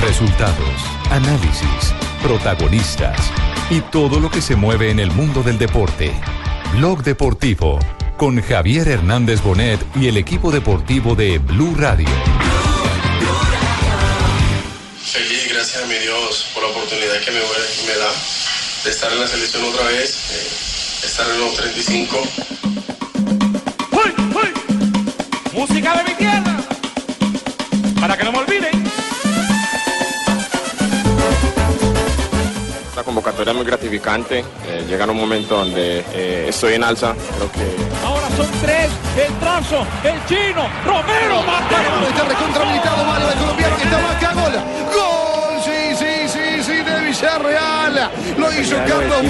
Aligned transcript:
Resultados, 0.00 0.82
análisis, 1.10 1.94
protagonistas 2.22 3.30
y 3.70 3.80
todo 3.80 4.20
lo 4.20 4.30
que 4.30 4.42
se 4.42 4.56
mueve 4.56 4.90
en 4.90 4.98
el 4.98 5.10
mundo 5.10 5.42
del 5.42 5.58
deporte. 5.58 6.12
Blog 6.76 7.02
Deportivo 7.02 7.78
con 8.16 8.40
Javier 8.40 8.88
Hernández 8.88 9.42
Bonet 9.42 9.80
y 9.96 10.06
el 10.06 10.16
equipo 10.16 10.50
deportivo 10.50 11.14
de 11.14 11.38
Blue 11.38 11.74
Radio. 11.76 12.08
Feliz, 15.04 15.48
gracias 15.52 15.82
a 15.82 15.86
mi 15.86 15.98
Dios 15.98 16.50
por 16.54 16.62
la 16.62 16.68
oportunidad 16.70 17.20
que 17.24 17.30
me, 17.30 17.40
me 17.40 17.98
da 17.98 18.12
de 18.84 18.90
estar 18.90 19.12
en 19.12 19.20
la 19.20 19.26
selección 19.26 19.64
otra 19.64 19.86
vez, 19.86 20.30
eh, 20.32 21.06
estar 21.06 21.28
en 21.28 21.40
los 21.40 21.54
35. 21.54 22.22
¡Uy, 23.92 24.14
uy! 24.34 24.52
Música 25.52 25.96
de 25.96 26.04
mi 26.04 26.14
tierra, 26.14 26.56
para 28.00 28.16
que 28.16 28.24
no 28.24 28.32
me 28.32 28.38
olviden. 28.38 28.81
La 32.96 33.02
convocatoria 33.02 33.52
es 33.52 33.56
muy 33.56 33.64
gratificante, 33.66 34.44
eh, 34.66 34.84
llega 34.86 35.04
en 35.04 35.10
un 35.10 35.16
momento 35.16 35.56
donde 35.56 36.04
eh, 36.12 36.46
estoy 36.48 36.74
en 36.74 36.84
alza, 36.84 37.14
creo 37.36 37.50
que 37.50 38.06
Ahora 38.06 38.28
son 38.36 38.46
tres, 38.60 38.90
el 39.16 39.32
trazo, 39.38 39.86
el 40.04 40.26
chino, 40.26 40.68
Romero, 40.84 41.42
Mateo. 41.42 42.08
Está 42.10 42.24
Mario 43.04 43.28
el 43.32 43.38
colombiano 43.38 43.76
que 43.78 43.82
está 43.84 43.98
marca 43.98 44.32
gol. 44.34 44.52
Gol, 44.92 45.62
sí, 45.64 45.96
sí, 45.96 46.28
sí, 46.28 46.62
sí, 46.62 46.82
de 46.82 47.00
Villarreal. 47.00 48.10
Lo 48.36 48.52
hizo 48.60 48.76
Carlos 48.76 49.22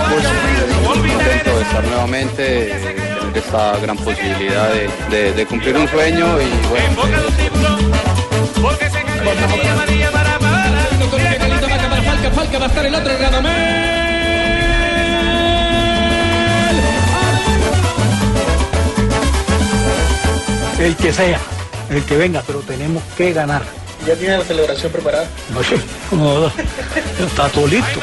contento 0.85 1.57
de 1.57 1.63
estar 1.63 1.85
nuevamente, 1.85 2.73
eh, 2.73 2.97
tener 3.33 3.39
esta 3.39 3.77
gran 3.79 3.97
posibilidad 3.97 4.71
de, 4.73 4.91
de- 5.11 5.33
de 5.35 5.47
cumplir 5.47 5.77
un 5.77 5.87
sueño 5.89 6.27
y 6.41 6.67
bueno. 6.69 6.97
Porque 8.61 8.91
Falca, 12.23 12.37
Falca 12.37 12.59
va 12.59 12.67
a 12.67 12.69
estar 12.69 12.87
el 12.87 12.95
otro 12.95 13.13
El 20.79 20.97
que 20.97 21.13
sea, 21.13 21.41
el 21.91 22.05
que 22.05 22.17
venga, 22.17 22.43
pero 22.47 22.61
tenemos 22.61 23.03
que 23.17 23.33
ganar. 23.33 23.63
¿Ya 24.07 24.15
tiene 24.15 24.39
la 24.39 24.45
celebración 24.45 24.93
preparada? 24.93 25.27
No 25.53 25.63
sé, 25.63 25.77
como 26.11 26.51
está 27.19 27.49
todo 27.49 27.67
listo. 27.67 28.01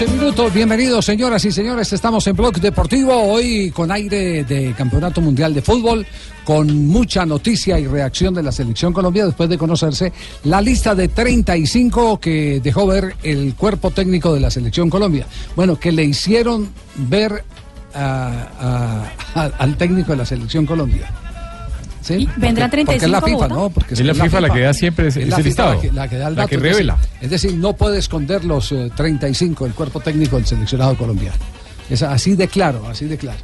11 0.00 0.08
minutos. 0.08 0.52
Bienvenidos, 0.52 1.04
señoras 1.04 1.44
y 1.44 1.52
señores. 1.52 1.92
Estamos 1.92 2.26
en 2.26 2.34
Blog 2.34 2.54
Deportivo. 2.60 3.14
Hoy 3.14 3.70
con 3.70 3.92
aire 3.92 4.42
de 4.42 4.72
Campeonato 4.76 5.20
Mundial 5.20 5.54
de 5.54 5.62
Fútbol, 5.62 6.04
con 6.42 6.88
mucha 6.88 7.24
noticia 7.24 7.78
y 7.78 7.86
reacción 7.86 8.34
de 8.34 8.42
la 8.42 8.50
Selección 8.50 8.92
Colombia 8.92 9.24
después 9.24 9.48
de 9.48 9.56
conocerse 9.56 10.12
la 10.42 10.60
lista 10.60 10.96
de 10.96 11.06
35 11.06 12.18
que 12.18 12.58
dejó 12.60 12.88
ver 12.88 13.14
el 13.22 13.54
cuerpo 13.54 13.92
técnico 13.92 14.34
de 14.34 14.40
la 14.40 14.50
Selección 14.50 14.90
Colombia. 14.90 15.28
Bueno, 15.54 15.78
que 15.78 15.92
le 15.92 16.02
hicieron 16.02 16.70
ver 16.96 17.44
a- 17.94 19.04
al 19.58 19.76
técnico 19.76 20.10
de 20.10 20.18
la 20.18 20.26
Selección 20.26 20.66
Colombia. 20.66 21.08
¿Sí? 22.04 22.28
vendrán 22.36 22.68
Porque- 22.70 22.84
Porque 22.84 22.96
es 23.04 23.08
la 23.10 23.20
35 23.20 23.44
FIFA. 23.44 23.48
¿no? 23.48 23.70
Porque 23.70 23.94
Es 23.94 24.00
la 24.00 24.14
FIFA 24.14 24.40
la 24.42 24.50
que 24.50 24.60
da 24.60 24.74
siempre 24.74 25.08
ese- 25.08 25.22
Es 25.22 25.28
la 25.30 25.38
listado. 25.38 25.74
La 25.74 25.80
que, 25.80 25.92
la 25.92 26.08
que 26.08 26.16
da 26.18 26.28
el 26.28 26.34
dato, 26.34 26.48
que 26.48 26.56
revela. 26.58 26.98
Es 27.22 27.30
decir, 27.30 27.54
no 27.54 27.72
puede 27.74 27.98
esconder 27.98 28.44
los 28.44 28.70
eh, 28.72 28.90
35 28.94 29.64
el 29.64 29.72
cuerpo 29.72 30.00
técnico 30.00 30.36
del 30.36 30.44
seleccionado 30.44 30.96
colombiano. 30.98 31.36
Es 31.88 32.02
así 32.02 32.34
de 32.36 32.46
claro, 32.48 32.86
así 32.86 33.06
de 33.06 33.16
claro. 33.16 33.38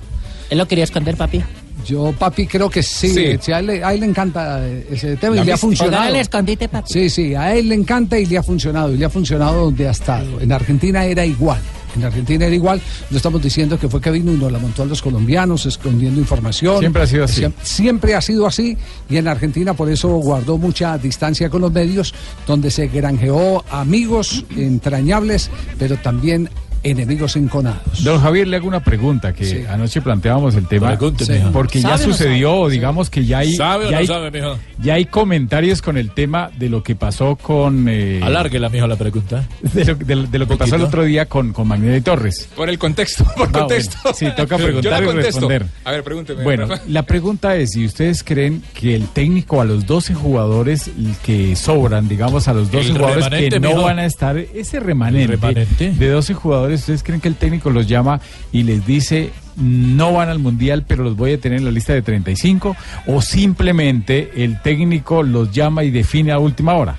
¿Él 0.51 0.59
lo 0.59 0.69
quería 0.69 0.85
esconder, 0.85 1.17
papi? 1.17 1.43
Yo, 1.87 2.13
papi, 2.13 2.47
creo 2.47 2.69
que 2.69 2.83
sí. 2.83 3.09
Sí. 3.09 3.21
eh, 3.25 3.39
sí, 3.41 3.53
a, 3.53 3.61
él, 3.61 3.67
le- 3.69 3.83
a 3.85 3.95
él 3.95 4.01
le 4.01 4.07
encanta 4.07 4.61
eh, 4.69 4.87
ese 4.91 5.17
tema 5.17 5.37
La 5.37 5.43
y 5.43 5.45
le 5.47 5.53
ha 5.55 5.57
funcionado. 5.57 5.97
Póngale 5.97 6.17
el 6.17 6.21
escondite, 6.21 6.69
papi. 6.69 6.93
Sí, 6.93 7.09
sí, 7.09 7.35
a 7.35 7.55
él 7.55 7.69
le 7.71 7.75
encanta 7.77 8.19
y 8.19 8.27
le 8.27 8.37
ha 8.37 8.43
funcionado. 8.43 8.93
Y 8.93 8.99
le 8.99 9.07
ha 9.07 9.11
funcionado 9.11 9.65
donde 9.65 9.89
ha 9.89 9.93
estado. 9.93 10.39
En 10.41 10.53
Argentina 10.53 11.05
era 11.07 11.25
igual. 11.25 11.61
En 11.97 12.05
Argentina 12.05 12.47
era 12.47 12.55
igual. 12.55 12.81
No 13.11 13.17
estamos 13.17 13.43
diciendo 13.43 13.79
que 13.79 13.89
fue 13.89 14.01
que 14.01 14.11
vino 14.11 14.33
y 14.33 14.37
nos 14.37 14.51
la 14.53 14.59
montó 14.59 14.83
a 14.83 14.87
los 14.87 15.03
colombianos 15.03 15.67
escondiendo 15.67 16.21
información. 16.21 16.79
Siempre 16.79 17.03
ha 17.03 17.07
sido 17.07 17.25
así. 17.25 17.43
Siem- 17.43 17.53
Siempre 17.63 18.15
ha 18.15 18.21
sido 18.21 18.47
así. 18.47 18.77
Y 19.09 19.17
en 19.17 19.29
Argentina 19.29 19.75
por 19.75 19.91
eso 19.91 20.09
guardó 20.09 20.59
mucha 20.59 20.97
distancia 20.99 21.51
con 21.51 21.61
los 21.63 21.73
medios, 21.73 22.15
donde 22.47 22.71
se 22.71 22.89
granjeó 22.89 23.65
amigos 23.71 24.45
entrañables, 24.57 25.51
pero 25.79 25.97
también 25.97 26.49
enemigos 26.83 27.37
enconados. 27.37 28.03
Don 28.05 28.21
Javier, 28.21 28.49
le 28.49 28.57
hago 28.57 28.67
una 28.69 28.81
pregunta 28.81 29.33
que 29.33 29.67
anoche 29.69 30.01
planteábamos 30.01 30.55
el 30.55 30.67
tema. 30.67 30.97
Sí, 31.19 31.35
porque 31.53 31.81
ya 31.81 31.91
¿Sabe 31.91 32.05
o 32.05 32.07
no 32.09 32.13
sucedió, 32.15 32.69
digamos 32.69 33.11
que 33.11 33.25
ya 33.25 33.39
hay. 33.39 33.55
¿Sabe 33.55 33.87
o 33.87 33.91
ya 33.91 33.97
no 33.97 33.99
hay- 33.99 34.07
sabe, 34.07 34.31
mijo? 34.31 34.59
Ya 34.83 34.95
hay 34.95 35.05
comentarios 35.07 35.83
con 35.83 35.97
el 35.99 36.11
tema 36.13 36.51
de 36.59 36.69
lo 36.69 36.83
que 36.83 36.95
pasó 36.97 37.37
con. 37.37 37.87
Eh, 37.89 38.21
Alárguela, 38.23 38.69
mijo, 38.69 38.87
la 38.87 38.97
pregunta. 38.97 39.45
De 39.75 39.85
lo, 39.85 39.95
de- 39.95 40.27
de 40.27 40.39
lo 40.39 40.47
que 40.49 40.57
pasó 40.57 40.77
el 40.77 40.83
otro 40.83 41.05
día 41.05 41.27
con, 41.27 41.53
con 41.53 41.69
Magnelli 41.69 42.01
Torres. 42.01 42.49
Por 42.57 42.69
el 42.69 42.79
contexto, 42.79 43.25
por 43.37 43.49
Ah, 43.49 43.53
contexto. 43.53 43.97
bueno, 44.03 44.17
sí, 44.19 44.27
toca 44.37 44.57
Yo 44.57 44.65
preguntar 44.65 44.93
la 44.93 44.99
y 45.01 45.05
contesto. 45.07 45.27
responder. 45.49 45.67
A 45.85 45.91
ver, 45.93 46.03
pregúnteme. 46.03 46.43
Bueno, 46.43 46.67
Rafa. 46.67 46.83
la 46.89 47.03
pregunta 47.05 47.57
es 47.57 47.71
si 47.73 47.85
ustedes 47.85 48.23
creen 48.23 48.63
que 48.75 48.95
el 48.95 49.07
técnico 49.09 49.61
a 49.61 49.65
los 49.65 49.87
12 49.87 50.15
jugadores 50.15 50.91
que 51.25 51.55
sobran, 51.57 52.09
digamos 52.09 52.49
a 52.49 52.55
los 52.55 52.71
12 52.71 52.91
El 52.91 52.99
jugadores 52.99 53.51
que 53.51 53.61
no 53.61 53.69
mijo. 53.71 53.83
van 53.83 53.99
a 53.99 54.07
estar, 54.07 54.37
ese 54.39 54.81
remanente. 54.81 55.93
de 55.93 56.09
12 56.09 56.35
jugadores, 56.35 56.70
¿ustedes 56.75 57.03
creen 57.03 57.21
que 57.21 57.29
el 57.29 57.37
técnico 57.37 57.71
los 57.71 57.87
llama 57.87 58.21
y 58.53 58.63
les 58.63 58.87
dice 58.87 59.31
no 59.57 60.13
van 60.15 60.29
al 60.29 60.39
mundial, 60.39 60.85
pero 60.87 61.05
los 61.05 61.17
voy 61.17 61.33
a 61.33 61.41
tener 61.41 61.59
en 61.59 61.65
la 61.65 61.71
lista 61.71 61.93
de 61.93 62.03
35? 62.03 62.77
¿O 63.07 63.21
simplemente 63.21 64.45
el 64.45 64.61
técnico 64.63 65.23
los 65.23 65.53
llama 65.53 65.85
y 65.85 65.91
define 65.91 66.33
a 66.33 66.39
última 66.39 66.75
hora? 66.75 66.99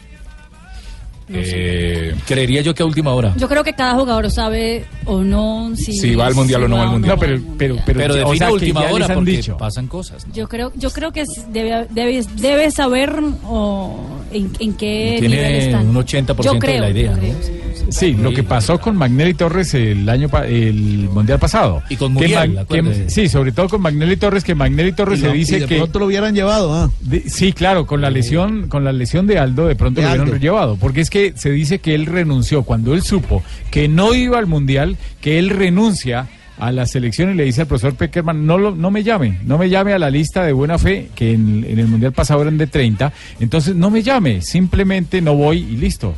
Eh, 1.33 2.15
creería 2.27 2.61
yo 2.61 2.73
que 2.73 2.83
a 2.83 2.85
última 2.85 3.13
hora. 3.13 3.33
Yo 3.37 3.47
creo 3.47 3.63
que 3.63 3.73
cada 3.73 3.95
jugador 3.95 4.29
sabe 4.31 4.85
o 5.05 5.21
no 5.23 5.71
si, 5.75 5.93
Si 5.93 6.15
va 6.15 6.27
al 6.27 6.35
mundial 6.35 6.63
o 6.63 6.67
no 6.67 6.77
va 6.77 6.83
al 6.83 6.89
mundial. 6.89 7.15
No, 7.15 7.19
pero, 7.19 7.39
pero, 7.57 7.75
pero, 7.85 7.99
Pero 7.99 8.13
o 8.13 8.17
define 8.17 8.37
sea, 8.37 8.47
a 8.47 8.51
última 8.51 8.81
hora 8.91 9.05
han 9.05 9.13
porque 9.15 9.31
dicho. 9.31 9.57
pasan 9.57 9.87
cosas. 9.87 10.27
¿no? 10.27 10.33
Yo 10.33 10.47
creo, 10.47 10.71
yo 10.75 10.89
creo 10.91 11.11
que 11.11 11.23
debe, 11.51 11.87
debe, 11.89 12.23
debe 12.37 12.71
saber 12.71 13.13
o 13.45 13.99
en, 14.31 14.49
en 14.59 14.73
qué 14.73 15.17
nivel 15.21 15.29
Tiene 15.31 15.65
están. 15.65 15.87
un 15.87 15.95
80% 15.95 16.43
yo 16.43 16.53
de 16.53 16.59
creo, 16.59 16.81
la 16.81 16.89
idea, 16.89 17.05
yo 17.11 17.11
¿no? 17.11 17.17
creo, 17.21 17.35
sí. 17.41 17.51
Sí, 17.89 18.13
lo 18.13 18.31
que 18.33 18.43
pasó 18.43 18.79
con 18.79 18.95
Magnelli 18.95 19.33
Torres 19.33 19.73
el 19.73 20.07
año 20.07 20.29
el 20.47 21.09
mundial 21.11 21.39
pasado. 21.39 21.81
Y 21.89 21.97
con 21.97 22.13
Muriel, 22.13 22.59
que- 22.69 23.09
sí, 23.09 23.27
sobre 23.27 23.51
todo 23.51 23.67
con 23.67 23.81
Magnelli 23.81 24.15
Torres, 24.15 24.45
que 24.45 24.55
Magnelli 24.55 24.93
Torres 24.93 25.19
Y 25.19 25.21
se 25.23 25.27
lo- 25.27 25.33
dice 25.33 25.57
y 25.57 25.59
de 25.61 25.65
que 25.65 25.77
pronto 25.77 25.99
lo 25.99 26.05
hubieran 26.05 26.33
llevado, 26.33 26.73
¿ah? 26.73 26.89
de- 27.01 27.29
sí, 27.29 27.51
claro, 27.51 27.85
con 27.85 27.99
la 27.99 28.09
lesión, 28.09 28.67
con 28.69 28.85
la 28.85 28.93
lesión 28.93 29.27
de 29.27 29.39
Aldo, 29.39 29.67
de 29.67 29.75
pronto 29.75 29.99
De 29.99 30.05
lo 30.07 30.11
hubieran 30.13 30.27
Aldo. 30.27 30.39
llevado, 30.39 30.75
porque 30.77 31.01
es 31.01 31.09
que 31.09 31.20
se 31.35 31.51
dice 31.51 31.79
que 31.79 31.95
él 31.95 32.05
renunció 32.05 32.63
cuando 32.63 32.93
él 32.93 33.01
supo 33.03 33.43
que 33.69 33.87
no 33.87 34.13
iba 34.13 34.37
al 34.37 34.47
mundial, 34.47 34.97
que 35.21 35.39
él 35.39 35.49
renuncia 35.49 36.27
a 36.57 36.71
la 36.71 36.85
selección 36.85 37.31
y 37.31 37.33
le 37.33 37.43
dice 37.45 37.61
al 37.61 37.67
profesor 37.67 37.95
Peckerman, 37.95 38.45
no, 38.45 38.57
lo, 38.57 38.75
no 38.75 38.91
me 38.91 39.03
llame, 39.03 39.39
no 39.45 39.57
me 39.57 39.69
llame 39.69 39.93
a 39.93 39.99
la 39.99 40.11
lista 40.11 40.43
de 40.43 40.53
buena 40.53 40.77
fe, 40.77 41.09
que 41.15 41.33
en, 41.33 41.65
en 41.67 41.79
el 41.79 41.87
mundial 41.87 42.13
pasado 42.13 42.41
eran 42.43 42.57
de 42.57 42.67
30, 42.67 43.11
entonces 43.39 43.75
no 43.75 43.89
me 43.89 44.03
llame, 44.03 44.41
simplemente 44.41 45.21
no 45.21 45.33
voy 45.33 45.57
y 45.57 45.77
listo. 45.77 46.13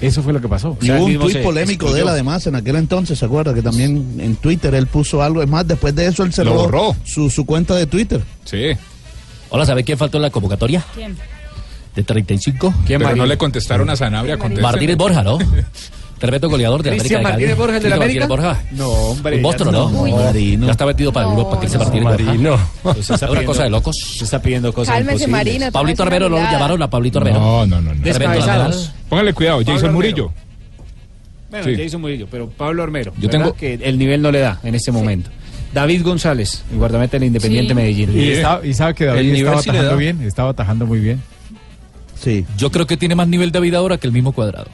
Eso 0.00 0.20
fue 0.24 0.32
lo 0.32 0.40
que 0.40 0.48
pasó. 0.48 0.76
Y 0.80 0.90
hubo 0.90 1.04
un 1.04 1.18
tuit 1.18 1.42
polémico 1.42 1.92
de 1.92 2.00
él 2.00 2.08
además 2.08 2.44
en 2.48 2.56
aquel 2.56 2.74
entonces, 2.74 3.20
¿se 3.20 3.24
acuerda? 3.24 3.54
Que 3.54 3.62
también 3.62 4.16
en 4.18 4.34
Twitter 4.34 4.74
él 4.74 4.88
puso 4.88 5.22
algo. 5.22 5.42
Es 5.42 5.48
más, 5.48 5.66
después 5.66 5.94
de 5.94 6.06
eso 6.06 6.24
él 6.24 6.32
se 6.32 6.44
Lo 6.44 6.54
borró. 6.54 6.96
Su, 7.04 7.30
su 7.30 7.46
cuenta 7.46 7.76
de 7.76 7.86
Twitter. 7.86 8.20
Sí. 8.44 8.72
Hola, 9.50 9.64
¿sabe 9.64 9.84
quién 9.84 9.96
faltó 9.96 10.18
en 10.18 10.22
la 10.22 10.30
convocatoria? 10.30 10.84
¿Quién? 10.92 11.16
De 11.94 12.02
35. 12.02 12.74
¿Quién, 12.86 13.00
Pero 13.00 13.16
no 13.16 13.26
le 13.26 13.36
contestaron 13.36 13.88
a 13.90 13.96
Sanabria. 13.96 14.36
Martínez 14.60 14.96
Borja, 14.96 15.22
¿no? 15.22 15.38
Tremendo 16.18 16.48
goleador 16.48 16.84
de 16.84 16.90
¿Cristian 16.90 17.18
América. 17.20 17.30
Martínez 17.32 17.56
Borja, 17.58 17.76
el 17.78 17.82
de 17.82 17.88
la 17.90 17.96
América? 17.96 18.28
Martínez 18.28 18.28
Borja. 18.46 18.64
No, 18.70 18.88
hombre. 18.88 19.36
En 19.36 19.42
Boston, 19.42 19.72
¿no? 19.72 19.90
no, 19.90 20.06
Marino. 20.06 20.66
Ya 20.66 20.72
está 20.72 20.86
metido 20.86 21.12
para 21.12 21.26
Europa, 21.28 21.58
que 21.60 21.68
se 21.68 21.78
Martínez 21.78 22.04
Borja. 22.04 22.24
Marino. 22.24 22.58
Eso 22.96 23.14
es 23.14 23.22
una 23.22 23.44
cosa 23.44 23.64
de 23.64 23.70
locos. 23.70 23.96
Se 24.18 24.24
está 24.24 24.40
pidiendo 24.40 24.72
cosas 24.72 24.94
Cálmese, 24.94 25.24
imposibles. 25.24 25.30
Marino. 25.58 25.72
Pablito 25.72 26.02
Armero 26.04 26.28
no 26.28 26.36
lo 26.36 26.42
llamaron 26.50 26.80
a 26.80 26.88
Pablito 26.88 27.18
Armero. 27.18 27.40
No, 27.40 27.66
no, 27.66 27.80
no. 27.80 27.92
no. 27.92 28.02
Póngale 29.08 29.34
cuidado, 29.34 29.58
Pablo 29.58 29.72
Jason 29.74 29.74
Armero. 29.76 29.92
Murillo. 29.92 30.32
Bueno, 31.50 31.64
Sí. 31.66 31.76
Jason 31.82 32.00
Murillo, 32.00 32.28
pero 32.30 32.48
Pablo 32.48 32.82
Armero. 32.84 33.12
Yo 33.18 33.28
tengo- 33.28 33.52
que 33.54 33.74
el 33.74 33.98
nivel 33.98 34.22
no 34.22 34.30
le 34.30 34.38
da 34.38 34.60
en 34.62 34.74
este 34.74 34.92
momento. 34.92 35.28
David 35.74 36.02
González, 36.04 36.64
el 36.70 36.78
guardameta 36.78 37.18
del 37.18 37.24
Independiente 37.28 37.70
Sí. 37.70 37.74
Medellín. 37.74 38.10
Y, 38.16 38.28
está- 38.30 38.60
y 38.62 38.74
sabe 38.74 38.94
que 38.94 39.06
David 39.06 39.34
estaba 39.34 39.60
sí 39.62 39.70
atajando 39.70 39.96
bien, 39.96 40.22
estaba 40.22 40.50
atajando 40.50 40.86
muy 40.86 41.00
bien. 41.00 41.20
Sí. 42.22 42.46
Yo 42.56 42.70
creo 42.70 42.86
que 42.86 42.96
tiene 42.96 43.14
más 43.14 43.28
nivel 43.28 43.50
David 43.52 43.74
ahora 43.74 43.98
que 43.98 44.06
el 44.06 44.12
mismo 44.12 44.32
cuadrado. 44.32 44.68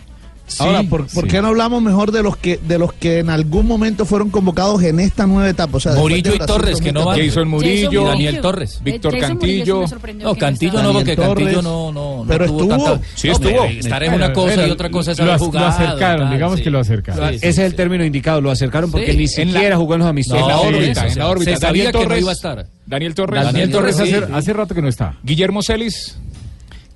Ahora, 0.60 0.82
¿por, 0.82 1.06
por 1.08 1.24
sí. 1.24 1.30
qué 1.30 1.42
no 1.42 1.48
hablamos 1.48 1.82
mejor 1.82 2.10
de 2.10 2.22
los 2.22 2.34
que 2.38 2.56
de 2.56 2.78
los 2.78 2.94
que 2.94 3.18
en 3.18 3.28
algún 3.28 3.66
momento 3.66 4.06
fueron 4.06 4.30
convocados 4.30 4.82
en 4.82 4.98
esta 4.98 5.26
nueva 5.26 5.46
etapa? 5.50 5.76
O 5.76 5.80
sea, 5.80 5.92
Murillo 5.92 6.30
de 6.30 6.36
y 6.36 6.46
Torres, 6.46 6.80
que 6.80 6.90
no 6.90 7.04
van. 7.04 7.18
2014. 7.18 7.28
Jason 7.28 7.48
Murillo, 7.48 8.04
Daniel 8.06 8.40
Torres. 8.40 8.80
Víctor 8.82 9.18
Cantillo. 9.18 9.84
No, 10.22 10.34
Cantillo 10.36 10.82
no, 10.82 10.92
porque 10.94 11.16
Cantillo 11.16 11.34
Torres. 11.34 11.62
no, 11.62 11.92
no, 11.92 11.92
no 11.92 12.24
Pero 12.26 12.46
tuvo 12.46 12.62
estuvo. 12.62 12.84
tanta- 12.92 13.06
Sí 13.14 13.26
No, 13.28 13.32
estuvo. 13.34 13.64
Estar 13.64 14.02
en 14.04 14.14
una 14.14 14.32
cosa 14.32 14.66
y 14.66 14.70
otra 14.70 14.90
cosa 14.90 15.12
es 15.12 15.18
lo, 15.18 15.24
haber 15.24 15.38
lo 15.38 15.46
jugado. 15.46 15.66
acercaron, 15.66 16.26
tal, 16.28 16.34
digamos 16.34 16.56
sí. 16.56 16.62
que 16.64 16.70
lo 16.70 16.78
acercaron. 16.78 17.28
Sí, 17.28 17.34
Ese 17.34 17.40
sí, 17.40 17.46
es 17.48 17.58
el 17.58 17.70
sí. 17.72 17.76
término 17.76 18.04
indicado, 18.06 18.40
lo 18.40 18.50
acercaron 18.50 18.90
porque 18.90 19.10
Sí, 19.12 19.16
ni 19.18 19.22
en 19.24 19.28
siquiera 19.28 19.68
la- 19.68 19.76
jugó 19.76 19.94
en 19.94 19.98
los 20.00 20.08
amistosos. 20.08 20.40
en 20.42 20.48
la 20.48 20.54
No, 20.54 20.60
órbita, 20.62 21.06
en 21.08 21.18
la 21.18 21.28
órbita. 21.28 21.50
Se 21.50 21.56
sabía 21.58 21.84
Daniel 21.84 21.92
que 21.92 21.98
no 21.98 22.04
Torres- 22.04 22.20
iba 22.22 22.30
a 22.30 22.34
estar. 22.34 22.66
Daniel 22.86 23.14
Torres. 23.14 23.44
Daniel 23.44 23.70
Torres 23.70 24.00
hace 24.32 24.52
rato 24.54 24.74
que 24.74 24.80
no 24.80 24.88
está. 24.88 25.14
Guillermo 25.22 25.62
Celis. 25.62 26.16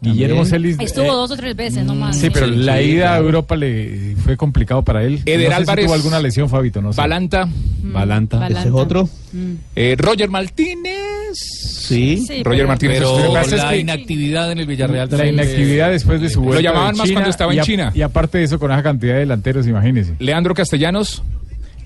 Guillermo 0.02 0.44
Celis. 0.44 0.76
Estuvo 0.80 1.04
eh, 1.04 1.08
dos 1.08 1.30
o 1.30 1.36
tres 1.36 1.54
veces 1.56 1.84
nomás. 1.84 2.16
Sí, 2.16 2.28
pero 2.30 2.46
Sí, 2.48 2.56
la 2.56 2.78
sí, 2.78 2.84
ida 2.84 3.14
a. 3.14 3.18
Europa 3.18 3.56
le 3.56 4.16
fue 4.22 4.36
complicado 4.36 4.82
para 4.82 5.04
él. 5.04 5.20
Eder 5.24 5.48
no 5.48 5.54
sé 5.56 5.60
Álvarez. 5.62 5.82
Si 5.84 5.86
tuvo 5.86 5.94
alguna 5.94 6.20
lesión, 6.20 6.48
Fabito, 6.48 6.82
no 6.82 6.92
sé. 6.92 7.00
Balanta. 7.00 7.48
Balanta. 7.84 8.46
Ese 8.48 8.60
es 8.68 8.74
otro. 8.74 9.08
eh, 9.76 9.94
Roger 9.98 10.28
Martínez. 10.28 10.98
Sí. 11.34 12.18
Sí, 12.26 12.42
Roger 12.42 12.58
pero- 12.58 12.68
Martínez. 12.68 12.98
Pero 12.98 13.18
Lo 13.18 13.22
que 13.28 13.34
pasa 13.38 13.56
es 13.56 13.62
la 13.62 13.70
que- 13.70 13.78
inactividad 13.78 14.52
en 14.52 14.58
el 14.58 14.66
Villarreal 14.66 15.08
La 15.10 15.26
inactividad 15.26 15.90
después 15.90 16.20
de 16.20 16.28
su 16.28 16.40
Lo 16.40 16.46
vuelta 16.46 16.62
llamaban 16.62 16.92
de 16.92 16.98
más 16.98 17.06
China, 17.06 17.14
cuando 17.16 17.30
estaba 17.30 17.52
en 17.52 17.56
y 17.56 17.60
a- 17.60 17.64
China. 17.64 17.92
Y 17.94 18.02
aparte 18.02 18.38
de 18.38 18.44
eso, 18.44 18.58
con 18.58 18.70
esa 18.72 18.82
cantidad 18.82 19.14
de 19.14 19.20
delanteros, 19.20 19.66
imagínese. 19.66 20.14
Leandro 20.18 20.54
Castellanos. 20.54 21.22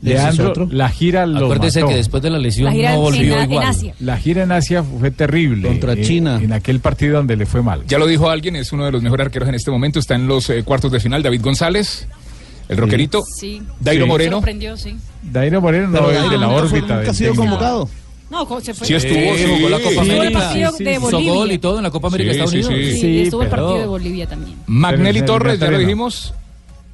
Leandro, 0.02 0.48
otro. 0.50 0.68
la 0.70 0.88
gira 0.88 1.26
lo 1.26 1.46
Acuérdese 1.46 1.80
mató. 1.80 1.90
que 1.90 1.96
después 1.96 2.22
de 2.22 2.30
la 2.30 2.38
lesión 2.38 2.66
La 2.66 2.72
gira 2.72 2.90
no 2.90 2.96
en, 2.96 3.02
volvió 3.02 3.34
en- 3.36 3.42
en 3.42 3.50
igual. 3.52 3.66
Asia. 3.66 3.94
La 4.00 4.16
gira 4.18 4.42
en 4.42 4.52
Asia 4.52 4.82
fue 4.82 5.10
terrible. 5.10 5.68
Contra 5.68 5.92
eh, 5.94 6.02
China. 6.02 6.38
En 6.42 6.52
aquel 6.52 6.80
partido 6.80 7.16
donde 7.16 7.36
le 7.36 7.46
fue 7.46 7.62
mal. 7.62 7.82
Ya 7.88 7.98
lo 7.98 8.06
dijo 8.06 8.28
alguien, 8.30 8.56
es 8.56 8.72
uno 8.72 8.84
de 8.84 8.92
los 8.92 9.02
mejores 9.02 9.26
arqueros 9.26 9.48
en 9.48 9.54
este 9.54 9.70
momento. 9.70 9.98
Está 9.98 10.14
en 10.14 10.26
los 10.28 10.48
eh, 10.50 10.62
cuartos 10.64 10.92
de 10.92 11.00
final. 11.00 11.22
David 11.22 11.40
González. 11.42 12.06
El 12.68 12.76
roquerito. 12.78 13.22
Sí. 13.38 13.62
Dairo 13.80 14.04
Sí. 14.04 14.08
Moreno. 14.08 14.36
Sorprendió, 14.38 14.76
sí. 14.76 14.96
Dairo 15.22 15.60
Moreno 15.60 15.86
no 15.88 16.10
es 16.10 16.30
de 16.30 16.36
la 16.38 16.48
órbita. 16.48 16.96
Nunca 16.96 17.10
ha 17.10 17.14
sido 17.14 17.30
técnico. 17.32 17.50
convocado. 17.52 17.88
No, 18.28 18.60
se 18.60 18.74
fue. 18.74 18.86
Sí 18.88 18.94
estuvo, 18.94 19.14
Sí, 19.36 19.38
sí. 19.44 19.44
jugó 19.56 19.68
la 19.68 19.76
Copa 19.78 19.88
Estuvo 19.90 20.04
en 20.04 20.10
el 20.10 20.18
América. 20.20 20.40
partido 20.40 20.70
Sí, 20.72 20.76
sí, 20.78 20.84
de 20.84 20.92
Hizo 20.92 21.00
Bolivia. 21.02 21.32
gol 21.32 21.52
y 21.52 21.58
todo 21.58 21.76
en 21.76 21.82
la 21.84 21.90
Copa 21.92 22.08
América 22.08 22.32
Sí, 22.32 22.38
de 22.38 22.44
Estados 22.44 22.66
Unidos. 22.66 22.84
sí. 22.86 22.92
Sí, 22.94 23.00
Sí, 23.00 23.20
estuvo 23.22 23.42
el 23.42 23.48
partido 23.48 23.78
de 23.78 23.86
Bolivia 23.86 24.26
también. 24.26 24.56
Magnelli 24.66 25.22
Torres, 25.22 25.60
ya 25.60 25.70
lo 25.70 25.78
dijimos. 25.78 26.34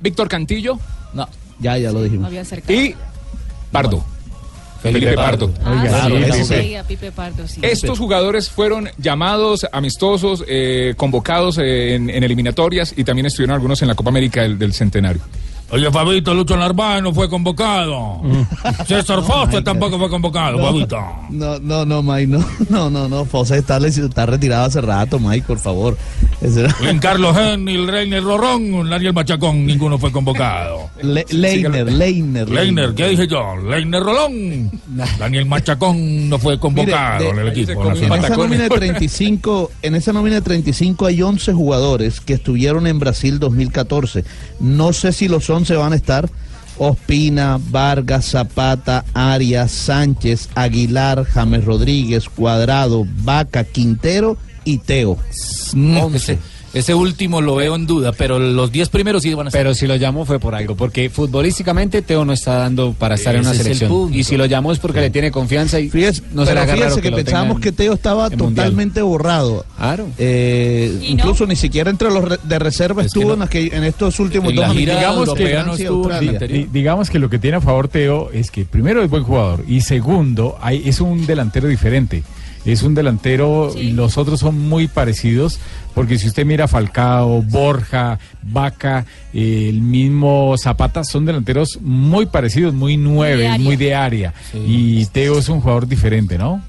Víctor 0.01 0.29
Cantillo. 0.29 0.79
No. 1.15 1.27
Ya, 1.59 1.79
ya 1.79 1.93
lo 1.93 2.03
dijimos. 2.03 2.27
había 2.27 2.43
acercado. 2.43 2.73
Y 2.73 2.95
Pardo. 3.71 4.05
Felipe, 4.83 5.15
Pardo. 5.15 5.53
Ah, 5.65 6.83
Pipe 6.89 7.13
Pardo, 7.13 7.47
sí. 7.47 7.61
Estos 7.63 7.99
jugadores 8.01 8.51
fueron 8.51 8.91
llamados, 8.99 9.65
amistosos, 9.71 10.45
eh, 10.49 10.95
convocados 10.97 11.59
eh, 11.59 11.95
en, 11.95 12.11
en 12.11 12.25
eliminatorias 12.25 12.93
y 12.97 13.05
también 13.05 13.27
estuvieron 13.27 13.55
algunos 13.55 13.81
en 13.83 13.89
la 13.89 13.95
Copa 13.95 14.11
América 14.11 14.43
del, 14.43 14.59
del 14.59 14.73
Centenario. 14.73 15.23
Oye, 15.73 15.91
Fabito, 15.91 16.35
Lucho 16.35 16.55
Narváez 16.57 17.03
no 17.03 17.15
fue 17.15 17.29
convocado. 17.31 18.21
César 18.87 19.23
Foster 19.27 19.65
tampoco 19.65 19.99
fue 19.99 20.11
convocado, 20.11 20.59
Fabito. 20.59 20.99
No, 21.31 21.59
no, 21.61 21.87
no, 21.87 22.03
Mike, 22.03 22.27
no, 22.29 22.45
no, 22.69 22.91
no, 22.91 23.09
no, 23.09 23.25
Fosa 23.25 23.57
está, 23.57 23.79
está 23.79 24.27
retirado 24.27 24.67
hace 24.67 24.83
rato, 24.83 25.19
Mike, 25.19 25.47
por 25.47 25.59
favor. 25.59 25.97
Juan 26.81 26.99
Carlos 26.99 27.37
Henry, 27.39 27.87
Reiner 27.87 28.23
Rorrón, 28.23 28.91
Daniel 28.91 29.15
Machacón, 29.15 29.65
ninguno 29.65 29.99
fue 29.99 30.13
convocado. 30.13 30.91
Le- 31.01 31.25
Leiner, 31.31 31.91
Leiner. 31.91 32.49
Leiner, 32.51 32.95
¿qué 32.95 33.09
dije 33.09 33.27
yo? 33.29 33.57
Leiner 33.57 34.03
Rolón. 34.03 34.71
Daniel 35.19 35.47
Machacón 35.47 36.29
no 36.29 36.39
fue 36.39 36.59
convocado 36.59 37.19
Mire, 37.21 37.25
de- 37.25 37.31
en 37.31 37.47
el 37.47 37.49
equipo. 37.49 37.83
En 38.03 38.13
esa, 38.13 38.37
nómina 38.37 38.65
de 38.65 38.69
35, 38.71 39.71
en 39.83 39.95
esa 39.95 40.13
nómina 40.13 40.37
de 40.37 40.43
35 40.43 41.07
hay 41.07 41.23
11 41.23 41.53
jugadores 41.53 42.21
que 42.21 42.35
estuvieron 42.35 42.87
en 42.87 42.99
Brasil 42.99 43.39
2014. 43.39 44.25
No 44.61 44.93
sé 44.93 45.13
si 45.13 45.29
los 45.29 45.49
11 45.63 45.77
van 45.77 45.93
a 45.93 45.97
estar. 45.97 46.29
Ospina, 46.79 47.61
Vargas, 47.71 48.31
Zapata, 48.31 49.05
Arias, 49.15 49.71
Sánchez, 49.71 50.49
Aguilar, 50.55 51.25
James 51.25 51.65
Rodríguez, 51.65 52.29
Cuadrado, 52.29 53.07
Vaca, 53.23 53.63
Quintero 53.63 54.37
y 54.65 54.79
Teo. 54.79 55.19
Ese 56.75 56.95
último 56.95 57.41
lo 57.41 57.55
veo 57.57 57.75
en 57.77 57.87
duda, 57.87 58.13
pero 58.13 58.39
los 58.39 58.73
10 58.73 58.89
primeros 58.89 59.23
sí 59.23 59.33
van 59.35 59.47
a 59.47 59.49
estar. 59.51 59.61
Pero 59.63 59.75
si 59.75 59.87
lo 59.87 59.97
llamó 59.97 60.25
fue 60.25 60.39
por 60.39 60.55
algo, 60.55 60.75
porque 60.75 61.11
futbolísticamente 61.11 62.03
Teo 62.03 62.25
no 62.25 62.33
está 62.33 62.55
dando 62.57 62.93
para 62.93 63.17
estar 63.17 63.35
en 63.35 63.43
una 63.43 63.51
Ese 63.53 63.61
es 63.63 63.67
el 63.67 63.75
selección. 63.75 63.91
punto. 63.91 64.19
Y 64.19 64.25
si 64.25 64.37
lo 64.37 64.47
llamó 64.47 64.73
es 64.73 64.79
porque 64.79 65.01
le 65.01 65.11
tiene 65.11 65.31
confianza 65.31 65.79
y 65.81 65.91
Fíjese, 65.91 66.23
no 66.33 66.47
se 66.47 66.55
le 66.55 66.61
haga 66.61 66.77
raro 66.77 66.97
que, 66.97 67.11
lo 67.11 67.17
pensábamos 67.17 67.61
que 67.61 67.73
Teo 67.73 67.93
estaba 67.95 68.29
Mundial. 68.31 68.55
totalmente 68.55 69.03
borrado. 69.03 69.65
Claro. 69.77 70.09
Eh, 70.19 70.99
incluso 71.09 71.47
ni 71.47 71.57
siquiera 71.57 71.91
entre 71.91 72.11
los 72.11 72.25
re- 72.25 72.39
de 72.43 72.59
reserva 72.59 73.03
Es 73.03 73.13
que 73.13 73.19
estuvo 73.19 73.37
no. 73.37 73.45
en, 73.45 73.49
aquel- 73.51 73.73
en 73.73 73.85
estos 73.85 74.19
últimos 74.21 74.51
En 74.51 74.57
dos 74.57 74.69
la 74.69 74.75
gira 74.75 74.95
amistosos 74.95 75.29
europea 75.29 75.47
de 75.49 75.55
no 75.57 75.63
Francia 75.65 75.83
y 75.83 75.87
estuvo, 75.87 76.05
Australia. 76.11 76.39
ni- 76.41 76.47
Di- 76.59 76.69
digamos 76.73 77.11
que 77.11 77.19
lo 77.19 77.29
que 77.31 77.39
tiene 77.39 77.57
a 77.57 77.61
favor 77.61 77.89
Teo 77.89 78.31
es 78.33 78.51
que 78.51 78.65
primero 78.65 79.03
es 79.03 79.11
buen 79.11 79.25
jugador 79.25 79.65
y 79.69 79.81
segundo 79.83 80.57
hay, 80.61 80.83
es 80.89 81.01
un 81.01 81.27
delantero 81.27 81.69
diferente. 81.69 82.23
Es 82.65 82.83
un 82.83 82.95
delantero, 82.95 83.73
y 83.77 83.91
los 83.91 84.19
otros 84.19 84.41
son 84.41 84.69
muy 84.69 84.87
parecidos, 84.87 85.59
porque 85.95 86.19
si 86.19 86.29
usted 86.29 86.47
mira 86.47 86.69
Falcao, 86.69 87.43
Borja, 87.43 88.19
Vaca, 88.43 89.05
eh, 89.35 89.69
el 89.69 89.81
mismo 89.81 90.55
Zapata, 90.57 91.05
son 91.05 91.25
delanteros 91.25 91.79
muy 91.81 92.27
parecidos, 92.27 92.73
muy 92.73 92.97
nueve, 92.97 93.59
muy 93.59 93.77
de 93.77 93.95
área. 93.95 94.33
Y 94.55 95.07
Teo 95.07 95.39
es 95.39 95.49
un 95.49 95.61
jugador 95.61 95.89
diferente, 95.89 96.39
¿no? 96.39 96.63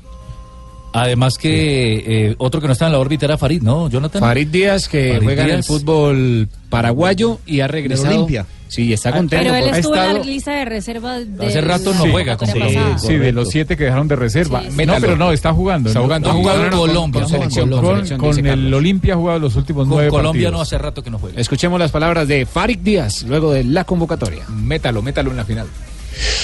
Además 0.94 1.38
que 1.40 2.04
eh, 2.30 2.36
otro 2.38 2.62
que 2.62 2.68
no 2.68 2.74
está 2.74 2.86
en 2.86 2.92
la 2.92 3.00
órbita 3.00 3.26
era 3.26 3.38
Farid, 3.38 3.62
¿no, 3.64 3.90
Jonathan? 3.90 4.20
Farid 4.22 4.48
Díaz 4.48 4.88
que 4.88 5.14
Farid 5.14 5.24
juega 5.24 5.44
en 5.46 5.50
el 5.50 5.64
fútbol 5.64 6.48
paraguayo 6.70 7.40
y 7.46 7.62
ha 7.62 7.68
regresado. 7.68 8.14
Olimpia. 8.16 8.46
Sí, 8.68 8.92
está 8.92 9.12
contento. 9.12 9.44
Pero 9.52 9.56
él 9.56 9.76
estuvo 9.76 9.94
en 9.96 10.00
estado- 10.02 10.18
la 10.20 10.24
lista 10.26 10.52
de 10.54 10.66
reserva 10.66 11.20
de 11.20 11.46
Hace 11.46 11.62
rato 11.62 11.94
no 11.94 12.08
juega, 12.12 12.38
como- 12.38 12.54
pasada. 12.54 12.98
Sí, 12.98 13.16
de 13.18 13.32
los 13.32 13.50
siete 13.50 13.78
que 13.78 13.84
dejaron 13.84 14.08
de 14.08 14.16
reserva. 14.16 14.62
Sí, 14.64 14.72
sí. 14.76 14.86
No, 14.86 14.96
pero 15.00 15.16
no, 15.16 15.32
está 15.32 15.54
jugando. 15.54 15.90
Está 15.90 16.00
¿no? 16.00 16.06
jugando. 16.06 16.30
Ha 16.30 16.34
jugado 16.34 16.64
No, 16.70 16.78
Colombia. 16.78 17.22
con 17.22 17.30
Con, 17.30 17.30
selección. 17.40 17.70
Con, 17.70 17.86
selección, 18.06 18.20
con 18.20 18.46
el. 18.48 18.74
Olimpia 18.74 19.14
ha 19.14 19.18
jugado 19.18 19.40
los 19.40 19.56
últimos 19.56 19.84
Con 19.84 19.90
nueve 19.90 20.10
Colombia 20.10 20.50
no 20.50 20.58
partidos. 20.58 20.68
hace 20.68 20.78
rato 20.80 21.04
que 21.04 21.10
no 21.12 21.20
juega. 21.20 21.40
Escuchemos 21.40 21.80
las 21.80 21.92
palabras 21.92 22.28
de 22.28 22.46
Farid 22.48 22.80
Díaz 22.80 23.24
luego 23.24 23.52
de 23.54 23.64
la 23.64 23.84
convocatoria. 23.84 24.44
Métalo, 24.50 25.04
métalo 25.04 25.30
en 25.32 25.38
la 25.38 25.46
final. 25.46 25.68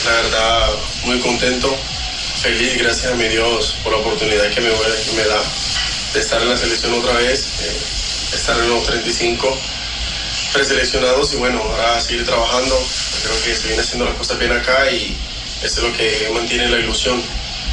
La 0.05 0.11
verdad, 0.11 0.67
muy 1.07 1.19
contento, 1.19 1.67
feliz, 2.41 2.77
gracias 2.77 3.11
a 3.11 3.15
mi 3.15 3.27
Dios 3.27 3.75
por 3.83 3.91
la 3.91 3.99
oportunidad 3.99 4.49
que 4.49 4.61
me, 4.61 4.69
que 4.69 5.11
me 5.17 5.25
da 5.27 5.41
de 6.13 6.19
estar 6.21 6.41
en 6.41 6.49
la 6.49 6.57
selección 6.57 6.93
otra 6.93 7.13
vez, 7.13 7.45
eh, 7.61 7.77
estar 8.33 8.57
en 8.57 8.69
los 8.69 8.85
35 8.85 9.57
preseleccionados 10.53 11.33
y 11.33 11.35
bueno, 11.35 11.61
ahora 11.61 11.99
seguir 11.99 12.25
trabajando. 12.25 12.75
Creo 13.23 13.43
que 13.43 13.55
se 13.55 13.67
viene 13.67 13.81
haciendo 13.81 14.05
las 14.05 14.15
cosas 14.15 14.39
bien 14.39 14.53
acá 14.53 14.89
y 14.89 15.15
eso 15.63 15.81
es 15.81 15.91
lo 15.91 15.97
que 15.97 16.29
mantiene 16.33 16.69
la 16.69 16.79
ilusión 16.79 17.21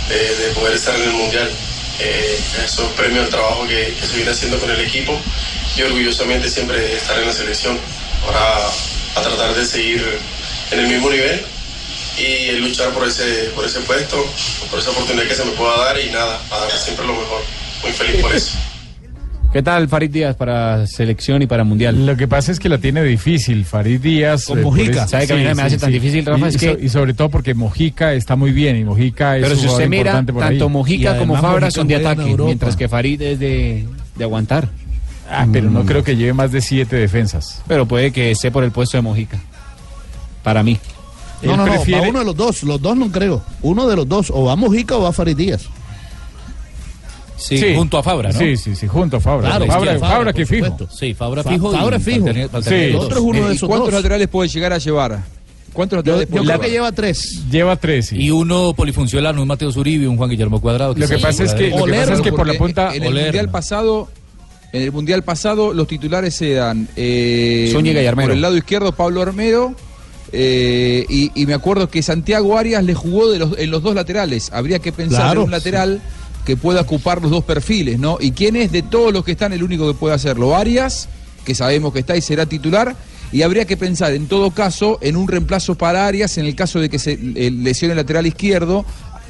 de, 0.09 0.37
de 0.37 0.49
poder 0.55 0.75
estar 0.75 0.97
en 0.97 1.03
el 1.03 1.13
Mundial. 1.13 1.49
Eh, 2.01 2.41
eso 2.65 2.83
es 2.83 2.93
premio 2.95 3.23
al 3.23 3.29
trabajo 3.29 3.67
que, 3.69 3.95
que 3.99 4.07
se 4.07 4.17
viene 4.17 4.33
haciendo 4.33 4.59
con 4.59 4.71
el 4.71 4.81
equipo 4.81 5.19
y 5.77 5.83
orgullosamente 5.83 6.49
siempre 6.51 6.97
estar 6.97 7.17
en 7.19 7.27
la 7.27 7.33
selección. 7.33 7.79
Ahora 8.25 8.69
a 9.15 9.23
tratar 9.23 9.55
de 9.55 9.65
seguir 9.65 10.05
en 10.73 10.79
el 10.81 10.89
mismo 10.89 11.09
nivel 11.09 11.47
y 12.19 12.59
luchar 12.59 12.91
por 12.93 13.07
ese, 13.07 13.51
por 13.55 13.65
ese 13.65 13.81
puesto, 13.81 14.17
por 14.71 14.79
esa 14.79 14.91
oportunidad 14.91 15.27
que 15.27 15.35
se 15.35 15.45
me 15.45 15.51
pueda 15.53 15.77
dar 15.85 15.97
y 16.01 16.11
nada, 16.11 16.41
a 16.51 16.59
dar 16.61 16.71
siempre 16.73 17.07
lo 17.07 17.13
mejor. 17.13 17.41
Muy 17.83 17.93
feliz 17.93 18.23
por 18.23 18.35
eso. 18.35 18.57
¿Qué 19.53 19.63
tal 19.63 19.89
Farid 19.89 20.11
Díaz 20.11 20.37
para 20.37 20.87
selección 20.87 21.41
y 21.41 21.47
para 21.47 21.65
mundial? 21.65 22.05
Lo 22.05 22.15
que 22.17 22.29
pasa 22.29 22.53
es 22.53 22.59
que 22.59 22.69
la 22.69 22.77
tiene 22.79 23.03
difícil, 23.03 23.65
Farid 23.65 24.01
Díaz. 24.01 24.45
Con 24.45 24.59
eh, 24.59 24.63
Mojica. 24.63 24.91
eso- 25.05 25.09
¿Sabe 25.09 25.27
que 25.27 25.33
a 25.33 25.37
mí 25.37 25.55
me 25.55 25.63
hace 25.63 25.79
tan 25.79 25.93
difícil, 25.93 26.27
Rafa? 26.27 26.45
Y, 26.47 26.49
Es 26.49 26.55
y 26.57 26.59
que- 26.59 26.73
so- 26.75 26.79
y 26.81 26.89
sobre 26.91 27.15
todo 27.15 27.31
porque 27.31 27.55
Mojica 27.55 28.13
está 28.13 28.37
muy 28.37 28.51
bien 28.53 28.77
y 28.77 28.85
Mojica 28.85 29.37
es 29.37 29.43
Pero 29.45 29.55
si 29.55 29.61
usted 29.61 29.69
jugador 29.69 29.89
mira, 29.89 30.01
importante 30.01 30.33
por 30.33 30.43
tanto 30.43 30.65
ahí. 30.65 30.71
Mojica 30.71 31.19
como 31.19 31.37
Fabra 31.41 31.71
son 31.71 31.87
de 31.89 31.97
ataque, 31.97 32.37
mientras 32.39 32.77
que 32.77 32.89
Farid 32.89 33.23
es 33.23 33.39
de, 33.39 33.87
de 34.17 34.25
aguantar. 34.25 34.69
Ah, 35.31 35.47
pero 35.51 35.71
no 35.71 35.85
creo 35.87 36.05
que 36.05 36.17
lleve 36.17 36.33
más 36.35 36.53
de 36.53 36.61
siete 36.61 36.97
defensas. 36.97 37.63
Pero 37.67 37.87
puede 37.87 38.11
que 38.13 38.31
esté 38.33 38.51
por 38.51 38.63
el 38.63 38.73
puesto 38.73 38.97
de 38.99 39.03
Mojica. 39.03 39.39
Para 40.43 40.63
mí. 40.63 40.79
No, 41.43 41.51
Él 41.53 41.57
no, 41.59 41.67
no, 41.67 41.73
va 41.73 42.09
uno 42.09 42.19
de 42.21 42.25
los 42.25 42.37
dos, 42.37 42.63
los 42.63 42.81
dos 42.81 42.97
no 42.97 43.11
creo. 43.13 43.43
Uno 43.63 43.87
de 43.87 43.97
los 43.97 44.09
dos, 44.09 44.31
o 44.35 44.45
va 44.45 44.57
Mojica 44.57 44.97
o 44.97 45.03
va 45.03 45.13
Farid 45.13 45.37
Díaz. 45.37 45.67
Sí, 47.37 47.59
Sí. 47.59 47.75
junto 47.77 47.99
a 47.99 48.03
Fabra, 48.03 48.33
¿no? 48.33 48.39
Sí, 48.39 48.57
sí, 48.57 48.75
sí, 48.75 48.87
junto 48.87 49.19
a 49.19 49.21
Fabra. 49.21 49.49
Claro, 49.51 49.67
Fabra, 49.67 49.93
Fabra, 49.99 50.09
Fabra, 50.09 50.33
que 50.33 50.47
fijo. 50.47 50.65
supuesto. 50.67 50.97
Sí, 50.97 51.13
Fabra 51.13 51.43
Fa- 51.43 51.51
fijo. 51.51 51.73
y 51.73 51.77
Fabra 51.77 52.01
fijo. 52.01 52.27
Sí. 52.63 52.75
el 52.75 52.97
otro 52.97 53.19
es 53.19 53.23
uno 53.25 53.47
de 53.49 53.53
¿Y 53.53 53.57
esos 53.57 53.69
cuántos 53.69 53.89
dos. 53.91 53.95
laterales 53.95 54.29
puede 54.29 54.49
llegar 54.49 54.73
a 54.73 54.79
llevar? 54.79 55.23
¿Cuántos 55.75 55.99
laterales 55.99 56.27
puede 56.29 56.45
llevar? 56.47 56.69
lleva 56.71 56.93
tres. 56.93 57.43
Lleva 57.51 57.77
tres, 57.77 58.07
sí. 58.07 58.17
Y 58.17 58.31
uno 58.31 58.73
polifuncional, 58.75 59.39
un 59.39 59.47
Mateo 59.47 59.71
Zuribi, 59.71 60.07
un 60.07 60.17
Juan 60.17 60.31
Guillermo 60.31 60.63
Cuadrado. 60.63 60.95
Lo 60.97 61.07
que 61.07 61.17
sí, 61.19 61.23
pasa 61.23 61.45
es 61.45 61.53
que- 61.53 61.69
lo 61.69 61.85
que 61.85 61.93
pasa 61.93 62.15
es 62.15 62.21
que 62.23 62.33
por 62.33 62.47
la 62.47 62.55
punta- 62.55 62.95
En 62.95 63.03
el 63.03 63.09
Oler, 63.13 63.25
mundial 63.25 63.47
¿no? 63.47 63.53
pasado, 63.53 64.09
en 64.73 64.83
el 64.83 64.93
mundial 64.93 65.23
pasado, 65.23 65.75
los 65.75 65.87
titulares 65.87 66.41
eran 66.41 66.89
eh, 66.97 67.69
Zúñiga 67.71 68.01
y 68.01 68.07
Armero. 68.07 68.29
por 68.29 68.35
el 68.37 68.41
lado 68.41 68.57
izquierdo 68.57 68.93
Pablo 68.93 69.21
Armero. 69.21 69.75
Eh, 70.39 71.07
y, 71.09 71.31
y 71.35 71.47
me 71.47 71.55
acuerdo 71.55 71.89
que 71.89 72.03
Santiago 72.03 72.59
Arias 72.59 72.85
le 72.85 72.95
jugó 72.95 73.31
de 73.31 73.39
los, 73.39 73.59
en 73.59 73.71
los 73.71 73.83
dos 73.83 73.95
laterales. 73.95 74.51
Habría 74.53 74.79
que 74.81 74.93
pensar 74.93 75.23
Claro, 75.23 75.41
en 75.41 75.45
un 75.47 75.51
lateral 75.51 76.03
que 76.45 76.57
pueda 76.57 76.83
ocupar 76.83 77.23
los 77.23 77.31
dos 77.31 77.43
perfiles, 77.45 77.99
¿no? 77.99 78.19
¿Y 78.21 78.33
quién 78.33 78.55
es 78.57 78.71
de 78.71 78.83
todos 78.83 79.13
los 79.13 79.25
que 79.25 79.33
están 79.33 79.53
el 79.53 79.63
único 79.63 79.87
que 79.89 79.95
puede 79.99 80.15
hacerlo? 80.15 80.55
Arias, 80.55 81.09
que 81.45 81.55
sabemos 81.55 81.93
que 81.93 82.01
está 82.01 82.17
y 82.17 82.21
será 82.21 82.45
titular. 82.47 82.95
Y 83.33 83.43
habría 83.43 83.65
que 83.65 83.77
pensar, 83.77 84.13
en 84.13 84.27
todo 84.29 84.51
caso, 84.53 84.99
en 85.01 85.17
un 85.17 85.27
reemplazo 85.27 85.75
para 85.75 86.07
Arias 86.07 86.37
en 86.39 86.47
el 86.47 86.55
caso 86.55 86.79
de 86.81 86.89
que 86.89 86.99
se 86.99 87.13
eh, 87.15 87.51
lesione 87.51 87.93
el 87.93 87.97
lateral 87.97 88.27
izquierdo, 88.27 88.85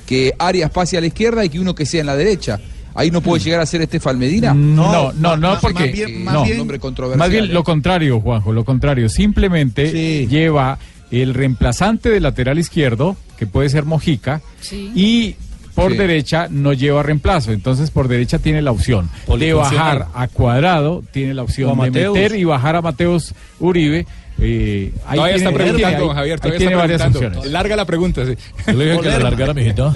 que 0.07 0.35
Arias 0.39 0.71
pase 0.71 0.99
a 0.99 1.01
la 1.01 1.07
izquierda 1.07 1.45
y 1.45 1.49
que 1.49 1.59
uno 1.61 1.75
que 1.75 1.87
sea 1.87 2.01
en 2.01 2.07
la 2.07 2.17
derecha. 2.17 2.61
Ahí 2.95 3.11
no 3.11 3.21
puede 3.21 3.43
llegar 3.45 3.61
a 3.61 3.67
ser 3.67 3.83
Estefan 3.83 4.19
Medina. 4.19 4.55
No, 4.55 5.13
no, 5.13 5.37
no, 5.37 5.51
más- 5.53 5.61
porque 5.61 5.85
más 5.85 5.93
bien- 5.93 6.25
más 6.25 6.35
no. 6.35 6.45
bien- 6.45 6.57
nombre 6.59 6.79
controversial, 6.79 7.19
Más 7.19 7.31
bien 7.31 7.45
¿eh? 7.45 7.49
lo 7.49 7.63
contrario, 7.63 8.21
Juanjo, 8.21 8.53
lo 8.53 8.65
contrario. 8.65 9.09
Simplemente 9.11 10.27
lleva 10.27 10.79
el 11.11 11.35
reemplazante 11.35 12.09
del 12.11 12.23
lateral 12.25 12.59
izquierdo, 12.59 13.17
que 13.39 13.47
puede 13.47 13.69
ser 13.69 13.85
Mojica, 13.85 14.41
y 14.73 15.37
por 15.75 15.93
Sí. 15.93 15.99
derecha 15.99 16.49
no 16.51 16.73
lleva 16.73 17.03
reemplazo. 17.03 17.53
Entonces 17.53 17.91
por 17.91 18.09
derecha 18.09 18.39
tiene 18.39 18.63
la 18.63 18.71
opción 18.73 19.11
de 19.39 19.53
bajar 19.53 20.09
a 20.15 20.27
Cuadrado, 20.29 21.03
tiene 21.13 21.35
la 21.35 21.43
opción 21.43 21.79
de 21.79 21.91
meter 21.91 22.35
y 22.35 22.45
bajar 22.45 22.77
a 22.77 22.83
Mateos 22.83 23.35
Uribe. 23.61 24.07
Eh, 24.39 24.93
ahí 25.07 25.17
Todavía 25.17 25.37
está 25.37 25.53
preguntando, 25.53 26.09
Javier. 26.15 26.33
ahí 26.35 26.39
Todavía 26.39 26.59
tiene 26.59 26.73
está 26.73 26.83
varias 26.83 27.01
preguntando. 27.03 27.29
opciones. 27.39 27.53
Larga 27.53 27.77
la 27.77 27.85
pregunta, 27.85 28.27
sí. 28.27 28.35
Yo 28.67 28.73
le 28.75 28.85
dije 28.87 29.01
que 29.01 29.09
la 29.09 29.19
largara, 29.19 29.55
mijito. 29.55 29.95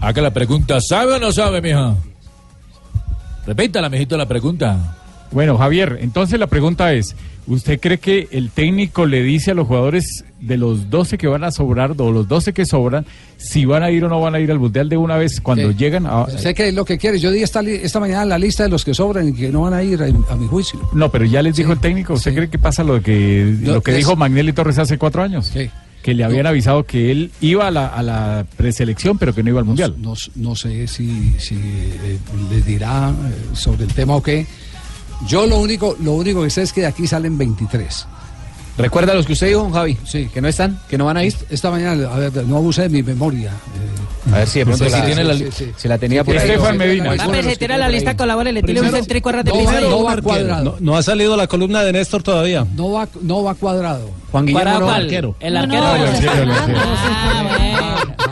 Haga 0.00 0.22
la 0.22 0.32
pregunta, 0.32 0.80
¿sabe 0.80 1.14
o 1.14 1.18
no 1.18 1.32
sabe, 1.32 1.60
mija? 1.62 1.94
Repítala, 3.46 3.88
mijito, 3.88 4.16
la 4.16 4.26
pregunta. 4.26 4.96
Bueno, 5.30 5.56
Javier, 5.58 5.98
entonces 6.00 6.38
la 6.38 6.46
pregunta 6.46 6.92
es, 6.92 7.16
¿usted 7.46 7.78
cree 7.80 7.98
que 7.98 8.28
el 8.32 8.50
técnico 8.50 9.06
le 9.06 9.22
dice 9.22 9.50
a 9.50 9.54
los 9.54 9.66
jugadores 9.66 10.24
de 10.40 10.56
los 10.56 10.90
12 10.90 11.16
que 11.18 11.26
van 11.26 11.44
a 11.44 11.50
sobrar 11.50 11.94
o 11.98 12.12
los 12.12 12.28
12 12.28 12.52
que 12.52 12.66
sobran 12.66 13.06
si 13.36 13.64
van 13.64 13.82
a 13.82 13.90
ir 13.90 14.04
o 14.04 14.08
no 14.08 14.20
van 14.20 14.34
a 14.34 14.40
ir 14.40 14.50
al 14.50 14.58
Mundial 14.58 14.88
de 14.88 14.96
una 14.96 15.16
vez 15.16 15.40
cuando 15.40 15.70
Sí. 15.70 15.76
llegan 15.78 16.06
a... 16.06 16.26
Sé 16.28 16.54
que 16.54 16.68
es 16.68 16.74
lo 16.74 16.84
que 16.84 16.98
quiere. 16.98 17.18
Yo 17.18 17.30
di 17.30 17.42
esta, 17.42 17.60
esta 17.60 18.00
mañana 18.00 18.24
la 18.24 18.38
lista 18.38 18.62
de 18.64 18.68
los 18.68 18.84
que 18.84 18.94
sobran 18.94 19.28
y 19.28 19.32
que 19.32 19.50
no 19.50 19.62
van 19.62 19.74
a 19.74 19.82
ir 19.82 20.02
a, 20.02 20.06
a 20.32 20.36
mi 20.36 20.46
juicio. 20.46 20.78
No, 20.92 21.10
pero 21.10 21.24
ya 21.24 21.42
les 21.42 21.56
dijo 21.56 21.72
el 21.72 21.80
técnico, 21.80 22.14
¿usted 22.14 22.34
cree 22.34 22.48
que 22.50 22.58
pasa 22.58 22.84
lo 22.84 23.00
que, 23.02 23.56
lo 23.62 23.82
que 23.82 23.92
dijo 23.92 24.16
Magnelli 24.16 24.52
Torres 24.52 24.78
hace 24.78 24.98
cuatro 24.98 25.22
años? 25.22 25.52
Que 26.02 26.12
le 26.12 26.22
habían 26.22 26.46
avisado 26.46 26.84
que 26.84 27.10
él 27.10 27.30
iba 27.40 27.66
a 27.66 27.70
la, 27.70 27.86
a 27.86 28.02
la 28.02 28.44
preselección 28.58 29.16
pero 29.16 29.34
que 29.34 29.42
no 29.42 29.48
iba 29.48 29.60
al 29.60 29.64
Mundial. 29.64 29.94
No, 29.98 30.12
no 30.34 30.54
sé 30.54 30.86
si, 30.86 31.32
si 31.38 31.54
eh, 31.54 32.18
les 32.50 32.66
dirá 32.66 33.10
eh, 33.10 33.54
sobre 33.54 33.84
el 33.84 33.92
tema 33.94 34.14
o 34.16 34.22
qué. 34.22 34.46
Yo 35.26 35.46
lo 35.46 35.58
único, 35.58 35.96
lo 36.00 36.12
único 36.12 36.42
que 36.42 36.50
sé 36.50 36.62
es 36.62 36.72
que 36.72 36.82
de 36.82 36.86
aquí 36.86 37.06
salen 37.06 37.38
23. 37.38 38.06
¿Recuerda 38.76 39.14
los 39.14 39.24
que 39.26 39.34
usted 39.34 39.46
dijo, 39.48 39.60
don 39.60 39.72
Javi? 39.72 39.96
Sí. 40.04 40.28
¿Que 40.34 40.40
no 40.40 40.48
están? 40.48 40.78
¿Que 40.88 40.98
no 40.98 41.04
van 41.04 41.16
a 41.16 41.24
ir? 41.24 41.32
Esta 41.50 41.70
mañana, 41.70 42.08
a 42.12 42.18
ver, 42.18 42.32
no 42.46 42.56
abuse 42.56 42.82
de 42.82 42.88
mi 42.88 43.02
memoria. 43.02 43.50
eh. 43.50 44.32
A 44.32 44.38
ver 44.38 44.48
si 44.48 44.58
de 44.60 44.64
pronto 44.64 44.84
Sí, 44.84 44.90
sí 44.90 44.96
sí, 44.96 45.02
tiene 45.06 45.20
sí, 45.22 45.28
la, 45.28 45.34
sí, 45.34 45.46
sí. 45.54 45.72
se 45.76 45.88
la 45.88 45.98
tenía 45.98 46.24
por 46.24 46.34
ahí. 46.36 46.48
Estefan 46.48 46.78
Medina. 46.78 47.10
Que 47.10 47.18
tira 47.18 47.56
tengo 47.58 47.76
la 47.78 47.88
lista 47.90 48.10
ahí. 48.10 48.16
colabora, 48.16 48.50
le 48.52 48.62
tira 48.62 48.80
un 48.82 48.90
centrico 48.90 49.28
a 49.28 49.42
no 49.42 50.02
va- 50.02 50.14
va 50.16 50.22
cuadrado. 50.22 50.64
No, 50.64 50.76
no 50.80 50.96
ha 50.96 51.02
salido 51.02 51.36
la 51.36 51.46
columna 51.46 51.82
de 51.84 51.92
Néstor 51.92 52.22
todavía. 52.22 52.66
No 52.74 52.90
va, 52.92 53.06
no 53.20 53.42
va 53.44 53.54
cuadrado. 53.54 54.10
Juan 54.32 54.46
Guillermo 54.46 54.64
¿Cuadrado 54.70 54.86
no, 54.86 54.92
arquero. 55.04 55.36
El 55.40 55.56
arquero. 55.56 55.94
el 55.96 56.08
arquero. 56.08 56.54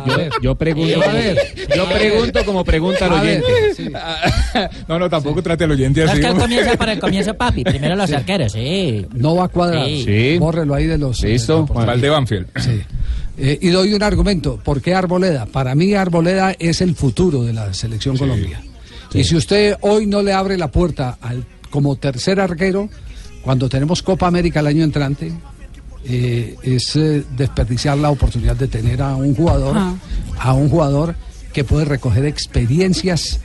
Yo, 0.05 0.17
yo 0.43 0.55
pregunto, 0.57 1.01
A 1.01 1.13
ver. 1.13 1.39
yo 1.77 1.89
pregunto 1.89 2.45
como 2.45 2.65
pregunta 2.65 3.07
al 3.07 3.13
A 3.19 3.23
ver, 3.23 3.43
oyente. 3.45 3.75
sí. 3.77 3.93
No, 4.89 4.99
no, 4.99 5.09
tampoco 5.09 5.43
trate 5.43 5.65
al 5.65 5.71
oyente 5.71 6.05
No 6.05 6.11
así. 6.11 6.19
es 6.21 6.25
que 6.27 6.31
él 6.31 6.37
¿no? 6.37 6.43
comienza 6.43 6.75
para 6.77 6.93
el 6.93 6.99
comienzo, 7.01 7.35
papi. 7.35 7.65
Primero 7.65 7.95
los 7.97 8.11
arqueros, 8.13 8.53
sí. 8.53 9.07
No 9.15 9.37
va 9.37 9.49
cuadrado. 9.49 9.87
Sí. 9.87 10.32
Sí. 10.35 10.39
Bórrelo 10.39 10.75
ahí 10.75 10.87
de 10.87 10.99
los. 10.99 11.23
Listo. 11.23 11.67
eh, 11.71 11.73
Val 11.87 12.01
de 12.01 12.09
Banfield. 12.09 12.47
Sí. 12.59 12.81
Eh, 13.39 13.59
y 13.63 13.69
doy 13.69 13.95
un 13.95 14.03
argumento. 14.03 14.59
¿Por 14.63 14.81
qué 14.83 14.95
Arboleda? 14.95 15.47
Para 15.47 15.75
mí 15.75 15.95
Arboleda 15.95 16.55
es 16.59 16.81
el 16.81 16.95
futuro 16.95 17.45
de 17.45 17.53
la 17.53 17.73
selección 17.75 18.17
Colombia. 18.17 18.61
Y 19.15 19.25
si 19.25 19.37
usted 19.37 19.77
hoy 19.81 20.07
no 20.07 20.23
le 20.23 20.33
abre 20.33 20.57
la 20.57 20.71
puerta 20.71 21.19
al, 21.21 21.45
como 21.71 21.97
tercer 21.97 22.41
arquero, 22.41 22.89
cuando 23.43 23.69
tenemos 23.69 24.03
Copa 24.03 24.27
América 24.27 24.61
el 24.61 24.67
año 24.69 24.85
entrante, 24.85 25.33
eh, 26.05 26.57
es 26.63 26.97
eh, 26.97 27.25
desperdiciar 27.37 27.97
la 27.99 28.11
oportunidad 28.11 28.57
de 28.57 28.69
tener 28.69 29.03
a 29.03 29.15
un 29.17 29.35
jugador, 29.35 29.77
Ajá. 29.77 29.95
a 30.39 30.53
un 30.55 30.69
jugador 30.69 31.15
que 31.53 31.65
puede 31.65 31.85
recoger 31.85 32.25
experiencias 32.25 33.41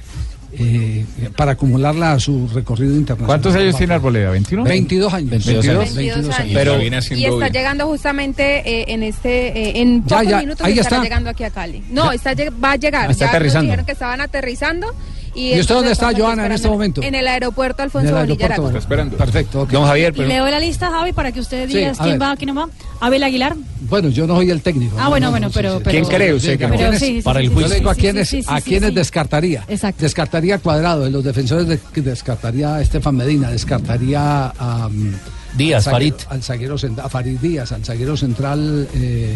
eh, 0.54 1.06
para 1.36 1.52
acumularla 1.54 2.14
a 2.14 2.20
su 2.20 2.48
recorrido 2.48 2.94
internacional. 2.96 3.28
¿Cuántos 3.28 3.56
años 3.56 3.78
tiene 3.78 3.94
Arboleda? 3.96 4.34
¿21? 4.34 4.64
22 4.64 5.14
años. 5.14 5.30
22 5.30 5.68
años. 5.68 5.96
22 5.96 6.40
años. 6.40 6.52
Pero 6.54 6.82
Y 6.82 6.88
está 6.96 7.16
bien. 7.16 7.54
llegando 7.54 7.88
justamente 7.88 8.44
eh, 8.66 8.86
en 8.90 9.04
este 9.04 9.48
eh, 9.48 9.82
en 9.82 10.04
Ya, 10.06 10.18
pocos 10.18 10.30
ya, 10.32 10.40
minutos 10.40 10.66
ahí 10.66 10.74
estará 10.74 10.96
está. 10.98 11.04
llegando 11.04 11.30
aquí 11.30 11.44
a 11.44 11.50
Cali. 11.50 11.84
No, 11.90 12.12
está 12.12 12.34
va 12.64 12.72
a 12.72 12.76
llegar. 12.76 13.12
Está 13.12 13.26
ya 13.26 13.26
nos 13.28 13.36
aterrizando. 13.36 13.64
dijeron 13.66 13.86
que 13.86 13.92
estaban 13.92 14.22
aterrizando. 14.22 14.94
¿Y, 15.38 15.54
¿Y 15.54 15.60
usted 15.60 15.76
dónde 15.76 15.92
está, 15.92 16.12
Joana, 16.18 16.48
en 16.48 16.52
este 16.52 16.68
momento? 16.68 17.02
En 17.04 17.14
el 17.14 17.28
aeropuerto 17.28 17.84
Alfonso 17.84 18.12
Bonilla. 18.12 18.48
Está 18.48 18.78
esperando. 18.78 19.16
Perfecto. 19.18 19.62
ok. 19.62 19.70
Don 19.72 19.86
Javier, 19.86 20.12
Y 20.14 20.18
pero 20.18 20.28
leo 20.28 20.48
la 20.48 20.60
lista, 20.60 20.90
Javi, 20.90 21.14
para 21.14 21.32
que 21.32 21.40
usted 21.40 21.68
diga 21.68 21.94
quién 21.94 22.20
va, 22.20 22.36
quién 22.36 22.56
no 22.56 22.62
va. 22.62 22.70
Abel 23.00 23.24
Aguilar. 23.24 23.56
Bueno, 23.82 24.10
yo 24.10 24.26
no 24.26 24.36
soy 24.36 24.50
el 24.50 24.62
técnico. 24.64 24.96
Ah, 25.00 25.04
no, 25.04 25.10
bueno, 25.12 25.28
no, 25.28 25.32
bueno, 25.32 25.48
no, 25.48 25.54
pero- 25.54 25.78
sí, 25.78 25.82
pero- 25.84 25.92
¿quién 25.92 26.06
cree 26.06 26.34
usted 26.34 26.58
que 26.58 26.66
¿A 26.66 26.70
Pero 26.70 26.80
quiénes- 26.80 27.00
sí, 27.00 27.06
sí, 27.18 27.22
para 27.22 27.40
el 27.40 27.46
sí, 27.46 27.50
Yo 27.54 27.56
le 27.56 27.62
juicio? 27.66 27.78
digo 27.80 27.90
a 27.92 27.96
quiénes, 27.96 28.30
sí, 28.30 28.42
sí, 28.42 28.48
a 28.52 28.62
quiénes 28.62 28.90
sí. 28.90 28.96
descartaría. 28.96 29.64
Exacto. 29.68 30.02
Descartaría 30.02 30.58
Cuadrado, 30.58 31.04
de 31.04 31.12
los 31.12 31.24
defensores 31.24 31.68
de- 31.68 31.80
descartaría 32.02 32.74
a 32.76 32.82
Estefan 32.82 33.16
Medina, 33.16 33.52
descartaría 33.52 34.48
a 34.58 34.90
mm, 34.90 35.14
Díaz, 35.56 35.86
Farid. 35.86 36.14
al 36.30 36.42
zaguero 36.42 36.76
a 37.04 37.10
Farid 37.10 37.38
Díaz, 37.40 37.72
al 37.72 37.86
zaguero 37.86 38.18
central 38.18 38.88
eh, 38.96 39.36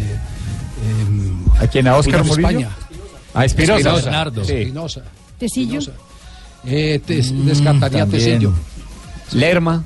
em, 1.06 1.44
¿A 1.60 1.66
quién? 1.68 1.86
¿A 1.86 1.96
Oscar 1.96 2.24
Murillo? 2.24 2.48
España. 2.48 2.68
A 3.34 3.44
Espinosa. 3.44 3.96
Espinosa. 4.42 5.02
Tecillo. 5.48 5.80
Eh, 6.64 7.00
te- 7.04 7.22
descartaría 7.22 8.00
también. 8.00 8.22
Tecillo. 8.24 8.52
Lerma. 9.32 9.84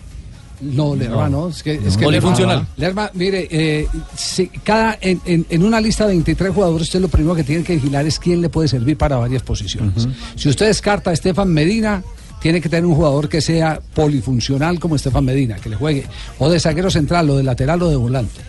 No, 0.60 0.94
Lerma 0.96 1.28
no. 1.28 1.48
Es 1.48 1.62
que, 1.62 1.74
es 1.74 1.96
que 1.96 2.04
Polifuncional. 2.04 2.66
Lerma, 2.76 3.02
Lerma, 3.04 3.10
mire, 3.14 3.46
eh, 3.50 3.88
si 4.16 4.46
cada, 4.48 4.98
en, 5.00 5.20
en- 5.26 5.46
en 5.50 5.62
una 5.62 5.80
lista 5.80 6.04
de 6.06 6.12
23 6.14 6.52
jugadores, 6.54 6.88
usted 6.88 7.00
lo 7.00 7.08
primero 7.08 7.34
que 7.34 7.44
tiene 7.44 7.62
que 7.62 7.74
vigilar 7.74 8.06
es 8.06 8.18
quién 8.18 8.40
le 8.40 8.48
puede 8.48 8.66
servir 8.68 8.96
para 8.96 9.16
varias 9.16 9.42
posiciones. 9.42 10.08
Si 10.34 10.48
usted 10.48 10.66
descarta 10.66 11.10
a 11.10 11.12
Estefan 11.12 11.48
Medina, 11.52 12.02
tiene 12.40 12.60
que 12.60 12.68
tener 12.68 12.86
un 12.86 12.94
jugador 12.94 13.28
que 13.28 13.40
sea 13.40 13.80
polifuncional 13.94 14.78
como 14.80 14.96
Estefan 14.96 15.24
Medina, 15.24 15.56
que 15.56 15.68
le 15.70 15.76
juegue 15.76 16.04
o 16.38 16.48
de 16.48 16.58
zaguero 16.60 16.90
central, 16.90 17.28
o 17.30 17.36
de 17.36 17.42
lateral, 17.42 17.82
o 17.82 17.88
de 17.90 17.96
volante. 17.96 18.40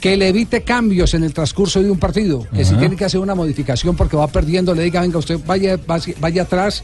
Que 0.00 0.16
le 0.16 0.28
evite 0.28 0.62
cambios 0.62 1.12
en 1.14 1.24
el 1.24 1.34
transcurso 1.34 1.82
de 1.82 1.90
un 1.90 1.98
partido. 1.98 2.46
Que 2.54 2.64
si 2.64 2.74
tiene 2.76 2.96
que 2.96 3.04
hacer 3.04 3.20
una 3.20 3.34
modificación 3.34 3.96
porque 3.96 4.16
va 4.16 4.26
perdiendo, 4.28 4.74
le 4.74 4.82
diga, 4.84 5.02
venga, 5.02 5.18
usted 5.18 5.38
vaya, 5.46 5.78
vaya, 5.86 6.14
vaya 6.18 6.42
atrás 6.42 6.82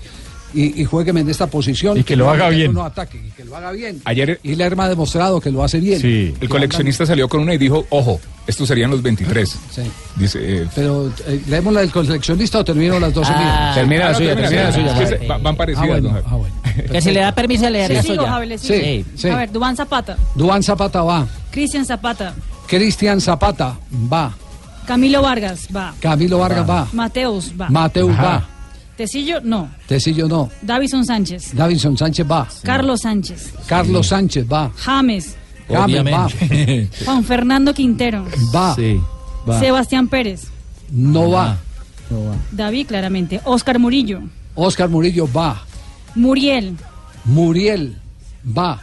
y, 0.52 0.80
y 0.80 0.84
juegueme 0.84 1.20
en 1.20 1.30
esta 1.30 1.46
posición. 1.46 1.96
Y 1.98 2.04
que 2.04 2.14
lo 2.14 2.26
no- 2.26 2.30
haga 2.32 2.50
bien. 2.50 2.74
No 2.74 2.84
ataque, 2.84 3.18
y 3.26 3.30
que 3.30 3.44
lo 3.44 3.56
haga 3.56 3.72
bien. 3.72 4.00
Ayer 4.04 4.38
Y 4.42 4.54
Lerma 4.54 4.84
ha 4.84 4.88
demostrado 4.90 5.40
que 5.40 5.50
lo 5.50 5.64
hace 5.64 5.80
bien. 5.80 6.00
Sí. 6.00 6.34
el 6.40 6.48
coleccionista 6.48 7.06
salió 7.06 7.26
con 7.28 7.40
una 7.40 7.54
y 7.54 7.58
dijo, 7.58 7.86
ojo, 7.88 8.20
estos 8.46 8.68
serían 8.68 8.90
los 8.90 9.00
23. 9.02 9.48
Sí. 9.48 9.82
Dice, 10.16 10.38
eh, 10.62 10.66
Pero, 10.74 11.10
eh, 11.26 11.40
¿leemos 11.48 11.72
la 11.72 11.80
del 11.80 11.90
coleccionista 11.90 12.58
o 12.58 12.64
termino 12.64 13.00
las 13.00 13.12
12 13.14 13.32
Ah. 13.34 13.72
Termina 13.74 14.04
la 14.04 14.10
ah, 14.10 14.14
suya, 14.14 14.36
termina, 14.36 14.62
la 14.64 14.72
suya. 14.72 14.86
Es 14.86 14.92
que 14.98 15.04
Javi. 15.06 15.18
se- 15.22 15.26
va- 15.26 15.38
van 15.38 15.54
Ah, 15.54 15.56
parecidas, 15.56 15.88
bueno, 15.88 16.10
Javi. 16.10 16.22
ah, 16.26 16.34
bueno. 16.36 16.54
Que 16.92 17.00
si 17.00 17.10
le 17.12 17.20
da 17.20 17.32
permiso, 17.32 17.68
le 17.70 17.78
daría 17.80 17.96
Le 17.96 18.02
sigo, 18.02 18.14
suya. 18.16 18.28
Javi, 18.30 18.46
le 18.46 18.58
Sí, 18.58 18.66
sigo. 18.66 19.08
sí. 19.16 19.28
A 19.30 19.36
ver, 19.36 19.50
Dubán 19.52 19.74
Zapata. 19.74 20.16
Duan 20.34 20.62
Zapata 20.62 21.02
va. 21.02 21.26
Cristian 21.50 21.84
Zapata. 21.86 22.34
Cristian 22.66 23.20
Zapata 23.20 23.76
va. 23.90 24.34
Camilo 24.86 25.22
Vargas, 25.22 25.68
va. 25.74 25.94
Camilo 26.00 26.38
Vargas 26.38 26.68
va. 26.68 26.88
Mateus, 26.92 27.52
va. 27.58 27.68
Mateus 27.68 28.10
Ajá. 28.12 28.22
va. 28.22 28.48
Tecillo, 28.96 29.40
no. 29.42 29.68
Tecillo 29.86 30.26
no. 30.26 30.48
Davison 30.62 31.04
Sánchez. 31.04 31.52
Davinson 31.54 31.98
Sánchez 31.98 32.26
va. 32.26 32.48
Carlos 32.62 33.02
Sánchez. 33.02 33.52
Carlos 33.66 34.06
Sánchez 34.06 34.46
va. 34.50 34.70
James. 34.76 35.36
James 35.68 36.04
va. 36.06 36.28
Juan 37.04 37.24
Fernando 37.24 37.74
Quintero. 37.74 38.24
Va. 38.54 38.74
Sí. 38.74 38.98
Va. 39.46 39.60
Sebastián 39.60 40.08
Pérez. 40.08 40.44
No 40.90 41.30
va. 41.30 41.58
David, 42.52 42.86
claramente. 42.86 43.40
Oscar 43.44 43.78
Murillo. 43.78 44.22
Oscar 44.54 44.88
Murillo 44.88 45.28
va. 45.30 45.62
Muriel. 46.14 46.76
Muriel 47.24 47.96
va. 48.56 48.80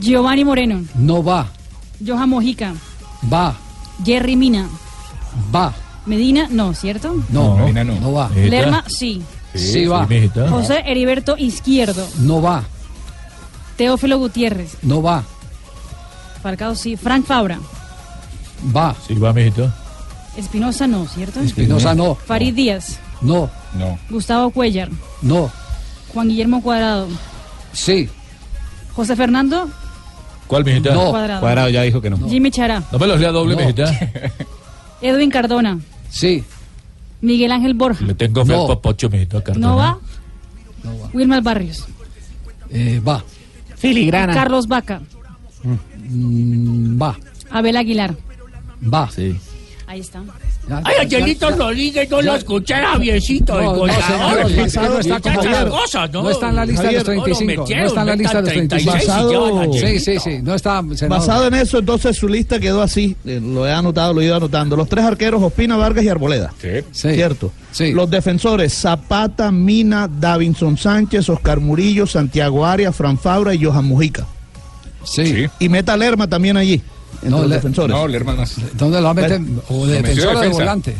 Giovanni 0.00 0.44
Moreno. 0.44 0.84
No 0.94 1.22
va. 1.22 1.50
Johan 2.04 2.28
Mojica. 2.30 2.74
Va. 3.32 3.54
Jerry 4.04 4.36
Mina. 4.36 4.68
Va. 5.54 5.72
Medina, 6.06 6.46
no, 6.50 6.72
¿cierto? 6.74 7.14
No, 7.30 7.56
Medina 7.56 7.82
no. 7.84 7.98
no 8.00 8.12
va. 8.12 8.28
Lerma, 8.30 8.84
sí. 8.86 9.22
Sí, 9.54 9.86
va. 9.86 10.06
José 10.50 10.82
Heriberto 10.86 11.36
Izquierdo. 11.38 12.06
No 12.18 12.40
va, 12.42 12.62
Teófilo 13.76 14.18
Gutiérrez. 14.18 14.76
no 14.82 15.00
va, 15.02 15.24
Falcao 16.42 16.74
sí. 16.74 16.96
Frank 16.96 17.24
Fabra. 17.26 17.58
va. 18.74 18.94
Sí, 19.06 19.14
va, 19.14 19.32
mijito. 19.32 19.72
Espinosa 20.36 20.86
no, 20.86 21.06
¿cierto? 21.06 21.40
Espinosa 21.40 21.94
no. 21.94 22.14
Farid 22.14 22.54
Díaz. 22.54 22.98
No, 23.22 23.50
No. 23.74 23.98
Gustavo 24.10 24.50
Cuellar. 24.50 24.90
no, 25.22 25.50
Juan 26.12 26.28
Guillermo 26.28 26.62
Cuadrado. 26.62 27.08
sí, 27.72 28.08
José 28.94 29.16
Fernando 29.16 29.68
¿Cuál, 30.46 30.64
mijita? 30.64 30.94
No. 30.94 31.10
Cuadrado. 31.10 31.68
ya 31.70 31.82
dijo 31.82 32.00
que 32.00 32.10
no. 32.10 32.16
Jimmy 32.28 32.50
Chará. 32.50 32.82
No 32.92 32.98
me 32.98 33.06
los 33.06 33.20
lea 33.20 33.30
doble, 33.32 33.54
No. 33.54 33.60
mijita. 33.62 33.90
Edwin 35.02 35.30
Cardona. 35.30 35.78
sí, 36.08 36.42
Miguel 37.20 37.50
Ángel 37.52 37.74
Borja. 37.74 38.04
Le 38.04 38.14
tengo 38.14 38.44
fe 38.44 38.52
No. 38.52 38.62
al 38.62 38.66
popocho, 38.68 39.08
mijito. 39.10 39.42
Cardona. 39.42 39.66
¿No 39.66 39.76
va? 39.76 39.98
Wilmar 41.12 41.42
Barrios. 41.42 41.84
eh, 42.70 43.00
va, 43.06 43.22
Filigrana. 43.76 44.32
Carlos 44.34 44.66
Vaca. 44.68 45.00
mm, 46.08 47.00
va, 47.00 47.16
Abel 47.50 47.76
Aguilar. 47.76 48.14
va. 48.82 49.10
Sí. 49.10 49.36
Ahí 49.86 50.00
está. 50.00 50.22
Ay, 50.84 50.94
Angelito. 51.02 51.50
Rodríguez, 51.50 52.10
no 52.10 52.22
lo 52.22 52.34
escuché, 52.34 52.74
Javiercito. 52.74 53.54
No, 53.60 53.74
no, 53.74 53.86
no 53.86 53.92
está 54.98 55.20
como 55.20 55.42
¿no? 55.42 56.22
No 56.22 56.30
está 56.30 56.48
en 56.48 56.56
la 56.56 56.64
lista 56.66 56.82
de 56.82 56.92
los 56.92 57.04
Javier, 57.04 57.04
35. 57.04 57.44
metieron, 57.62 57.82
No 57.82 57.86
está 57.88 58.00
en 58.00 58.06
la 58.06 58.16
lista 58.16 58.36
de 58.36 58.42
los 58.42 58.52
35. 58.52 58.92
36 58.92 59.14
y 59.18 59.30
llevan 59.30 59.58
a 59.58 59.72
Sí, 59.72 59.98
sí, 60.00 60.18
sí. 60.18 60.38
No 60.42 60.54
está. 60.54 60.82
Basado 61.08 61.46
en 61.46 61.54
eso, 61.54 61.78
entonces 61.78 62.16
su 62.16 62.28
lista 62.28 62.58
quedó 62.58 62.82
así. 62.82 63.16
eh, 63.24 63.40
Lo 63.42 63.66
he 63.66 63.72
anotado, 63.72 64.12
lo 64.14 64.20
he 64.20 64.24
ido 64.24 64.36
anotando. 64.36 64.76
Los 64.76 64.88
tres 64.88 65.04
arqueros, 65.04 65.42
Ospina, 65.42 65.76
Vargas 65.76 66.04
y 66.04 66.08
Arboleda. 66.08 66.52
Sí. 66.60 66.68
Cierto. 67.14 67.52
Sí. 67.70 67.92
Los 67.92 68.10
defensores, 68.10 68.72
Zapata, 68.74 69.52
Mina, 69.52 70.08
Davinson 70.08 70.76
Sánchez, 70.76 71.28
Oscar 71.28 71.60
Murillo, 71.60 72.06
Santiago 72.06 72.66
Arias, 72.66 72.94
Fran 72.96 73.18
Fabra 73.18 73.54
y 73.54 73.62
Johan 73.64 73.84
Mujica. 73.84 74.26
Sí. 75.04 75.46
Y 75.60 75.68
meta 75.68 75.96
Lerma 75.96 76.26
también 76.26 76.56
allí, 76.56 76.82
entre 77.16 77.30
No, 77.30 77.38
los 77.40 77.48
Le- 77.48 77.54
defensores. 77.56 77.96
No, 77.96 78.06
Lerman 78.08 78.36
más. 78.36 78.54
¿Dónde 78.74 78.98
lo 78.98 79.04
va 79.04 79.10
a 79.10 79.14
meter? 79.14 79.38
Bueno, 79.40 79.62
O 79.68 79.86
de 79.86 80.02
defensor 80.02 80.36
o 80.36 80.40
de 80.40 80.48
volante. 80.48 80.94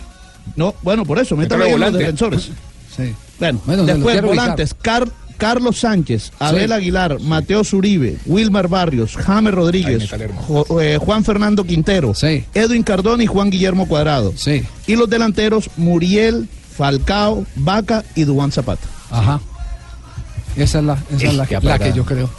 No, 0.56 0.74
bueno, 0.82 1.04
por 1.04 1.18
eso, 1.18 1.36
métalo 1.36 1.64
en 1.66 1.80
los 1.80 1.92
defensores. 1.92 2.50
Sí. 2.96 3.14
Bueno, 3.38 3.60
Bueno, 3.66 3.84
después 3.84 4.22
volantes, 4.22 4.74
Car- 4.80 5.08
Carlos 5.36 5.78
Sánchez, 5.80 6.32
Abel 6.38 6.72
Aguilar, 6.72 7.20
Mateo 7.20 7.62
Zuribe, 7.62 8.16
Wilmar 8.24 8.68
Barrios, 8.68 9.16
James 9.16 9.52
Rodríguez, 9.52 10.10
Lerma. 10.12 10.40
Jo- 10.40 10.80
eh, 10.80 10.96
Juan 10.98 11.24
Fernando 11.24 11.62
Quintero, 11.64 12.14
Sí. 12.14 12.44
Edwin 12.54 12.82
Cardona 12.82 13.22
y 13.22 13.26
Juan 13.26 13.50
Guillermo 13.50 13.86
Cuadrado. 13.86 14.32
Sí. 14.34 14.62
Y 14.86 14.96
los 14.96 15.10
delanteros, 15.10 15.68
Muriel, 15.76 16.48
Falcao, 16.74 17.44
Vaca 17.56 18.02
y 18.14 18.24
Duan 18.24 18.50
Zapata. 18.50 18.86
Ajá. 19.10 19.40
Esa 20.56 20.78
es 20.78 20.84
la, 20.86 20.94
esa 21.14 21.26
es 21.28 21.34
la, 21.34 21.46
la 21.62 21.78
que 21.78 21.92
yo 21.92 22.04
creo. 22.06 22.30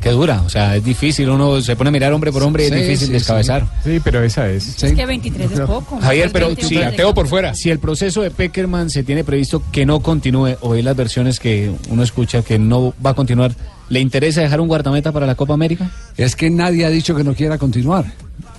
Qué 0.00 0.10
dura, 0.10 0.42
o 0.42 0.48
sea, 0.48 0.76
es 0.76 0.84
difícil, 0.84 1.28
uno 1.28 1.60
se 1.60 1.76
pone 1.76 1.88
a 1.88 1.90
mirar 1.90 2.12
hombre 2.12 2.32
por 2.32 2.42
hombre 2.42 2.66
y 2.66 2.68
Sí, 2.68 2.74
es 2.74 2.80
difícil 2.82 3.06
sí, 3.08 3.12
descabezar. 3.12 3.66
Sí, 3.84 4.00
pero 4.02 4.22
esa 4.22 4.48
es. 4.48 4.64
Sí. 4.64 4.86
Es 4.86 4.92
que 4.92 5.06
23 5.06 5.52
es 5.52 5.60
poco. 5.60 5.98
Javier, 6.00 6.30
pero 6.32 6.46
23 6.46 6.68
si, 6.68 6.82
Ateo 6.82 7.14
por 7.14 7.26
fuera. 7.26 7.54
si 7.54 7.70
el 7.70 7.78
proceso 7.78 8.22
de 8.22 8.30
Peckerman 8.30 8.90
se 8.90 9.02
tiene 9.02 9.24
previsto 9.24 9.62
que 9.72 9.84
no 9.84 10.00
continúe, 10.00 10.56
o 10.60 10.74
hay 10.74 10.82
las 10.82 10.96
versiones 10.96 11.40
que 11.40 11.72
uno 11.90 12.02
escucha 12.02 12.42
que 12.42 12.58
no 12.58 12.94
va 13.04 13.10
a 13.10 13.14
continuar, 13.14 13.54
¿le 13.88 14.00
interesa 14.00 14.40
dejar 14.40 14.60
un 14.60 14.68
guardameta 14.68 15.12
para 15.12 15.26
la 15.26 15.34
Copa 15.34 15.54
América? 15.54 15.90
Es 16.16 16.36
que 16.36 16.50
nadie 16.50 16.84
ha 16.84 16.90
dicho 16.90 17.14
que 17.14 17.24
no 17.24 17.34
quiera 17.34 17.58
continuar. 17.58 18.04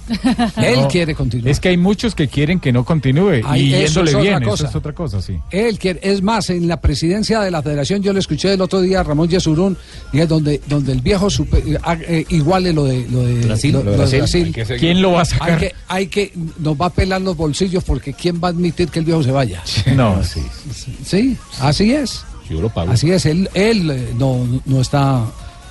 Él 0.58 0.82
No, 0.82 0.88
quiere 0.88 1.14
continuar. 1.16 1.50
Es 1.52 1.60
que 1.60 1.70
hay 1.70 1.78
muchos 1.78 2.16
que 2.16 2.28
quieren 2.28 2.60
que 2.60 2.72
no 2.72 2.86
continúe 2.86 3.42
Ay, 3.44 3.70
y 3.70 3.74
eso 3.74 4.04
yéndole 4.04 4.10
es 4.12 4.16
otra 4.16 4.22
bien, 4.30 4.42
eso 4.44 4.50
cosa. 4.52 4.68
es 4.70 4.76
otra 4.76 4.94
cosa, 4.94 5.22
sí. 5.22 5.40
Él 5.52 5.78
quiere, 5.80 6.00
es 6.04 6.22
más, 6.22 6.50
en 6.50 6.68
la 6.68 6.80
presidencia 6.80 7.40
de 7.42 7.52
la 7.52 7.62
federación, 7.62 8.02
yo 8.02 8.14
le 8.14 8.20
escuché 8.20 8.54
el 8.54 8.62
otro 8.62 8.82
día 8.82 9.00
a 9.02 9.04
Ramón 9.04 9.28
Yesurún, 9.30 9.78
y 10.14 10.20
es 10.20 10.28
donde, 10.30 10.62
donde 10.68 10.92
el 10.94 11.02
viejo 11.02 11.28
supe- 11.28 11.64
eh, 11.66 11.78
ah, 11.84 11.98
eh, 12.02 12.26
iguale 12.30 12.74
lo 12.74 12.86
de, 12.86 13.08
lo 13.10 13.24
de 13.24 13.46
Brasil, 13.46 13.74
lo- 13.74 13.84
lo 13.84 14.08
de. 14.08 14.22
Hay. 14.22 14.52
¿Quién 14.80 15.02
lo 15.02 15.12
va 15.12 15.20
a 15.20 15.22
Hay 15.22 15.28
sacar? 15.28 15.60
que, 15.60 15.74
hay 15.88 16.08
que, 16.08 16.32
nos 16.60 16.76
va 16.80 16.88
a 16.88 16.90
pelar 16.90 17.22
los 17.22 17.36
bolsillos 17.38 17.84
porque 17.84 18.14
¿quién 18.14 18.40
va 18.44 18.48
a 18.50 18.52
admitir 18.52 18.90
que 18.90 19.00
el 19.00 19.06
viejo 19.06 19.24
se 19.24 19.32
vaya? 19.32 19.62
No, 19.96 20.24
sí. 20.24 20.42
Sí, 21.06 21.38
así 21.60 21.94
es. 21.94 22.24
Yo 22.50 22.62
lo 22.62 22.70
pago. 22.70 22.92
Así 22.92 23.12
es, 23.12 23.26
él, 23.26 23.50
él 23.54 23.90
eh, 23.92 24.14
no, 24.18 24.62
no 24.66 24.82
está, 24.82 25.26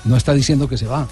no 0.05 0.15
está 0.15 0.33
diciendo 0.33 0.67
que 0.69 0.77
se 0.77 0.85
va. 0.85 1.07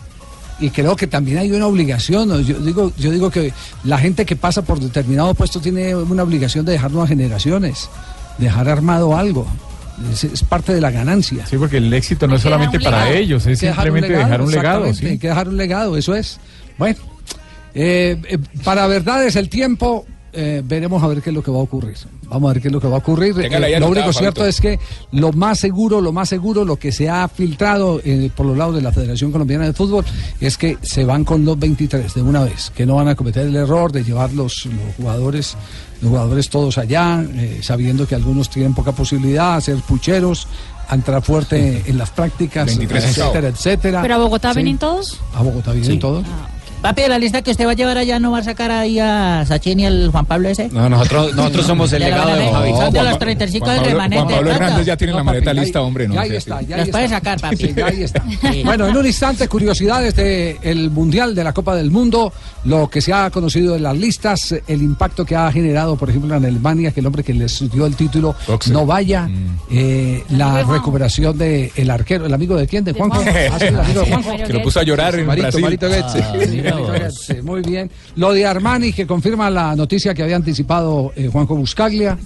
Y 0.59 0.69
creo 0.69 0.95
que 0.95 1.07
también 1.07 1.37
hay 1.37 1.51
una 1.51 1.67
obligación. 1.67 2.29
¿no? 2.29 2.39
Yo 2.39 2.57
digo, 2.59 2.91
yo 2.97 3.11
digo 3.11 3.29
que 3.29 3.51
la 3.83 3.97
gente 3.97 4.25
que 4.25 4.35
pasa 4.35 4.61
por 4.61 4.79
determinado 4.79 5.33
puesto 5.33 5.59
tiene 5.59 5.93
una 5.95 6.23
obligación 6.23 6.63
de 6.65 6.71
dejar 6.73 6.91
nuevas 6.91 7.09
generaciones, 7.09 7.89
dejar 8.37 8.69
armado 8.69 9.17
algo. 9.17 9.45
Es, 10.11 10.23
es 10.25 10.43
parte 10.43 10.73
de 10.73 10.81
la 10.81 10.91
ganancia. 10.91 11.45
Sí, 11.45 11.57
porque 11.57 11.77
el 11.77 11.93
éxito 11.93 12.25
no 12.27 12.33
Hay 12.33 12.37
es 12.37 12.43
solamente 12.43 12.79
para 12.79 13.09
ellos, 13.11 13.45
es 13.47 13.59
que 13.59 13.65
dejar 13.67 13.89
un 13.89 13.95
simplemente 13.97 14.17
dejar 14.25 14.41
un 14.41 14.51
legado. 14.51 14.85
exactamente, 14.85 15.07
Hay 15.07 15.13
Sí. 15.15 15.19
que 15.19 15.27
dejar 15.27 15.47
un 15.49 15.57
legado, 15.57 15.97
eso 15.97 16.15
es. 16.15 16.39
Bueno, 16.77 16.97
eh, 17.73 18.21
eh, 18.29 18.37
para 18.63 18.87
verdades 18.87 19.35
el 19.35 19.49
tiempo, 19.49 20.05
eh, 20.35 20.61
veremos 20.65 21.01
a 21.01 21.07
ver 21.07 21.21
qué 21.21 21.29
es 21.29 21.33
lo 21.35 21.41
que 21.41 21.51
va 21.51 21.57
a 21.57 21.61
ocurrir. 21.61 21.95
Vamos 22.29 22.49
a 22.49 22.53
ver 22.53 22.61
qué 22.61 22.67
es 22.67 22.73
lo 22.73 22.81
que 22.81 22.87
va 22.87 22.95
a 22.95 22.99
ocurrir. 22.99 23.33
Eh, 23.39 23.79
lo 23.79 23.87
único 23.89 24.11
cierto 24.13 24.41
Fabito. 24.41 24.45
es 24.45 24.61
que 24.61 24.79
lo 25.11 25.31
más 25.33 25.59
seguro, 25.59 26.01
lo 26.01 26.11
más 26.11 26.29
seguro, 26.29 26.65
lo 26.65 26.75
que 26.75 26.91
se 26.91 27.09
ha 27.09 27.27
filtrado 27.27 28.01
eh, 28.03 28.29
por 28.35 28.45
los 28.45 28.57
lados 28.57 28.75
de 28.75 28.81
la 28.81 28.91
Federación 28.91 29.31
Colombiana 29.31 29.65
de 29.65 29.73
Fútbol 29.73 30.03
es 30.41 30.57
que 30.57 30.77
se 30.81 31.05
van 31.05 31.23
con 31.23 31.45
los 31.45 31.57
23 31.57 32.13
de 32.13 32.21
una 32.21 32.43
vez, 32.43 32.71
que 32.75 32.85
no 32.85 32.95
van 32.95 33.07
a 33.07 33.15
cometer 33.15 33.45
el 33.47 33.55
error 33.55 33.91
de 33.91 34.03
llevar 34.03 34.33
los, 34.33 34.65
los 34.65 34.95
jugadores, 34.97 35.55
los 36.01 36.09
jugadores 36.09 36.49
todos 36.49 36.77
allá, 36.77 37.23
eh, 37.35 37.59
sabiendo 37.61 38.07
que 38.07 38.15
algunos 38.15 38.49
tienen 38.49 38.73
poca 38.73 38.91
posibilidad, 38.91 39.59
ser 39.61 39.77
pucheros, 39.77 40.47
a 40.87 40.95
entrar 40.95 41.21
fuerte 41.23 41.83
en 41.87 41.97
las 41.97 42.09
prácticas, 42.11 42.65
23 42.67 43.03
en 43.03 43.09
etcétera, 43.09 43.47
etcétera. 43.47 44.01
¿Pero 44.01 44.15
a 44.15 44.17
Bogotá 44.17 44.53
Sí. 44.53 44.57
vienen 44.57 44.77
todos? 44.77 45.19
A 45.33 45.41
Bogotá 45.41 45.71
vienen 45.71 45.99
todos. 45.99 46.25
Papi, 46.81 47.01
de 47.01 47.09
la 47.09 47.17
lista 47.17 47.41
que 47.41 47.49
usted 47.49 47.65
va 47.65 47.71
a 47.71 47.73
llevar 47.73 47.97
allá, 47.97 48.19
¿no 48.19 48.29
va 48.31 48.37
a 48.39 48.43
sacar 48.43 48.69
ahí 48.69 48.99
a 48.99 49.43
Sachin 49.47 49.79
y 49.79 49.85
al 49.87 50.09
Juan 50.11 50.25
Pablo 50.25 50.49
ese? 50.49 50.69
No, 50.69 50.87
nosotros, 50.87 51.33
nosotros 51.35 51.65
somos 51.65 51.91
el 51.93 52.03
legado 52.03 52.35
de. 52.35 52.47
Javi. 52.51 52.69
Son 52.73 52.93
de 52.93 52.99
Juan 52.99 53.05
los 53.05 53.13
Pa- 53.13 53.19
35 53.19 53.65
Juan 53.65 53.75
del 53.77 53.83
Pablo- 53.85 53.91
remanente. 53.93 54.23
Juan 54.23 54.35
Pablo 54.35 54.49
¿verdad? 54.51 54.61
Hernández 54.67 54.85
ya 54.85 54.97
tiene 54.97 55.13
la 55.13 55.23
maleta 55.23 55.53
lista, 55.53 55.81
hombre. 55.81 56.07
No, 56.07 56.13
ya 56.13 56.21
ahí 56.21 56.35
está, 56.35 56.61
ya 56.61 56.77
Los 56.77 56.85
ahí 56.85 56.91
puede 56.91 57.05
está. 57.05 57.17
sacar, 57.17 57.39
papi. 57.41 57.55
Sí, 57.57 57.73
ya 57.75 57.85
ahí 57.87 58.03
está. 58.03 58.23
Sí. 58.51 58.61
Bueno, 58.63 58.87
en 58.87 58.97
un 58.97 59.05
instante, 59.05 59.47
curiosidades 59.47 60.15
del 60.15 60.91
Mundial 60.91 61.33
de 61.33 61.43
la 61.43 61.53
Copa 61.53 61.75
del 61.75 61.89
Mundo, 61.89 62.31
lo 62.65 62.87
que 62.87 63.01
se 63.01 63.11
ha 63.13 63.31
conocido 63.31 63.73
de 63.73 63.79
las 63.79 63.97
listas, 63.97 64.53
el 64.67 64.81
impacto 64.83 65.25
que 65.25 65.35
ha 65.35 65.51
generado, 65.51 65.95
por 65.95 66.11
ejemplo, 66.11 66.35
en 66.35 66.45
Alemania, 66.45 66.91
que 66.91 66.99
el 66.99 67.07
hombre 67.07 67.23
que 67.23 67.33
les 67.33 67.67
dio 67.71 67.87
el 67.87 67.95
título 67.95 68.35
Boxer. 68.47 68.71
no 68.73 68.85
vaya, 68.85 69.23
Mm. 69.27 69.57
eh, 69.71 70.23
la 70.29 70.61
recuperación 70.61 71.35
del 71.35 71.71
el 71.75 71.89
arquero, 71.89 72.27
el 72.27 72.33
amigo 72.33 72.55
de 72.55 72.67
quién, 72.67 72.83
de 72.83 72.93
Juanjo. 72.93 73.21
Ah, 73.25 73.57
de 73.57 73.69
Juanjo. 74.07 74.37
Que 74.45 74.53
lo 74.53 74.61
puso 74.61 74.79
a 74.79 74.83
llorar 74.83 75.15
en 75.15 75.25
Marito, 75.25 75.57
Brasil. 75.59 76.63
Sí, 77.11 77.35
muy 77.41 77.61
bien. 77.61 77.89
Lo 78.15 78.33
de 78.33 78.45
Armani, 78.45 78.93
que 78.93 79.05
confirma 79.07 79.49
la 79.49 79.75
noticia 79.75 80.13
que 80.13 80.23
había 80.23 80.35
anticipado 80.35 81.11
eh, 81.15 81.29
Juanjo 81.31 81.55
Buscaglia, 81.55 82.17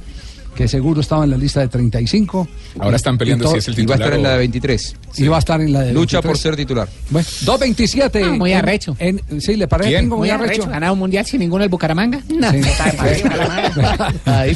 que 0.55 0.67
seguro 0.67 0.99
estaba 0.99 1.23
en 1.23 1.29
la 1.29 1.37
lista 1.37 1.61
de 1.61 1.69
35. 1.69 2.47
Ahora 2.79 2.97
están 2.97 3.17
peleando 3.17 3.49
si 3.49 3.59
es 3.59 3.67
el 3.69 3.79
Y 3.79 3.85
va 3.85 3.95
a 3.95 3.97
titular. 3.97 4.01
estar 4.01 4.13
en 4.17 4.23
la 4.23 4.29
de 4.31 4.35
o- 4.35 4.39
23. 4.39 4.95
Y 5.15 5.27
va 5.27 5.35
a 5.37 5.39
estar 5.39 5.61
en 5.61 5.71
la 5.71 5.81
de 5.81 5.93
Lucha 5.93 6.17
por 6.17 6.31
23. 6.31 6.41
ser 6.41 6.55
titular. 6.57 6.89
Bueno, 7.09 7.27
2.27. 7.45 8.21
Ah, 8.25 8.31
muy 8.33 8.51
en- 8.51 8.57
arrecho. 8.57 8.95
en- 8.99 9.21
sí, 9.41 9.55
¿le 9.55 9.67
parece 9.69 9.89
¿Quién? 9.91 10.09
Muy, 10.09 10.17
Muy 10.17 10.29
arrecho? 10.31 10.63
arrecho. 10.63 10.69
¿Ganado 10.69 10.93
un 10.93 10.99
mundial 10.99 11.25
sin 11.25 11.39
ninguno 11.39 11.63
el 11.63 11.69
Bucaramanga? 11.69 12.21
No, 12.27 12.51
Sí. 12.51 12.61
Ay. 14.25 14.53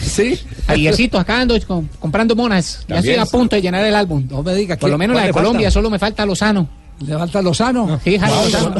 Sí. 0.00 0.38
Javiercito, 0.66 1.18
acá 1.18 1.40
ando 1.40 1.58
com- 1.66 1.88
comprando 1.98 2.36
monas. 2.36 2.84
Ya 2.88 2.98
estoy 2.98 3.14
a 3.14 3.26
punto 3.26 3.56
de 3.56 3.62
llenar 3.62 3.84
el 3.84 3.94
álbum. 3.94 4.24
No 4.30 4.42
me 4.42 4.54
diga 4.54 4.76
Por 4.76 4.90
lo 4.90 4.98
menos 4.98 5.16
la 5.16 5.24
de 5.26 5.32
Colombia, 5.32 5.70
solo 5.70 5.90
me 5.90 5.98
falta 5.98 6.24
Lozano. 6.26 6.68
¿Le 7.00 7.16
falta 7.18 7.42
Lozano? 7.42 8.00
Sí, 8.02 8.18
Jairo 8.18 8.36
Ah, 8.38 8.44
Lozano. 8.44 8.74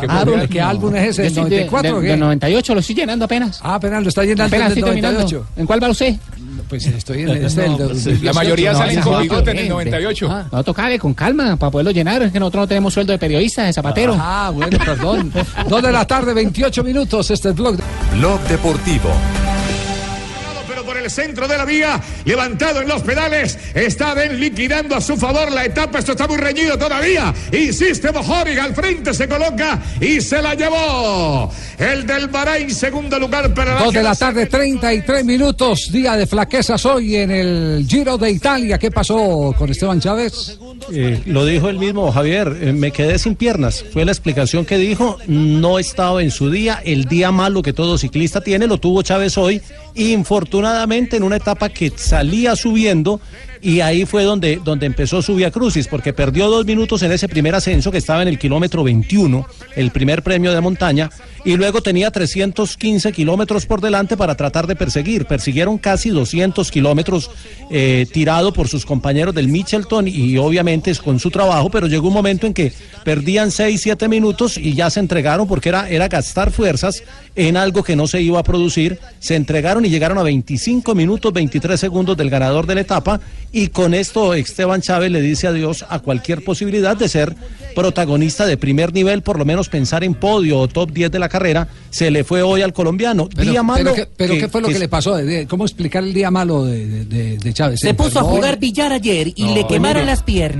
Qué 0.00 0.06
Ah, 0.08 0.24
mundial. 0.26 0.48
¿Qué 0.50 0.60
álbum 0.60 0.94
es 0.96 1.08
ese? 1.10 1.22
¿El 1.22 1.28
estoy 1.28 1.44
de- 1.44 1.64
94 1.64 1.96
o 1.96 2.00
de, 2.00 2.06
qué? 2.06 2.10
de 2.12 2.16
98 2.18 2.74
lo 2.74 2.80
estoy 2.80 2.94
llenando 2.94 3.24
apenas. 3.24 3.58
Ah, 3.62 3.76
apenas 3.76 4.02
lo 4.02 4.08
está 4.10 4.22
llenando 4.22 4.44
Apenas 4.44 4.72
el 4.72 4.78
estoy 4.78 4.82
del 4.82 5.00
terminando. 5.02 5.20
98. 5.20 5.50
¿En 5.56 5.66
cuál 5.66 5.82
va 5.82 5.88
usted? 5.88 6.14
Pues 6.68 6.86
estoy 6.86 7.22
en 7.22 7.28
este, 7.44 7.64
el 7.66 7.76
del 7.78 8.24
La 8.24 8.32
mayoría 8.34 8.72
No, 8.72 8.78
salen 8.78 9.00
con 9.00 9.12
no, 9.14 9.20
bigote 9.20 9.50
en 9.50 9.56
el 9.56 9.62
gente. 9.64 9.70
98. 9.74 10.28
Ah, 10.30 10.44
no 10.52 10.62
tocale 10.64 10.98
con 10.98 11.14
calma 11.14 11.56
para 11.56 11.70
poderlo 11.70 11.90
llenar. 11.90 12.22
Es 12.22 12.32
que 12.32 12.38
nosotros 12.40 12.62
no 12.64 12.68
tenemos 12.68 12.92
sueldo 12.92 13.12
de 13.12 13.18
periodista, 13.18 13.64
de 13.64 13.72
zapatero. 13.72 14.14
Ah, 14.20 14.50
bueno, 14.54 14.78
perdón. 14.78 15.32
Dos 15.68 15.82
de 15.82 15.90
la 15.92 16.06
tarde, 16.06 16.34
28 16.34 16.84
minutos. 16.84 17.30
Este 17.30 17.48
es 17.48 17.54
Blog. 17.54 17.76
Blog 18.18 18.40
Deportivo. 18.42 19.08
El 21.04 21.10
centro 21.10 21.46
de 21.46 21.58
la 21.58 21.64
vía, 21.64 22.00
levantado 22.24 22.80
en 22.80 22.88
los 22.88 23.02
pedales, 23.02 23.58
está 23.74 24.14
Ben 24.14 24.40
liquidando 24.40 24.96
a 24.96 25.00
su 25.00 25.16
favor 25.16 25.52
la 25.52 25.64
etapa, 25.64 25.98
esto 25.98 26.12
está 26.12 26.26
muy 26.26 26.38
reñido 26.38 26.78
todavía, 26.78 27.32
insiste 27.52 28.10
Bojorig, 28.10 28.58
al 28.58 28.74
frente 28.74 29.12
se 29.12 29.28
coloca 29.28 29.80
y 30.00 30.20
se 30.20 30.40
la 30.40 30.54
llevó, 30.54 31.52
el 31.78 32.06
del 32.06 32.28
Bahrein, 32.28 32.70
segundo 32.70 33.18
lugar 33.18 33.52
para 33.52 33.84
Dos 33.84 33.92
de 33.92 34.02
la 34.02 34.14
tarde, 34.14 34.46
33 34.46 35.24
minutos. 35.24 35.90
Día 35.92 36.16
de 36.16 36.26
flaquezas 36.26 36.84
hoy 36.86 37.16
en 37.16 37.30
el 37.30 37.86
Giro 37.88 38.16
de 38.16 38.30
Italia. 38.30 38.78
¿Qué 38.78 38.90
pasó 38.90 39.54
con 39.56 39.70
Esteban 39.70 40.00
Chávez? 40.00 40.58
Eh, 40.92 41.22
lo 41.26 41.46
dijo 41.46 41.68
él 41.68 41.78
mismo, 41.78 42.10
Javier, 42.12 42.56
eh, 42.60 42.72
me 42.72 42.90
quedé 42.90 43.18
sin 43.18 43.34
piernas. 43.34 43.84
Fue 43.92 44.04
la 44.04 44.12
explicación 44.12 44.64
que 44.64 44.76
dijo. 44.76 45.18
No 45.26 45.78
estaba 45.78 46.22
en 46.22 46.30
su 46.30 46.50
día. 46.50 46.80
El 46.84 47.04
día 47.04 47.32
malo 47.32 47.62
que 47.62 47.72
todo 47.72 47.98
ciclista 47.98 48.40
tiene 48.40 48.66
lo 48.66 48.78
tuvo 48.78 49.02
Chávez 49.02 49.38
hoy. 49.38 49.62
Infortunadamente 49.94 51.16
en 51.16 51.22
una 51.22 51.36
etapa 51.36 51.68
que 51.68 51.92
salía 51.94 52.56
subiendo 52.56 53.20
y 53.64 53.80
ahí 53.80 54.04
fue 54.04 54.24
donde, 54.24 54.60
donde 54.62 54.84
empezó 54.84 55.22
su 55.22 55.36
vía 55.36 55.50
crucis, 55.50 55.88
porque 55.88 56.12
perdió 56.12 56.50
dos 56.50 56.66
minutos 56.66 57.02
en 57.02 57.12
ese 57.12 57.28
primer 57.28 57.54
ascenso 57.54 57.90
que 57.90 57.96
estaba 57.96 58.20
en 58.20 58.28
el 58.28 58.38
kilómetro 58.38 58.84
21, 58.84 59.46
el 59.74 59.90
primer 59.90 60.22
premio 60.22 60.52
de 60.52 60.60
montaña, 60.60 61.08
y 61.46 61.56
luego 61.56 61.80
tenía 61.80 62.10
315 62.10 63.10
kilómetros 63.12 63.64
por 63.64 63.80
delante 63.80 64.18
para 64.18 64.34
tratar 64.34 64.66
de 64.66 64.76
perseguir. 64.76 65.24
Persiguieron 65.24 65.78
casi 65.78 66.10
200 66.10 66.70
kilómetros 66.70 67.30
eh, 67.70 68.06
tirado 68.12 68.52
por 68.52 68.68
sus 68.68 68.84
compañeros 68.84 69.34
del 69.34 69.48
Mitchelton 69.48 70.08
y 70.08 70.36
obviamente 70.36 70.63
con 71.02 71.20
su 71.20 71.30
trabajo, 71.30 71.70
pero 71.70 71.86
llegó 71.86 72.08
un 72.08 72.14
momento 72.14 72.46
en 72.46 72.54
que 72.54 72.72
perdían 73.04 73.50
6, 73.50 73.80
7 73.82 74.08
minutos 74.08 74.56
y 74.56 74.72
ya 74.74 74.88
se 74.88 74.98
entregaron 75.00 75.46
porque 75.46 75.68
era, 75.68 75.88
era 75.90 76.08
gastar 76.08 76.50
fuerzas 76.50 77.02
en 77.36 77.56
algo 77.56 77.82
que 77.82 77.96
no 77.96 78.06
se 78.06 78.22
iba 78.22 78.38
a 78.40 78.42
producir. 78.42 78.98
Se 79.20 79.36
entregaron 79.36 79.84
y 79.84 79.90
llegaron 79.90 80.16
a 80.18 80.22
25 80.22 80.94
minutos 80.94 81.32
23 81.32 81.78
segundos 81.78 82.16
del 82.16 82.30
ganador 82.30 82.66
de 82.66 82.76
la 82.76 82.80
etapa 82.80 83.20
y 83.52 83.68
con 83.68 83.92
esto 83.94 84.32
Esteban 84.34 84.80
Chávez 84.80 85.10
le 85.12 85.20
dice 85.20 85.46
adiós 85.48 85.84
a 85.88 85.98
cualquier 85.98 86.42
posibilidad 86.42 86.96
de 86.96 87.08
ser 87.08 87.36
protagonista 87.74 88.46
de 88.46 88.56
primer 88.56 88.92
nivel, 88.94 89.22
por 89.22 89.38
lo 89.38 89.44
menos 89.44 89.68
pensar 89.68 90.04
en 90.04 90.14
podio 90.14 90.58
o 90.60 90.68
top 90.68 90.92
10 90.92 91.10
de 91.10 91.18
la 91.18 91.28
carrera, 91.28 91.68
se 91.90 92.10
le 92.10 92.24
fue 92.24 92.40
hoy 92.42 92.62
al 92.62 92.72
colombiano. 92.72 93.28
Pero, 93.34 93.50
día 93.50 93.62
malo. 93.62 93.92
pero 93.92 93.94
¿qué, 93.94 94.08
pero 94.16 94.34
¿qué 94.34 94.48
fue 94.48 94.60
lo 94.62 94.68
que, 94.68 94.78
le 94.78 94.88
pasó? 94.88 95.16
De- 95.16 95.24
de- 95.24 95.46
¿Cómo 95.46 95.64
explicar 95.64 96.02
el 96.04 96.14
día 96.14 96.30
malo 96.30 96.64
de, 96.64 97.04
de- 97.04 97.36
de 97.38 97.52
Chávez? 97.52 97.80
Se 97.80 97.92
puso 97.94 98.20
a 98.20 98.22
jugar 98.22 98.58
billar 98.58 98.92
ayer 98.92 99.32
y 99.34 99.44
No, 99.44 99.54
le 99.54 99.66
quemaron 99.66 100.06
las 100.06 100.22
piernas. 100.22 100.53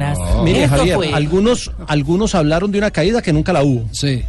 Mire, 0.44 0.64
Esto 0.64 0.76
Javier, 0.76 0.96
fue. 0.96 1.12
algunos, 1.12 1.70
algunos 1.86 2.34
hablaron 2.34 2.70
de 2.72 2.78
una 2.78 2.90
caída 2.90 3.22
que 3.22 3.32
nunca 3.32 3.52
la 3.52 3.62
hubo. 3.62 3.88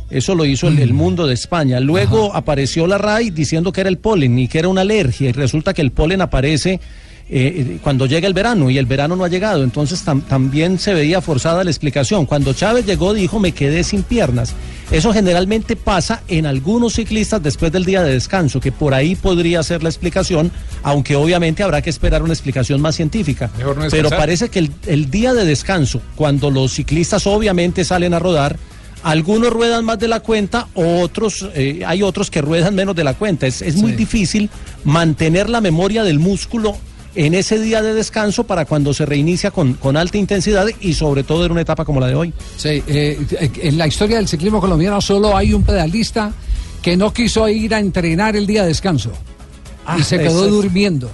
Eso 0.09 0.35
lo 0.35 0.45
hizo 0.45 0.67
el, 0.67 0.79
el 0.79 0.93
mundo 0.93 1.27
de 1.27 1.33
España. 1.33 1.79
Luego 1.79 2.35
apareció 2.35 2.87
la 2.87 2.97
RAI 2.97 3.29
diciendo 3.31 3.71
que 3.71 3.81
era 3.81 3.89
el 3.89 3.97
polen 3.97 4.37
y 4.39 4.47
que 4.47 4.59
era 4.59 4.67
una 4.67 4.81
alergia. 4.81 5.29
Y 5.29 5.31
resulta 5.31 5.73
que 5.73 5.81
el 5.81 5.91
polen 5.91 6.21
aparece 6.21 6.79
eh, 7.29 7.79
cuando 7.81 8.05
llega 8.05 8.27
el 8.27 8.33
verano 8.33 8.69
y 8.69 8.77
el 8.77 8.85
verano 8.85 9.15
no 9.15 9.23
ha 9.23 9.27
llegado. 9.29 9.63
Entonces 9.63 10.05
tam- 10.05 10.23
también 10.23 10.77
se 10.79 10.93
veía 10.93 11.21
forzada 11.21 11.63
la 11.63 11.71
explicación. 11.71 12.25
Cuando 12.25 12.53
Chávez 12.53 12.85
llegó 12.85 13.13
dijo 13.13 13.39
me 13.39 13.51
quedé 13.51 13.83
sin 13.83 14.03
piernas. 14.03 14.53
Eso 14.91 15.11
generalmente 15.11 15.75
pasa 15.75 16.21
en 16.27 16.45
algunos 16.45 16.93
ciclistas 16.93 17.41
después 17.41 17.71
del 17.71 17.85
día 17.85 18.03
de 18.03 18.13
descanso, 18.13 18.59
que 18.59 18.71
por 18.71 18.93
ahí 18.93 19.15
podría 19.15 19.63
ser 19.63 19.81
la 19.81 19.89
explicación, 19.89 20.51
aunque 20.83 21.15
obviamente 21.15 21.63
habrá 21.63 21.81
que 21.81 21.89
esperar 21.89 22.21
una 22.21 22.33
explicación 22.33 22.79
más 22.81 22.95
científica. 22.95 23.49
Mejor 23.57 23.77
no 23.77 23.89
Pero 23.89 24.09
parece 24.11 24.49
que 24.49 24.59
el, 24.59 24.71
el 24.85 25.09
día 25.09 25.33
de 25.33 25.43
descanso, 25.43 26.01
cuando 26.15 26.51
los 26.51 26.73
ciclistas 26.73 27.25
obviamente 27.25 27.83
salen 27.83 28.13
a 28.13 28.19
rodar, 28.19 28.57
algunos 29.01 29.51
ruedan 29.51 29.85
más 29.85 29.97
de 29.97 30.07
la 30.07 30.19
cuenta, 30.19 30.67
otros, 30.75 31.47
eh, 31.55 31.81
hay 31.85 32.03
otros 32.03 32.29
que 32.29 32.41
ruedan 32.41 32.75
menos 32.75 32.95
de 32.95 33.03
la 33.03 33.15
cuenta. 33.15 33.47
Es, 33.47 33.63
es 33.63 33.75
muy 33.75 33.93
difícil 33.93 34.51
mantener 34.83 35.49
la 35.49 35.61
memoria 35.61 36.03
del 36.03 36.19
músculo 36.19 36.77
en 37.15 37.33
ese 37.33 37.59
día 37.59 37.81
de 37.81 37.93
descanso 37.93 38.43
para 38.45 38.65
cuando 38.65 38.93
se 38.93 39.05
reinicia 39.05 39.51
con, 39.51 39.73
con 39.75 39.95
alta 39.97 40.17
intensidad 40.17 40.67
y 40.81 40.93
sobre 40.93 41.23
todo 41.23 41.45
en 41.45 41.51
una 41.53 41.61
etapa 41.61 41.85
como 41.85 41.99
la 41.99 42.07
de 42.07 42.15
hoy. 42.15 42.33
Sí, 42.57 42.83
eh, 42.87 43.19
en 43.61 43.77
la 43.77 43.87
historia 43.87 44.17
del 44.17 44.27
ciclismo 44.27 44.59
colombiano 44.59 44.99
solo 45.01 45.35
hay 45.35 45.53
un 45.53 45.63
pedalista 45.63 46.31
que 46.81 46.97
no 46.97 47.11
quiso 47.13 47.47
ir 47.49 47.73
a 47.73 47.79
entrenar 47.79 48.35
el 48.35 48.45
día 48.45 48.61
de 48.63 48.67
descanso 48.69 49.11
y 49.97 50.03
se 50.03 50.17
quedó 50.19 50.47
durmiendo. 50.47 51.09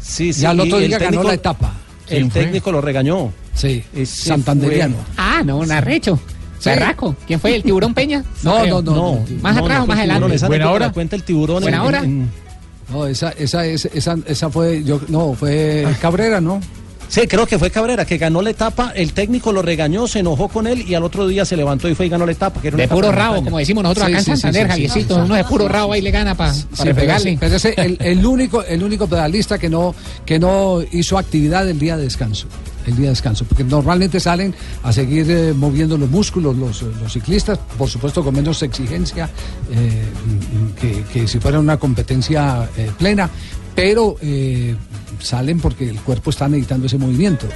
Sí, 0.00 0.32
sí, 0.32 0.42
y 0.42 0.44
al 0.46 0.58
otro 0.60 0.78
día 0.78 0.98
ganó 0.98 1.22
la 1.22 1.34
etapa. 1.34 1.74
El 2.08 2.28
técnico 2.30 2.72
lo 2.72 2.80
regañó. 2.80 3.32
Sí, 3.54 3.84
Ese 3.94 4.28
santanderiano. 4.28 4.96
Ah, 5.16 5.42
no, 5.44 5.58
un 5.58 5.70
arrecho. 5.70 6.18
Sí. 6.58 6.70
Berraco. 6.70 7.16
¿Quién 7.26 7.40
fue? 7.40 7.54
¿El 7.56 7.62
tiburón 7.64 7.92
Peña? 7.92 8.24
No, 8.44 8.64
no, 8.64 8.80
no, 8.82 8.94
no. 8.94 9.24
¿Más 9.42 9.56
No, 9.56 9.62
atrás 9.64 9.78
no 9.78 9.84
o 9.84 9.86
más 9.88 9.98
tiburón, 10.00 10.22
adelante? 10.22 10.46
Buena 10.46 10.70
hora. 10.70 10.92
cuenta 10.92 11.16
el 11.16 11.22
tiburón. 11.24 11.62
Buena 11.62 11.76
en- 11.78 11.82
hora. 11.82 11.98
en- 12.04 12.30
No, 12.92 13.06
esa, 13.06 13.30
esa, 13.30 13.64
es- 13.66 13.86
esa, 13.86 14.16
esa 14.26 14.50
fue, 14.50 14.82
yo, 14.84 15.00
no, 15.08 15.32
fue 15.34 15.86
Cabrera, 16.00 16.40
¿no? 16.40 16.60
Sí, 17.08 17.26
creo 17.28 17.46
que 17.46 17.58
fue 17.58 17.70
Cabrera, 17.70 18.06
que 18.06 18.16
ganó 18.16 18.40
la 18.40 18.48
etapa, 18.48 18.90
el 18.96 19.12
técnico 19.12 19.52
lo 19.52 19.60
regañó, 19.60 20.06
se 20.08 20.20
enojó 20.20 20.48
con 20.48 20.66
él 20.66 20.82
y 20.88 20.94
al 20.94 21.02
otro 21.04 21.26
día 21.28 21.44
se 21.44 21.58
levantó 21.58 21.86
y 21.86 21.94
fue 21.94 22.06
y 22.06 22.08
ganó 22.08 22.24
la 22.24 22.32
etapa. 22.32 22.58
Que 22.62 22.68
era 22.68 22.76
De 22.78 22.84
etapa 22.84 22.94
puro 22.96 23.08
de 23.08 23.14
rabo, 23.14 23.44
como 23.44 23.58
decimos 23.58 23.82
nosotros 23.82 24.06
Sí, 24.06 24.12
acá 24.12 24.18
en 24.18 24.24
sí, 24.24 24.30
Santander, 24.30 24.62
sí, 24.62 24.66
sí, 24.66 24.72
Javiercito. 24.72 25.14
sí, 25.16 25.20
sí. 25.20 25.26
Uno 25.26 25.34
de 25.34 25.44
puro 25.44 25.68
rabo 25.68 25.92
ahí 25.92 26.00
le 26.00 26.10
gana 26.10 26.34
para 26.34 26.54
Sí, 26.54 26.64
pero 26.82 26.94
pegarle. 26.94 27.36
pero 27.38 27.56
ese, 27.56 27.74
el, 27.76 27.98
el 28.00 28.24
único, 28.24 28.62
el 28.64 28.82
único 28.82 29.06
pedalista 29.06 29.58
que 29.58 29.68
no, 29.68 29.94
que 30.24 30.38
no 30.38 30.78
hizo 30.90 31.18
actividad 31.18 31.68
el 31.68 31.78
día 31.78 31.98
de 31.98 32.04
descanso. 32.04 32.46
El 32.86 32.96
día 32.96 33.04
de 33.04 33.10
descanso, 33.10 33.44
porque 33.44 33.62
normalmente 33.64 34.18
salen 34.18 34.54
a 34.82 34.92
seguir 34.92 35.30
eh, 35.30 35.52
moviendo 35.54 35.96
los 35.96 36.10
músculos 36.10 36.56
los, 36.56 36.82
los 36.82 37.12
ciclistas, 37.12 37.58
por 37.78 37.88
supuesto 37.88 38.24
con 38.24 38.34
menos 38.34 38.62
exigencia 38.62 39.30
eh, 39.70 40.04
que, 40.80 41.04
que 41.12 41.28
si 41.28 41.38
fuera 41.38 41.60
una 41.60 41.76
competencia 41.76 42.68
eh, 42.76 42.90
plena, 42.98 43.30
pero 43.74 44.16
salen 45.20 45.60
porque 45.60 45.88
el 45.88 46.00
cuerpo 46.00 46.30
está 46.30 46.48
necesitando 46.48 46.86
ese 46.86 46.98
movimiento. 46.98 47.46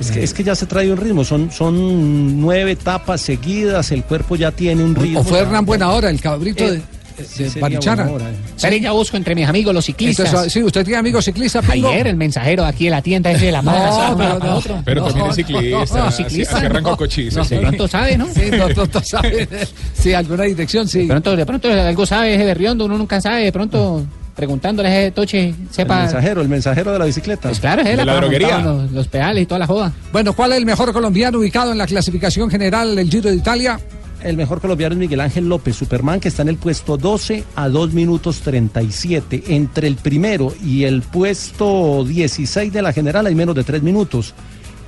Es 0.00 0.10
que, 0.10 0.24
es 0.24 0.34
que 0.34 0.42
ya 0.42 0.56
se 0.56 0.66
trae 0.66 0.90
un 0.90 0.96
ritmo, 0.96 1.24
son, 1.24 1.52
son 1.52 2.40
nueve 2.40 2.72
etapas 2.72 3.20
seguidas, 3.20 3.92
el 3.92 4.02
cuerpo 4.02 4.34
ya 4.34 4.50
tiene 4.50 4.82
un 4.82 4.94
ritmo. 4.94 5.20
O 5.20 5.24
fue 5.24 5.38
Hernán 5.38 5.64
Buenahora, 5.64 6.10
el 6.10 6.20
cabrito 6.20 6.64
Eh, 6.64 6.82
de, 7.16 7.24
sí, 7.24 7.42
de 7.44 7.48
sería 7.50 7.62
Barichara. 7.62 8.06
Eh. 8.08 8.34
Pero 8.60 8.76
ya 8.76 8.92
busco 8.92 9.16
entre 9.16 9.34
mis 9.34 9.46
amigos 9.46 9.74
los 9.74 9.84
ciclistas. 9.84 10.26
Entonces, 10.26 10.52
sí, 10.52 10.62
usted 10.62 10.84
tiene 10.84 10.98
amigos 10.98 11.24
ciclistas, 11.24 11.64
Pingo? 11.64 11.88
Ayer 11.88 12.06
el 12.08 12.16
mensajero 12.16 12.64
aquí 12.64 12.84
de 12.84 12.90
la 12.90 13.02
tienda 13.02 13.30
ese 13.30 13.46
de 13.46 13.52
la 13.52 13.62
mano. 13.62 14.10
No, 14.10 14.16
pero 14.16 14.38
para 14.38 14.50
no. 14.50 14.56
otro. 14.56 14.82
Pero 14.84 15.00
No, 15.02 15.06
también 15.08 15.26
es 15.30 15.36
ciclista. 15.36 16.10
ciclista, 16.12 16.82
cochizas. 16.96 17.36
No, 17.36 17.44
sí. 17.48 17.54
de 17.54 17.60
pronto 17.60 17.88
sabe, 17.88 18.18
¿no? 18.18 18.26
Sí, 18.26 18.42
no, 18.50 18.68
no 18.68 19.00
sabe. 19.02 19.48
Sí, 19.94 20.12
alguna 20.12 20.44
dirección, 20.44 20.88
sí. 20.88 21.00
De 21.00 21.06
pronto, 21.08 21.36
de 21.36 21.46
pronto 21.46 21.70
algo 21.70 22.06
sabe 22.06 22.34
ese 22.34 22.44
berriondo, 22.44 22.84
uno 22.84 22.98
nunca 22.98 23.20
sabe, 23.20 23.44
de 23.44 23.52
pronto 23.52 24.04
preguntándole 24.34 24.88
a 24.88 25.00
ese 25.02 25.10
toche, 25.12 25.48
El 25.50 25.54
sepa. 25.70 26.00
mensajero, 26.00 26.42
el 26.42 26.48
mensajero 26.48 26.92
de 26.92 26.98
la 26.98 27.04
bicicleta. 27.04 27.48
Pues 27.48 27.60
claro, 27.60 27.82
es 27.82 27.88
él 27.88 27.98
De 27.98 28.04
la 28.04 28.16
droguería. 28.16 28.58
Los, 28.58 28.90
los 28.90 29.06
pedales 29.06 29.44
y 29.44 29.46
toda 29.46 29.60
la 29.60 29.66
joda. 29.68 29.92
Bueno, 30.12 30.32
¿cuál 30.32 30.50
es 30.52 30.58
el 30.58 30.66
mejor 30.66 30.92
colombiano 30.92 31.38
ubicado 31.38 31.70
en 31.70 31.78
la 31.78 31.86
clasificación 31.86 32.50
general 32.50 32.96
del 32.96 33.08
Giro 33.08 33.30
de 33.30 33.36
Italia? 33.36 33.78
El 34.24 34.38
mejor 34.38 34.62
colombiano 34.62 34.94
es 34.94 34.98
Miguel 34.98 35.20
Ángel 35.20 35.50
López, 35.50 35.76
Superman, 35.76 36.18
que 36.18 36.28
está 36.28 36.40
en 36.40 36.48
el 36.48 36.56
puesto 36.56 36.96
12 36.96 37.44
a 37.56 37.68
2 37.68 37.92
minutos 37.92 38.40
37. 38.40 39.44
Entre 39.48 39.86
el 39.86 39.96
primero 39.96 40.54
y 40.64 40.84
el 40.84 41.02
puesto 41.02 42.02
16 42.04 42.72
de 42.72 42.80
la 42.80 42.94
general 42.94 43.26
hay 43.26 43.34
menos 43.34 43.54
de 43.54 43.64
3 43.64 43.82
minutos. 43.82 44.32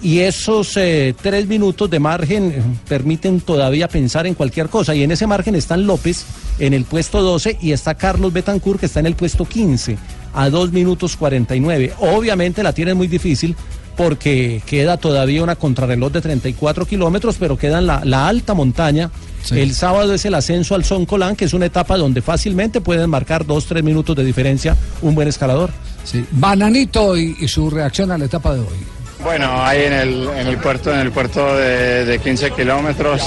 Y 0.00 0.20
esos 0.20 0.74
eh, 0.78 1.14
tres 1.20 1.46
minutos 1.46 1.90
de 1.90 1.98
margen 1.98 2.50
eh, 2.50 2.62
permiten 2.88 3.40
todavía 3.40 3.88
pensar 3.88 4.26
en 4.26 4.34
cualquier 4.34 4.70
cosa. 4.70 4.94
Y 4.94 5.02
en 5.02 5.10
ese 5.10 5.26
margen 5.26 5.54
están 5.54 5.86
López 5.86 6.24
en 6.58 6.72
el 6.72 6.84
puesto 6.84 7.20
12 7.20 7.58
y 7.60 7.72
está 7.72 7.94
Carlos 7.94 8.32
Betancourt 8.32 8.80
que 8.80 8.86
está 8.86 9.00
en 9.00 9.06
el 9.06 9.16
puesto 9.16 9.44
15 9.44 9.98
a 10.32 10.48
2 10.48 10.72
minutos 10.72 11.14
49. 11.16 11.92
Obviamente 11.98 12.62
la 12.62 12.72
tienen 12.72 12.96
muy 12.96 13.06
difícil 13.06 13.54
porque 13.96 14.62
queda 14.66 14.96
todavía 14.96 15.42
una 15.42 15.56
contrarreloj 15.56 16.12
de 16.12 16.20
34 16.20 16.86
kilómetros, 16.86 17.36
pero 17.38 17.56
queda 17.56 17.78
en 17.78 17.86
la, 17.86 18.04
la 18.04 18.28
alta 18.28 18.54
montaña. 18.54 19.10
El 19.50 19.74
sábado 19.74 20.12
es 20.12 20.24
el 20.24 20.34
ascenso 20.34 20.74
al 20.74 20.84
Son 20.84 21.06
Colán, 21.06 21.36
que 21.36 21.44
es 21.44 21.54
una 21.54 21.66
etapa 21.66 21.96
donde 21.96 22.20
fácilmente 22.20 22.80
pueden 22.80 23.08
marcar 23.08 23.46
2-3 23.46 23.82
minutos 23.82 24.16
de 24.16 24.24
diferencia 24.24 24.76
un 25.02 25.14
buen 25.14 25.28
escalador. 25.28 25.70
Sí. 26.02 26.24
Bananito 26.32 27.16
y, 27.16 27.36
y 27.38 27.46
su 27.46 27.70
reacción 27.70 28.10
a 28.10 28.18
la 28.18 28.24
etapa 28.24 28.54
de 28.54 28.60
hoy. 28.60 28.95
Bueno, 29.26 29.60
ahí 29.60 29.82
en 29.82 29.92
el, 29.92 30.28
en 30.38 30.46
el 30.46 30.56
puerto, 30.58 30.92
en 30.92 31.00
el 31.00 31.10
puerto 31.10 31.56
de, 31.56 32.04
de 32.04 32.20
15 32.20 32.52
kilómetros, 32.52 33.20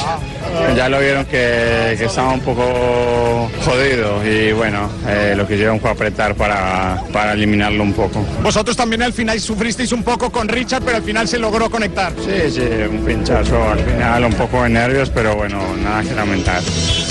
ya 0.73 0.87
lo 0.87 0.97
vieron 1.01 1.25
que, 1.25 1.95
que 1.97 2.05
estaba 2.05 2.31
un 2.31 2.39
poco 2.39 3.51
jodido 3.65 4.25
y 4.25 4.53
bueno, 4.53 4.89
eh, 5.05 5.33
lo 5.35 5.45
que 5.45 5.55
hicieron 5.55 5.77
fue 5.81 5.91
apretar 5.91 6.35
para, 6.35 7.03
para 7.11 7.33
eliminarlo 7.33 7.83
un 7.83 7.91
poco. 7.91 8.25
Vosotros 8.41 8.77
también 8.77 9.01
al 9.01 9.11
final 9.11 9.41
sufristeis 9.41 9.91
un 9.91 10.03
poco 10.03 10.31
con 10.31 10.47
Richard, 10.47 10.83
pero 10.83 10.95
al 10.95 11.03
final 11.03 11.27
se 11.27 11.37
logró 11.37 11.69
conectar. 11.69 12.13
Sí, 12.15 12.49
sí, 12.49 12.61
un 12.89 13.03
pinchazo 13.03 13.61
al 13.69 13.79
final, 13.79 14.23
un 14.23 14.33
poco 14.33 14.63
de 14.63 14.69
nervios, 14.69 15.09
pero 15.09 15.35
bueno, 15.35 15.59
nada 15.83 16.01
que 16.03 16.15
lamentar. 16.15 16.61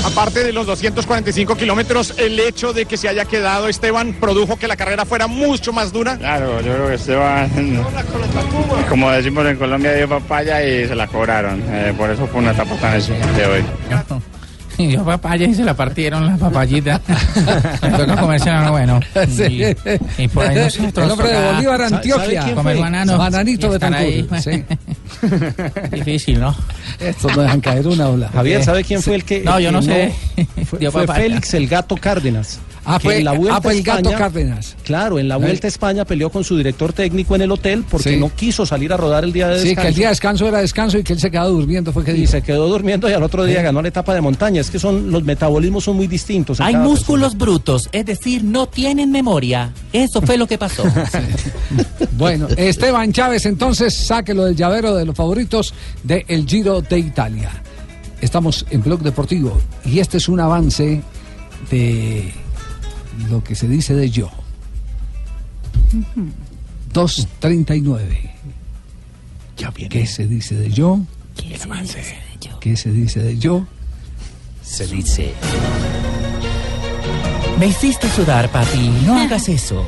Aparte 0.07 0.43
de 0.45 0.53
los 0.55 0.67
245 0.67 1.57
kilómetros, 1.57 2.15
el 2.17 2.41
hecho 2.41 2.73
de 2.73 2.87
que 2.87 2.97
se 2.97 3.11
haya 3.11 3.27
quedado 3.27 3.69
Esteban 3.69 4.15
produjo 4.15 4.57
que 4.57 4.67
la 4.67 4.77
carrera 4.77 5.05
fuera 5.05 5.27
mucho 5.27 5.75
más 5.75 5.93
dura. 5.93 6.17
Claro, 6.17 6.63
yo 6.63 6.73
creo 6.73 6.89
que 6.89 6.95
Esteban, 6.95 7.51
como 8.89 9.11
decimos 9.11 9.47
en 9.47 9.57
Colombia, 9.57 9.93
dio 9.95 10.09
papaya 10.09 10.65
y 10.65 10.87
se 10.87 10.95
la 10.95 11.07
cobraron. 11.07 11.63
Eh, 11.69 11.93
por 11.97 12.11
eso 12.11 12.27
fue 12.27 12.41
una 12.41 12.53
etapa 12.53 12.75
tan 12.77 12.95
exigente 12.97 13.47
hoy. 13.47 13.65
Y 14.81 14.93
yo 14.93 15.05
papaya 15.05 15.45
y 15.45 15.55
se 15.55 15.65
la 15.65 15.75
partieron 15.75 16.25
las 16.25 16.39
papayitas. 16.39 17.01
Toca 17.01 18.17
comerse 18.21 18.49
algo 18.49 18.71
bueno. 18.73 19.01
Sí. 19.29 19.43
Y, 20.19 20.23
y 20.23 20.29
por 20.29 20.47
ahí 20.47 20.55
nosotros 20.57 21.05
El 21.07 21.11
hombre 21.11 21.29
de 21.33 21.53
Bolívar, 21.53 21.81
¿Sabe- 21.81 21.97
Antioquia. 21.97 22.55
comer 22.55 22.77
bananos. 22.79 23.19
Bananito 23.19 23.73
de. 23.73 23.79
Tancur. 23.81 24.41
Sí. 24.41 24.65
Difícil, 25.97 26.39
¿no? 26.39 26.55
Estos 27.01 27.37
no 27.37 27.43
dejan 27.43 27.61
caer 27.61 27.87
una 27.89 28.09
ola. 28.09 28.29
Javier, 28.33 28.63
¿sabe 28.63 28.85
quién 28.85 29.03
fue 29.03 29.17
el 29.17 29.25
que.? 29.25 29.41
No, 29.41 29.59
yo 29.59 29.71
que 29.71 29.73
no 29.73 29.83
sé. 29.83 30.13
Fue, 30.65 30.91
fue. 30.93 31.07
Félix 31.09 31.55
el 31.55 31.67
Gato 31.67 31.97
Cárdenas. 31.97 32.61
Ah, 32.91 32.99
que 32.99 33.05
fue- 33.05 33.19
en 33.19 33.25
la 33.25 33.33
vuelta 33.33 33.57
ah, 33.57 33.61
fue 33.61 33.73
a 33.73 33.77
el 33.77 33.83
Gato 33.83 33.99
España- 34.01 34.19
Cárdenas. 34.19 34.77
Claro, 34.85 35.19
en 35.19 35.29
la 35.29 35.37
vuelta 35.37 35.67
a 35.67 35.69
España 35.69 36.05
peleó 36.05 36.31
con 36.31 36.43
su 36.45 36.57
director 36.57 36.93
técnico 36.93 37.35
en 37.37 37.43
el 37.43 37.51
hotel 37.53 37.85
porque 37.89 38.15
Sí. 38.15 38.17
no 38.17 38.31
quiso 38.35 38.65
salir 38.67 38.93
a 38.93 38.97
rodar 38.97 39.25
el 39.25 39.33
día 39.33 39.49
de 39.49 39.59
Sí, 39.61 39.69
descanso. 39.69 39.83
que 39.83 39.89
el 39.89 39.95
día 39.95 40.07
de 40.07 40.11
descanso 40.13 40.49
era 40.49 40.59
descanso 40.61 40.99
y 40.99 41.03
que 41.05 41.13
él 41.13 41.21
se 41.21 41.31
quedaba 41.31 41.49
durmiendo, 41.49 41.93
fue 41.93 42.05
que 42.05 42.13
y 42.13 42.21
dijo. 42.21 42.33
se 42.33 42.43
quedó 42.43 42.67
durmiendo 42.69 43.09
y 43.09 43.13
al 43.13 43.23
otro 43.23 43.45
día 43.45 43.63
ganó 43.63 43.83
la 43.83 43.89
etapa 43.89 44.15
de 44.15 44.21
montaña. 44.21 44.61
Es 44.61 44.71
que 44.71 44.79
son 44.79 45.11
los 45.11 45.23
metabolismos 45.25 45.85
son 45.85 45.97
muy 45.97 46.07
distintos. 46.07 46.61
Hay 46.61 46.77
músculos 46.77 47.37
brutos, 47.37 47.89
es 47.93 48.07
decir, 48.07 48.43
no 48.45 48.67
tienen 48.69 49.11
memoria. 49.13 49.73
Eso 49.93 50.23
fue 50.23 50.37
lo 50.39 50.47
que 50.47 50.57
pasó. 50.59 50.85
Bueno, 52.17 52.49
Esteban 52.57 53.13
Chávez, 53.13 53.47
entonces 53.47 53.95
sáquelo 53.95 54.45
del 54.47 54.57
llavero 54.57 54.95
de 54.97 55.05
los 55.05 55.15
favoritos 55.15 55.73
del 56.03 56.47
Giro 56.47 56.81
de 56.81 56.99
Italia. 56.99 57.51
Estamos 58.21 58.67
en 58.71 58.83
Blog 58.83 59.01
Deportivo 59.03 59.61
y 59.85 60.01
este 60.01 60.17
es 60.17 60.29
un 60.29 60.41
avance 60.41 61.01
de 61.71 62.33
lo 63.31 63.43
que 63.43 63.55
se 63.55 63.69
dice 63.69 63.95
de 63.95 64.11
yo. 64.11 64.31
2.39. 66.93 68.31
¿Qué 69.89 70.07
se 70.07 70.27
dice 70.27 70.55
de 70.55 70.71
yo? 70.71 71.01
¿Qué 71.37 71.57
avance? 71.63 72.03
¿Qué 72.61 72.77
se 72.77 72.91
dice 72.93 73.21
de 73.21 73.39
yo? 73.39 73.67
Se 74.63 74.87
dice. 74.87 75.33
Me 77.59 77.67
hiciste 77.67 78.09
sudar, 78.11 78.51
papi. 78.51 78.89
No 79.05 79.19
hagas 79.19 79.49
eso. 79.49 79.85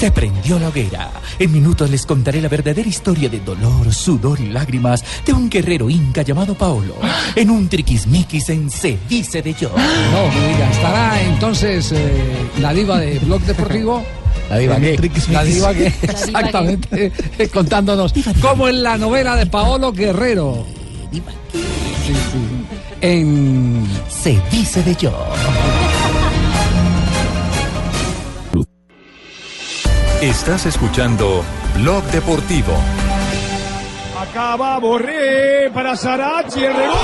Se 0.00 0.10
prendió 0.10 0.58
la 0.58 0.68
hoguera. 0.68 1.10
En 1.38 1.52
minutos 1.52 1.90
les 1.90 2.06
contaré 2.06 2.40
la 2.40 2.48
verdadera 2.48 2.88
historia 2.88 3.28
de 3.28 3.38
dolor, 3.40 3.92
sudor 3.92 4.40
y 4.40 4.46
lágrimas 4.46 5.04
de 5.26 5.34
un 5.34 5.50
guerrero 5.50 5.90
inca 5.90 6.22
llamado 6.22 6.54
Paolo. 6.54 6.94
En 7.36 7.50
un 7.50 7.68
triquismiquis 7.68 8.48
en 8.48 8.70
Se 8.70 8.96
dice 9.06 9.42
de 9.42 9.52
yo. 9.52 9.68
No, 9.68 10.40
me 10.40 10.48
diga, 10.48 10.70
estará 10.70 11.22
entonces 11.22 11.92
eh, 11.92 12.12
la 12.62 12.72
diva 12.72 12.98
de 12.98 13.18
Blog 13.18 13.42
Deportivo. 13.42 14.02
La 14.48 14.56
diva? 14.56 14.76
Triquismiquis. 14.76 15.28
La 15.28 15.44
diva 15.44 15.74
que, 15.74 15.86
exactamente, 16.02 17.12
eh, 17.38 17.48
contándonos 17.48 18.14
como 18.40 18.68
en 18.68 18.82
la 18.82 18.96
novela 18.96 19.36
de 19.36 19.44
Paolo 19.44 19.92
Guerrero. 19.92 20.64
Sí, 21.12 21.20
sí. 22.06 22.66
En 23.02 23.86
Se 24.08 24.40
dice 24.50 24.82
de 24.82 24.96
yo. 24.96 25.12
Estás 30.20 30.66
escuchando 30.66 31.42
Blog 31.76 32.04
Deportivo. 32.12 32.74
Acá 34.20 34.54
va 34.54 34.78
Borré 34.78 35.70
para 35.72 35.96
Sarachi, 35.96 36.62
el 36.62 36.74
rebote. 36.74 36.98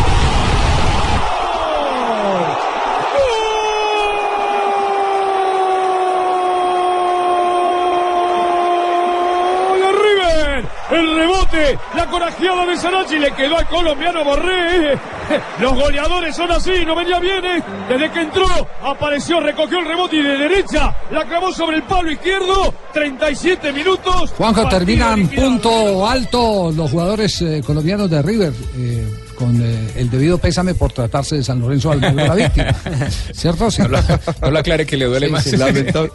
El 10.91 11.17
rebote, 11.17 11.79
la 11.95 12.07
corajeada 12.07 12.67
de 12.67 12.77
Sarachi 12.77 13.19
le 13.19 13.33
quedó 13.33 13.57
al 13.57 13.67
colombiano 13.67 14.25
Borré. 14.25 14.99
Los 15.61 15.73
goleadores 15.75 16.37
son 16.37 16.51
así, 16.51 16.85
no 16.87 16.95
venía 16.95 17.19
bien. 17.21 17.45
¿eh? 17.45 17.63
Desde 17.89 18.11
que 18.11 18.21
entró, 18.21 18.47
apareció, 18.83 19.41
recogió 19.41 19.79
el 19.81 19.87
rebote 19.87 20.17
y 20.17 20.23
de 20.23 20.37
derecha 20.39 20.97
la 21.11 21.25
clavó 21.25 21.53
sobre 21.53 21.77
el 21.79 21.83
palo 21.85 22.11
izquierdo. 22.11 22.75
37 22.93 23.73
minutos. 23.73 24.31
Juanjo, 24.37 24.69
terminan 24.69 25.29
punto 25.29 26.07
alto 26.09 26.73
los 26.75 26.91
jugadores 26.91 27.41
eh, 27.43 27.63
colombianos 27.65 28.09
de 28.11 28.23
River, 28.23 28.53
eh, 28.79 29.07
con 29.37 29.61
eh, 29.63 29.93
el 29.97 30.09
debido 30.11 30.39
pésame 30.39 30.75
por 30.75 30.93
tratarse 30.93 31.37
de 31.37 31.45
San 31.45 31.61
Lorenzo 31.61 31.93
Almagro 31.93 32.27
la 32.27 32.35
víctima. 32.35 32.73
¿Cierto? 33.33 33.71
Sí. 33.71 33.83
No 33.83 33.89
lo- 33.89 34.01
no 34.43 34.51
lo 34.51 34.59
aclare 34.59 34.87
que 34.87 34.97
le 34.97 35.05
duele 35.07 35.27
Sí, 35.27 35.33
más. 35.33 35.45
sí. 35.45 35.57
Lamenta- 35.57 36.09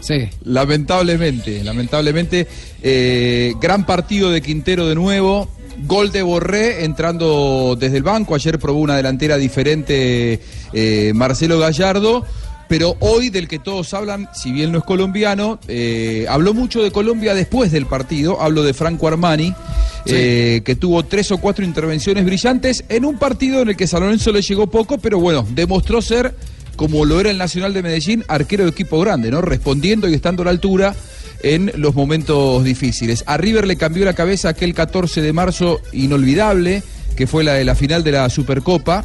Sí. 0.00 0.28
Lamentablemente, 0.44 1.64
lamentablemente, 1.64 2.46
eh, 2.82 3.54
gran 3.60 3.86
partido 3.86 4.30
de 4.30 4.42
Quintero 4.42 4.86
de 4.86 4.94
nuevo. 4.94 5.48
Gol 5.84 6.12
de 6.12 6.22
Borré 6.22 6.84
entrando 6.84 7.76
desde 7.78 7.98
el 7.98 8.02
banco. 8.02 8.34
Ayer 8.34 8.58
probó 8.58 8.80
una 8.80 8.96
delantera 8.96 9.36
diferente 9.36 10.40
eh, 10.72 11.12
Marcelo 11.14 11.58
Gallardo. 11.58 12.24
Pero 12.68 12.96
hoy 12.98 13.30
del 13.30 13.46
que 13.46 13.60
todos 13.60 13.94
hablan, 13.94 14.28
si 14.34 14.50
bien 14.50 14.72
no 14.72 14.78
es 14.78 14.84
colombiano, 14.84 15.60
eh, 15.68 16.26
habló 16.28 16.52
mucho 16.52 16.82
de 16.82 16.90
Colombia 16.90 17.32
después 17.32 17.70
del 17.70 17.86
partido. 17.86 18.40
Hablo 18.40 18.64
de 18.64 18.74
Franco 18.74 19.06
Armani, 19.06 19.54
eh, 20.04 20.62
que 20.64 20.74
tuvo 20.74 21.04
tres 21.04 21.30
o 21.30 21.38
cuatro 21.38 21.64
intervenciones 21.64 22.24
brillantes 22.24 22.84
en 22.88 23.04
un 23.04 23.18
partido 23.18 23.62
en 23.62 23.68
el 23.68 23.76
que 23.76 23.86
San 23.86 24.00
Lorenzo 24.00 24.32
le 24.32 24.42
llegó 24.42 24.66
poco, 24.66 24.98
pero 24.98 25.20
bueno, 25.20 25.46
demostró 25.48 26.02
ser 26.02 26.34
como 26.74 27.04
lo 27.04 27.20
era 27.20 27.30
el 27.30 27.38
Nacional 27.38 27.72
de 27.72 27.82
Medellín, 27.82 28.24
arquero 28.28 28.64
de 28.64 28.70
equipo 28.70 29.00
grande, 29.00 29.30
¿no? 29.30 29.40
Respondiendo 29.40 30.08
y 30.08 30.14
estando 30.14 30.42
a 30.42 30.46
la 30.46 30.50
altura 30.50 30.94
en 31.42 31.72
los 31.76 31.94
momentos 31.94 32.64
difíciles. 32.64 33.24
A 33.26 33.36
River 33.36 33.66
le 33.66 33.76
cambió 33.76 34.04
la 34.04 34.14
cabeza 34.14 34.48
aquel 34.50 34.74
14 34.74 35.22
de 35.22 35.32
marzo 35.32 35.80
inolvidable, 35.92 36.82
que 37.16 37.26
fue 37.26 37.44
la 37.44 37.54
de 37.54 37.64
la 37.64 37.74
final 37.74 38.04
de 38.04 38.12
la 38.12 38.28
Supercopa. 38.30 39.04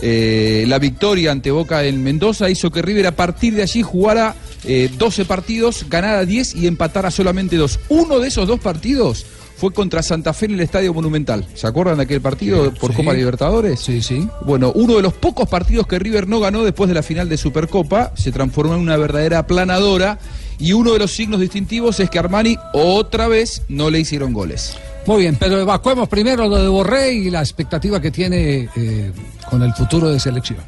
Eh, 0.00 0.64
la 0.68 0.78
victoria 0.78 1.32
ante 1.32 1.50
Boca 1.50 1.84
en 1.84 2.02
Mendoza 2.04 2.48
hizo 2.48 2.70
que 2.70 2.82
River 2.82 3.08
a 3.08 3.16
partir 3.16 3.54
de 3.54 3.62
allí 3.62 3.82
jugara 3.82 4.36
eh, 4.64 4.88
12 4.96 5.24
partidos, 5.24 5.86
ganara 5.88 6.24
10 6.24 6.54
y 6.54 6.66
empatara 6.68 7.10
solamente 7.10 7.56
dos. 7.56 7.80
Uno 7.88 8.20
de 8.20 8.28
esos 8.28 8.46
dos 8.46 8.60
partidos 8.60 9.26
fue 9.56 9.72
contra 9.72 10.04
Santa 10.04 10.32
Fe 10.32 10.46
en 10.46 10.52
el 10.52 10.60
Estadio 10.60 10.94
Monumental. 10.94 11.44
¿Se 11.54 11.66
acuerdan 11.66 11.96
de 11.96 12.04
aquel 12.04 12.20
partido 12.20 12.72
por 12.74 12.92
Sí. 12.92 12.96
Copa 12.98 13.12
Libertadores? 13.12 13.80
Sí, 13.80 14.00
sí. 14.00 14.28
Bueno, 14.46 14.70
uno 14.76 14.94
de 14.94 15.02
los 15.02 15.14
pocos 15.14 15.48
partidos 15.48 15.88
que 15.88 15.98
River 15.98 16.28
no 16.28 16.38
ganó 16.38 16.62
después 16.62 16.86
de 16.86 16.94
la 16.94 17.02
final 17.02 17.28
de 17.28 17.36
Supercopa 17.36 18.12
se 18.16 18.30
transformó 18.30 18.74
en 18.74 18.80
una 18.80 18.96
verdadera 18.96 19.38
aplanadora 19.40 20.20
y 20.58 20.72
uno 20.72 20.92
de 20.92 20.98
los 20.98 21.12
signos 21.12 21.40
distintivos 21.40 22.00
es 22.00 22.10
que 22.10 22.18
Armani 22.18 22.56
otra 22.72 23.28
vez 23.28 23.62
no 23.68 23.90
le 23.90 24.00
hicieron 24.00 24.32
goles. 24.32 24.76
Muy 25.06 25.22
bien, 25.22 25.36
pero 25.36 25.58
evacuemos 25.58 26.08
primero 26.08 26.46
lo 26.48 26.56
de 26.56 26.68
Borré 26.68 27.12
y 27.12 27.30
la 27.30 27.40
expectativa 27.40 28.00
que 28.00 28.10
tiene 28.10 28.68
eh, 28.76 29.12
con 29.48 29.62
el 29.62 29.72
futuro 29.72 30.10
de 30.10 30.20
selección. 30.20 30.58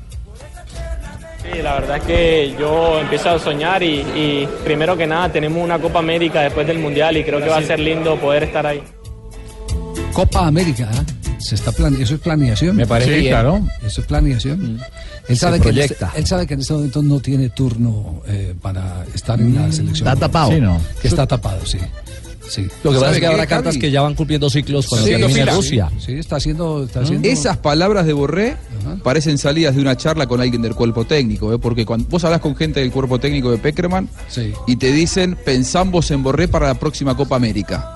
Sí, 1.42 1.61
la 1.62 1.74
verdad 1.74 1.96
es 1.96 2.03
que 2.05 2.55
yo 2.59 3.00
empiezo 3.00 3.31
a 3.31 3.38
soñar 3.38 3.83
y, 3.83 4.00
y 4.14 4.48
primero 4.64 4.96
que 4.96 5.07
nada 5.07 5.31
tenemos 5.31 5.62
una 5.62 5.79
Copa 5.79 5.98
América 5.98 6.42
después 6.42 6.66
del 6.66 6.79
Mundial 6.79 7.16
y 7.16 7.24
creo 7.24 7.40
que 7.40 7.48
va 7.48 7.59
a 7.59 7.62
ser 7.62 7.81
lindo 7.81 8.16
poder 8.16 8.44
estar 8.44 8.66
ahí. 8.66 8.83
Copa 10.12 10.46
América, 10.46 10.88
¿ah? 10.92 11.05
se 11.38 11.55
está 11.55 11.73
plane- 11.73 12.01
eso 12.03 12.14
es 12.14 12.20
planeación. 12.20 12.77
Me 12.77 12.87
parece 12.87 13.14
Sí, 13.14 13.20
bien. 13.20 13.33
claro. 13.33 13.61
Eso 13.83 14.01
es 14.03 14.07
planeación. 14.07 14.81
Él 15.29 15.37
Se 15.37 15.37
sabe, 15.37 15.61
que 15.61 15.68
en 15.70 15.79
este, 15.79 15.96
él 16.16 16.27
sabe 16.27 16.46
que 16.46 16.55
en 16.55 16.61
este 16.61 16.73
momento 16.75 17.03
no 17.03 17.20
tiene 17.20 17.49
turno 17.51 18.23
eh, 18.27 18.55
para 18.61 19.05
estar 19.14 19.40
en 19.40 19.55
la 19.55 19.70
selección. 19.73 20.09
Está 20.09 20.16
tapado. 20.16 20.51
Sí, 20.53 20.61
¿no? 20.61 20.79
Que 21.01 21.09
está 21.09 21.27
tapado, 21.27 21.64
sí. 21.64 21.79
sí. 22.49 22.62
Lo 22.83 22.90
que 22.90 22.96
pasa 22.96 23.01
¿Sabe 23.01 23.11
es 23.11 23.14
que 23.14 23.20
qué, 23.20 23.27
habrá 23.27 23.46
cartas 23.46 23.79
que 23.79 23.90
ya 23.90 24.03
van 24.03 24.14
cumpliendo 24.14 24.51
ciclos 24.51 24.87
cuando 24.88 25.07
Sí, 25.07 25.12
termine. 25.14 25.46
Rusia. 25.46 25.90
Sí, 25.99 26.12
está 26.14 26.37
haciendo, 26.37 26.85
está 26.85 27.01
haciendo. 27.01 27.27
Esas 27.29 27.57
palabras 27.59 28.05
de 28.07 28.12
Borré 28.12 28.57
parecen 29.05 29.38
salidas 29.38 29.75
de 29.77 29.81
una 29.81 29.96
charla 29.96 30.27
con 30.27 30.40
alguien 30.40 30.61
del 30.62 30.75
cuerpo 30.75 31.05
técnico, 31.07 31.55
¿eh? 31.55 31.59
porque 31.59 31.87
cuando 31.87 32.07
vos 32.09 32.23
hablas 32.25 32.40
con 32.40 32.57
gente 32.57 32.81
del 32.81 32.90
cuerpo 32.90 33.18
técnico 33.20 33.51
de 33.51 33.59
Peckerman 33.59 34.09
Sí. 34.29 34.53
y 34.66 34.77
te 34.77 34.92
dicen 34.92 35.38
pensamos 35.42 36.11
en 36.11 36.23
Borré 36.23 36.49
para 36.49 36.66
la 36.66 36.75
próxima 36.75 37.16
Copa 37.16 37.37
América. 37.37 37.94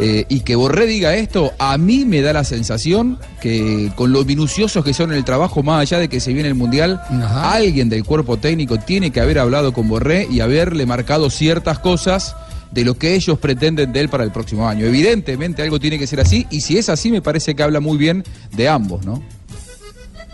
Eh, 0.00 0.26
y 0.28 0.40
que 0.40 0.54
Borré 0.54 0.86
diga 0.86 1.16
esto, 1.16 1.52
a 1.58 1.76
mí 1.76 2.04
me 2.04 2.22
da 2.22 2.32
la 2.32 2.44
sensación 2.44 3.18
que 3.40 3.90
con 3.96 4.12
lo 4.12 4.24
minuciosos 4.24 4.84
que 4.84 4.94
son 4.94 5.10
en 5.10 5.18
el 5.18 5.24
trabajo, 5.24 5.64
más 5.64 5.80
allá 5.82 5.98
de 5.98 6.08
que 6.08 6.20
se 6.20 6.32
viene 6.32 6.48
el 6.48 6.54
Mundial, 6.54 7.02
alguien 7.34 7.88
del 7.88 8.04
cuerpo 8.04 8.36
técnico 8.36 8.78
tiene 8.78 9.10
que 9.10 9.20
haber 9.20 9.40
hablado 9.40 9.72
con 9.72 9.88
Borré 9.88 10.28
y 10.30 10.38
haberle 10.38 10.86
marcado 10.86 11.30
ciertas 11.30 11.80
cosas 11.80 12.36
de 12.70 12.84
lo 12.84 12.94
que 12.96 13.14
ellos 13.14 13.38
pretenden 13.40 13.92
de 13.92 14.00
él 14.00 14.08
para 14.08 14.22
el 14.22 14.30
próximo 14.30 14.68
año. 14.68 14.86
Evidentemente 14.86 15.62
algo 15.62 15.80
tiene 15.80 15.98
que 15.98 16.06
ser 16.06 16.20
así 16.20 16.46
y 16.48 16.60
si 16.60 16.78
es 16.78 16.88
así 16.88 17.10
me 17.10 17.20
parece 17.20 17.56
que 17.56 17.62
habla 17.64 17.80
muy 17.80 17.98
bien 17.98 18.22
de 18.54 18.68
ambos, 18.68 19.04
¿no? 19.04 19.20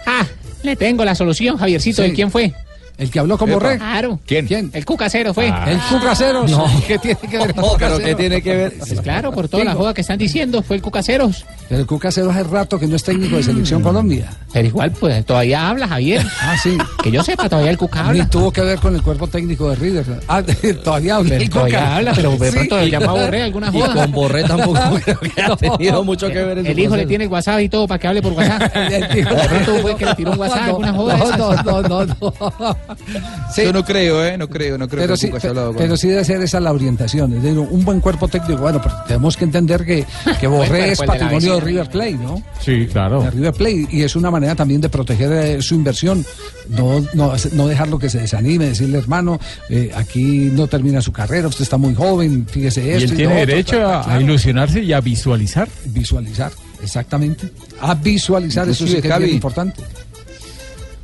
Ah, 0.04 0.26
le 0.62 0.76
tengo 0.76 1.04
la 1.06 1.14
solución, 1.14 1.56
Javiercito. 1.56 2.02
Sí. 2.02 2.08
¿De 2.08 2.14
quién 2.14 2.30
fue? 2.30 2.52
El 2.96 3.10
que 3.10 3.18
habló 3.18 3.36
con. 3.36 3.50
Borré. 3.50 3.76
Claro. 3.76 4.20
¿Quién? 4.26 4.46
¿Quién? 4.46 4.70
El 4.72 4.84
Cucasero 4.84 5.34
fue. 5.34 5.48
El 5.48 5.78
Cucaseros. 5.90 6.50
No. 6.50 6.64
¿Qué 6.86 6.98
tiene 6.98 7.18
que 7.28 7.38
ver 7.38 7.54
Oh, 7.56 7.76
pero? 7.78 7.98
¿qué 7.98 8.14
tiene 8.14 8.40
que 8.42 8.54
ver? 8.56 8.74
Pues 8.78 9.00
claro, 9.00 9.32
por 9.32 9.48
toda 9.48 9.64
la 9.64 9.74
joda 9.74 9.92
que 9.94 10.00
están 10.02 10.18
diciendo, 10.18 10.62
fue 10.62 10.76
el 10.76 10.82
Cucaseros. 10.82 11.44
Pero 11.68 11.80
el 11.80 11.86
Cucaseros 11.86 12.30
hace 12.34 12.44
rato 12.44 12.78
que 12.78 12.86
no 12.86 12.94
es 12.96 13.02
técnico 13.02 13.36
de 13.36 13.42
Selección 13.42 13.82
Colombia. 13.82 14.30
Pero 14.52 14.68
igual, 14.68 14.92
pues 14.92 15.24
todavía 15.26 15.68
habla, 15.68 15.88
Javier. 15.88 16.24
Ah, 16.40 16.56
sí. 16.62 16.78
Que 17.02 17.10
yo 17.10 17.24
sepa, 17.24 17.48
todavía 17.48 17.70
el 17.72 17.78
Cuca 17.78 18.12
Ni 18.12 18.24
tuvo 18.26 18.52
que 18.52 18.60
ver 18.60 18.78
con 18.78 18.94
el 18.94 19.02
cuerpo 19.02 19.26
técnico 19.26 19.70
de 19.70 19.76
River. 19.76 20.04
Ah, 20.28 20.42
todavía 20.84 21.16
habla. 21.16 21.34
El 21.36 21.50
todavía 21.50 21.78
Cuca. 21.80 21.96
habla, 21.96 22.12
pero 22.14 22.30
de 22.36 22.50
Sí. 22.50 22.56
pronto 22.56 22.76
le 22.78 22.90
llama 22.90 23.06
a 23.06 23.12
Borré 23.24 23.42
alguna 23.42 23.68
Y 23.72 23.80
joda. 23.80 23.94
con 23.94 24.12
Borré 24.12 24.44
tampoco 24.44 24.78
creo 25.04 25.18
que 25.20 25.42
ha 25.42 25.56
tenido 25.56 26.04
mucho 26.04 26.28
que 26.28 26.42
ver 26.44 26.58
en 26.58 26.66
El 26.66 26.78
hijo 26.78 26.96
le 26.96 27.06
tiene 27.06 27.24
el 27.24 27.30
WhatsApp 27.30 27.60
y 27.60 27.68
todo 27.68 27.88
para 27.88 27.98
que 27.98 28.06
hable 28.08 28.22
por 28.22 28.32
WhatsApp. 28.34 28.72
De 28.74 29.26
pronto 29.48 29.78
fue 29.82 29.96
que 29.96 30.04
le 30.06 30.14
tiró 30.14 30.32
un 30.32 30.38
WhatsApp, 30.38 30.62
alguna 30.68 30.92
joda. 30.92 31.16
No, 31.16 31.82
no, 31.82 31.82
no, 31.82 32.04
no, 32.06 32.76
no. 32.88 33.62
Yo 33.64 33.72
no 33.72 33.84
creo, 33.84 34.24
¿eh? 34.24 34.36
No 34.36 34.48
creo, 34.48 34.76
no 34.78 34.88
creo 34.88 35.02
Pero 35.02 35.14
que 35.14 35.20
sí, 35.20 35.30
haya 35.34 35.48
hablado 35.48 35.68
con 35.68 35.76
pero 35.76 35.92
él. 35.94 35.98
sí 35.98 36.08
debe 36.08 36.24
ser 36.24 36.42
esa 36.42 36.60
la 36.60 36.72
orientación, 36.72 37.32
es 37.34 37.42
decir, 37.42 37.58
un 37.58 37.84
buen 37.84 38.00
cuerpo 38.00 38.28
técnico. 38.28 38.62
Bueno, 38.62 38.80
pero 38.82 38.94
tenemos 39.06 39.36
que 39.36 39.44
entender 39.44 39.84
que, 39.84 40.04
que 40.40 40.46
Buen 40.46 40.68
Borré 40.68 40.92
es 40.92 40.98
patrimonio 41.00 41.54
de. 41.56 41.60
River 41.60 41.88
Plate, 41.90 42.14
¿no? 42.14 42.42
Sí, 42.60 42.86
claro. 42.90 43.22
De 43.22 43.30
River 43.30 43.52
Plate 43.54 43.86
y 43.90 44.02
es 44.02 44.16
una 44.16 44.30
manera 44.30 44.54
también 44.54 44.80
de 44.80 44.88
proteger 44.88 45.32
eh, 45.32 45.62
su 45.62 45.74
inversión, 45.74 46.24
no, 46.68 47.00
no, 47.14 47.32
no 47.52 47.66
dejarlo 47.68 47.98
que 47.98 48.08
se 48.08 48.20
desanime, 48.20 48.66
decirle 48.66 48.98
hermano, 48.98 49.38
eh, 49.68 49.90
aquí 49.94 50.50
no 50.52 50.66
termina 50.66 51.00
su 51.00 51.12
carrera, 51.12 51.48
usted 51.48 51.62
está 51.62 51.76
muy 51.76 51.94
joven, 51.94 52.46
fíjese 52.48 52.84
Y 52.84 52.90
esto. 52.90 53.04
él 53.04 53.10
lo 53.10 53.16
tiene 53.16 53.32
otro, 53.32 53.46
derecho 53.46 53.86
a, 53.86 54.20
ilusionarse 54.20 54.82
y 54.82 54.92
a 54.92 55.00
visualizar. 55.00 55.68
Visualizar, 55.86 56.52
exactamente. 56.82 57.48
A 57.80 57.94
visualizar, 57.94 58.68
eso 58.68 58.86
sí 58.86 59.00
que 59.00 59.08
es 59.08 59.18
bien 59.18 59.30
importante. 59.30 59.82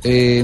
Eh, 0.03 0.43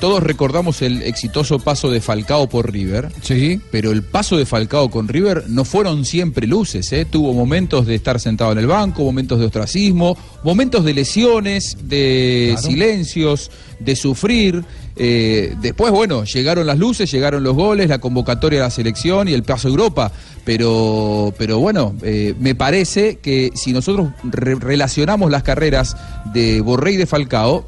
todos 0.00 0.22
recordamos 0.22 0.82
el 0.82 1.02
exitoso 1.02 1.58
paso 1.60 1.90
de 1.90 2.00
Falcao 2.00 2.48
por 2.48 2.72
River. 2.72 3.10
Sí. 3.22 3.60
Pero 3.70 3.92
el 3.92 4.02
paso 4.02 4.36
de 4.36 4.44
Falcao 4.46 4.90
con 4.90 5.06
River 5.08 5.44
no 5.48 5.64
fueron 5.64 6.04
siempre 6.04 6.46
luces, 6.46 6.92
¿eh? 6.92 7.04
Tuvo 7.04 7.32
momentos 7.32 7.86
de 7.86 7.94
estar 7.94 8.18
sentado 8.20 8.52
en 8.52 8.58
el 8.58 8.66
banco, 8.66 9.04
momentos 9.04 9.38
de 9.38 9.46
ostracismo, 9.46 10.16
momentos 10.42 10.84
de 10.84 10.94
lesiones, 10.94 11.76
de 11.84 12.54
Claro. 12.54 12.68
silencios, 12.68 13.50
de 13.78 13.94
sufrir. 13.96 14.64
Eh, 14.98 15.54
después, 15.60 15.92
bueno, 15.92 16.24
llegaron 16.24 16.66
las 16.66 16.78
luces, 16.78 17.10
llegaron 17.10 17.42
los 17.44 17.54
goles, 17.54 17.88
la 17.88 17.98
convocatoria 17.98 18.60
a 18.60 18.62
la 18.64 18.70
selección 18.70 19.28
y 19.28 19.32
el 19.34 19.42
paso 19.42 19.68
a 19.68 19.70
Europa. 19.70 20.10
Pero, 20.44 21.34
pero 21.38 21.58
bueno, 21.58 21.94
eh, 22.02 22.34
me 22.40 22.54
parece 22.54 23.16
que 23.16 23.50
si 23.54 23.72
nosotros 23.72 24.08
re- 24.24 24.54
relacionamos 24.54 25.30
las 25.30 25.42
carreras 25.42 25.96
de 26.32 26.60
Borré 26.62 26.92
y 26.92 26.96
de 26.96 27.06
Falcao, 27.06 27.66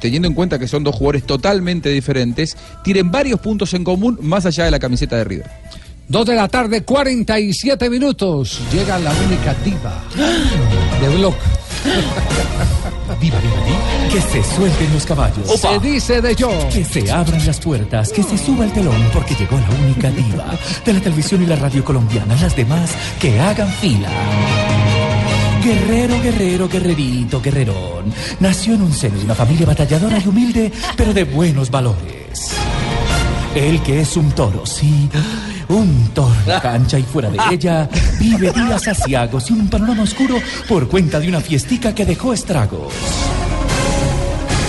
teniendo 0.00 0.28
en 0.28 0.34
cuenta 0.34 0.58
que 0.58 0.68
son 0.68 0.84
dos 0.84 0.94
jugadores 0.94 1.24
totalmente 1.24 1.90
diferentes, 1.90 2.56
tienen 2.82 3.10
varios 3.10 3.40
puntos 3.40 3.74
en 3.74 3.84
común 3.84 4.18
más 4.22 4.46
allá 4.46 4.64
de 4.64 4.70
la 4.70 4.78
camiseta 4.78 5.16
de 5.16 5.24
River. 5.24 5.50
Dos 6.10 6.26
de 6.26 6.34
la 6.34 6.48
tarde, 6.48 6.82
47 6.82 7.88
minutos. 7.88 8.60
Llega 8.72 8.98
la 8.98 9.12
única 9.12 9.54
diva 9.64 10.02
de 11.00 11.08
Block. 11.16 11.36
Viva, 13.20 13.38
viva, 13.38 13.64
viva. 13.64 14.08
Que 14.10 14.20
se 14.20 14.56
suelten 14.56 14.92
los 14.92 15.06
caballos. 15.06 15.60
Se 15.60 15.78
dice 15.78 16.20
de 16.20 16.34
yo. 16.34 16.50
Que 16.72 16.84
se 16.84 17.10
abran 17.12 17.46
las 17.46 17.60
puertas, 17.60 18.10
que 18.10 18.24
se 18.24 18.36
suba 18.36 18.64
el 18.64 18.72
telón, 18.72 19.00
porque 19.12 19.36
llegó 19.36 19.56
la 19.56 19.70
única 19.84 20.10
diva 20.10 20.46
de 20.84 20.94
la 20.94 21.00
televisión 21.00 21.44
y 21.44 21.46
la 21.46 21.54
radio 21.54 21.84
colombiana. 21.84 22.34
Las 22.40 22.56
demás 22.56 22.90
que 23.20 23.38
hagan 23.38 23.68
fila. 23.74 24.08
Guerrero, 25.70 26.20
guerrero, 26.20 26.68
guerrerito, 26.68 27.40
guerrerón. 27.40 28.12
Nació 28.40 28.74
en 28.74 28.82
un 28.82 28.92
seno 28.92 29.16
de 29.16 29.24
una 29.24 29.36
familia 29.36 29.64
batalladora 29.64 30.18
y 30.18 30.26
humilde, 30.26 30.72
pero 30.96 31.14
de 31.14 31.22
buenos 31.22 31.70
valores. 31.70 32.56
Él 33.54 33.80
que 33.80 34.00
es 34.00 34.16
un 34.16 34.32
toro, 34.32 34.66
sí, 34.66 35.08
un 35.68 36.08
toro 36.12 36.34
la 36.44 36.60
cancha 36.60 36.98
y 36.98 37.04
fuera 37.04 37.30
de 37.30 37.38
ella, 37.52 37.88
vive 38.18 38.50
días 38.50 38.88
asiagos 38.88 39.48
y 39.48 39.52
un 39.52 39.70
panorama 39.70 40.02
oscuro 40.02 40.38
por 40.68 40.88
cuenta 40.88 41.20
de 41.20 41.28
una 41.28 41.40
fiestica 41.40 41.94
que 41.94 42.04
dejó 42.04 42.32
estragos. 42.32 42.92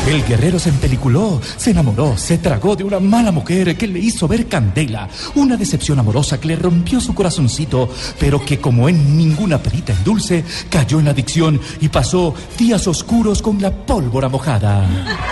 El 0.07 0.25
guerrero 0.25 0.57
se 0.57 0.69
empeliculó, 0.69 1.39
se 1.57 1.71
enamoró, 1.71 2.17
se 2.17 2.39
tragó 2.39 2.75
de 2.75 2.83
una 2.83 2.99
mala 2.99 3.31
mujer 3.31 3.77
que 3.77 3.87
le 3.87 3.99
hizo 3.99 4.27
ver 4.27 4.47
candela. 4.47 5.07
Una 5.35 5.55
decepción 5.57 5.99
amorosa 5.99 6.39
que 6.39 6.47
le 6.47 6.55
rompió 6.55 6.99
su 6.99 7.13
corazoncito, 7.13 7.87
pero 8.19 8.43
que 8.43 8.59
como 8.59 8.89
en 8.89 9.15
ninguna 9.15 9.59
perita 9.59 9.93
en 9.93 10.03
dulce, 10.03 10.43
cayó 10.69 10.99
en 10.99 11.07
adicción 11.07 11.61
y 11.79 11.89
pasó 11.89 12.33
días 12.57 12.87
oscuros 12.87 13.41
con 13.41 13.61
la 13.61 13.71
pólvora 13.71 14.27
mojada. 14.27 14.81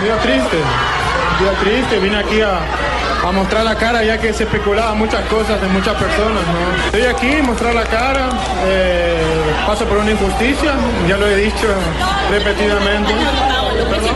Día 0.02 0.18
triste, 0.22 0.56
día 1.40 1.52
triste, 1.62 1.98
vine 1.98 2.16
aquí 2.18 2.40
a, 2.40 2.60
a 3.28 3.32
mostrar 3.32 3.64
la 3.64 3.74
cara 3.74 4.04
ya 4.04 4.18
que 4.20 4.32
se 4.32 4.44
especulaba 4.44 4.94
muchas 4.94 5.24
cosas 5.26 5.60
de 5.60 5.66
muchas 5.68 5.96
personas, 5.96 6.42
¿no? 6.46 6.84
Estoy 6.86 7.02
aquí, 7.02 7.42
mostrar 7.42 7.74
la 7.74 7.84
cara, 7.84 8.28
eh, 8.66 9.20
paso 9.66 9.84
por 9.84 9.98
una 9.98 10.12
injusticia, 10.12 10.74
ya 11.08 11.16
lo 11.16 11.26
he 11.26 11.36
dicho 11.36 11.66
repetidamente. 12.30 13.12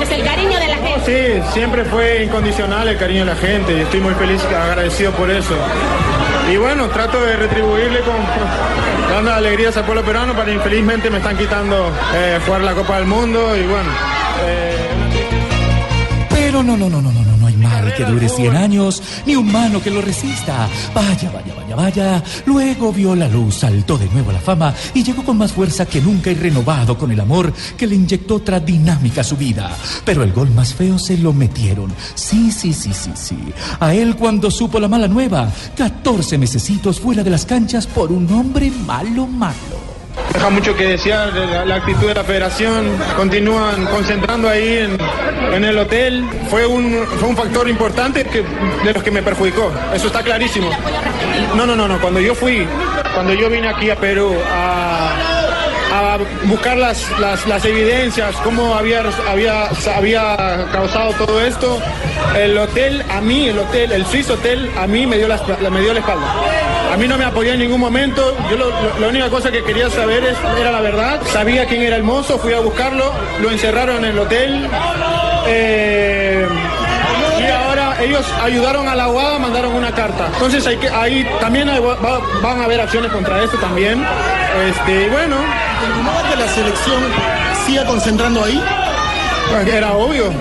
Es 0.03 0.11
el 0.11 0.25
cariño 0.25 0.59
de 0.59 0.69
la 0.69 0.77
gente. 0.77 1.43
Sí, 1.45 1.53
siempre 1.53 1.85
fue 1.85 2.25
incondicional 2.25 2.87
el 2.89 2.99
cariño 2.99 3.21
de 3.21 3.27
la 3.27 3.37
gente 3.37 3.77
y 3.77 3.81
estoy 3.81 4.01
muy 4.01 4.15
feliz 4.15 4.43
agradecido 4.45 5.13
por 5.13 5.31
eso. 5.31 5.55
Y 6.53 6.57
bueno, 6.57 6.89
trato 6.89 7.21
de 7.21 7.37
retribuirle 7.37 8.01
con 8.01 8.17
dando 9.11 9.33
alegrías 9.33 9.77
al 9.77 9.85
pueblo 9.85 10.03
peruano, 10.05 10.35
pero 10.37 10.53
infelizmente 10.53 11.09
me 11.11 11.19
están 11.19 11.37
quitando 11.39 11.91
eh, 12.15 12.39
jugar 12.45 12.61
la 12.63 12.75
Copa 12.75 12.97
del 12.97 13.07
Mundo 13.07 13.57
y 13.57 13.63
bueno. 13.67 13.89
eh, 14.45 14.77
Pero 16.31 16.63
no, 16.63 16.77
no, 16.77 16.89
no, 16.91 17.01
no, 17.01 17.11
no, 17.11 17.34
no, 17.65 17.71
no 17.71 17.77
hay 17.77 17.83
mal 17.83 17.95
que 17.95 18.05
dure 18.05 18.29
100 18.29 18.57
años, 18.57 19.03
ni 19.27 19.37
humano 19.37 19.83
que 19.83 19.91
lo 19.91 20.01
resista. 20.01 20.69
Vaya, 20.95 21.31
vaya, 21.31 21.55
vaya, 21.55 21.77
vaya. 21.77 22.23
Luego 22.47 22.93
vio 22.93 23.15
la 23.15 23.29
luz, 23.29 23.57
saltó 23.57 23.99
de 23.99 24.09
nuevo 24.09 24.31
a 24.31 24.35
la 24.35 24.41
fama 24.41 24.75
y 24.93 25.03
llegó 25.03 25.25
con 25.25 25.39
más 25.39 25.53
fuerza 25.53 25.87
que 25.87 26.01
nunca 26.01 26.31
y 26.31 26.35
renovado 26.35 26.97
con 26.97 27.11
el 27.11 27.21
amor 27.21 27.53
que 27.77 27.87
le 27.87 27.95
inyectó 27.95 28.37
otra 28.37 28.61
dinámica 28.61 29.23
a 29.23 29.25
su 29.25 29.37
vida. 29.37 29.71
Pero 30.05 30.23
el 30.23 30.33
gol 30.33 30.51
más 30.51 30.75
feo 30.75 30.99
se 30.99 31.19
lo 31.19 31.33
metieron. 31.33 31.93
Sí, 32.15 32.51
sí, 32.51 32.73
sí, 32.73 32.93
sí, 32.93 33.11
sí. 33.15 33.39
A 33.81 33.95
él 33.95 34.17
cuando 34.17 34.51
supo 34.51 34.81
la 34.81 34.89
mala 34.89 35.09
nueva, 35.09 35.51
14 35.77 36.39
mesecitos 36.39 37.01
fuera 37.01 37.23
de 37.23 37.31
las 37.31 37.47
canchas 37.47 37.87
por 37.87 38.13
un 38.13 38.31
hombre 38.33 38.71
malo, 38.71 39.27
malo. 39.27 39.94
Deja 40.33 40.51
mucho 40.51 40.77
que 40.77 40.85
desear 40.85 41.33
de 41.33 41.67
la, 41.67 41.77
actitud 41.77 42.09
de 42.09 42.15
la 42.15 42.25
federación. 42.25 42.97
Continúan 43.17 43.87
concentrando 43.87 44.49
ahí 44.49 44.79
en, 44.79 44.99
en 45.55 45.65
el 45.65 45.79
hotel. 45.79 46.25
Fue 46.51 46.67
un, 46.67 47.07
fue 47.19 47.29
un 47.29 47.37
factor 47.37 47.69
importante 47.69 48.25
de 48.25 48.93
los 48.93 49.03
que 49.03 49.11
me 49.11 49.23
perjudicó. 49.23 49.73
Eso 49.95 50.09
está 50.09 50.23
clarísimo. 50.23 50.71
No, 51.57 51.67
no, 51.67 51.77
no, 51.77 51.89
no. 51.89 52.01
Cuando 52.01 52.21
yo 52.21 52.35
fui, 52.35 52.67
cuando 53.15 53.33
yo 53.35 53.49
vine 53.49 53.69
aquí 53.69 53.91
a 53.91 53.97
Perú 53.97 54.35
a, 54.51 55.34
a 55.95 56.19
buscar 56.45 56.77
las, 56.77 57.09
las, 57.21 57.47
las 57.47 57.65
evidencias, 57.65 58.35
cómo 58.43 58.75
había, 58.75 59.03
había, 59.29 59.69
había 59.97 60.67
causado 60.73 61.13
todo 61.13 61.41
esto, 61.41 61.81
el 62.37 62.59
hotel, 62.59 63.05
a 63.11 63.21
mí, 63.21 63.49
el 63.49 63.59
hotel, 63.59 63.93
el 63.93 64.05
Swiss 64.07 64.29
Hotel, 64.31 64.71
a 64.77 64.87
mí 64.87 65.07
me 65.07 65.17
dio 65.19 65.29
la, 65.29 65.41
me 65.71 65.81
dio 65.81 65.93
la 65.93 66.01
espalda. 66.01 66.27
A 66.93 66.97
mí 66.97 67.09
no 67.09 67.17
me 67.19 67.25
apoyó 67.25 67.53
en 67.53 67.59
ningún 67.61 67.81
momento. 67.81 68.37
Yo 68.51 68.57
lo- 68.57 68.71
lo- 68.71 68.99
la 69.01 69.09
única 69.09 69.29
cosa 69.29 69.51
que 69.51 69.63
quería 69.65 69.91
saber 69.91 70.25
es, 70.25 70.37
era 70.61 70.71
la 70.71 70.81
verdad. 70.81 71.21
Sabía 71.33 71.67
quién 71.67 71.83
era 71.83 71.97
el 71.97 72.05
mozo, 72.05 72.39
fui 72.39 72.53
a 72.53 72.61
buscarlo, 72.61 73.13
lo 73.41 73.51
encerraron 73.51 74.05
en 74.05 74.13
el 74.13 74.19
hotel. 74.19 74.69
Eh, 75.47 76.47
ellos 78.05 78.25
ayudaron 78.43 78.89
a 78.89 78.95
la 78.95 79.09
UADA, 79.09 79.39
mandaron 79.39 79.75
una 79.75 79.93
carta. 79.93 80.29
Entonces 80.33 80.67
hay 80.67 80.77
que, 80.77 80.89
ahí 80.89 81.27
también 81.41 81.69
van 82.43 82.61
a 82.61 82.65
haber 82.65 82.81
acciones 82.81 83.11
contra 83.11 83.43
esto 83.43 83.57
también. 83.59 84.05
Este, 84.69 85.09
bueno. 85.09 85.37
que 86.31 86.37
la 86.37 86.49
selección 86.49 87.03
siga 87.67 87.85
concentrando 87.85 88.45
ahí? 88.45 88.63
Era 89.67 89.93
obvio, 89.93 90.27
eh, 90.27 90.33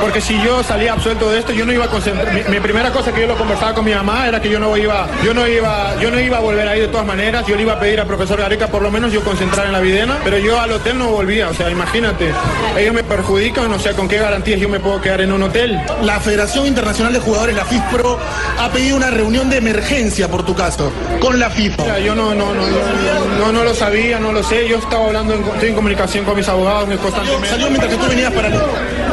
porque 0.00 0.20
si 0.20 0.40
yo 0.42 0.62
salía 0.62 0.92
absuelto 0.94 1.30
de 1.30 1.38
esto, 1.40 1.52
yo 1.52 1.66
no 1.66 1.72
iba 1.72 1.84
a 1.84 1.88
concentrar. 1.88 2.32
Mi, 2.32 2.42
mi 2.44 2.60
primera 2.60 2.90
cosa 2.90 3.12
que 3.12 3.20
yo 3.20 3.26
lo 3.26 3.36
conversaba 3.36 3.74
con 3.74 3.84
mi 3.84 3.92
mamá 3.94 4.26
era 4.26 4.40
que 4.40 4.48
yo 4.48 4.58
no 4.58 4.74
iba, 4.76 5.06
yo 5.22 5.34
no 5.34 5.46
iba, 5.46 5.94
yo 6.00 6.10
no 6.10 6.18
iba 6.18 6.38
a 6.38 6.40
volver 6.40 6.66
ahí 6.66 6.80
de 6.80 6.88
todas 6.88 7.06
maneras. 7.06 7.44
Yo 7.46 7.54
le 7.56 7.62
iba 7.62 7.74
a 7.74 7.80
pedir 7.80 8.00
al 8.00 8.06
profesor 8.06 8.38
Gareca 8.40 8.68
por 8.68 8.82
lo 8.82 8.90
menos 8.90 9.12
yo 9.12 9.22
concentrar 9.22 9.66
en 9.66 9.72
la 9.72 9.80
videna, 9.80 10.18
pero 10.24 10.38
yo 10.38 10.58
al 10.60 10.72
hotel 10.72 10.98
no 10.98 11.08
volvía. 11.08 11.48
O 11.50 11.54
sea, 11.54 11.70
imagínate, 11.70 12.30
ellos 12.78 12.94
me 12.94 13.04
perjudican, 13.04 13.70
o 13.72 13.78
sea, 13.78 13.92
con 13.92 14.08
qué 14.08 14.16
garantías 14.18 14.58
yo 14.58 14.68
me 14.68 14.80
puedo 14.80 15.00
quedar 15.02 15.20
en 15.20 15.32
un 15.32 15.42
hotel. 15.42 15.78
La 16.02 16.18
Federación 16.20 16.66
Internacional 16.66 17.12
de 17.12 17.20
Jugadores, 17.20 17.54
la 17.56 17.64
FIFPRO, 17.66 18.18
ha 18.58 18.70
pedido 18.70 18.96
una 18.96 19.10
reunión 19.10 19.50
de 19.50 19.58
emergencia 19.58 20.28
por 20.28 20.44
tu 20.44 20.54
caso, 20.54 20.90
con 21.20 21.38
la 21.38 21.50
FIFA. 21.50 21.82
Mira, 21.82 21.98
yo 22.00 22.14
no, 22.14 22.34
no, 22.34 22.54
no, 22.54 22.62
no, 22.62 23.38
no, 23.38 23.52
no 23.52 23.64
lo 23.64 23.74
sabía, 23.74 24.18
no 24.18 24.32
lo 24.32 24.42
sé. 24.42 24.66
Yo 24.68 24.78
estaba 24.78 25.06
hablando, 25.06 25.34
en- 25.34 25.44
estoy 25.44 25.68
en 25.70 25.74
comunicación 25.74 26.24
con 26.24 26.36
mis 26.36 26.48
abogados 26.48 26.88
constantemente. 27.00 27.48
Salió 27.48 27.68
mientras 27.68 27.92
que 27.92 27.98
tú 27.98 28.06
venías 28.08 28.32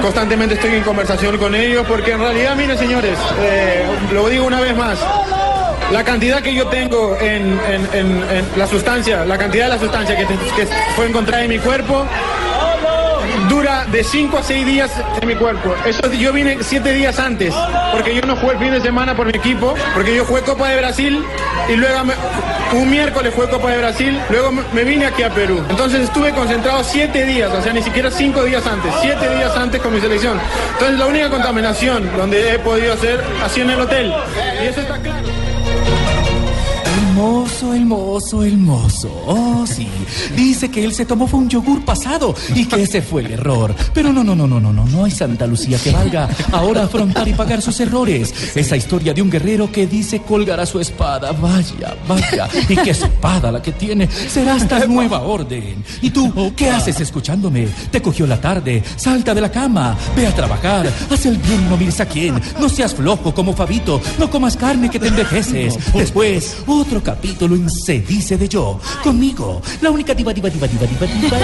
Constantemente 0.01 0.55
estoy 0.55 0.75
en 0.75 0.83
conversación 0.83 1.38
con 1.38 1.55
ellos 1.55 1.86
porque 1.88 2.12
en 2.12 2.19
realidad, 2.19 2.55
miren 2.55 2.77
señores, 2.77 3.17
eh, 3.39 3.86
lo 4.12 4.27
digo 4.27 4.45
una 4.45 4.59
vez 4.59 4.75
más. 4.75 4.99
La 5.91 6.03
cantidad 6.03 6.41
que 6.41 6.53
yo 6.53 6.67
tengo 6.67 7.15
en, 7.19 7.59
la 8.55 8.67
sustancia, 8.67 9.25
la 9.25 9.38
cantidad 9.38 9.65
de 9.65 9.69
la 9.69 9.79
sustancia 9.79 10.17
que 10.17 10.25
fue 10.95 11.07
encontrada 11.07 11.43
en 11.43 11.49
mi 11.49 11.59
cuerpo, 11.59 12.05
dura 13.50 13.86
de 13.91 14.04
5 14.04 14.38
a 14.38 14.43
6 14.43 14.65
días 14.65 14.91
en 15.22 15.28
mi 15.28 15.36
cuerpo. 15.36 15.74
Eso 15.86 16.12
yo 16.13 16.32
vine 16.34 16.58
7 16.62 16.93
días 16.93 17.19
antes, 17.19 17.54
porque 17.91 18.15
yo 18.15 18.22
no 18.24 18.36
jugué 18.36 18.54
el 18.54 18.60
fin 18.60 18.72
de 18.72 18.82
semana 18.82 19.15
por 19.15 19.26
mi 19.26 19.34
equipo, 19.38 19.74
porque 19.93 20.15
yo 20.15 20.26
jugué 20.26 20.41
Copa 20.41 20.69
de 20.69 20.78
Brasil 20.78 21.24
y 21.69 21.76
luego 21.76 22.00
un 22.74 22.89
miércoles 22.89 23.34
jugué 23.36 23.50
Copa 23.50 23.72
de 23.72 23.78
Brasil, 23.80 24.19
luego 24.30 24.52
me- 24.52 24.63
me 24.74 24.84
vine 24.84 25.06
aquí 25.06 25.24
a 25.24 25.30
Perú. 25.30 25.63
Entonces 25.69 26.02
estuve 26.02 26.32
concentrado 26.32 26.84
7 26.84 27.26
días, 27.26 27.52
o 27.54 27.62
sea, 27.62 27.74
ni 27.74 27.82
siquiera 27.84 28.10
5 28.12 28.43
días 28.43 28.65
antes, 28.65 28.91
7 29.02 29.30
días 29.36 29.56
antes 29.56 29.82
con 29.82 29.93
mi 29.93 30.00
selección. 30.02 30.39
Entonces 30.74 30.98
la 31.00 31.06
única 31.06 31.30
contaminación 31.30 32.10
donde 32.17 32.54
he 32.56 32.60
podido 32.60 32.93
hacer 32.93 33.24
ha 33.43 33.50
sido 33.50 33.65
en 33.67 33.72
el 33.74 33.82
hotel. 33.82 34.13
Y 34.63 34.67
eso 34.67 34.82
está 34.82 34.98
claro. 35.00 35.33
Mozo, 37.43 37.73
el 37.73 37.86
mozo, 37.86 38.43
el 38.43 38.58
mozo. 38.58 39.23
Oh, 39.27 39.65
sí. 39.67 39.89
Dice 40.34 40.71
que 40.71 40.82
él 40.82 40.93
se 40.93 41.06
tomó 41.06 41.27
fue 41.27 41.41
un 41.41 41.49
yogur 41.49 41.84
pasado 41.84 42.34
y 42.56 42.65
que 42.65 42.84
ese 42.84 43.01
fue 43.01 43.21
el 43.21 43.32
error. 43.32 43.75
Pero 43.94 44.13
no, 44.13 44.23
no, 44.23 44.33
no, 44.33 44.48
no, 44.48 44.62
no, 44.62 44.71
no, 44.71 44.85
no 44.85 45.04
hay 45.04 45.12
Santa 45.12 45.46
Lucía 45.46 45.77
que 45.77 45.91
valga 45.91 46.29
ahora 46.54 46.83
afrontar 46.83 47.27
y 47.27 47.33
pagar 47.33 47.62
sus 47.62 47.77
errores. 47.81 48.33
Esa 48.56 48.77
historia 48.77 49.13
de 49.13 49.21
un 49.21 49.29
guerrero 49.29 49.69
que 49.69 49.87
dice 49.87 50.21
colgará 50.21 50.65
su 50.65 50.79
espada. 50.79 51.33
Vaya, 51.33 51.98
vaya. 52.08 52.48
Y 52.69 52.77
qué 52.77 52.91
espada 52.91 53.52
la 53.52 53.62
que 53.62 53.73
tiene. 53.73 54.08
Será 54.08 54.56
hasta 54.56 54.85
nueva 54.85 55.23
orden. 55.23 55.83
¿Y 56.02 56.12
tú 56.12 56.54
qué 56.56 56.69
haces 56.69 57.02
escuchándome? 57.02 57.67
Te 57.91 58.02
cogió 58.02 58.25
la 58.25 58.39
tarde. 58.39 58.81
Salta 58.96 59.35
de 59.35 59.41
la 59.41 59.52
cama. 59.52 59.98
Ve 60.15 60.27
a 60.27 60.33
trabajar. 60.33 60.89
Haz 61.12 61.25
el 61.25 61.37
bien, 61.37 61.69
no 61.69 61.75
mires 61.75 62.00
a 62.00 62.06
quién. 62.06 62.39
No 62.58 62.69
seas 62.69 62.96
flojo 62.96 63.33
como 63.33 63.54
Fabito. 63.54 64.02
No 64.17 64.29
comas 64.29 64.56
carne 64.56 64.89
que 64.89 65.00
te 65.00 65.10
envejeces. 65.10 65.77
Después, 65.94 66.63
otro 66.67 67.04
capítulo 67.04 67.33
en 67.42 67.69
Se 67.69 68.00
dice 68.02 68.38
de 68.38 68.48
yo. 68.48 68.79
Conmigo, 69.04 69.62
la 69.81 69.92
única 69.92 70.13
diva, 70.13 70.34
diva, 70.34 70.50
diva, 70.50 70.67
diva, 70.67 70.86
diva, 70.88 71.06
diva. 71.06 71.38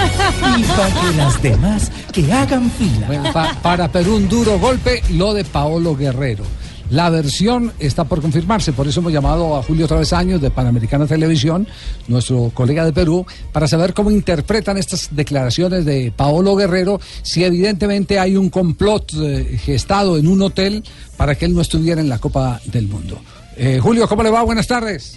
Y 0.58 0.62
para 0.64 0.88
que 1.10 1.16
las 1.16 1.42
demás 1.42 1.92
que 2.12 2.32
hagan 2.32 2.70
fila. 2.72 3.06
Bueno, 3.06 3.32
pa- 3.32 3.54
para 3.62 3.88
Perú 3.90 4.16
un 4.16 4.28
duro 4.28 4.58
golpe, 4.58 5.02
lo 5.10 5.34
de 5.34 5.44
Paolo 5.44 5.94
Guerrero. 5.96 6.44
La 6.90 7.08
versión 7.08 7.72
está 7.78 8.02
por 8.02 8.20
confirmarse, 8.20 8.72
por 8.72 8.88
eso 8.88 8.98
hemos 8.98 9.12
llamado 9.12 9.56
a 9.56 9.62
Julio 9.62 9.86
Travesaños 9.86 10.40
de 10.40 10.50
Panamericana 10.50 11.06
Televisión, 11.06 11.68
nuestro 12.08 12.50
colega 12.52 12.84
de 12.84 12.92
Perú, 12.92 13.24
para 13.52 13.68
saber 13.68 13.94
cómo 13.94 14.10
interpretan 14.10 14.76
estas 14.76 15.08
declaraciones 15.12 15.84
de 15.84 16.12
Paolo 16.16 16.56
Guerrero, 16.56 17.00
si 17.22 17.44
evidentemente 17.44 18.18
hay 18.18 18.36
un 18.36 18.50
complot 18.50 19.12
eh, 19.22 19.56
gestado 19.62 20.18
en 20.18 20.26
un 20.26 20.42
hotel 20.42 20.82
para 21.16 21.36
que 21.36 21.44
él 21.44 21.54
no 21.54 21.60
estuviera 21.60 22.00
en 22.00 22.08
la 22.08 22.18
Copa 22.18 22.60
del 22.64 22.88
Mundo. 22.88 23.20
Eh, 23.56 23.78
Julio, 23.80 24.08
¿cómo 24.08 24.24
le 24.24 24.30
va? 24.30 24.42
Buenas 24.42 24.66
tardes. 24.66 25.16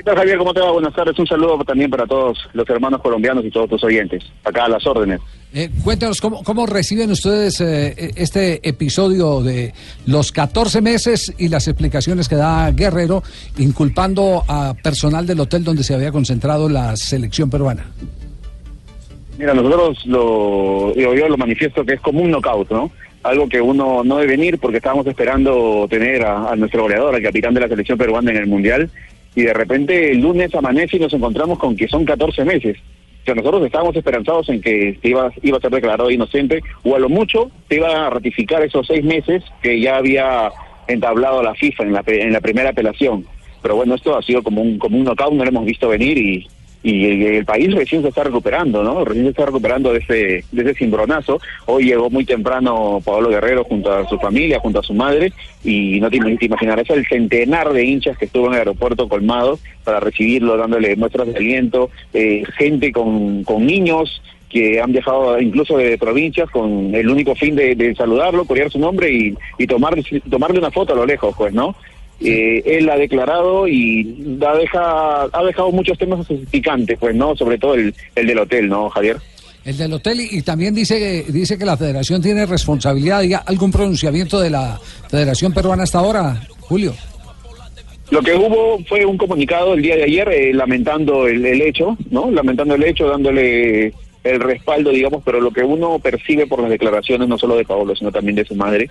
¿Qué 0.00 0.04
tal, 0.04 0.16
Javier? 0.16 0.38
¿Cómo 0.38 0.54
te 0.54 0.60
va? 0.60 0.72
Buenas 0.72 0.94
tardes. 0.94 1.18
Un 1.18 1.26
saludo 1.26 1.62
también 1.62 1.90
para 1.90 2.06
todos 2.06 2.38
los 2.54 2.66
hermanos 2.70 3.02
colombianos 3.02 3.44
y 3.44 3.50
todos 3.50 3.68
tus 3.68 3.84
oyentes. 3.84 4.24
Acá 4.44 4.64
a 4.64 4.68
las 4.70 4.86
órdenes. 4.86 5.20
Eh, 5.52 5.68
cuéntanos, 5.84 6.22
¿cómo, 6.22 6.42
cómo 6.42 6.64
reciben 6.64 7.10
ustedes 7.10 7.60
eh, 7.60 8.10
este 8.16 8.66
episodio 8.66 9.42
de 9.42 9.74
los 10.06 10.32
14 10.32 10.80
meses 10.80 11.34
y 11.36 11.48
las 11.48 11.68
explicaciones 11.68 12.30
que 12.30 12.36
da 12.36 12.70
Guerrero 12.70 13.22
inculpando 13.58 14.42
a 14.48 14.72
personal 14.72 15.26
del 15.26 15.38
hotel 15.40 15.64
donde 15.64 15.84
se 15.84 15.92
había 15.92 16.12
concentrado 16.12 16.70
la 16.70 16.96
selección 16.96 17.50
peruana? 17.50 17.84
Mira, 19.38 19.52
nosotros 19.52 20.06
lo, 20.06 20.94
yo, 20.94 21.12
yo 21.12 21.28
lo 21.28 21.36
manifiesto 21.36 21.84
que 21.84 21.92
es 21.92 22.00
como 22.00 22.22
un 22.22 22.30
knockout, 22.30 22.70
¿no? 22.70 22.90
Algo 23.22 23.50
que 23.50 23.60
uno 23.60 24.02
no 24.02 24.16
debe 24.16 24.28
venir 24.28 24.58
porque 24.58 24.78
estábamos 24.78 25.06
esperando 25.06 25.86
tener 25.90 26.24
a, 26.24 26.52
a 26.52 26.56
nuestro 26.56 26.84
goleador, 26.84 27.14
al 27.14 27.22
capitán 27.22 27.52
de 27.52 27.60
la 27.60 27.68
selección 27.68 27.98
peruana 27.98 28.30
en 28.30 28.38
el 28.38 28.46
Mundial, 28.46 28.90
y 29.34 29.42
de 29.42 29.52
repente 29.52 30.12
el 30.12 30.20
lunes 30.20 30.54
amanece 30.54 30.96
y 30.96 31.00
nos 31.00 31.12
encontramos 31.12 31.58
con 31.58 31.76
que 31.76 31.88
son 31.88 32.04
14 32.04 32.44
meses. 32.44 32.76
O 33.22 33.24
sea, 33.24 33.34
nosotros 33.34 33.64
estábamos 33.64 33.94
esperanzados 33.94 34.48
en 34.48 34.60
que 34.60 34.98
te 35.00 35.08
iba, 35.08 35.30
iba 35.42 35.58
a 35.58 35.60
ser 35.60 35.70
declarado 35.70 36.10
inocente, 36.10 36.62
o 36.82 36.96
a 36.96 36.98
lo 36.98 37.08
mucho 37.08 37.50
te 37.68 37.76
iba 37.76 38.06
a 38.06 38.10
ratificar 38.10 38.62
esos 38.62 38.86
seis 38.86 39.04
meses 39.04 39.44
que 39.62 39.80
ya 39.80 39.96
había 39.96 40.50
entablado 40.88 41.42
la 41.42 41.54
FIFA 41.54 41.84
en 41.84 41.92
la, 41.92 42.02
en 42.06 42.32
la 42.32 42.40
primera 42.40 42.70
apelación. 42.70 43.26
Pero 43.62 43.76
bueno, 43.76 43.94
esto 43.94 44.16
ha 44.16 44.22
sido 44.22 44.42
como 44.42 44.62
un, 44.62 44.78
como 44.78 44.96
un 44.96 45.04
knockout, 45.04 45.34
no 45.34 45.44
lo 45.44 45.50
hemos 45.50 45.66
visto 45.66 45.88
venir 45.88 46.16
y, 46.16 46.48
y 46.82 47.26
el, 47.26 47.44
país 47.44 47.74
recién 47.74 48.02
se 48.02 48.08
está 48.08 48.24
recuperando, 48.24 48.82
¿no? 48.82 49.04
Recién 49.04 49.26
se 49.26 49.30
está 49.30 49.46
recuperando 49.46 49.92
de 49.92 49.98
ese, 49.98 50.44
de 50.50 50.62
ese 50.62 50.74
cimbronazo. 50.74 51.38
Hoy 51.66 51.84
llegó 51.84 52.08
muy 52.08 52.24
temprano 52.24 53.02
Pablo 53.04 53.28
Guerrero 53.28 53.64
junto 53.64 53.92
a 53.92 54.08
su 54.08 54.18
familia, 54.18 54.60
junto 54.60 54.80
a 54.80 54.82
su 54.82 54.94
madre, 54.94 55.32
y 55.62 56.00
no 56.00 56.10
te, 56.10 56.18
te 56.18 56.46
imaginarás 56.46 56.88
el 56.90 57.06
centenar 57.06 57.72
de 57.72 57.84
hinchas 57.84 58.16
que 58.16 58.24
estuvo 58.24 58.46
en 58.46 58.54
el 58.54 58.58
aeropuerto 58.60 59.08
colmado 59.08 59.58
para 59.84 60.00
recibirlo, 60.00 60.56
dándole 60.56 60.96
muestras 60.96 61.26
de 61.28 61.36
aliento, 61.36 61.90
eh, 62.14 62.44
gente 62.56 62.92
con, 62.92 63.44
con 63.44 63.66
niños 63.66 64.22
que 64.48 64.80
han 64.80 64.90
viajado 64.90 65.40
incluso 65.40 65.76
de 65.76 65.96
provincias 65.96 66.50
con 66.50 66.92
el 66.94 67.08
único 67.08 67.34
fin 67.36 67.54
de, 67.54 67.76
de 67.76 67.94
saludarlo, 67.94 68.44
corear 68.44 68.70
su 68.70 68.80
nombre 68.80 69.12
y, 69.12 69.34
y 69.58 69.66
tomar, 69.66 69.94
tomarle 70.28 70.58
una 70.58 70.72
foto 70.72 70.92
a 70.92 70.96
lo 70.96 71.06
lejos, 71.06 71.34
pues, 71.38 71.54
¿no? 71.54 71.76
Eh, 72.22 72.62
él 72.66 72.88
ha 72.90 72.96
declarado 72.96 73.66
y 73.66 74.38
ha, 74.46 74.54
deja, 74.54 75.22
ha 75.24 75.44
dejado 75.44 75.72
muchos 75.72 75.96
temas 75.96 76.26
picantes, 76.50 76.98
pues, 76.98 77.14
¿no? 77.14 77.34
Sobre 77.34 77.56
todo 77.56 77.74
el, 77.74 77.94
el 78.14 78.26
del 78.26 78.38
hotel, 78.38 78.68
¿no, 78.68 78.90
Javier? 78.90 79.16
El 79.64 79.76
del 79.76 79.92
hotel 79.92 80.20
y, 80.20 80.38
y 80.38 80.42
también 80.42 80.74
dice 80.74 80.98
que, 80.98 81.32
dice 81.32 81.56
que 81.58 81.64
la 81.64 81.76
federación 81.76 82.20
tiene 82.22 82.46
responsabilidad. 82.46 83.20
¿Hay 83.20 83.32
algún 83.32 83.70
pronunciamiento 83.70 84.40
de 84.40 84.50
la 84.50 84.78
Federación 85.08 85.52
Peruana 85.52 85.82
hasta 85.82 85.98
ahora, 85.98 86.40
Julio? 86.60 86.94
Lo 88.10 88.20
que 88.22 88.34
hubo 88.34 88.78
fue 88.88 89.04
un 89.04 89.16
comunicado 89.16 89.74
el 89.74 89.82
día 89.82 89.96
de 89.96 90.04
ayer 90.04 90.28
eh, 90.28 90.52
lamentando 90.52 91.28
el, 91.28 91.46
el 91.46 91.62
hecho, 91.62 91.96
¿no? 92.10 92.30
Lamentando 92.30 92.74
el 92.74 92.82
hecho, 92.82 93.06
dándole 93.08 93.94
el 94.24 94.40
respaldo, 94.40 94.90
digamos, 94.90 95.22
pero 95.24 95.40
lo 95.40 95.50
que 95.50 95.62
uno 95.62 95.98
percibe 95.98 96.46
por 96.46 96.60
las 96.60 96.70
declaraciones, 96.70 97.28
no 97.28 97.38
solo 97.38 97.56
de 97.56 97.64
Paolo, 97.64 97.94
sino 97.96 98.12
también 98.12 98.36
de 98.36 98.44
su 98.44 98.54
madre, 98.54 98.90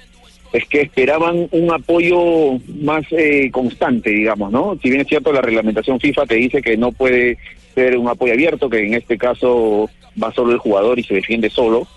es 0.52 0.68
que 0.68 0.82
esperaban 0.82 1.48
un 1.52 1.72
apoyo 1.72 2.58
más 2.82 3.06
eh, 3.12 3.50
constante, 3.52 4.10
digamos, 4.10 4.52
¿no? 4.52 4.78
Si 4.82 4.90
bien 4.90 5.02
es 5.02 5.08
cierto, 5.08 5.32
la 5.32 5.42
reglamentación 5.42 6.00
FIFA 6.00 6.26
te 6.26 6.36
dice 6.36 6.62
que 6.62 6.76
no 6.78 6.92
puede 6.92 7.38
ser 7.76 7.96
un 7.98 8.08
apoyo 8.08 8.34
abierto, 8.34 8.68
que 8.70 8.80
en 8.80 8.96
este 8.96 9.18
caso 9.18 9.90
va 10.22 10.34
solo 10.34 10.52
el 10.52 10.58
jugador 10.58 10.98
y 10.98 11.04
se 11.04 11.14
defiende 11.14 11.52
solo, 11.52 11.88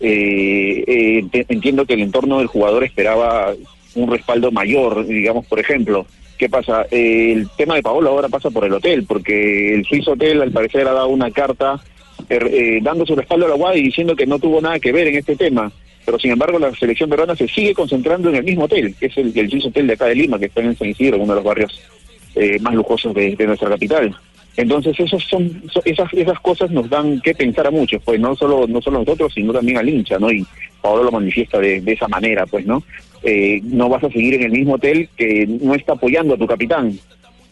eh, 0.00 0.84
eh, 0.86 1.22
ent- 1.24 1.46
entiendo 1.48 1.84
que 1.84 1.94
el 1.94 2.00
entorno 2.00 2.38
del 2.38 2.46
jugador 2.46 2.84
esperaba 2.84 3.52
un 3.94 4.10
respaldo 4.10 4.50
mayor, 4.52 5.06
digamos, 5.06 5.44
por 5.46 5.58
ejemplo. 5.60 6.06
¿Qué 6.38 6.48
pasa? 6.48 6.86
Eh, 6.90 7.32
el 7.32 7.48
tema 7.56 7.74
de 7.74 7.82
Paolo 7.82 8.10
ahora 8.10 8.28
pasa 8.28 8.48
por 8.50 8.64
el 8.64 8.72
hotel, 8.72 9.04
porque 9.08 9.74
el 9.74 9.84
Swiss 9.84 10.06
Hotel 10.06 10.40
al 10.40 10.52
parecer 10.52 10.86
ha 10.86 10.92
dado 10.92 11.08
una 11.08 11.30
carta 11.32 11.80
eh, 12.28 12.38
eh, 12.50 12.78
dando 12.82 13.06
su 13.06 13.14
respaldo 13.16 13.46
a 13.46 13.50
la 13.50 13.54
UAD 13.54 13.76
y 13.76 13.82
diciendo 13.82 14.14
que 14.16 14.26
no 14.26 14.38
tuvo 14.38 14.60
nada 14.60 14.78
que 14.78 14.92
ver 14.92 15.06
en 15.08 15.16
este 15.16 15.36
tema. 15.36 15.70
Pero 16.04 16.18
sin 16.18 16.30
embargo 16.30 16.58
la 16.58 16.74
selección 16.74 17.10
peruana 17.10 17.36
se 17.36 17.48
sigue 17.48 17.74
concentrando 17.74 18.30
en 18.30 18.36
el 18.36 18.44
mismo 18.44 18.64
hotel, 18.64 18.94
que 18.98 19.06
es 19.06 19.16
el, 19.18 19.32
el 19.36 19.62
Hotel 19.62 19.86
de 19.86 19.92
acá 19.92 20.06
de 20.06 20.14
Lima, 20.14 20.38
que 20.38 20.46
está 20.46 20.62
en 20.62 20.76
San 20.76 20.88
Isidro, 20.88 21.18
uno 21.18 21.34
de 21.34 21.40
los 21.40 21.44
barrios 21.44 21.80
eh, 22.34 22.58
más 22.60 22.74
lujosos 22.74 23.14
de, 23.14 23.36
nuestra 23.46 23.68
capital. 23.68 24.14
Entonces 24.56 24.98
esos 24.98 25.22
son 25.24 25.62
so- 25.70 25.82
esas 25.84 26.12
esas 26.14 26.40
cosas 26.40 26.70
nos 26.70 26.88
dan 26.88 27.20
que 27.20 27.34
pensar 27.34 27.66
a 27.66 27.70
muchos, 27.70 28.02
pues 28.02 28.18
no 28.18 28.34
solo 28.34 28.66
no 28.66 28.80
solo 28.80 29.00
nosotros, 29.00 29.32
sino 29.34 29.52
también 29.52 29.78
al 29.78 29.88
hincha, 29.88 30.18
¿no? 30.18 30.32
Y 30.32 30.44
Pablo 30.80 31.04
lo 31.04 31.12
manifiesta 31.12 31.58
de, 31.58 31.80
de 31.80 31.92
esa 31.92 32.08
manera, 32.08 32.46
pues, 32.46 32.64
¿no? 32.66 32.82
Eh, 33.22 33.60
no 33.64 33.88
vas 33.88 34.02
a 34.02 34.10
seguir 34.10 34.34
en 34.34 34.44
el 34.44 34.50
mismo 34.52 34.74
hotel 34.74 35.08
que 35.16 35.46
no 35.46 35.74
está 35.74 35.92
apoyando 35.92 36.34
a 36.34 36.38
tu 36.38 36.46
capitán, 36.46 36.98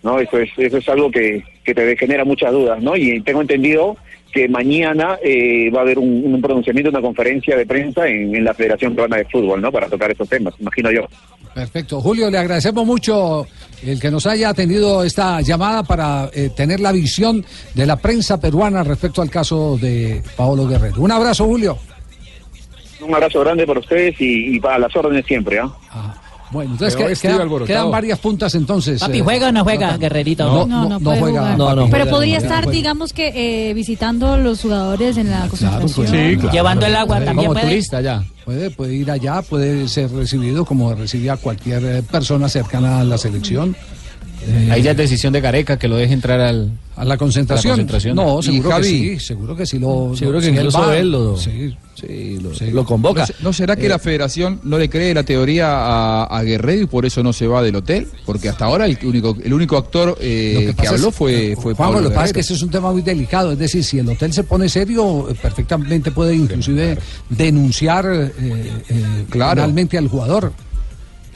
¿no? 0.03 0.19
Eso 0.19 0.39
es 0.39 0.51
eso 0.57 0.79
es 0.79 0.89
algo 0.89 1.11
que, 1.11 1.45
que 1.63 1.75
te 1.75 1.97
genera 1.97 2.25
muchas 2.25 2.53
dudas, 2.53 2.83
¿no? 2.83 2.97
Y 2.97 3.21
tengo 3.21 3.41
entendido 3.43 3.97
que 4.37 4.49
mañana 4.51 5.19
eh, 5.23 5.71
va 5.75 5.79
a 5.79 5.83
haber 5.83 5.99
un, 5.99 6.35
un 6.35 6.43
pronunciamiento, 6.43 6.91
una 6.91 7.01
conferencia 7.01 7.57
de 7.57 7.65
prensa 7.65 8.07
en, 8.07 8.37
en 8.37 8.45
la 8.45 8.53
Federación 8.53 8.95
Peruana 8.95 9.17
de 9.17 9.25
Fútbol, 9.25 9.63
¿no? 9.63 9.73
Para 9.73 9.89
tocar 9.89 10.11
esos 10.11 10.29
temas, 10.29 10.53
imagino 10.61 10.91
yo. 10.93 11.07
Perfecto. 11.55 12.03
Julio, 12.03 12.31
le 12.31 12.37
agradecemos 12.37 12.85
mucho 12.85 13.47
el 13.83 13.99
que 13.99 14.11
nos 14.11 14.27
haya 14.27 14.51
atendido 14.51 15.03
esta 15.05 15.41
llamada 15.41 15.85
para 15.85 16.29
eh, 16.35 16.51
tener 16.55 16.81
la 16.81 16.93
visión 16.93 17.43
de 17.73 17.87
la 17.87 17.97
prensa 17.97 18.39
peruana 18.39 18.85
respecto 18.85 19.23
al 19.23 19.31
caso 19.31 19.79
de 19.81 20.23
Paolo 20.37 20.69
Guerrero. 20.69 21.01
Un 21.01 21.13
abrazo, 21.13 21.47
Julio. 21.47 21.79
Un 23.01 23.15
abrazo 23.15 23.41
grande 23.41 23.67
para 23.67 23.81
ustedes 23.81 24.21
y, 24.21 24.57
y 24.57 24.61
para 24.61 24.79
las 24.79 24.95
órdenes 24.95 25.25
siempre, 25.25 25.61
¿ah? 25.61 25.73
Bueno, 26.51 26.73
entonces 26.73 26.97
que- 27.21 27.29
quedan, 27.67 27.91
varias 27.91 28.19
puntas 28.19 28.55
entonces. 28.55 29.01
Papi, 29.01 29.19
eh, 29.19 29.23
¿juega 29.23 29.49
o 29.49 29.53
no 29.53 29.65
juega, 29.65 29.97
Guerrerito? 29.97 30.45
No, 30.45 30.53
No, 30.53 30.67
no, 30.67 30.83
no 30.83 30.89
no 30.91 31.01
puede 31.01 31.21
juega. 31.21 31.55
jugar. 31.57 31.89
Pero 31.91 32.07
podría 32.11 32.39
no, 32.39 32.45
estar, 32.45 32.65
no. 32.67 32.71
digamos 32.71 33.13
que, 33.13 33.71
eh, 33.71 33.75
visitando 33.75 34.37
los 34.37 34.61
jugadores 34.63 35.17
en 35.17 35.31
la 35.31 35.49
concentración. 35.49 36.51
Llevando 36.53 36.87
el 36.87 36.95
agua 36.97 37.17
también 37.17 37.49
Como 37.49 37.53
puede. 37.55 37.67
turista 37.67 38.01
ya. 38.01 38.23
Puede, 38.45 38.71
puede 38.71 38.95
ir 38.95 39.11
allá, 39.11 39.43
puede 39.43 39.89
ser 39.89 40.09
recibido 40.13 40.65
como 40.65 40.95
recibía 40.95 41.37
cualquier 41.37 41.85
eh, 41.85 42.03
persona 42.05 42.49
cercana 42.49 43.01
a 43.01 43.05
la 43.05 43.19
selección. 43.19 43.75
Eh, 44.49 44.69
Ahí 44.71 44.83
ya 44.83 44.93
es 44.93 44.97
decisión 44.97 45.33
de 45.33 45.41
Gareca 45.41 45.77
que 45.79 45.89
lo 45.89 45.97
deje 45.97 46.13
entrar 46.15 46.41
al, 46.41 46.71
a 46.95 47.05
la 47.05 47.17
concentración. 47.17 47.73
a 47.73 47.77
la 47.77 47.83
concentración. 47.83 48.15
No, 48.17 48.41
seguro 48.43 48.77
que 48.77 48.85
sí, 48.85 49.19
seguro 49.19 49.57
que 49.57 49.67
sí 49.67 49.79
lo. 49.79 50.13
Seguro 50.17 50.39
que 50.39 50.47
si 50.47 50.51
incluso 50.53 50.93
él 50.93 51.11
lo- 51.11 51.37
sí, 51.37 52.39
lo, 52.41 52.51
lo 52.73 52.85
convoca. 52.85 53.21
¿No, 53.23 53.27
se- 53.27 53.35
no 53.41 53.53
será 53.53 53.75
que 53.75 53.87
Eh, 53.87 53.89
la 53.89 53.99
federación 53.99 54.61
no 54.65 54.79
le 54.79 54.89
cree 54.89 55.13
la 55.15 55.23
teoría 55.25 55.67
a, 55.69 56.25
a 56.25 56.43
Guerrero 56.43 56.83
y 56.83 56.87
por 56.87 57.07
eso 57.07 57.23
no 57.23 57.33
se 57.33 57.47
va 57.49 57.63
del 57.63 57.75
hotel? 57.77 58.07
Porque 58.25 58.49
hasta 58.49 58.67
ahora 58.67 58.87
el 58.87 58.99
único, 59.03 59.37
el 59.43 59.53
único 59.53 59.77
actor 59.77 60.17
eh, 60.21 60.73
que, 60.81 60.87
habló 60.89 61.09
es- 61.09 61.15
fue, 61.15 61.57
fue 61.57 61.75
Juanjo, 61.75 61.77
Pablo 61.95 62.01
lo 62.03 62.09
que 62.11 62.15
pasa 62.15 62.27
es 62.27 62.33
que 62.35 62.41
ese 62.41 62.55
es 62.55 62.63
un 62.63 62.71
tema 62.71 62.93
muy 62.93 63.03
delicado. 63.03 63.51
Es 63.53 63.59
decir, 63.59 63.83
si 63.83 63.99
el 63.99 64.09
hotel 64.09 64.33
se 64.33 64.45
pone 64.45 64.69
serio, 64.69 65.29
eh, 65.31 65.35
perfectamente 65.41 66.11
puede 66.13 66.37
inclusive 66.37 66.99
denunciar 67.29 68.07
eh, 68.07 68.33
eh, 68.89 69.25
Claro. 69.31 69.63
al 69.65 69.73
jugador. 70.09 70.53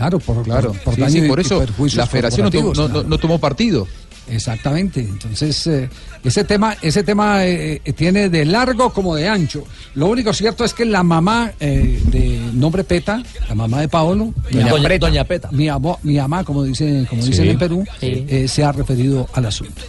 Claro, 0.01 0.19
por, 0.19 0.43
Claro, 0.43 0.73
por, 0.73 0.81
por 0.83 0.95
sí, 0.95 1.01
daño 1.03 1.13
sí, 1.13 1.19
y- 1.25 1.29
por 1.29 1.39
y 1.39 1.43
eso 1.43 1.65
la 1.95 2.07
federación 2.07 2.45
no, 2.47 2.51
to- 2.51 2.57
corporativos, 2.63 2.77
no- 2.79 2.83
no- 2.89 2.93
claro. 2.95 3.09
no 3.09 3.19
tomó 3.19 3.39
partido. 3.39 3.87
Exactamente. 4.29 5.01
Entonces, 5.01 5.67
eh, 5.67 5.89
ese 6.25 6.45
tema, 6.45 6.77
ese 6.83 7.03
tema 7.03 7.45
eh, 7.47 7.81
eh, 7.85 7.93
tiene 7.93 8.29
de 8.29 8.45
largo 8.45 8.93
como 8.93 9.15
de 9.17 9.29
ancho. 9.29 9.65
Lo 9.95 10.07
único 10.07 10.33
cierto 10.33 10.65
es 10.65 10.73
que 10.73 10.85
la 10.85 11.03
mamá 11.03 11.53
eh, 11.59 12.01
de 12.07 12.41
nombre 12.55 12.85
Peta, 12.85 13.23
la 13.49 13.55
mamá 13.55 13.81
de 13.81 13.89
Paolo, 13.89 14.33
Doña 14.51 14.73
mi- 14.75 14.83
Preta. 14.85 15.07
Doña 15.07 15.25
Peta. 15.25 15.49
mi, 15.53 15.69
amo- 15.69 15.99
mi 16.05 16.17
mamá, 16.17 16.45
como 16.45 16.63
dice, 16.63 17.07
como 17.11 17.23
Sí. 17.23 17.31
dicen 17.31 17.49
en 17.49 17.59
Perú, 17.59 17.85
Sí. 17.99 18.25
eh, 18.29 18.47
se 18.49 18.63
ha 18.65 18.73
referido 18.73 19.29
al 19.35 19.47
asunto. 19.47 19.83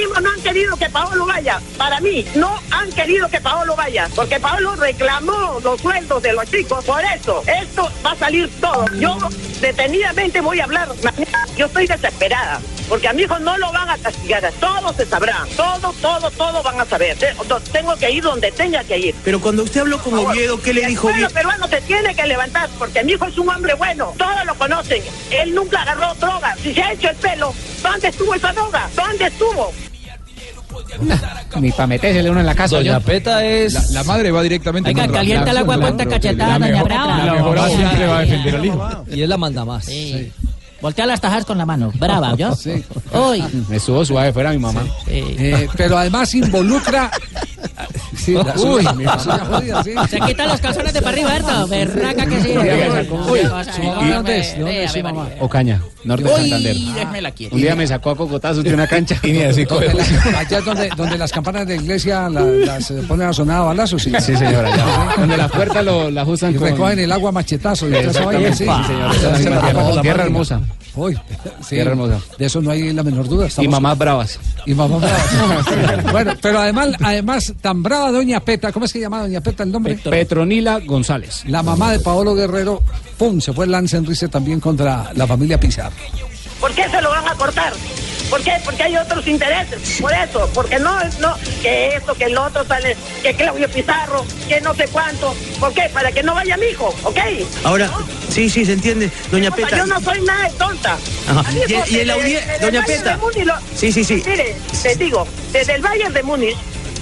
Mismos 0.00 0.22
no 0.22 0.30
han 0.30 0.40
querido 0.40 0.76
que 0.78 0.88
Paolo 0.88 1.26
vaya. 1.26 1.60
Para 1.76 2.00
mí, 2.00 2.24
no 2.34 2.58
han 2.70 2.90
querido 2.92 3.28
que 3.28 3.38
Paolo 3.38 3.76
vaya. 3.76 4.08
Porque 4.16 4.40
Paolo 4.40 4.74
reclamó 4.76 5.60
los 5.62 5.78
sueldos 5.78 6.22
de 6.22 6.32
los 6.32 6.50
chicos. 6.50 6.82
Por 6.86 7.02
eso, 7.04 7.42
esto 7.46 7.90
va 8.04 8.12
a 8.12 8.16
salir 8.16 8.48
todo. 8.62 8.86
Yo 8.98 9.18
detenidamente 9.60 10.40
voy 10.40 10.58
a 10.60 10.64
hablar. 10.64 10.88
Yo 11.54 11.66
estoy 11.66 11.86
desesperada. 11.86 12.60
Porque 12.88 13.08
a 13.08 13.12
mi 13.12 13.22
hijo 13.22 13.38
no 13.40 13.58
lo 13.58 13.70
van 13.72 13.90
a 13.90 13.98
castigar. 13.98 14.50
Todo 14.58 14.92
se 14.94 15.04
sabrá. 15.04 15.46
Todo, 15.54 15.92
todo, 16.00 16.30
todo 16.30 16.62
van 16.62 16.80
a 16.80 16.86
saber. 16.86 17.18
Tengo 17.70 17.94
que 17.96 18.10
ir 18.10 18.22
donde 18.22 18.50
tenga 18.52 18.82
que 18.82 18.96
ir. 18.98 19.14
Pero 19.22 19.38
cuando 19.38 19.64
usted 19.64 19.82
habló 19.82 19.98
con. 20.02 20.14
Oviedo, 20.14 20.60
¿qué 20.62 20.72
le 20.72 20.80
El 20.82 20.88
dijo 20.88 21.02
pueblo 21.02 21.26
Oviedo? 21.26 21.34
peruano 21.34 21.68
se 21.68 21.80
tiene 21.82 22.14
que 22.14 22.26
levantar 22.26 22.70
porque 22.78 23.04
mi 23.04 23.12
hijo 23.12 23.26
es 23.26 23.36
un 23.36 23.50
hombre 23.50 23.74
bueno. 23.74 24.14
Todos 24.16 24.46
lo 24.46 24.54
conocen. 24.54 25.02
Él 25.30 25.54
nunca 25.54 25.82
agarró 25.82 26.14
droga. 26.14 26.56
Si 26.62 26.72
se 26.72 26.82
ha 26.82 26.92
hecho 26.92 27.10
el 27.10 27.16
pelo, 27.16 27.54
¿dónde 27.82 28.08
estuvo 28.08 28.34
esa 28.34 28.50
droga? 28.54 28.88
¿Dónde 28.96 29.26
estuvo? 29.26 29.72
Ni 31.60 31.70
para 31.72 31.86
metérsele 31.86 32.30
uno 32.30 32.40
en 32.40 32.46
la 32.46 32.54
casa. 32.54 32.76
Doña 32.76 32.98
yo. 32.98 33.04
Peta 33.04 33.44
es. 33.44 33.74
La, 33.74 34.00
la 34.00 34.04
madre 34.04 34.30
va 34.30 34.42
directamente 34.42 34.88
Oiga, 34.90 35.08
calienta 35.08 35.50
el 35.50 35.56
agua, 35.58 35.78
cuánta 35.78 36.06
cachetada, 36.06 36.54
doña 36.58 36.72
mejor, 36.72 36.84
Brava. 36.88 37.24
la 37.24 37.32
mejor 37.34 37.66
siempre 37.70 38.06
va 38.06 38.18
a 38.18 38.20
defender 38.20 38.56
al 38.56 38.64
hijo. 38.66 39.04
Y 39.12 39.22
él 39.22 39.28
la 39.28 39.36
manda 39.36 39.64
más. 39.64 39.84
Sí. 39.84 40.32
Voltea 40.80 41.04
las 41.04 41.20
tajas 41.20 41.44
con 41.44 41.58
la 41.58 41.66
mano. 41.66 41.92
Brava, 41.94 42.34
¿yo? 42.36 42.54
Sí. 42.56 42.82
Uy. 43.12 43.44
Me 43.68 43.78
subo 43.78 44.04
suave 44.04 44.32
fuera 44.32 44.50
mi 44.50 44.58
mamá. 44.58 44.82
Eh, 45.06 45.68
pero 45.76 45.98
además 45.98 46.34
involucra. 46.34 47.10
Sí, 48.20 48.32
la 48.34 48.42
Uy, 48.56 48.84
suya, 48.84 49.18
suya 49.18 49.38
jodida, 49.46 49.84
sí. 49.84 49.90
Se 50.10 50.20
quitan 50.20 50.48
los 50.48 50.60
calzones 50.60 50.92
de 50.92 51.00
para 51.02 51.12
arriba, 51.16 51.30
Berto. 51.30 51.66
Berraca 51.68 52.26
que 52.26 52.40
sí. 52.42 52.48
Uy, 52.50 53.40
¿Su 53.74 53.82
mamá 53.82 54.02
de 54.06 54.14
dónde 54.14 54.54
dónde 54.58 54.84
es 54.84 54.92
su 54.92 55.02
mamá? 55.02 55.28
Ocaña, 55.40 55.80
norte 56.04 56.24
de 56.24 56.36
Santander. 56.36 56.76
Uy. 56.76 57.48
Un 57.52 57.60
día 57.60 57.74
me 57.74 57.86
sacó 57.86 58.10
a 58.10 58.16
cocotazos 58.16 58.62
de 58.64 58.74
una 58.74 58.86
cancha 58.86 59.16
y 59.22 59.32
ni 59.32 59.42
así 59.42 59.66
allá 60.36 60.58
es 60.58 60.64
donde, 60.64 60.88
donde 60.96 61.18
las 61.18 61.32
campanas 61.32 61.66
de 61.66 61.76
la 61.76 61.82
iglesia 61.82 62.28
la- 62.28 62.42
las 62.42 62.90
eh, 62.90 63.02
ponen 63.08 63.28
a 63.28 63.32
sonar 63.32 63.58
a 63.58 63.60
balazos. 63.62 64.02
Sí, 64.02 64.12
Sí, 64.20 64.36
señora. 64.36 64.74
ya. 64.76 65.14
Donde 65.18 65.36
las 65.36 65.50
puertas 65.50 65.84
lo, 65.84 66.10
la 66.10 66.22
ajustan 66.22 66.52
Y 66.52 66.54
con... 66.56 66.68
recogen 66.68 66.98
el 66.98 67.12
agua 67.12 67.32
machetazo. 67.32 67.88
Y 67.88 67.94
sí. 67.94 68.00
Sí, 68.00 68.12
señora. 68.12 69.12
Tierra- 69.38 69.72
la- 69.94 70.02
tierra 70.02 70.16
la- 70.18 70.24
hermosa. 70.24 70.60
Uy, 71.00 71.14
sí, 71.62 71.76
Tierra 71.76 71.92
hermosa. 71.92 72.20
De 72.36 72.44
eso 72.44 72.60
no 72.60 72.70
hay 72.70 72.92
la 72.92 73.02
menor 73.02 73.26
duda. 73.26 73.48
Y 73.58 73.68
mamás 73.68 73.96
bravas. 73.96 74.38
Y 74.66 74.74
mamá 74.74 74.98
brava. 74.98 76.02
bueno, 76.12 76.32
pero 76.42 76.58
además, 76.58 76.90
además, 77.00 77.54
tan 77.62 77.82
brava 77.82 78.12
doña 78.12 78.40
Peta, 78.40 78.70
¿cómo 78.70 78.84
es 78.84 78.92
que 78.92 79.00
llama 79.00 79.22
doña 79.22 79.40
Peta 79.40 79.62
el 79.62 79.72
nombre? 79.72 79.96
Petronila 79.96 80.78
González. 80.80 81.44
La 81.46 81.62
mamá 81.62 81.92
de 81.92 82.00
Paolo 82.00 82.34
Guerrero, 82.34 82.82
pum, 83.16 83.40
se 83.40 83.54
fue 83.54 83.64
el 83.64 83.70
lance 83.70 83.96
en 83.96 84.04
risa 84.04 84.28
también 84.28 84.60
contra 84.60 85.10
la 85.14 85.26
familia 85.26 85.58
Pizarro. 85.58 85.96
¿Por 86.60 86.72
qué 86.74 86.88
se 86.88 87.00
lo 87.00 87.10
van 87.10 87.26
a 87.28 87.34
cortar? 87.34 87.72
¿Por 88.28 88.42
qué? 88.44 88.52
Porque 88.64 88.84
hay 88.84 88.96
otros 88.96 89.26
intereses. 89.26 90.00
Por 90.00 90.12
eso, 90.12 90.48
porque 90.54 90.78
no, 90.78 90.96
no, 91.18 91.34
que 91.62 91.96
esto, 91.96 92.14
que 92.14 92.26
el 92.26 92.38
otro 92.38 92.64
sale, 92.64 92.96
que 93.22 93.34
Claudio 93.34 93.68
Pizarro, 93.68 94.24
que 94.48 94.60
no 94.60 94.72
sé 94.74 94.86
cuánto. 94.92 95.34
¿Por 95.58 95.72
qué? 95.74 95.90
Para 95.92 96.12
que 96.12 96.22
no 96.22 96.32
vaya 96.34 96.56
mi 96.56 96.66
hijo, 96.66 96.94
¿ok? 97.02 97.18
Ahora, 97.64 97.90
sí, 98.28 98.48
sí, 98.48 98.64
se 98.64 98.74
entiende, 98.74 99.10
doña 99.32 99.50
Peta. 99.50 99.76
yo 99.78 99.86
no 99.86 100.00
soy 100.00 100.20
nada 100.22 100.44
de 100.48 100.54
tonta. 100.54 100.96
Ajá. 101.28 101.40
A 101.40 101.50
mí, 101.52 101.60
Y- 101.66 101.72
el 101.72 102.06
desde- 102.06 102.12
audie- 102.12 102.40
desde 102.40 102.54
el 102.54 102.60
doña 102.60 102.84
Peta. 102.84 103.16
lo- 103.44 103.54
Sí, 103.74 103.90
sí, 103.90 104.04
sí. 104.04 104.22
Mire, 104.24 104.54
te 104.80 104.94
digo, 104.94 105.26
desde 105.50 105.74
el 105.74 105.82
Bayern 105.82 106.12
de 106.14 106.22
Múnich, 106.22 106.56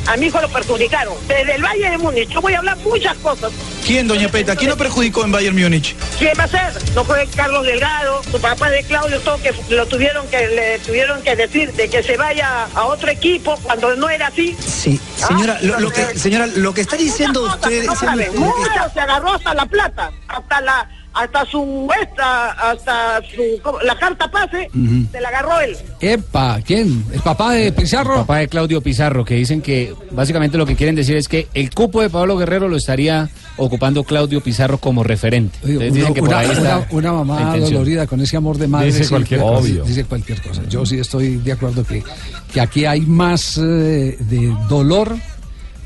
a 0.09 0.16
mi 0.16 0.26
hijo 0.26 0.40
lo 0.40 0.48
perjudicaron. 0.48 1.14
Desde 1.28 1.54
el 1.54 1.62
Bayern 1.62 1.92
de 1.92 1.98
Múnich, 1.98 2.28
yo 2.30 2.40
voy 2.40 2.54
a 2.54 2.59
hablar 2.59 2.78
muchas 2.78 3.16
cosas. 3.18 3.52
¿Quién, 3.86 4.09
doña 4.09 4.28
Peta? 4.28 4.56
¿Quién 4.56 4.70
lo 4.70 4.76
perjudicó 4.76 5.24
en 5.24 5.32
Bayern 5.32 5.61
Múnich? 5.61 5.94
¿Quién 6.18 6.32
va 6.38 6.44
a 6.44 6.48
ser? 6.48 6.94
No 6.94 7.04
fue 7.04 7.28
Carlos 7.36 7.64
Delgado, 7.64 8.22
su 8.22 8.40
papá 8.40 8.70
de 8.70 8.82
Claudio, 8.84 9.20
todo 9.20 9.40
que 9.42 9.54
lo 9.68 9.86
tuvieron 9.86 10.26
que 10.28 10.48
le 10.48 10.78
tuvieron 10.78 11.22
que 11.22 11.36
decir 11.36 11.72
de 11.74 11.90
que 11.90 12.02
se 12.02 12.16
vaya 12.16 12.66
a 12.74 12.84
otro 12.86 13.11
equipo 13.11 13.56
cuando 13.62 13.94
no 13.96 14.09
era 14.09 14.28
así. 14.28 14.56
Sí, 14.59 14.98
señora, 15.16 15.59
lo, 15.61 15.78
lo 15.78 15.90
que, 15.90 16.18
señora, 16.18 16.46
lo 16.46 16.72
que 16.72 16.80
está 16.80 16.96
diciendo 16.96 17.42
usted... 17.42 17.84
no 17.84 17.94
saben. 17.94 18.34
Mucho 18.34 18.56
se 18.92 19.00
agarró 19.00 19.34
hasta 19.34 19.54
la 19.54 19.66
plata, 19.66 20.11
hasta 20.28 20.61
la 20.62 20.88
hasta 21.21 21.45
su 21.47 21.89
esta, 22.03 22.51
hasta 22.53 23.21
su 23.23 23.43
¿cómo? 23.62 23.81
la 23.81 23.99
carta 23.99 24.31
pase, 24.31 24.71
se 25.11 25.21
la 25.21 25.29
agarró 25.29 25.61
él. 25.61 25.77
Epa, 26.01 26.61
¿quién? 26.64 27.05
¿El 27.12 27.21
papá 27.21 27.53
de 27.53 27.73
Pizarro? 27.73 28.16
Papá 28.16 28.39
de 28.39 28.49
Claudio 28.49 28.81
Pizarro, 28.81 29.25
que 29.25 29.35
dicen 29.35 29.61
que 29.61 29.95
básicamente 30.12 30.57
lo 30.59 30.66
que 30.66 30.77
quieren 30.77 30.95
decir 30.95 31.16
es 31.16 31.29
que 31.29 31.49
el 31.55 31.71
cupo 31.71 32.01
de 32.03 32.11
Pablo 32.11 32.37
Guerrero 32.37 32.69
lo 32.69 32.77
estaría 32.77 33.29
ocupando 33.57 34.05
Claudio 34.05 34.41
Pizarro 34.41 34.79
como 34.79 35.03
referente. 35.03 35.59
Entonces 35.62 35.93
dicen 35.93 36.05
Una, 36.07 36.14
que 36.14 36.21
por 36.21 36.29
una- 36.29 36.39
ahí 36.39 36.51
está 36.51 36.87
una- 36.91 37.12
mamá 37.12 37.57
dolorida 37.57 38.07
con 38.07 38.21
ese 38.21 38.37
amor 38.37 38.57
de 38.59 38.69
madre. 38.69 38.87
Dice 38.87 39.05
sí, 39.05 39.11
cualquier 39.11 39.41
dice- 39.41 39.51
cosa. 39.53 39.61
Obvio. 39.64 39.85
Dice 39.85 40.05
cualquier 40.05 40.43
cosa. 40.43 40.62
Yo 40.69 40.87
sí 40.87 40.99
estoy 40.99 41.37
de 41.37 41.53
acuerdo 41.53 41.85
que, 41.85 42.05
que 42.53 42.61
aquí 42.61 42.85
hay 42.85 43.01
más 43.01 43.59
eh, 43.59 44.16
de 44.21 44.55
dolor 44.69 45.16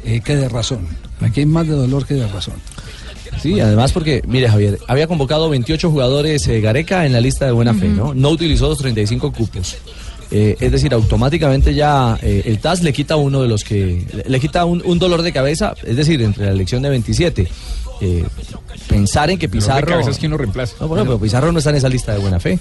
eh, 0.04 0.20
que 0.22 0.36
de 0.36 0.48
razón. 0.48 0.86
Aquí 1.20 1.40
hay 1.40 1.46
más 1.46 1.66
de 1.66 1.74
dolor 1.74 2.04
que 2.06 2.14
de 2.14 2.26
razón. 2.28 2.54
Sí, 3.40 3.58
además 3.60 3.92
porque, 3.92 4.22
mire 4.26 4.48
Javier, 4.48 4.78
había 4.88 5.06
convocado 5.06 5.48
28 5.48 5.90
jugadores 5.90 6.46
eh, 6.48 6.60
Gareca 6.60 7.06
en 7.06 7.12
la 7.12 7.20
lista 7.20 7.46
de 7.46 7.52
buena 7.52 7.74
fe, 7.74 7.88
¿no? 7.88 8.14
No 8.14 8.30
utilizó 8.30 8.68
los 8.68 8.78
35 8.78 9.32
cupos. 9.32 9.76
Eh, 10.30 10.56
es 10.60 10.72
decir, 10.72 10.94
automáticamente 10.94 11.74
ya 11.74 12.18
eh, 12.22 12.42
el 12.46 12.58
TAS 12.58 12.82
le 12.82 12.92
quita 12.92 13.16
uno 13.16 13.42
de 13.42 13.48
los 13.48 13.64
que... 13.64 14.06
Le, 14.12 14.24
le 14.26 14.40
quita 14.40 14.64
un, 14.64 14.82
un 14.84 14.98
dolor 14.98 15.20
de 15.20 15.30
cabeza, 15.30 15.74
es 15.84 15.96
decir, 15.96 16.22
entre 16.22 16.46
la 16.46 16.52
elección 16.52 16.82
de 16.82 16.88
27. 16.88 17.48
Eh, 18.04 18.24
pensar 18.88 19.30
en 19.30 19.38
que 19.38 19.48
Pizarro... 19.48 19.86
cabeza 19.86 20.10
es 20.10 20.18
quien 20.18 20.32
lo 20.32 20.38
reemplaza. 20.38 20.74
No, 20.80 20.88
bueno, 20.88 21.04
pero 21.04 21.18
Pizarro 21.20 21.52
no 21.52 21.58
está 21.58 21.70
en 21.70 21.76
esa 21.76 21.88
lista 21.88 22.12
de 22.12 22.18
buena 22.18 22.40
fe. 22.40 22.58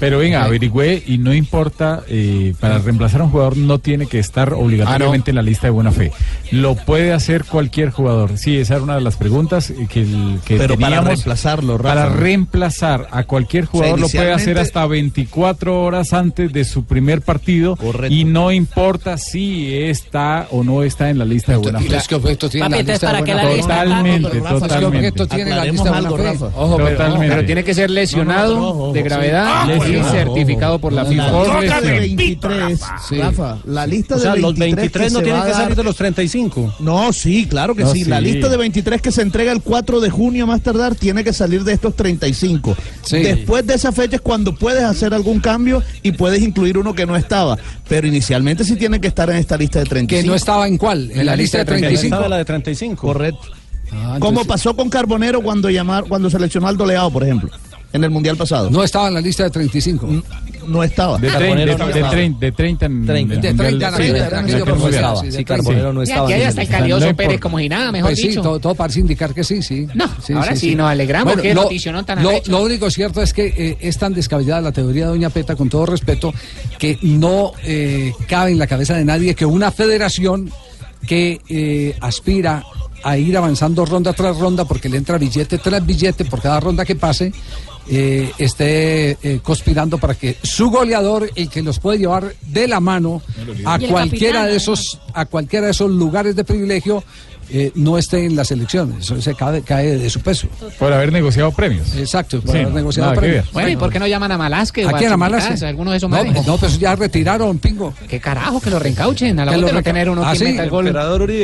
Pero 0.00 0.18
venga, 0.18 0.42
averigüé 0.44 1.02
y 1.06 1.18
no 1.18 1.32
importa, 1.32 2.02
eh, 2.08 2.54
para 2.58 2.78
reemplazar 2.78 3.20
a 3.20 3.24
un 3.24 3.30
jugador 3.30 3.56
no 3.56 3.78
tiene 3.78 4.06
que 4.06 4.18
estar 4.18 4.52
obligatoriamente 4.52 5.30
en 5.30 5.36
la 5.36 5.42
lista 5.42 5.68
de 5.68 5.70
buena 5.70 5.92
fe. 5.92 6.10
Lo 6.50 6.74
puede 6.74 7.12
hacer 7.12 7.44
cualquier 7.44 7.90
jugador. 7.90 8.36
Sí, 8.36 8.56
esa 8.56 8.74
era 8.74 8.82
una 8.82 8.96
de 8.96 9.00
las 9.02 9.16
preguntas 9.16 9.70
eh, 9.70 9.86
que, 9.88 10.02
el- 10.02 10.40
que 10.44 10.56
Pero 10.56 10.76
para 10.78 11.00
reemplazarlo, 11.00 11.78
Rafa. 11.78 11.94
Para 11.94 12.08
reemplazar 12.14 13.06
a 13.12 13.24
cualquier 13.24 13.66
jugador 13.66 14.00
lo 14.00 14.08
puede 14.08 14.32
hacer 14.32 14.58
hasta 14.58 14.84
24 14.86 15.82
horas 15.82 16.12
antes 16.12 16.52
de 16.52 16.64
su 16.64 16.84
primer 16.84 17.22
partido 17.22 17.78
y 18.08 18.24
no 18.24 18.50
importa 18.50 19.18
si 19.18 19.72
está 19.76 20.48
o 20.50 20.64
no 20.64 20.82
está 20.82 21.10
en 21.10 21.18
la 21.18 21.24
lista 21.24 21.52
de 21.52 21.58
buena 21.58 21.80
¿Y 21.80 21.84
fe. 21.88 21.98
que 22.08 22.18
Papi, 22.18 22.58
la 22.58 22.68
lista 22.82 22.92
de 22.92 22.98
¿para 22.98 23.20
buena 23.20 23.34
la 23.42 23.50
lista? 23.54 23.84
Totalmente, 23.84 24.28
Pero, 24.30 24.79
Rafa, 24.80 24.90
¿Qué 24.92 24.96
objeto 24.98 25.22
totalmente. 25.24 25.44
tiene 25.50 25.56
la 25.56 25.64
lista 25.72 26.00
de 26.00 26.08
buena 26.08 26.32
fe? 26.32 26.44
Ojo, 26.56 26.76
pero, 26.76 26.90
Totalmente. 26.90 27.28
pero 27.28 27.46
tiene 27.46 27.64
que 27.64 27.74
ser 27.74 27.90
lesionado 27.90 28.92
de 28.92 29.02
gravedad 29.02 29.44
Ah, 29.46 29.72
y 29.72 29.76
bueno. 29.78 30.10
certificado 30.10 30.78
por 30.78 30.92
la 30.92 31.02
La 31.04 31.08
FIFA. 31.10 31.60
Lista 31.60 31.80
de 31.80 32.00
lesión. 32.00 32.16
23, 32.16 32.80
Sí. 33.08 33.18
Rafa, 33.18 33.58
la 33.66 33.86
lista 33.86 34.16
O 34.16 34.18
sea, 34.18 34.34
de 34.34 34.40
los 34.40 34.54
23, 34.56 34.76
23 34.76 35.12
no 35.12 35.20
tienen 35.22 35.42
que 35.42 35.52
salir 35.52 35.76
de 35.76 35.84
los 35.84 35.96
35. 35.96 36.74
No, 36.80 37.12
sí, 37.12 37.46
claro 37.46 37.74
que 37.74 37.82
No, 37.84 37.92
sí. 37.92 38.04
La 38.04 38.18
sí. 38.18 38.24
lista 38.24 38.48
de 38.48 38.56
23 38.56 39.00
que 39.02 39.12
se 39.12 39.22
entrega 39.22 39.52
el 39.52 39.62
4 39.62 40.00
de 40.00 40.10
junio 40.10 40.44
a 40.44 40.46
más 40.46 40.60
tardar 40.62 40.94
tiene 40.94 41.24
que 41.24 41.32
salir 41.32 41.64
de 41.64 41.72
estos 41.72 41.94
35. 41.96 42.76
Sí. 43.02 43.18
Después 43.22 43.66
de 43.66 43.74
esa 43.74 43.92
fecha 43.92 44.16
es 44.16 44.22
cuando 44.22 44.54
puedes 44.54 44.82
hacer 44.84 45.14
algún 45.14 45.40
cambio 45.40 45.82
y 46.02 46.12
puedes 46.12 46.42
incluir 46.42 46.78
uno 46.78 46.94
que 46.94 47.06
no 47.06 47.16
estaba. 47.16 47.58
Pero 47.88 48.06
inicialmente 48.06 48.64
sí 48.64 48.76
tiene 48.76 49.00
que 49.00 49.08
estar 49.08 49.28
en 49.30 49.36
esta 49.36 49.56
lista 49.56 49.78
de 49.80 49.84
35. 49.86 50.22
¿Que 50.22 50.26
no 50.28 50.34
estaba 50.34 50.66
en 50.68 50.76
cuál? 50.78 51.10
¿En, 51.12 51.26
la, 51.26 51.36
lista 51.36 51.58
de 51.58 51.64
35? 51.64 52.04
Estaba 52.14 52.28
la 52.28 52.36
de 52.38 52.44
35. 52.44 53.06
Correcto. 53.06 53.48
Ah, 53.92 54.16
Como 54.20 54.44
pasó 54.44 54.74
con 54.76 54.88
Carbonero 54.88 55.40
cuando 55.40 55.68
llamar, 55.70 56.04
cuando 56.08 56.30
seleccionó 56.30 56.68
al 56.68 56.76
Doleado, 56.76 57.10
por 57.10 57.22
ejemplo, 57.24 57.50
en 57.92 58.04
el 58.04 58.10
Mundial 58.10 58.36
pasado. 58.36 58.70
No 58.70 58.84
estaba 58.84 59.08
en 59.08 59.14
la 59.14 59.20
lista 59.20 59.42
de 59.44 59.50
35. 59.50 60.08
No 60.68 60.84
estaba. 60.84 61.18
De, 61.18 61.28
trein- 61.28 61.32
Carbonero 61.32 61.72
de, 61.72 61.78
no 61.78 61.86
de 61.88 62.04
trein- 62.04 62.38
de 62.38 62.52
30 62.52 62.86
en 62.86 63.06
Treinta. 63.06 63.34
en 63.34 63.40
De 63.40 63.48
el 63.48 63.56
30 63.56 63.64
en 63.66 63.72
Mundial. 63.72 63.94
aquella- 63.94 65.16
Sí, 65.16 65.26
sí, 65.26 65.26
Sí, 65.26 65.44
30. 65.44 65.44
Carbonero 65.56 65.92
no 65.92 66.04
Ya, 66.04 66.12
estaba. 66.12 66.28
que 66.28 66.36
esa 66.38 66.48
hasta 66.50 66.62
el 66.62 66.68
calioso 66.68 67.06
No 67.08 67.16
Pérez 67.16 67.40
como 67.40 67.58
si 67.58 67.68
nada, 67.68 67.90
mejor 67.90 68.10
Pues 68.10 68.20
sí, 68.20 68.28
dicho. 68.28 68.42
todo, 68.42 68.60
todo 68.60 68.74
parece 68.76 69.00
indicar 69.00 69.34
que 69.34 69.42
sí, 69.42 69.60
sí. 69.62 69.88
No, 69.94 70.04
Sí, 70.22 70.32
ahora 70.34 70.54
sí, 70.54 70.76
nos 70.76 70.88
alegramos, 70.88 71.36
qué 71.40 71.52
lo, 71.54 71.62
noticionón 71.64 72.04
tan 72.04 72.22
lo, 72.22 72.30
lo 72.46 72.62
único 72.62 72.88
cierto 72.90 73.22
es 73.22 73.32
que 73.32 73.46
eh, 73.56 73.76
es 73.80 73.98
tan 73.98 74.14
descabellada 74.14 74.60
la 74.60 74.72
teoría 74.72 75.06
de 75.06 75.10
Doña 75.10 75.30
Peta, 75.30 75.56
con 75.56 75.68
todo 75.68 75.86
respeto, 75.86 76.32
que 76.78 76.96
no 77.02 77.52
eh, 77.64 78.12
cabe 78.28 78.52
en 78.52 78.58
la 78.58 78.68
cabeza 78.68 78.94
de 78.94 79.04
nadie 79.04 79.34
que 79.34 79.44
una 79.46 79.72
federación 79.72 80.52
que 81.08 81.40
eh, 81.48 81.96
aspira 82.00 82.62
a 83.02 83.16
ir 83.16 83.36
avanzando 83.36 83.84
ronda 83.84 84.12
tras 84.12 84.36
ronda 84.38 84.64
porque 84.64 84.88
le 84.88 84.96
entra 84.96 85.18
billete 85.18 85.58
tras 85.58 85.84
billete 85.84 86.24
por 86.24 86.40
cada 86.40 86.60
ronda 86.60 86.84
que 86.84 86.96
pase, 86.96 87.32
eh, 87.88 88.30
esté 88.38 89.18
eh, 89.22 89.40
conspirando 89.42 89.98
para 89.98 90.14
que 90.14 90.36
su 90.42 90.70
goleador, 90.70 91.30
el 91.34 91.48
que 91.48 91.62
los 91.62 91.80
puede 91.80 91.98
llevar 91.98 92.34
de 92.42 92.68
la 92.68 92.78
mano 92.78 93.22
a 93.64 93.78
cualquiera 93.78 94.46
de 94.46 94.56
esos, 94.56 95.00
a 95.12 95.26
cualquiera 95.26 95.66
de 95.66 95.72
esos 95.72 95.90
lugares 95.90 96.36
de 96.36 96.44
privilegio, 96.44 97.02
eh, 97.52 97.72
no 97.74 97.98
esté 97.98 98.24
en 98.24 98.36
la 98.36 98.44
selección. 98.44 98.94
Eso 99.00 99.20
se 99.20 99.34
cae, 99.34 99.62
cae 99.62 99.98
de 99.98 100.10
su 100.10 100.20
peso. 100.20 100.48
Por 100.78 100.92
haber 100.92 101.12
negociado 101.12 101.50
premios. 101.52 101.94
Exacto, 101.96 102.40
por 102.40 102.50
Sí, 102.52 102.58
haber 102.58 102.68
no, 102.70 102.74
negociado 102.76 103.12
premios. 103.14 103.50
Bueno, 103.52 103.68
¿y 103.68 103.76
por 103.76 103.90
qué 103.92 103.98
no 103.98 104.06
llaman 104.06 104.32
a 104.32 104.38
Malasque? 104.38 104.84
¿A 104.84 104.88
o 104.88 104.92
quién 104.92 105.12
a 105.12 105.16
Malasque? 105.16 105.64
alguno 105.66 105.90
de 105.90 105.96
esos 105.98 106.10
No, 106.10 106.24
no, 106.24 106.56
pues 106.58 106.78
ya 106.78 106.94
retiraron, 106.96 107.58
Pingo. 107.58 107.94
¿Qué 108.08 108.20
carajo? 108.20 108.60
Que 108.60 108.70
lo 108.70 108.78
reencauchen. 108.78 109.38
A 109.40 109.44
la 109.44 109.52
Que 109.52 109.58
hora 109.58 109.66
de 109.68 109.72
no 109.72 109.82
tener 109.82 110.10
uno 110.10 110.24
¿Ah, 110.24 110.32
que 110.32 110.38
sí? 110.38 110.44
meta 110.44 110.64
el 110.64 110.70
gol. 110.70 110.92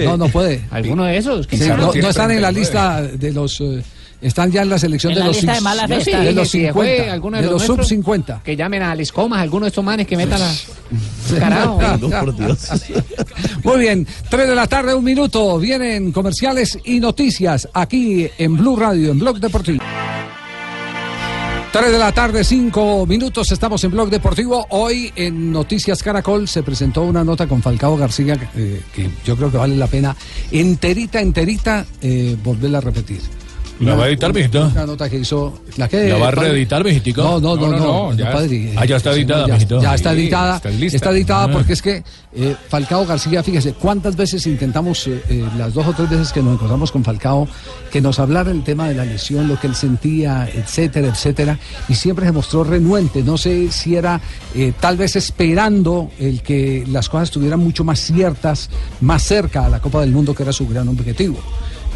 No, 0.05 0.17
no 0.17 0.29
puede. 0.29 0.63
¿Alguno 0.71 1.05
de 1.05 1.17
esos? 1.19 1.49
No 1.77 2.09
están 2.09 2.31
en 2.31 2.43
la 2.43 2.51
lista 2.53 3.03
de 3.03 3.33
los. 3.33 3.61
eh, 3.61 3.83
están 4.27 4.51
ya 4.51 4.63
en 4.63 4.71
la 4.71 4.79
selección 4.79 5.13
En 5.13 5.19
de 5.19 5.21
la 5.21 5.27
los, 5.29 5.37
lista 5.37 5.55
de 5.55 5.61
malas 5.61 5.89
de 5.89 6.33
los 6.33 6.51
Si 6.51 6.69
fue 6.73 6.97
50, 6.97 7.13
alguno 7.13 7.37
de 7.37 7.43
de 7.45 7.49
los 7.49 7.53
los 7.61 7.63
sub 7.63 7.77
nuestros, 7.77 7.89
50. 7.89 8.41
Que 8.43 8.57
llamen 8.57 8.83
a 8.83 8.95
Les 8.95 9.13
Comas, 9.13 9.41
alguno 9.41 9.67
de 9.67 9.69
estos 9.69 9.85
manes 9.85 10.07
que 10.07 10.17
metan 10.17 10.41
las... 10.41 10.67
Carajo. 11.39 11.79
Muy 13.63 13.79
bien, 13.79 14.07
3 14.29 14.49
de 14.49 14.55
la 14.55 14.67
tarde, 14.67 14.95
un 14.95 15.05
minuto. 15.05 15.59
Vienen 15.59 16.11
comerciales 16.11 16.77
y 16.85 16.99
noticias 16.99 17.69
aquí 17.73 18.29
en 18.37 18.57
Blue 18.57 18.77
Radio, 18.77 19.13
en 19.13 19.19
Blog 19.21 19.39
Deportivo. 19.39 19.85
3 21.73 21.93
de 21.93 21.99
la 21.99 22.11
tarde, 22.11 22.43
5 22.43 23.07
minutos, 23.07 23.53
estamos 23.53 23.85
en 23.85 23.93
Blog 23.93 24.11
Deportivo. 24.11 24.67
Hoy 24.71 25.13
en 25.15 25.53
Noticias 25.53 26.03
Caracol 26.03 26.49
se 26.49 26.65
presentó 26.65 27.03
una 27.03 27.23
nota 27.23 27.47
con 27.47 27.63
Falcao 27.63 27.97
García 27.97 28.37
eh, 28.57 28.81
que 28.93 29.09
yo 29.25 29.37
creo 29.37 29.53
que 29.53 29.59
vale 29.59 29.77
la 29.77 29.87
pena 29.87 30.17
enterita, 30.51 31.21
enterita, 31.21 31.85
eh, 32.01 32.37
volverla 32.43 32.79
a 32.79 32.81
repetir. 32.81 33.21
¿La 33.81 33.95
va 33.95 34.05
a 34.05 34.09
editar, 34.09 34.33
mijito? 34.33 34.67
Una 34.69 34.87
nota 34.87 35.11
que 35.11 35.19
hizo. 35.19 35.61
¿La, 35.77 35.87
que, 35.87 36.09
¿La 36.09 36.17
va 36.17 36.29
a 36.29 36.31
reeditar, 36.31 36.83
mijitico? 36.83 37.23
No, 37.23 37.39
no, 37.41 37.57
no, 37.57 37.67
No, 37.67 37.71
no. 37.73 37.79
no, 37.79 38.13
no, 38.13 38.17
ya- 38.17 38.33
padre. 38.33 38.73
Ah, 38.75 38.87
ya 38.87 38.97
está 38.97 39.13
editada, 39.13 39.47
ya, 39.47 39.53
mijito. 39.55 39.83
ya 39.83 39.95
está 39.95 40.13
Sí, 40.15 40.21
editada. 40.21 40.57
está 40.57 40.71
lista. 40.71 40.97
Está 40.97 41.11
editada 41.11 41.45
Ah. 41.45 41.49
porque 41.53 41.73
es 41.75 41.83
que 41.83 42.03
eh, 42.39 42.57
Falcao 42.69 43.05
García, 43.07 43.43
fíjese, 43.43 43.75
cuántas 43.75 44.17
veces 44.17 44.47
intentamos, 44.47 45.07
eh, 45.07 45.23
eh, 45.29 45.45
las 45.59 45.75
dos 45.75 45.87
o 45.87 45.93
tres 45.93 46.09
veces 46.09 46.33
que 46.33 46.43
nos 46.43 46.55
encontramos 46.55 46.91
con 46.91 47.05
Falcao, 47.05 47.47
que 47.91 48.01
nos 48.01 48.19
hablara 48.19 48.51
el 48.51 48.63
tema 48.65 48.89
de 48.89 48.95
la 48.95 49.05
lesión, 49.05 49.47
lo 49.49 49.59
que 49.61 49.67
él 49.67 49.75
sentía, 49.75 50.49
etcétera, 50.55 51.09
etcétera, 51.09 51.59
y 51.89 51.95
siempre 51.95 52.25
se 52.27 52.33
mostró 52.33 52.65
renuente. 52.65 53.23
No 53.23 53.37
sé 53.39 53.71
si 53.71 53.95
era 53.97 54.21
eh, 54.55 54.73
tal 54.81 54.97
vez 54.97 55.17
esperando 55.17 56.11
el 56.19 56.43
que 56.43 56.85
las 56.89 57.09
cosas 57.11 57.29
estuvieran 57.29 57.61
mucho 57.61 57.85
más 57.85 58.01
ciertas, 58.01 58.71
más 59.03 59.23
cerca 59.23 59.67
a 59.67 59.69
la 59.69 59.81
Copa 59.81 60.01
del 60.01 60.13
Mundo, 60.13 60.35
que 60.35 60.43
era 60.43 60.53
su 60.53 60.67
gran 60.67 60.89
objetivo. 60.89 61.39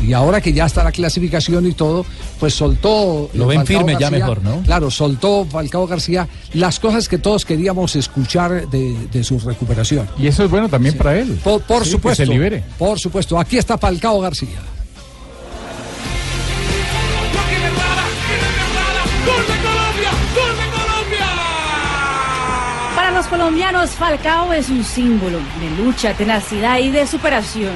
Y 0.02 0.12
ahora 0.14 0.40
que 0.40 0.52
ya 0.52 0.66
está 0.66 0.82
la 0.82 0.92
clasificación 0.92 1.66
y 1.66 1.72
todo, 1.72 2.06
pues 2.38 2.54
soltó. 2.54 3.28
Lo 3.34 3.44
eh, 3.44 3.48
ven 3.48 3.58
Falcao 3.66 3.76
firme 3.86 3.96
ya 4.00 4.10
mejor, 4.10 4.42
¿no? 4.42 4.62
Claro, 4.62 4.90
soltó 4.90 5.44
Falcao 5.44 5.86
García 5.86 6.26
las 6.54 6.80
cosas 6.80 7.08
que 7.08 7.18
todos 7.18 7.44
queríamos 7.44 7.94
escuchar 7.96 8.68
de, 8.70 8.96
de 9.12 9.24
su 9.24 9.38
recuperación. 9.38 10.08
Y 10.18 10.26
eso 10.26 10.44
es 10.44 10.50
bueno 10.50 10.68
también 10.68 10.96
para 10.96 11.18
él. 11.18 11.38
Por, 11.44 11.60
por 11.62 11.84
Sí, 11.84 11.90
supuesto. 11.92 12.22
Que 12.22 12.26
se 12.26 12.32
libere. 12.32 12.64
Por 12.78 12.98
supuesto. 12.98 13.38
Aquí 13.38 13.58
está 13.58 13.76
Falcao 13.76 14.20
García. 14.20 14.58
Para 22.94 23.10
los 23.12 23.26
colombianos, 23.26 23.90
Falcao 23.90 24.52
es 24.52 24.68
un 24.68 24.84
símbolo 24.84 25.38
de 25.38 25.82
lucha, 25.82 26.12
tenacidad 26.14 26.78
y 26.78 26.90
de 26.90 27.06
superación. 27.06 27.72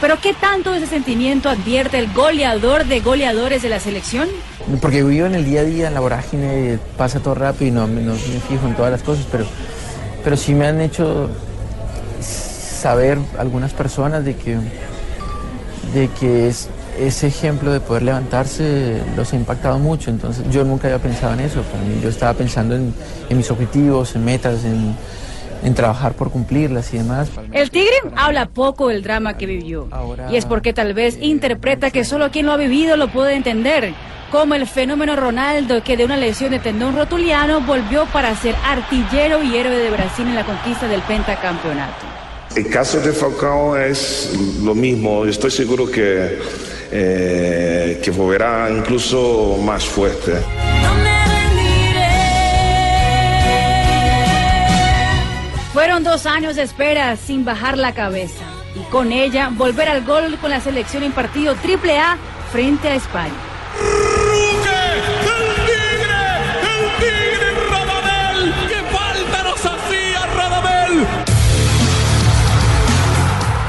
Pero 0.00 0.20
¿qué 0.20 0.34
tanto 0.34 0.74
ese 0.74 0.86
sentimiento 0.86 1.48
advierte 1.48 1.98
el 1.98 2.12
goleador 2.12 2.84
de 2.84 3.00
goleadores 3.00 3.62
de 3.62 3.68
la 3.68 3.80
selección? 3.80 4.28
Porque 4.80 5.02
vivo 5.02 5.26
en 5.26 5.34
el 5.34 5.44
día 5.44 5.60
a 5.60 5.64
día, 5.64 5.88
en 5.88 5.94
la 5.94 6.00
vorágine, 6.00 6.78
pasa 6.96 7.20
todo 7.20 7.34
rápido 7.34 7.66
y 7.66 7.70
no, 7.70 7.86
no 7.86 8.12
me 8.12 8.18
fijo 8.18 8.66
en 8.66 8.74
todas 8.74 8.90
las 8.90 9.02
cosas, 9.02 9.26
pero, 9.30 9.46
pero 10.22 10.36
sí 10.36 10.54
me 10.54 10.66
han 10.66 10.80
hecho 10.80 11.30
saber 12.20 13.18
algunas 13.38 13.72
personas 13.72 14.24
de 14.24 14.36
que, 14.36 14.58
de 15.94 16.08
que 16.20 16.48
es, 16.48 16.68
ese 16.98 17.26
ejemplo 17.26 17.72
de 17.72 17.80
poder 17.80 18.02
levantarse 18.02 19.00
los 19.16 19.32
ha 19.32 19.36
impactado 19.36 19.78
mucho. 19.78 20.10
Entonces 20.10 20.44
yo 20.50 20.64
nunca 20.64 20.88
había 20.88 21.00
pensado 21.00 21.34
en 21.34 21.40
eso. 21.40 21.62
Para 21.62 21.82
mí, 21.82 22.00
yo 22.02 22.08
estaba 22.08 22.34
pensando 22.34 22.76
en, 22.76 22.94
en 23.28 23.36
mis 23.36 23.50
objetivos, 23.50 24.14
en 24.14 24.24
metas, 24.24 24.64
en, 24.64 24.94
en 25.64 25.74
trabajar 25.74 26.12
por 26.12 26.30
cumplirlas 26.30 26.92
y 26.94 26.98
demás. 26.98 27.30
El 27.50 27.70
Tigre 27.70 27.96
habla 28.16 28.46
poco 28.46 28.88
del 28.88 29.02
drama 29.02 29.36
que 29.36 29.46
vivió. 29.46 29.88
Y 30.30 30.36
es 30.36 30.44
porque 30.44 30.72
tal 30.72 30.94
vez 30.94 31.18
interpreta 31.20 31.90
que 31.90 32.04
solo 32.04 32.30
quien 32.30 32.46
lo 32.46 32.52
ha 32.52 32.56
vivido 32.56 32.96
lo 32.96 33.08
puede 33.08 33.34
entender. 33.34 33.94
Como 34.30 34.54
el 34.54 34.66
fenómeno 34.66 35.16
Ronaldo, 35.16 35.82
que 35.82 35.96
de 35.96 36.04
una 36.04 36.16
lesión 36.16 36.50
de 36.50 36.58
tendón 36.58 36.96
rotuliano 36.96 37.60
volvió 37.60 38.04
para 38.06 38.34
ser 38.36 38.54
artillero 38.64 39.42
y 39.42 39.56
héroe 39.56 39.76
de 39.76 39.90
Brasil 39.90 40.26
en 40.26 40.34
la 40.34 40.44
conquista 40.44 40.86
del 40.86 41.00
pentacampeonato. 41.02 42.04
El 42.54 42.68
caso 42.68 43.00
de 43.00 43.12
Falcao 43.12 43.76
es 43.76 44.32
lo 44.62 44.74
mismo. 44.74 45.24
Estoy 45.24 45.50
seguro 45.50 45.90
que, 45.90 46.38
eh, 46.90 48.00
que 48.02 48.10
volverá 48.10 48.68
incluso 48.70 49.56
más 49.62 49.84
fuerte. 49.84 50.34
Fueron 55.84 56.02
dos 56.02 56.24
años 56.24 56.56
de 56.56 56.62
espera 56.62 57.14
sin 57.14 57.44
bajar 57.44 57.76
la 57.76 57.92
cabeza. 57.92 58.42
Y 58.74 58.82
con 58.90 59.12
ella 59.12 59.50
volver 59.52 59.86
al 59.90 60.02
gol 60.02 60.38
con 60.38 60.48
la 60.48 60.58
selección 60.58 61.02
en 61.02 61.12
partido 61.12 61.54
triple 61.56 61.98
A 61.98 62.16
frente 62.50 62.88
a 62.88 62.94
España. 62.94 63.34
¡El 66.62 66.96
Tigre 66.96 67.50
Radamel! 67.70 68.54
¡Qué 68.66 68.76
falta 68.96 69.42
nos 69.42 69.60
hacía 69.66 70.26
Radamel! 70.34 71.06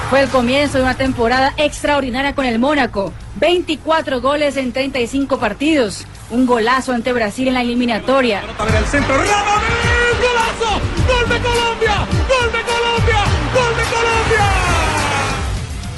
Fue 0.09 0.21
el 0.21 0.29
comienzo 0.29 0.77
de 0.77 0.85
una 0.85 0.95
temporada 0.95 1.53
extraordinaria 1.57 2.33
con 2.33 2.45
el 2.45 2.59
Mónaco. 2.59 3.11
24 3.41 4.21
goles 4.21 4.55
en 4.55 4.71
35 4.71 5.37
partidos. 5.37 6.05
Un 6.29 6.45
golazo 6.45 6.93
ante 6.93 7.11
Brasil 7.11 7.49
en 7.49 7.55
la 7.55 7.61
eliminatoria. 7.61 8.41
El 8.41 8.85
centro, 8.85 9.15
golazo, 9.17 10.81
gol 11.07 11.29
de 11.29 11.39
Colombia, 11.41 12.07
gol 12.29 12.51
de 12.51 12.61
Colombia, 12.61 13.23
gol 13.53 13.77
de 13.77 13.83
Colombia. 13.83 14.45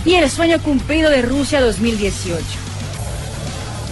Y 0.05 0.15
el 0.15 0.29
sueño 0.29 0.61
cumplido 0.61 1.09
de 1.09 1.21
Rusia 1.21 1.61
2018. 1.61 2.43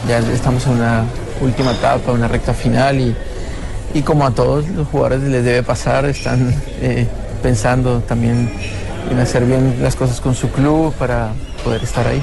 Ya 0.07 0.19
estamos 0.19 0.65
en 0.67 0.73
una 0.73 1.05
última 1.41 1.71
etapa, 1.71 2.11
una 2.11 2.27
recta 2.27 2.53
final 2.53 2.99
y, 2.99 3.15
y 3.93 4.01
como 4.01 4.25
a 4.25 4.31
todos 4.31 4.67
los 4.69 4.87
jugadores 4.87 5.21
les 5.21 5.43
debe 5.43 5.63
pasar, 5.63 6.05
están 6.05 6.53
eh, 6.81 7.07
pensando 7.41 7.99
también 8.01 8.51
en 9.09 9.19
hacer 9.19 9.45
bien 9.45 9.77
las 9.81 9.95
cosas 9.95 10.21
con 10.21 10.35
su 10.35 10.49
club 10.49 10.93
para 10.95 11.31
poder 11.63 11.83
estar 11.83 12.07
ahí. 12.07 12.21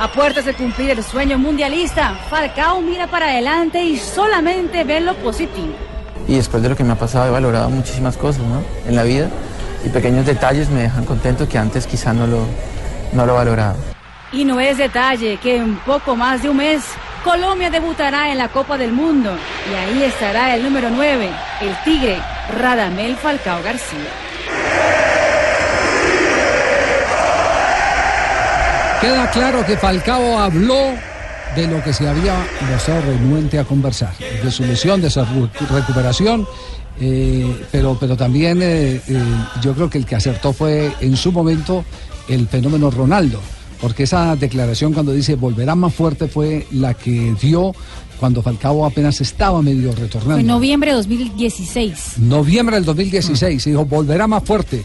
A 0.00 0.12
puertas 0.12 0.44
de 0.44 0.54
cumplir 0.54 0.90
el 0.90 1.02
sueño 1.02 1.38
mundialista, 1.38 2.14
Falcao 2.30 2.80
mira 2.80 3.08
para 3.08 3.26
adelante 3.26 3.82
y 3.82 3.98
solamente 3.98 4.84
ve 4.84 5.00
lo 5.00 5.14
positivo. 5.16 5.87
Y 6.28 6.36
después 6.36 6.62
de 6.62 6.68
lo 6.68 6.76
que 6.76 6.84
me 6.84 6.92
ha 6.92 6.96
pasado 6.96 7.26
he 7.26 7.30
valorado 7.30 7.70
muchísimas 7.70 8.16
cosas 8.16 8.42
¿no? 8.42 8.62
en 8.86 8.94
la 8.94 9.02
vida 9.02 9.28
y 9.84 9.88
pequeños 9.88 10.26
detalles 10.26 10.68
me 10.70 10.82
dejan 10.82 11.04
contento 11.04 11.48
que 11.48 11.58
antes 11.58 11.86
quizá 11.86 12.12
no 12.12 12.26
lo, 12.26 12.46
no 13.12 13.26
lo 13.26 13.34
valoraba. 13.34 13.76
Y 14.32 14.44
no 14.44 14.60
es 14.60 14.76
detalle 14.76 15.38
que 15.38 15.56
en 15.56 15.76
poco 15.78 16.14
más 16.14 16.42
de 16.42 16.50
un 16.50 16.58
mes 16.58 16.82
Colombia 17.24 17.70
debutará 17.70 18.30
en 18.30 18.38
la 18.38 18.48
Copa 18.48 18.76
del 18.76 18.92
Mundo 18.92 19.34
y 19.70 19.74
ahí 19.74 20.04
estará 20.04 20.54
el 20.54 20.62
número 20.62 20.90
9, 20.90 21.30
el 21.62 21.76
Tigre 21.84 22.18
Radamel 22.58 23.16
Falcao 23.16 23.62
García. 23.62 23.98
Queda 29.00 29.30
claro 29.30 29.64
que 29.64 29.76
Falcao 29.76 30.38
habló 30.38 30.92
de 31.56 31.66
lo 31.66 31.82
que 31.82 31.92
se 31.92 32.08
había 32.08 32.34
mostrado 32.70 33.02
renuente 33.02 33.58
a 33.58 33.64
conversar, 33.64 34.12
de 34.42 34.50
su 34.50 34.64
lesión, 34.64 35.00
de 35.00 35.10
su 35.10 35.20
recu- 35.20 35.50
recuperación, 35.70 36.46
eh, 37.00 37.64
pero, 37.72 37.96
pero 37.98 38.16
también 38.16 38.60
eh, 38.62 39.00
eh, 39.08 39.22
yo 39.62 39.74
creo 39.74 39.88
que 39.90 39.98
el 39.98 40.06
que 40.06 40.16
acertó 40.16 40.52
fue 40.52 40.92
en 41.00 41.16
su 41.16 41.32
momento 41.32 41.84
el 42.28 42.48
fenómeno 42.48 42.90
Ronaldo, 42.90 43.40
porque 43.80 44.02
esa 44.04 44.34
declaración 44.36 44.92
cuando 44.92 45.12
dice 45.12 45.34
volverá 45.36 45.74
más 45.74 45.94
fuerte 45.94 46.28
fue 46.28 46.66
la 46.72 46.94
que 46.94 47.34
dio 47.40 47.72
cuando 48.20 48.42
Falcao 48.42 48.84
apenas 48.84 49.20
estaba 49.20 49.62
medio 49.62 49.92
Fue 49.92 50.02
retornando. 50.02 50.38
en 50.40 50.46
noviembre 50.48 50.90
de 50.90 50.96
2016. 50.96 52.18
Noviembre 52.18 52.74
del 52.76 52.84
2016, 52.84 53.62
se 53.62 53.70
dijo, 53.70 53.84
volverá 53.84 54.26
más 54.26 54.42
fuerte. 54.42 54.84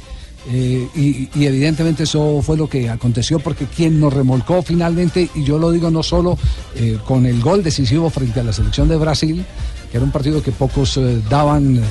Eh, 0.52 0.88
y, 0.94 1.30
y 1.40 1.46
evidentemente 1.46 2.04
eso 2.04 2.42
fue 2.42 2.58
lo 2.58 2.68
que 2.68 2.90
aconteció 2.90 3.40
porque 3.40 3.66
quien 3.66 4.00
nos 4.00 4.12
remolcó 4.12 4.62
finalmente, 4.62 5.30
y 5.36 5.44
yo 5.44 5.58
lo 5.58 5.72
digo 5.72 5.90
no 5.90 6.04
solo 6.04 6.38
eh, 6.76 6.98
con 7.06 7.26
el 7.26 7.42
gol 7.42 7.64
decisivo 7.64 8.10
frente 8.10 8.42
a 8.42 8.44
la 8.44 8.52
selección 8.52 8.90
de 8.90 8.98
Brasil, 8.98 9.46
que 9.90 9.98
era 9.98 10.06
un 10.06 10.12
partido 10.12 10.44
que 10.44 10.52
pocos 10.52 10.98
eh, 10.98 11.22
daban 11.30 11.82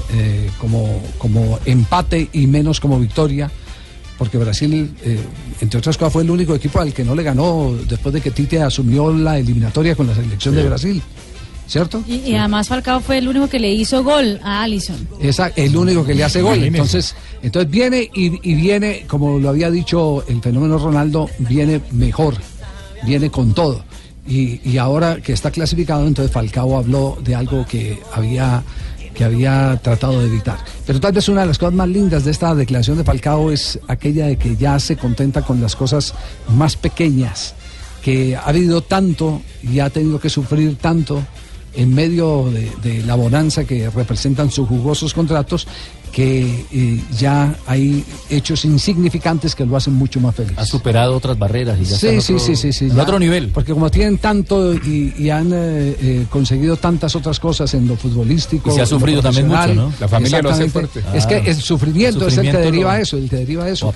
como, 0.59 1.03
como 1.19 1.59
empate 1.65 2.29
y 2.33 2.47
menos 2.47 2.79
como 2.79 2.99
victoria, 2.99 3.51
porque 4.19 4.39
Brasil, 4.39 4.95
entre 5.61 5.79
otras 5.79 5.97
cosas, 5.97 6.13
fue 6.13 6.23
el 6.23 6.31
único 6.31 6.55
equipo 6.55 6.79
al 6.79 6.93
que 6.93 7.03
no 7.05 7.15
le 7.15 7.25
ganó 7.25 7.75
después 7.89 8.13
de 8.13 8.21
que 8.21 8.31
Tite 8.31 8.63
asumió 8.63 9.13
la 9.13 9.39
eliminatoria 9.39 9.97
con 9.97 10.07
la 10.07 10.15
selección 10.15 10.55
de 10.55 10.65
Brasil. 10.65 11.03
¿Cierto? 11.73 12.05
Y, 12.07 12.17
y 12.17 12.35
además 12.37 12.69
Falcao 12.69 13.01
fue 13.01 13.17
el 13.19 13.29
único 13.29 13.49
que 13.49 13.59
le 13.59 13.73
hizo 13.73 14.05
gol 14.05 14.39
a 14.45 14.63
Allison. 14.63 15.09
Es 15.21 15.41
a- 15.41 15.49
el 15.57 15.75
único 15.77 16.05
que 16.05 16.15
le 16.15 16.23
hace 16.23 16.43
gol. 16.43 16.63
Entonces, 16.63 17.15
entonces 17.43 17.71
viene 17.71 18.11
y, 18.15 18.27
y 18.51 18.55
viene, 18.55 19.05
como 19.09 19.39
lo 19.39 19.49
había 19.49 19.71
dicho 19.71 20.23
el 20.29 20.43
fenómeno 20.43 20.77
Ronaldo, 20.79 21.31
viene 21.39 21.81
mejor, 21.93 22.35
viene 23.07 23.31
con 23.31 23.55
todo. 23.55 23.85
Y, 24.29 24.61
y 24.69 24.77
ahora 24.79 25.21
que 25.21 25.33
está 25.33 25.51
clasificado, 25.51 26.07
entonces 26.07 26.31
Falcao 26.33 26.77
habló 26.77 27.19
de 27.25 27.35
algo 27.35 27.67
que 27.67 27.99
había 28.13 28.63
que 29.15 29.25
había 29.25 29.79
tratado 29.83 30.21
de 30.21 30.27
evitar. 30.27 30.57
Pero 30.87 30.99
tal 30.99 31.13
vez 31.13 31.29
una 31.29 31.43
de 31.43 31.49
las 31.49 31.59
cosas 31.59 31.75
más 31.75 31.87
lindas 31.89 32.25
de 32.25 32.31
esta 32.31 32.55
declaración 32.55 32.97
de 32.97 33.05
Falcao 33.05 33.51
es 33.53 33.79
aquella 33.87 34.27
de 34.27 34.37
que 34.39 34.57
ya 34.57 34.79
se 34.79 34.97
contenta 34.97 35.43
con 35.43 35.61
las 35.61 35.77
cosas 35.77 36.15
más 36.57 36.77
pequeñas, 36.77 37.55
que 38.03 38.37
ha 38.37 38.43
habido 38.45 38.81
tanto 38.81 39.43
y 39.63 39.81
ha 39.81 39.91
tenido 39.91 40.19
que 40.19 40.31
sufrir 40.31 40.77
tanto 40.79 41.23
en 41.75 41.95
medio 41.95 42.51
de, 42.51 43.03
la 43.05 43.15
bonanza 43.15 43.65
que 43.65 43.89
representan 43.91 44.51
sus 44.51 44.69
jugosos 44.69 45.15
contratos, 45.15 45.67
que 46.13 46.67
eh, 46.73 47.01
ya 47.19 47.57
hay 47.67 48.05
hechos 48.31 48.65
insignificantes 48.67 49.55
que 49.55 49.65
lo 49.65 49.77
hacen 49.77 49.95
mucho 49.95 50.21
más 50.21 50.35
feliz. 50.35 50.53
Ha 50.59 50.67
superado 50.67 51.17
otras 51.17 51.39
barreras 51.39 51.79
y 51.81 51.85
ya 51.85 51.95
está 51.97 52.09
Sí, 52.09 52.15
en 52.15 52.21
sí, 52.23 52.33
otro- 52.35 52.47
sí, 52.47 52.57
sí, 52.57 52.73
sí. 52.73 52.85
en 52.87 52.97
ya. 52.97 53.03
otro 53.03 53.19
nivel. 53.19 53.49
Porque 53.49 53.73
como 53.73 53.91
tienen 53.91 54.19
tanto 54.19 54.75
y, 54.75 55.15
y 55.19 55.31
han 55.31 55.51
eh, 55.53 55.97
eh, 56.01 56.27
conseguido 56.29 56.77
tantas 56.77 57.17
otras 57.17 57.41
cosas 57.41 57.73
en 57.75 57.89
lo 57.89 57.97
futbolístico. 57.97 58.71
Y 58.71 58.75
se 58.75 58.81
ha 58.81 58.83
en 58.83 58.89
sufrido 58.89 59.23
también 59.23 59.49
mucho, 59.49 59.75
¿no? 59.75 59.93
La 59.99 60.07
familia 60.09 60.43
lo 60.43 60.51
hace 60.51 60.69
fuerte. 60.69 61.03
Es 61.15 61.27
que 61.27 61.37
Ah. 61.37 61.43
el 61.47 61.57
sufrimiento, 61.57 62.27
El 62.27 62.29
es 62.29 62.39
el 62.39 62.45
sufrimiento 62.45 62.59
que 62.59 62.65
deriva 62.67 62.97
lo- 62.97 63.03
eso, 63.03 63.17
el 63.17 63.31
que 63.31 63.37
deriva 63.37 63.69
eso. 63.69 63.93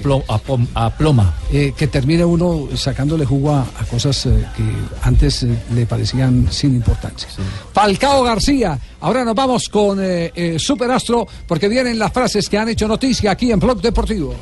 Aploma. 0.75 1.35
Eh, 1.53 1.73
que 1.77 1.87
termine 1.87 2.25
uno 2.25 2.69
sacándole 2.75 3.25
jugo 3.25 3.53
a, 3.53 3.61
a 3.63 3.85
cosas 3.91 4.27
eh, 4.27 4.31
que 4.57 4.63
antes 5.03 5.43
eh, 5.43 5.49
le 5.75 5.87
parecían 5.87 6.49
sin 6.51 6.75
importancia. 6.75 7.29
Falcao 7.73 8.23
García, 8.23 8.79
ahora 9.01 9.25
nos 9.25 9.35
vamos 9.35 9.69
con 9.69 9.99
eh, 10.03 10.33
eh, 10.35 10.59
Superastro 10.59 11.27
porque 11.47 11.69
vienen 11.69 11.99
las 11.99 12.06
frases 12.13 12.49
que 12.49 12.59
han 12.59 12.69
hecho 12.69 12.89
noticia 12.89 13.31
aquí 13.31 13.53
en 13.53 13.59
Blog 13.59 13.81
Deportivo. 13.81 14.35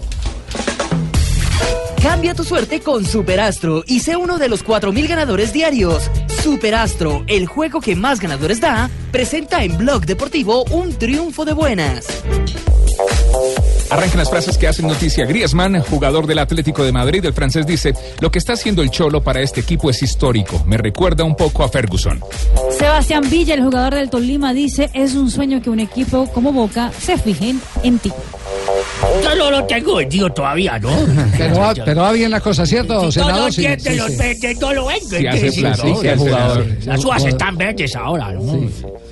Cambia 2.02 2.34
tu 2.34 2.44
suerte 2.44 2.80
con 2.80 3.04
Superastro 3.06 3.82
y 3.86 4.00
sé 4.00 4.16
uno 4.16 4.36
de 4.38 4.48
los 4.48 4.64
4.000 4.64 5.08
ganadores 5.08 5.52
diarios. 5.52 6.10
Superastro, 6.42 7.24
el 7.26 7.46
juego 7.46 7.80
que 7.80 7.96
más 7.96 8.20
ganadores 8.20 8.60
da, 8.60 8.90
presenta 9.10 9.64
en 9.64 9.78
Blog 9.78 10.04
Deportivo 10.04 10.64
un 10.64 10.92
triunfo 10.98 11.46
de 11.46 11.54
buenas. 11.54 12.06
Arrancan 13.90 14.18
las 14.18 14.30
frases 14.30 14.58
que 14.58 14.66
hacen 14.66 14.86
noticia. 14.86 15.24
Griezmann, 15.26 15.80
jugador 15.82 16.26
del 16.26 16.38
Atlético 16.38 16.84
de 16.84 16.92
Madrid, 16.92 17.24
el 17.24 17.32
francés 17.32 17.66
dice, 17.66 17.94
lo 18.20 18.30
que 18.30 18.38
está 18.38 18.54
haciendo 18.54 18.82
el 18.82 18.90
Cholo 18.90 19.22
para 19.22 19.40
este 19.40 19.60
equipo 19.60 19.90
es 19.90 20.02
histórico. 20.02 20.62
Me 20.66 20.76
recuerda 20.76 21.24
un 21.24 21.36
poco 21.36 21.62
a 21.62 21.68
Ferguson. 21.68 22.20
Sebastián 22.70 23.28
Villa, 23.28 23.54
el 23.54 23.62
jugador 23.62 23.94
del 23.94 24.10
Tolima, 24.10 24.52
dice, 24.52 24.90
es 24.94 25.14
un 25.14 25.30
sueño 25.30 25.60
que 25.62 25.70
un 25.70 25.80
equipo 25.80 26.26
como 26.32 26.52
Boca 26.52 26.92
se 26.98 27.18
fijen 27.18 27.60
en 27.82 27.98
ti. 27.98 28.12
Yo 29.22 29.34
no 29.36 29.50
lo 29.50 29.64
tengo 29.64 29.96
vendido 29.96 30.30
todavía, 30.30 30.78
¿no? 30.78 30.90
Pero 31.38 31.56
va, 31.58 31.74
pero 31.74 32.02
va 32.02 32.12
bien 32.12 32.30
la 32.30 32.40
cosa, 32.40 32.64
¿cierto, 32.64 33.06
Si 33.10 33.12
senador? 33.20 33.36
todo 33.38 33.52
Sí, 33.52 33.64
entiende, 33.66 33.90
sí, 33.90 33.96
los 33.96 34.10
sí. 34.12 34.16
vende, 34.18 34.54
no 34.54 34.72
lo 34.72 34.86
vende. 34.86 35.18
Sí, 35.18 35.26
hace 35.26 35.40
¿qué 35.40 35.46
es 35.48 35.54
plata, 35.58 35.74
eso? 35.88 36.00
sí, 36.00 36.08
hace 36.08 36.16
jugador. 36.18 36.66
Las 36.84 37.04
uvas 37.04 37.24
están 37.24 37.56
verdes 37.56 37.96
ahora, 37.96 38.32
¿no? 38.32 38.60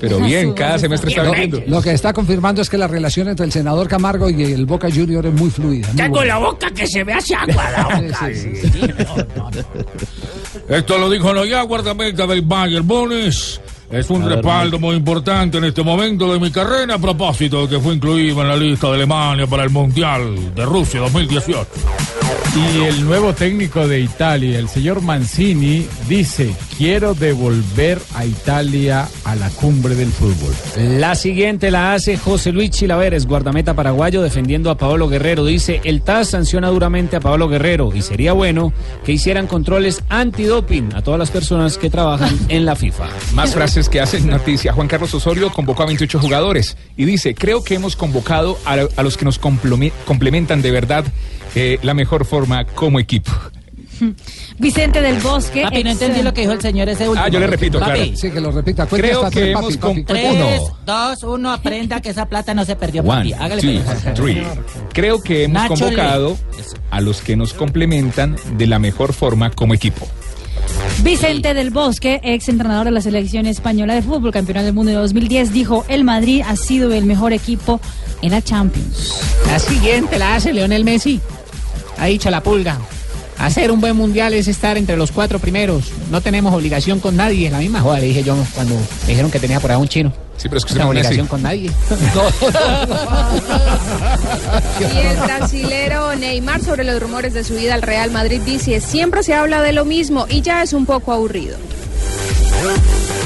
Pero 0.01 0.19
bien, 0.21 0.53
cada 0.53 0.79
semestre 0.79 1.11
está 1.11 1.23
vendiendo. 1.23 1.63
Lo 1.67 1.83
que 1.83 1.93
está 1.93 2.13
confirmando 2.13 2.63
es 2.63 2.71
que 2.71 2.79
la 2.79 2.87
relación 2.89 3.29
entre 3.29 3.47
el 3.47 3.53
senador 3.53 3.89
Camargo 3.89 4.31
y 4.31 4.43
el 4.53 4.67
Boca 4.67 4.89
Junior 4.93 5.25
es 5.27 5.33
muy 5.33 5.51
fluida. 5.51 5.87
muy 5.89 5.97
Tengo 5.97 6.17
buena. 6.17 6.35
la 6.35 6.39
boca 6.39 6.71
que 6.71 6.87
se 6.87 7.05
me 7.05 7.13
hace 7.15 7.35
agua, 7.35 7.71
la 7.71 7.85
boca. 8.01 8.31
Esto 10.69 10.99
lo 10.99 11.11
dijo 11.11 11.33
Noya, 11.33 11.63
guardameta 11.63 12.27
del 12.27 12.43
Bayern 12.43 12.87
Bones. 12.87 13.61
Es 13.93 14.09
un 14.09 14.25
ver, 14.25 14.37
respaldo 14.37 14.79
muy 14.79 14.97
importante 14.97 15.59
en 15.59 15.65
este 15.65 15.83
momento 15.83 16.33
de 16.33 16.41
mi 16.41 16.51
carrera 16.51 16.95
a 16.95 16.99
propósito 16.99 17.67
de 17.67 17.77
que 17.77 17.83
fue 17.83 17.95
incluido 17.95 18.41
en 18.41 18.49
la 18.49 18.57
lista 18.57 18.89
de 18.89 18.95
Alemania 18.95 19.47
para 19.47 19.65
el 19.65 19.71
Mundial 19.71 20.55
de 20.55 20.65
Rusia 20.65 21.01
2018. 21.01 22.22
Y 22.55 22.85
el 22.85 23.05
nuevo 23.07 23.33
técnico 23.33 23.89
de 23.89 24.01
Italia, 24.01 24.59
el 24.59 24.69
señor 24.69 25.01
Mancini, 25.01 25.87
dice, 26.07 26.55
quiero 26.77 27.15
devolver 27.15 27.99
a 28.15 28.27
Italia 28.27 29.09
a 29.25 29.35
la 29.37 29.49
cumbre 29.51 29.95
del 29.95 30.11
fútbol. 30.11 30.55
La 30.99 31.15
siguiente 31.15 31.71
la 31.71 31.95
hace 31.95 32.19
José 32.19 32.53
Luis 32.53 32.71
Chilaveres, 32.71 33.27
guardameta 33.27 33.75
paraguayo, 33.75 34.21
defendiendo 34.21 34.71
a 34.71 34.77
Paolo 34.77 35.09
Guerrero. 35.09 35.47
Dice, 35.47 35.81
el 35.85 36.03
TAS 36.03 36.29
sanciona 36.29 36.69
duramente 36.69 37.17
a 37.17 37.21
Paolo 37.21 37.49
Guerrero 37.49 37.91
y 37.95 38.03
sería 38.03 38.35
bueno 38.35 38.73
que 39.05 39.13
hicieran 39.13 39.47
controles 39.47 40.03
antidoping 40.11 40.95
a 40.95 41.03
todas 41.03 41.19
las 41.19 41.31
personas 41.31 41.79
que 41.79 41.89
trabajan 41.89 42.39
en 42.49 42.67
la 42.67 42.77
FIFA. 42.77 43.09
Más 43.35 43.55
frases 43.55 43.89
que 43.89 44.01
hacen 44.01 44.29
noticia. 44.29 44.73
Juan 44.73 44.89
Carlos 44.89 45.15
Osorio 45.15 45.51
convocó 45.51 45.85
a 45.85 45.87
28 45.87 46.19
jugadores 46.19 46.77
y 46.97 47.07
dice, 47.07 47.35
creo 47.35 47.65
que 47.65 47.75
hemos 47.75 47.97
convocado 47.97 48.59
a, 48.67 48.77
a 48.97 49.03
los 49.03 49.17
que 49.17 49.25
nos 49.25 49.39
complementan 49.39 50.61
de 50.61 50.71
verdad 50.71 51.05
eh, 51.55 51.79
la 51.83 51.95
mejor 51.95 52.25
forma 52.25 52.65
como 52.65 52.99
equipo. 52.99 53.33
Vicente 54.59 55.01
del 55.01 55.21
Bosque. 55.21 55.63
Papi, 55.63 55.85
no 55.85 55.91
entendí 55.91 56.23
lo 56.23 56.35
que 56.35 56.43
dijo 56.43 56.53
el 56.53 56.61
señor 56.61 56.89
ese 56.89 57.09
último. 57.09 57.25
Ah, 57.25 57.29
yo 57.29 57.39
le 57.39 57.47
repito, 57.47 57.79
Papi, 57.79 57.93
claro. 57.93 58.17
Sí, 58.17 58.31
que 58.31 58.41
lo 58.41 58.51
repita. 58.51 58.87
Cuente 58.87 59.09
Creo 59.09 59.19
hasta 59.25 59.31
que 59.31 59.41
tres, 59.41 59.57
hemos 59.57 59.77
papi, 59.77 60.03
papi. 60.03 60.05
Tres, 60.05 60.33
Uno. 60.33 60.79
dos, 60.85 61.23
uno, 61.23 61.53
aprenda 61.53 62.01
que 62.01 62.11
esa 62.11 62.27
plata 62.27 62.55
no 62.55 62.65
se 62.65 62.75
perdió, 62.77 63.05
papi. 63.05 63.33
One, 63.33 63.45
Hágale 63.45 63.63
two, 63.63 64.13
three. 64.15 64.43
Creo 64.93 65.23
que 65.23 65.45
hemos 65.45 65.63
Nacho 65.63 65.75
convocado 65.85 66.39
a 66.91 67.01
los 67.01 67.21
que 67.21 67.37
nos 67.37 67.53
complementan 67.55 68.37
de 68.57 68.67
la 68.67 68.79
mejor 68.79 69.13
forma 69.13 69.51
como 69.51 69.75
equipo. 69.75 70.09
Vicente 71.03 71.55
del 71.55 71.71
Bosque, 71.71 72.21
ex 72.23 72.49
entrenador 72.49 72.85
de 72.87 72.93
la 72.93 73.01
selección 73.01 73.47
española 73.47 73.95
de 73.95 74.03
fútbol, 74.03 74.31
campeón 74.31 74.65
del 74.65 74.73
mundo 74.73 74.91
de 74.93 74.99
2010, 74.99 75.53
dijo, 75.53 75.85
el 75.89 76.05
Madrid 76.05 76.43
ha 76.47 76.57
sido 76.57 76.93
el 76.93 77.05
mejor 77.05 77.33
equipo 77.33 77.81
en 78.21 78.31
la 78.31 78.43
Champions. 78.43 79.21
La 79.47 79.59
siguiente 79.59 80.19
la 80.19 80.37
hace 80.37 80.53
Leonel 80.53 80.85
Messi. 80.85 81.21
Ha 82.03 82.07
dicho 82.07 82.31
la 82.31 82.43
pulga. 82.43 82.79
Hacer 83.39 83.71
un 83.71 83.81
buen 83.81 83.95
mundial 83.95 84.35
es 84.35 84.49
estar 84.49 84.77
entre 84.77 84.97
los 84.97 85.13
cuatro 85.13 85.39
primeros. 85.39 85.93
No 86.11 86.21
tenemos 86.21 86.53
obligación 86.53 86.99
con 86.99 87.15
nadie. 87.17 87.49
La 87.49 87.59
misma 87.59 87.81
joda 87.81 88.01
le 88.01 88.07
dije 88.07 88.25
yo 88.25 88.35
cuando 88.57 88.75
me 88.75 89.09
dijeron 89.09 89.31
que 89.31 89.39
tenía 89.39 89.61
por 89.61 89.71
ahí 89.71 89.77
un 89.77 89.87
chino. 89.87 90.13
Sí, 90.37 90.49
pero 90.49 90.59
es 90.59 90.65
que 90.65 90.71
No 90.75 90.75
usted 90.75 90.81
tengo 90.81 90.91
obligación 90.91 91.29
con 91.29 91.43
nadie. 91.43 91.71
Y 94.81 94.99
el 94.99 95.17
brasilero 95.17 96.17
Neymar 96.17 96.61
sobre 96.61 96.83
los 96.83 97.01
rumores 97.01 97.35
de 97.35 97.45
su 97.45 97.57
ida 97.57 97.75
al 97.75 97.83
Real 97.83 98.11
Madrid 98.11 98.41
dice, 98.45 98.81
siempre 98.81 99.23
se 99.23 99.35
habla 99.35 99.63
de 99.63 99.73
lo 99.73 99.85
mismo 99.85 100.27
y 100.29 100.41
ya 100.43 100.63
es 100.65 100.73
un 100.73 100.87
poco 100.87 101.13
aburrido. 101.13 101.57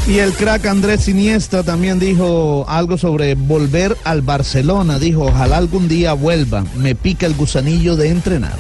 Y 0.09 0.19
el 0.19 0.33
crack 0.33 0.67
Andrés 0.67 1.09
Iniesta 1.09 1.65
también 1.65 1.99
dijo 1.99 2.65
algo 2.69 2.97
sobre 2.97 3.35
volver 3.35 3.97
al 4.05 4.23
Barcelona. 4.23 4.99
Dijo, 5.01 5.25
ojalá 5.25 5.57
algún 5.57 5.89
día 5.89 6.13
vuelva. 6.13 6.65
Me 6.77 6.95
pica 6.95 7.27
el 7.27 7.35
gusanillo 7.35 7.97
de 7.97 8.11
entrenar. 8.11 8.57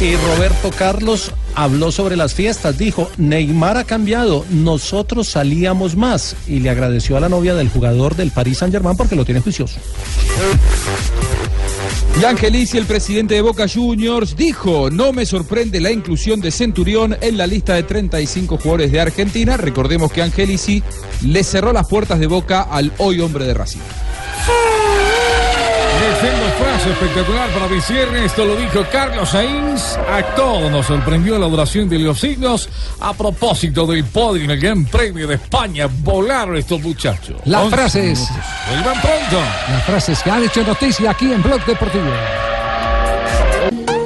Y 0.00 0.14
Roberto 0.14 0.70
Carlos 0.70 1.32
habló 1.56 1.90
sobre 1.90 2.16
las 2.16 2.32
fiestas. 2.32 2.78
Dijo, 2.78 3.10
Neymar 3.16 3.76
ha 3.76 3.84
cambiado, 3.84 4.44
nosotros 4.50 5.28
salíamos 5.28 5.96
más. 5.96 6.36
Y 6.46 6.60
le 6.60 6.70
agradeció 6.70 7.16
a 7.16 7.20
la 7.20 7.28
novia 7.28 7.56
del 7.56 7.68
jugador 7.68 8.14
del 8.14 8.30
Paris 8.30 8.58
Saint 8.58 8.72
Germain 8.72 8.96
porque 8.96 9.16
lo 9.16 9.24
tiene 9.24 9.40
juicioso. 9.40 9.80
Y 12.20 12.24
Angelici, 12.24 12.76
el 12.76 12.86
presidente 12.86 13.34
de 13.34 13.42
Boca 13.42 13.66
Juniors, 13.68 14.34
dijo, 14.34 14.90
no 14.90 15.12
me 15.12 15.24
sorprende 15.24 15.80
la 15.80 15.92
inclusión 15.92 16.40
de 16.40 16.50
Centurión 16.50 17.16
en 17.20 17.36
la 17.36 17.46
lista 17.46 17.74
de 17.74 17.84
35 17.84 18.56
jugadores 18.56 18.90
de 18.90 19.00
Argentina. 19.00 19.56
Recordemos 19.56 20.10
que 20.10 20.22
Angelici 20.22 20.82
le 21.24 21.44
cerró 21.44 21.72
las 21.72 21.86
puertas 21.86 22.18
de 22.18 22.26
Boca 22.26 22.62
al 22.62 22.92
hoy 22.98 23.20
hombre 23.20 23.44
de 23.44 23.54
Racing. 23.54 23.78
Tremendo 26.20 26.46
frase 26.58 26.90
espectacular 26.90 27.48
para 27.50 27.68
mi 27.68 27.80
cierre. 27.80 28.24
Esto 28.24 28.44
lo 28.44 28.56
dijo 28.56 28.84
Carlos 28.90 29.30
Sainz. 29.30 29.96
A 29.96 30.22
todos 30.34 30.70
nos 30.70 30.86
sorprendió 30.86 31.38
la 31.38 31.46
duración 31.46 31.88
de 31.88 31.98
los 32.00 32.18
signos. 32.18 32.68
A 33.00 33.12
propósito 33.12 33.86
del 33.86 34.04
podio 34.04 34.42
en 34.42 34.50
el 34.50 34.58
Gran 34.58 34.84
Premio 34.84 35.28
de 35.28 35.36
España, 35.36 35.88
volaron 36.00 36.56
estos 36.56 36.82
muchachos. 36.82 37.36
Las 37.44 37.70
frases. 37.70 38.18
minutos. 38.18 38.44
Vuelvan 38.68 39.00
pronto. 39.00 39.46
Las 39.70 39.84
frases 39.84 40.22
que 40.22 40.30
han 40.30 40.42
hecho 40.44 40.64
noticia 40.64 41.10
aquí 41.10 41.32
en 41.32 41.40
Blog 41.40 41.64
Deportivo. 41.64 42.10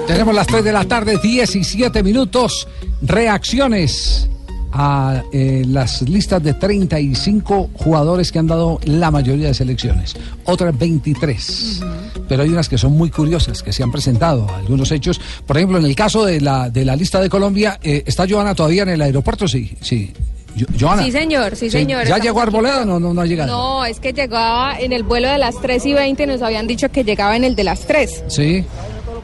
Tenemos 0.07 0.35
las 0.35 0.47
3 0.47 0.65
de 0.65 0.73
la 0.73 0.85
tarde, 0.85 1.19
17 1.23 2.03
minutos. 2.03 2.69
Reacciones 3.01 4.29
a 4.73 5.23
eh, 5.33 5.65
las 5.67 6.03
listas 6.03 6.43
de 6.43 6.55
35 6.55 7.71
jugadores 7.75 8.33
que 8.33 8.39
han 8.39 8.47
dado 8.47 8.81
la 8.85 9.11
mayoría 9.11 9.49
de 9.49 9.55
selecciones. 9.55 10.15
Otras 10.45 10.77
23. 10.79 11.81
Pero 12.29 12.43
hay 12.43 12.49
unas 12.49 12.69
que 12.69 12.79
son 12.79 12.93
muy 12.97 13.11
curiosas, 13.11 13.63
que 13.63 13.73
se 13.73 13.83
han 13.83 13.93
presentado, 13.93 14.47
algunos 14.55 14.91
hechos. 14.93 15.21
Por 15.47 15.57
ejemplo, 15.57 15.79
en 15.79 15.85
el 15.85 15.95
caso 15.95 16.25
de 16.25 16.41
la, 16.41 16.71
de 16.71 16.85
la 16.85 16.97
lista 16.97 17.21
de 17.21 17.29
Colombia, 17.29 17.79
eh, 17.83 18.03
¿está 18.07 18.27
Joana 18.29 18.55
todavía 18.55 18.83
en 18.85 18.91
el 18.91 19.03
aeropuerto? 19.03 19.47
Sí, 19.49 19.77
sí. 19.81 20.13
Jo- 20.59 20.67
Joana. 20.79 21.03
Sí, 21.05 21.13
señor, 21.13 21.57
sí, 21.57 21.71
señor. 21.71 22.07
¿Ya 22.07 22.19
llegó. 22.19 22.41
Arboleda? 22.41 22.85
No, 22.85 23.01
no, 23.01 23.15
no 23.15 23.21
ha 23.23 23.27
llegado. 23.27 23.51
No, 23.53 23.85
es 23.85 24.01
que 24.01 24.13
llegaba 24.13 24.79
en 24.79 24.93
el 24.93 25.03
vuelo 25.03 25.29
de 25.31 25.39
las 25.39 25.59
3 25.61 25.85
y 25.87 25.93
20, 25.95 26.27
nos 26.27 26.43
habían 26.43 26.67
dicho 26.67 26.91
que 26.91 27.05
llegaba 27.05 27.37
en 27.37 27.45
el 27.45 27.55
de 27.57 27.65
las 27.65 27.81
3. 27.87 28.25
Sí. 28.29 28.65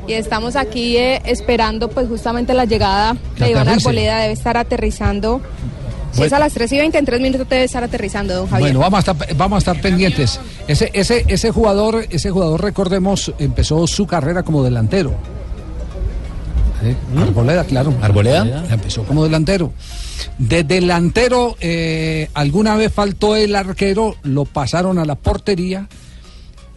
Y 0.08 0.14
estamos 0.14 0.56
aquí 0.56 0.96
eh, 0.96 1.20
esperando 1.26 1.90
pues 1.90 2.08
justamente 2.08 2.54
la 2.54 2.64
llegada 2.64 3.14
Que 3.36 3.44
de 3.44 3.50
Iván. 3.50 3.68
Arboleda, 3.68 4.20
debe 4.20 4.32
estar 4.32 4.56
aterrizando 4.56 5.42
Si 6.12 6.22
es 6.22 6.32
a 6.32 6.38
las 6.38 6.54
3 6.54 6.72
y 6.72 6.78
20, 6.78 6.96
en 6.96 7.04
3 7.04 7.20
minutos 7.20 7.46
debe 7.46 7.64
estar 7.64 7.84
aterrizando, 7.84 8.34
don 8.34 8.48
Javier. 8.48 8.70
Bueno, 8.70 8.80
vamos 8.80 9.06
a 9.06 9.12
estar, 9.12 9.36
vamos 9.36 9.56
a 9.56 9.58
estar 9.58 9.82
pendientes. 9.82 10.40
Ese, 10.66 10.90
ese, 10.94 11.26
ese 11.28 11.50
jugador, 11.50 12.06
ese 12.08 12.30
jugador, 12.30 12.62
recordemos, 12.62 13.34
empezó 13.38 13.86
su 13.86 14.06
carrera 14.06 14.42
como 14.42 14.64
delantero. 14.64 15.12
¿Eh? 16.82 16.96
Arboleda, 17.20 17.64
claro. 17.64 17.92
¿Arboleda? 18.00 18.64
Empezó 18.70 19.04
como 19.04 19.24
delantero. 19.24 19.74
De 20.38 20.64
delantero, 20.64 21.56
eh, 21.60 22.30
alguna 22.32 22.76
vez 22.76 22.94
faltó 22.94 23.36
el 23.36 23.54
arquero, 23.54 24.16
lo 24.22 24.46
pasaron 24.46 24.98
a 24.98 25.04
la 25.04 25.16
portería 25.16 25.86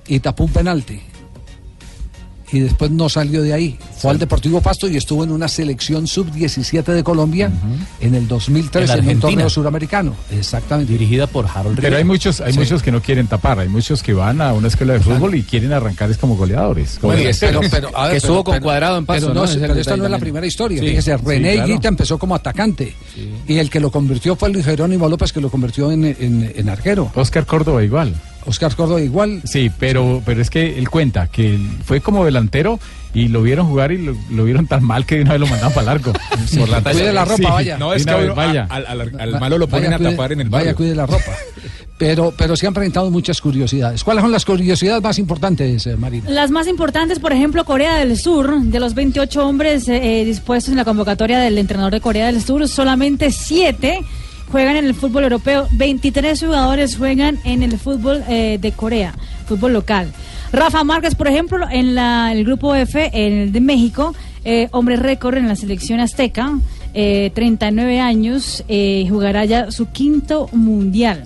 y 0.06 0.20
tapó 0.20 0.44
un 0.44 0.52
penalti. 0.52 1.00
Y 2.54 2.60
después 2.60 2.92
no 2.92 3.08
salió 3.08 3.42
de 3.42 3.54
ahí. 3.54 3.78
Fue 3.98 4.12
al 4.12 4.20
Deportivo 4.20 4.60
Pasto 4.62 4.88
y 4.90 4.98
estuvo 4.98 5.24
en 5.24 5.32
una 5.32 5.48
selección 5.48 6.06
sub-17 6.08 6.84
de 6.84 7.04
Colombia 7.04 7.50
en 8.02 8.14
el 8.16 8.28
2003 8.28 8.90
En 8.90 9.00
en, 9.10 9.16
un 9.16 9.20
torneo 9.22 9.50
suramericano. 9.50 10.14
Exactamente. 10.32 10.92
Dirigida 10.92 11.28
por 11.28 11.46
Harold 11.48 11.80
Pero 11.80 11.96
hay 11.98 12.04
muchos, 12.04 12.42
hay 12.42 12.52
Sí. 12.54 12.60
muchos 12.60 12.84
que 12.84 12.92
no 12.92 13.02
quieren 13.02 13.28
tapar, 13.28 13.60
hay 13.60 13.70
muchos 13.70 14.04
que 14.04 14.14
van 14.14 14.42
a 14.42 14.52
una 14.54 14.68
escuela 14.68 14.94
de 14.94 15.00
fútbol 15.00 15.36
y 15.36 15.44
quieren 15.44 15.72
arrancar 15.72 16.12
es 16.12 16.18
como 16.18 16.36
goleadores. 16.36 16.98
como 17.00 17.14
Bueno, 17.14 17.20
delanteros. 17.24 17.62
pero- 17.70 17.88
pero, 17.90 17.98
a 17.98 18.08
ver, 18.08 18.22
pero- 18.22 18.44
pero- 18.44 18.62
pero 19.06 19.34
no, 19.34 19.46
pero 19.46 19.74
esta 19.76 19.96
no 19.98 20.06
es 20.06 20.12
la 20.12 20.20
primera 20.20 20.46
historia. 20.46 20.82
Sí, 20.82 20.88
Fíjese, 20.90 21.18
sí, 21.18 21.24
René 21.26 21.54
claro. 21.54 21.70
Higuita 21.70 21.88
empezó 21.88 22.18
como 22.18 22.36
atacante 22.36 22.94
y 23.48 23.58
el 23.58 23.70
que 23.70 23.80
lo 23.80 23.92
convirtió 23.92 24.36
fue 24.36 24.50
Luis 24.50 24.66
Jerónimo 24.66 25.08
López, 25.08 25.32
que 25.32 25.40
lo 25.40 25.50
convirtió 25.50 25.92
en, 25.92 26.04
en- 26.06 26.52
en 26.56 26.70
arquero. 26.70 27.12
Oscar 27.16 27.46
Córdoba 27.46 27.84
igual. 27.84 28.14
Oscar 28.46 28.76
Córdoba 28.76 29.02
igual. 29.02 29.42
Sí, 29.44 29.72
pero, 29.80 30.22
pero 30.26 30.42
es 30.42 30.50
que 30.50 30.78
él 30.78 30.90
cuenta 30.90 31.28
que 31.28 31.60
fue 31.86 32.02
como 32.02 32.26
delantero 32.26 32.80
y 33.14 33.28
lo 33.28 33.42
vieron 33.42 33.68
jugar 33.68 33.92
y 33.92 33.98
lo, 33.98 34.16
lo 34.32 34.46
vieron 34.46 34.68
tan 34.68 34.84
mal 34.84 35.06
que 35.06 35.16
de 35.16 35.22
una 35.24 35.32
vez 35.32 35.42
lo 35.42 35.48
mandaban 35.48 35.74
para 35.74 35.86
largo. 35.86 36.14
Por 36.58 36.70
la 36.70 36.82
talla. 36.82 37.00
Cuide 37.00 37.14
la 37.14 37.26
ropa, 37.26 37.50
vaya. 37.52 37.78
No, 37.78 37.94
es 37.94 38.06
que 38.06 38.14
vez, 38.14 38.36
vaya. 38.36 38.68
al, 38.70 38.86
al- 38.86 39.20
al 39.20 39.40
malo 39.40 39.58
lo 39.58 39.68
ponen 39.68 39.92
Vaya, 39.92 39.96
a 39.96 40.00
cuide- 40.00 40.12
tapar 40.12 40.32
en 40.34 40.42
el 40.42 40.50
Vaya, 40.50 40.64
barrio. 40.66 40.76
cuide 40.78 40.96
la 40.96 41.06
ropa. 41.06 41.32
Pero, 41.98 42.34
pero 42.36 42.56
se 42.56 42.66
han 42.66 42.74
presentado 42.74 43.12
muchas 43.12 43.40
curiosidades. 43.40 44.04
¿Cuáles 44.04 44.24
son 44.24 44.32
las 44.32 44.44
curiosidades 44.44 45.04
más 45.04 45.20
importantes, 45.20 45.86
eh, 45.86 45.96
Marina? 45.98 46.28
Las 46.32 46.50
más 46.50 46.66
importantes, 46.68 47.20
por 47.20 47.32
ejemplo, 47.32 47.64
Corea 47.64 47.98
del 47.98 48.18
Sur, 48.18 48.60
de 48.60 48.80
los 48.80 48.96
28 48.96 49.48
hombres 49.48 49.88
eh, 49.88 50.24
dispuestos 50.26 50.72
en 50.72 50.78
la 50.78 50.84
convocatoria 50.84 51.38
del 51.38 51.60
entrenador 51.60 51.92
de 51.94 52.02
Corea 52.02 52.26
del 52.26 52.42
Sur, 52.42 52.68
solamente 52.68 53.30
7 53.30 54.00
juegan 54.52 54.76
en 54.78 54.86
el 54.86 54.94
fútbol 54.94 55.24
europeo, 55.24 55.68
23 55.72 56.40
jugadores 56.40 56.98
juegan 56.98 57.40
en 57.46 57.64
el 57.64 57.78
fútbol 57.78 58.24
eh, 58.28 58.58
de 58.62 58.72
Corea, 58.72 59.14
fútbol 59.48 59.74
local. 59.74 60.12
Rafa 60.52 60.84
Márquez, 60.84 61.16
por 61.16 61.28
ejemplo, 61.28 61.66
en 61.72 61.96
la- 61.96 62.32
el 62.34 62.44
grupo 62.44 62.76
F, 62.76 63.10
en 63.14 63.34
el 63.40 63.52
de 63.52 63.62
México, 63.62 64.14
eh, 64.44 64.68
hombre 64.72 64.98
récord 64.98 65.38
en 65.38 65.48
la 65.48 65.56
selección 65.56 66.00
azteca, 66.02 66.60
eh, 66.94 67.32
39 67.34 68.00
años, 68.02 68.64
eh, 68.68 69.06
jugará 69.10 69.46
ya 69.46 69.72
su 69.72 69.88
quinto 69.92 70.50
mundial. 70.52 71.24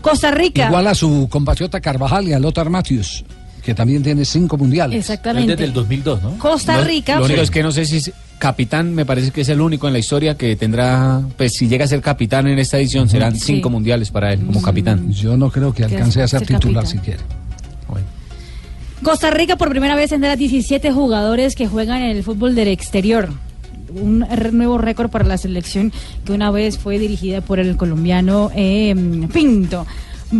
Costa 0.00 0.30
Rica. 0.32 0.66
Igual 0.66 0.86
a 0.88 0.94
su 0.94 1.28
compatriota 1.30 1.80
Carvajal 1.80 2.28
y 2.28 2.32
a 2.32 2.38
Lothar 2.38 2.68
Matthews, 2.70 3.24
que 3.62 3.72
también 3.74 4.02
tiene 4.02 4.24
cinco 4.24 4.56
mundiales. 4.58 4.98
Exactamente. 4.98 5.52
Desde 5.52 5.64
el 5.64 5.72
2002, 5.72 6.22
¿no? 6.22 6.38
Costa 6.38 6.78
Lo- 6.78 6.84
Rica. 6.84 7.18
Lo 7.18 7.24
único 7.24 7.40
es 7.40 7.50
que 7.50 7.62
no 7.62 7.72
sé 7.72 7.86
si 7.86 7.96
es 7.98 8.12
capitán, 8.38 8.94
me 8.94 9.04
parece 9.06 9.30
que 9.30 9.40
es 9.42 9.48
el 9.48 9.60
único 9.60 9.86
en 9.86 9.92
la 9.92 9.98
historia 9.98 10.36
que 10.36 10.56
tendrá, 10.56 11.22
pues 11.36 11.52
si 11.54 11.68
llega 11.68 11.84
a 11.84 11.88
ser 11.88 12.00
capitán 12.00 12.46
en 12.46 12.58
esta 12.58 12.78
edición, 12.78 13.08
serán 13.08 13.34
Sí. 13.36 13.54
cinco 13.54 13.70
mundiales 13.70 14.10
para 14.10 14.32
él 14.32 14.44
como 14.44 14.60
capitán. 14.60 15.10
Yo 15.12 15.36
no 15.36 15.50
creo 15.50 15.72
que 15.72 15.84
alcance 15.84 16.22
a 16.22 16.28
ser 16.28 16.44
titular 16.46 16.86
siquiera. 16.86 17.20
Costa 19.02 19.30
Rica 19.30 19.56
por 19.56 19.68
primera 19.68 19.96
vez 19.96 20.10
tendrá 20.10 20.34
17 20.34 20.90
jugadores 20.92 21.54
que 21.56 21.66
juegan 21.66 22.02
en 22.02 22.16
el 22.16 22.22
fútbol 22.22 22.54
del 22.54 22.68
exterior. 22.68 23.28
Un 23.92 24.26
nuevo 24.52 24.78
récord 24.78 25.10
para 25.10 25.26
la 25.26 25.36
selección 25.36 25.92
que 26.24 26.32
una 26.32 26.50
vez 26.50 26.78
fue 26.78 26.98
dirigida 26.98 27.42
por 27.42 27.58
el 27.58 27.76
colombiano 27.76 28.50
eh, 28.56 28.94
Pinto. 29.32 29.86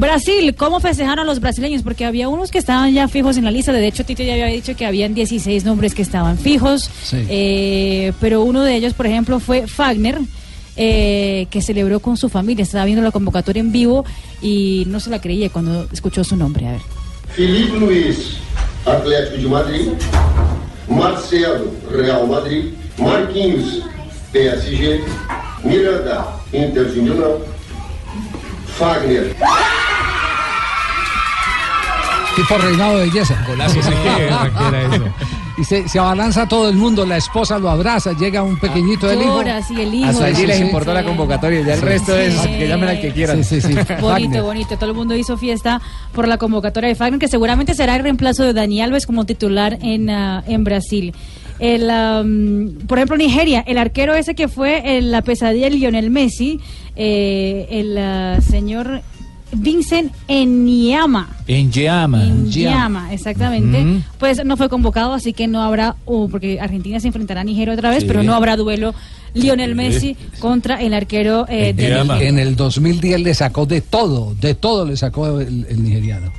Brasil, 0.00 0.54
¿cómo 0.56 0.80
festejaron 0.80 1.20
a 1.20 1.24
los 1.24 1.40
brasileños? 1.40 1.82
Porque 1.82 2.04
había 2.04 2.28
unos 2.28 2.50
que 2.50 2.58
estaban 2.58 2.92
ya 2.92 3.06
fijos 3.08 3.36
en 3.36 3.44
la 3.44 3.50
lista. 3.50 3.72
De 3.72 3.86
hecho, 3.86 4.04
Tito 4.04 4.22
ya 4.22 4.32
había 4.32 4.46
dicho 4.46 4.74
que 4.74 4.86
habían 4.86 5.14
16 5.14 5.64
nombres 5.64 5.94
que 5.94 6.02
estaban 6.02 6.36
fijos. 6.36 6.90
Sí. 7.04 7.24
Eh, 7.28 8.12
pero 8.20 8.42
uno 8.42 8.62
de 8.62 8.74
ellos, 8.74 8.94
por 8.94 9.06
ejemplo, 9.06 9.38
fue 9.38 9.66
Fagner, 9.66 10.18
eh, 10.76 11.46
que 11.50 11.62
celebró 11.62 12.00
con 12.00 12.16
su 12.16 12.28
familia. 12.28 12.62
Estaba 12.64 12.84
viendo 12.84 13.02
la 13.02 13.12
convocatoria 13.12 13.60
en 13.60 13.70
vivo 13.70 14.04
y 14.42 14.84
no 14.88 14.98
se 14.98 15.10
la 15.10 15.20
creía 15.20 15.48
cuando 15.50 15.86
escuchó 15.92 16.24
su 16.24 16.36
nombre. 16.36 16.66
A 16.66 16.72
ver. 16.72 16.80
Felipe 17.34 17.78
Luiz, 17.78 18.38
Atlético 18.84 19.42
de 19.42 19.48
Madrid. 19.48 19.88
Marcelo, 20.88 21.72
Real 21.90 22.26
Madrid. 22.26 22.72
Marquinhos, 22.98 23.82
PSG. 24.32 25.00
Miranda, 25.64 26.26
Inter 26.52 26.90
de 26.92 27.00
Milão. 27.00 27.53
Fagner. 28.78 29.34
Tipo 32.36 32.58
reinado 32.58 32.98
de 32.98 33.06
belleza. 33.06 33.44
Golazo, 33.46 33.80
sí, 33.80 33.88
que 34.18 34.24
era 34.26 34.82
eso. 34.94 35.04
Y 35.56 35.62
se, 35.62 35.88
se 35.88 36.00
abalanza 36.00 36.48
todo 36.48 36.68
el 36.68 36.74
mundo, 36.74 37.06
la 37.06 37.16
esposa 37.16 37.60
lo 37.60 37.70
abraza, 37.70 38.10
llega 38.18 38.42
un 38.42 38.58
pequeñito 38.58 39.06
del 39.06 39.22
hijo. 39.22 39.40
Sí, 39.68 39.80
el 39.80 39.94
hijo. 39.94 40.10
Hasta 40.10 40.24
allí 40.24 40.34
sí, 40.36 40.46
les 40.48 40.56
sí. 40.56 40.64
importó 40.64 40.92
la 40.92 41.04
convocatoria, 41.04 41.60
ya 41.60 41.74
el 41.74 41.78
Sí. 41.80 41.86
resto 41.86 42.18
es 42.18 42.34
Sí. 42.34 42.48
que 42.48 42.66
llamen 42.66 42.88
al 42.88 43.00
que 43.00 43.12
quieran. 43.12 43.44
Sí, 43.44 43.60
sí, 43.60 43.68
sí. 43.68 43.74
Bonito, 44.00 44.06
Wagner. 44.08 44.42
bonito. 44.42 44.76
Todo 44.76 44.90
el 44.90 44.96
mundo 44.96 45.14
hizo 45.14 45.36
fiesta 45.38 45.80
por 46.12 46.26
la 46.26 46.38
convocatoria 46.38 46.88
de 46.88 46.96
Fagner, 46.96 47.20
que 47.20 47.28
seguramente 47.28 47.74
será 47.74 47.94
el 47.94 48.02
reemplazo 48.02 48.42
de 48.42 48.52
Dani 48.52 48.82
Alves 48.82 49.06
como 49.06 49.26
titular 49.26 49.78
en, 49.80 50.10
ah, 50.10 50.42
en 50.48 50.64
Brasil. 50.64 51.14
El, 51.60 51.88
am, 51.88 52.72
por 52.88 52.98
ejemplo, 52.98 53.16
Nigeria, 53.16 53.62
el 53.64 53.78
arquero 53.78 54.14
ese 54.14 54.34
que 54.34 54.48
fue 54.48 54.96
en 54.96 55.12
la 55.12 55.22
pesadilla 55.22 55.70
de 55.70 55.76
Lionel 55.76 56.10
Messi, 56.10 56.58
eh, 56.96 57.66
el 57.70 57.98
ah, 57.98 58.40
señor 58.40 59.02
Vincent 59.52 60.12
Enyama. 60.26 61.28
En 61.46 61.70
llama. 61.70 62.24
Llama, 62.46 63.12
exactamente. 63.12 64.02
Pues 64.18 64.44
no 64.44 64.56
fue 64.56 64.68
convocado, 64.68 65.12
así 65.12 65.32
que 65.32 65.46
no 65.46 65.62
habrá, 65.62 65.96
uh, 66.06 66.28
porque 66.28 66.60
Argentina 66.60 66.98
se 67.00 67.08
enfrentará 67.08 67.42
a 67.42 67.44
Nigeria 67.44 67.74
otra 67.74 67.90
vez, 67.90 68.00
Sí. 68.00 68.06
pero 68.06 68.22
no 68.22 68.34
habrá 68.34 68.56
duelo 68.56 68.94
Lionel 69.34 69.74
Messi 69.74 70.16
contra 70.40 70.80
el 70.80 70.94
arquero 70.94 71.46
eh, 71.48 71.72
de 71.72 71.88
Nigeria. 71.88 72.28
En 72.28 72.38
el 72.38 72.56
2010 72.56 73.20
le 73.20 73.34
sacó 73.34 73.66
de 73.66 73.80
todo, 73.80 74.34
de 74.40 74.54
todo 74.54 74.84
le 74.86 74.96
sacó 74.96 75.40
el, 75.40 75.66
el 75.68 75.82
nigeriano. 75.82 76.32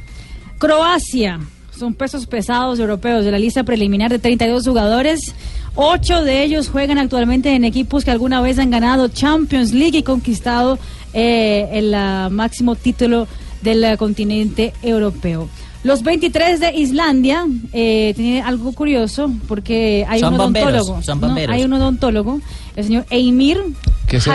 Croacia. 0.57 1.39
Son 1.77 1.93
pesos 1.93 2.25
pesados 2.25 2.79
europeos 2.79 3.25
de 3.25 3.31
la 3.31 3.37
lista 3.39 3.63
preliminar 3.65 4.09
de 4.09 4.19
32 4.19 4.65
jugadores. 4.65 5.35
Ocho 5.76 6.23
de 6.23 6.43
ellos 6.43 6.69
juegan 6.69 6.97
actualmente 6.97 7.53
en 7.53 7.65
equipos 7.65 8.05
que 8.05 8.11
alguna 8.11 8.41
vez 8.41 8.59
han 8.59 8.71
ganado 8.71 9.09
Champions 9.09 9.73
League 9.73 9.97
y 9.97 10.03
conquistado 10.03 10.80
eh, 11.13 11.69
el 11.73 11.93
ah, 11.93 12.30
máximo 12.32 12.76
título 12.76 13.28
del 13.61 13.84
ah, 13.84 13.97
continente 13.97 14.73
europeo. 14.82 15.49
Los 15.86 16.01
23 16.01 16.59
de 16.59 16.73
Islandia 16.73 17.45
eh, 17.71 18.13
tiene 18.15 18.41
algo 18.41 18.71
curioso 18.71 19.32
porque 19.47 20.03
hay 20.09 20.19
Son 20.19 20.34
un 20.34 20.39
bomberos, 20.39 20.71
odontólogo. 20.71 21.03
son 21.03 21.21
¿no? 21.21 21.28
bomberos. 21.28 21.55
Hay 21.55 21.63
un 21.63 21.73
odontólogo, 21.73 22.41
el 22.76 22.84
señor 22.84 23.05
Eimir 23.11 23.59
Que 24.07 24.17
es 24.17 24.26
el 24.26 24.34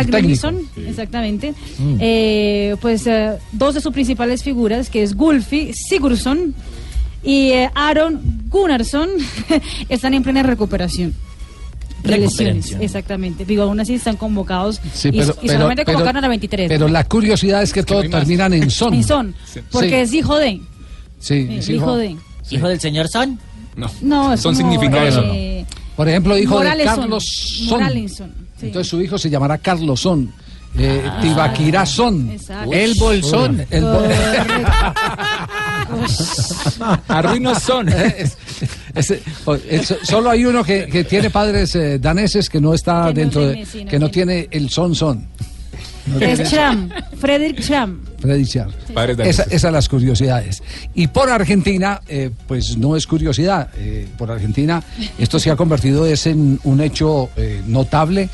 exactamente. 0.87 1.53
Mm. 1.79 1.97
Eh, 1.99 2.77
pues 2.81 3.05
eh, 3.09 3.37
dos 3.51 3.75
de 3.75 3.81
sus 3.81 3.93
principales 3.93 4.45
figuras, 4.45 4.91
que 4.91 5.03
es 5.03 5.17
Gulfi 5.17 5.73
Sigurdsson 5.73 6.55
y 7.25 7.51
eh, 7.51 7.71
Aaron 7.75 8.21
Gunnarsson, 8.49 9.09
están 9.89 10.15
en 10.15 10.23
plena 10.23 10.45
recuperación. 10.45 11.15
De 12.03 12.09
Recuperación. 12.17 12.57
lesiones, 12.57 12.85
exactamente. 12.85 13.45
Digo, 13.45 13.63
aún 13.65 13.79
así 13.81 13.95
están 13.95 14.17
convocados 14.17 14.81
Sí, 14.95 15.09
y, 15.09 15.13
pero- 15.13 15.33
y 15.43 15.47
pero- 15.47 15.53
solamente 15.55 15.85
pero- 15.85 15.99
convocaron 15.99 16.25
a 16.25 16.29
23. 16.29 16.69
Pero 16.69 16.89
la 16.89 17.05
curiosidad 17.05 17.63
es 17.63 17.73
que 17.73 17.83
todos 17.83 18.09
terminan 18.09 18.53
en 18.55 18.71
son. 18.71 18.95
Porque 19.71 19.89
Sí. 19.89 19.95
es 19.95 20.13
hijo 20.15 20.37
de. 20.39 20.61
Sí, 21.19 21.35
eh, 21.35 21.57
es 21.59 21.69
hijo 21.69 21.97
de. 21.97 22.17
¿Hijo 22.51 22.69
del 22.69 22.81
señor 22.81 23.09
Son? 23.09 23.39
No. 23.77 23.91
No, 24.03 24.33
es 24.35 24.41
Son 24.41 24.55
como, 24.57 24.71
significados. 24.71 25.25
eh, 25.35 25.65
Por 25.97 26.09
ejemplo, 26.09 26.37
hijo 26.37 26.59
de 26.61 26.85
Carlos 26.85 27.25
Son. 27.69 28.33
Entonces 28.63 28.89
su 28.91 29.01
hijo 29.01 29.17
se 29.19 29.31
llamará 29.31 29.59
Carlos 29.59 30.01
Son. 30.01 30.33
Eh, 30.79 31.03
Ah. 31.05 31.21
El 32.71 32.95
Bolsón. 32.95 33.67
El 33.71 33.85
bol- 33.85 34.11
Arruinos 37.09 37.63
son. 37.63 37.89
Es- 37.89 38.37
es- 38.95 39.11
es- 39.69 39.97
solo 40.03 40.31
hay 40.31 40.45
uno 40.45 40.65
que, 40.65 40.87
que 40.87 41.05
tiene 41.05 41.31
padres 41.31 41.75
eh, 41.75 41.99
daneses 41.99 42.49
que 42.49 42.61
no 42.61 42.75
está 42.75 43.03
Que 43.07 43.09
no 43.09 43.13
dentro 43.15 43.41
tiene, 43.43 43.61
de. 43.61 43.67
sí, 43.67 43.85
no 43.85 43.91
que 43.91 43.99
no 43.99 44.11
tiene 44.11 44.49
el 44.51 44.71
son 44.71 44.95
son. 44.95 45.27
No 46.07 46.19
Es 46.19 46.49
Schramm, 46.49 46.89
Frederick. 47.19 47.61
Padres 48.95 49.19
Esa, 49.21 49.43
daneses. 49.43 49.47
esas 49.53 49.73
las 49.73 49.89
curiosidades. 49.89 50.63
Y 50.95 51.07
por 51.09 51.29
Argentina, 51.31 52.01
eh, 52.09 52.31
pues 52.49 52.77
no 52.79 52.97
es 52.97 53.07
curiosidad. 53.07 53.69
eh, 53.77 54.09
por 54.17 54.31
Argentina, 54.31 54.83
esto 55.19 55.39
se 55.39 55.51
ha 55.51 55.57
convertido 55.57 56.07
es 56.07 56.27
en 56.27 56.59
un 56.65 56.81
hecho 56.81 57.29
eh, 57.37 57.63
notable 57.67 58.29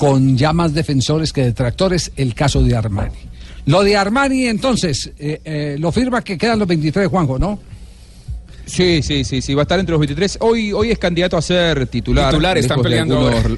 con 0.00 0.34
ya 0.38 0.54
más 0.54 0.72
defensores 0.72 1.30
que 1.30 1.42
detractores, 1.44 2.10
el 2.16 2.32
caso 2.34 2.62
de 2.62 2.74
Armani. 2.74 3.18
Lo 3.66 3.82
de 3.84 3.98
Armani, 3.98 4.46
entonces, 4.46 5.12
eh, 5.18 5.42
eh, 5.44 5.76
lo 5.78 5.92
firma 5.92 6.22
que 6.24 6.38
quedan 6.38 6.58
los 6.58 6.66
23, 6.66 7.06
Juanjo, 7.06 7.38
¿no? 7.38 7.58
Sí, 8.64 9.02
sí, 9.02 9.24
sí, 9.24 9.42
sí, 9.42 9.52
va 9.52 9.60
a 9.60 9.64
estar 9.64 9.78
entre 9.78 9.92
los 9.92 10.00
23. 10.00 10.38
Hoy, 10.40 10.72
hoy 10.72 10.90
es 10.90 10.98
candidato 10.98 11.36
a 11.36 11.42
ser 11.42 11.86
titular. 11.88 12.30
Titular, 12.30 12.56
están 12.56 12.80
peleando 12.80 13.18
algunos- 13.18 13.44
ahora. 13.44 13.56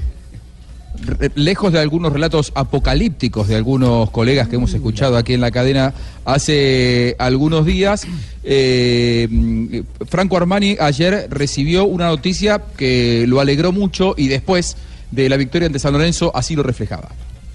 re- 1.17 1.31
lejos 1.35 1.71
de 1.71 1.79
algunos 1.79 2.11
relatos 2.11 2.51
apocalípticos 2.55 3.47
de 3.47 3.55
algunos 3.55 4.09
colegas 4.11 4.49
que 4.49 4.57
hemos 4.57 4.73
escuchado 4.73 5.15
aquí 5.15 5.33
en 5.33 5.39
la 5.41 5.49
cadena 5.51 5.93
hace 6.25 7.15
algunos 7.19 7.65
días, 7.65 8.05
eh, 8.43 9.83
Franco 10.09 10.35
Armani 10.35 10.75
ayer 10.79 11.27
recibió 11.29 11.85
una 11.85 12.07
noticia 12.07 12.61
que 12.75 13.23
lo 13.29 13.39
alegró 13.39 13.71
mucho 13.71 14.13
y 14.17 14.27
después 14.27 14.75
de 15.13 15.29
la 15.29 15.37
victoria 15.37 15.67
ante 15.67 15.79
San 15.79 15.93
Lorenzo 15.93 16.31
así 16.33 16.55
lo 16.55 16.63
reflejaba. 16.63 17.09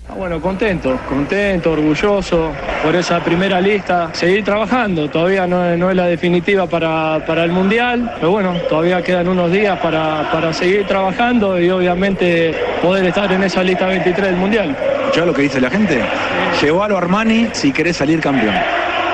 Ah, 0.09 0.15
Bueno, 0.17 0.41
contento, 0.41 0.99
contento, 1.09 1.73
orgulloso 1.73 2.51
por 2.83 2.95
esa 2.97 3.21
primera 3.21 3.61
lista. 3.61 4.09
Seguir 4.15 4.43
trabajando, 4.43 5.11
todavía 5.11 5.47
no, 5.47 5.63
es- 5.71 5.79
no 5.79 5.91
es 5.91 5.97
la 5.97 6.07
definitiva 6.07 6.67
para, 6.67 7.23
para 7.27 7.45
el 7.45 7.53
Mundial, 7.53 8.13
pero 8.17 8.31
bueno, 8.31 8.55
todavía 8.71 9.03
quedan 9.03 9.29
unos 9.29 9.53
días 9.53 9.79
para, 9.81 10.31
para 10.33 10.53
seguir 10.55 10.87
trabajando 10.87 11.61
y 11.61 11.69
obviamente 11.69 12.55
poder 12.81 13.05
estar 13.07 13.31
en 13.33 13.43
esa 13.43 13.63
lista 13.63 13.87
23 13.87 14.29
del 14.31 14.37
Mundial. 14.37 14.75
¿Ya 15.15 15.27
lo 15.27 15.35
que 15.35 15.43
dice 15.43 15.61
la 15.61 15.69
gente? 15.71 16.01
Llévalo 16.63 16.95
a 16.97 16.99
Armani 17.01 17.49
si 17.53 17.71
querés 17.73 17.97
salir 17.99 18.21
campeón. 18.21 18.55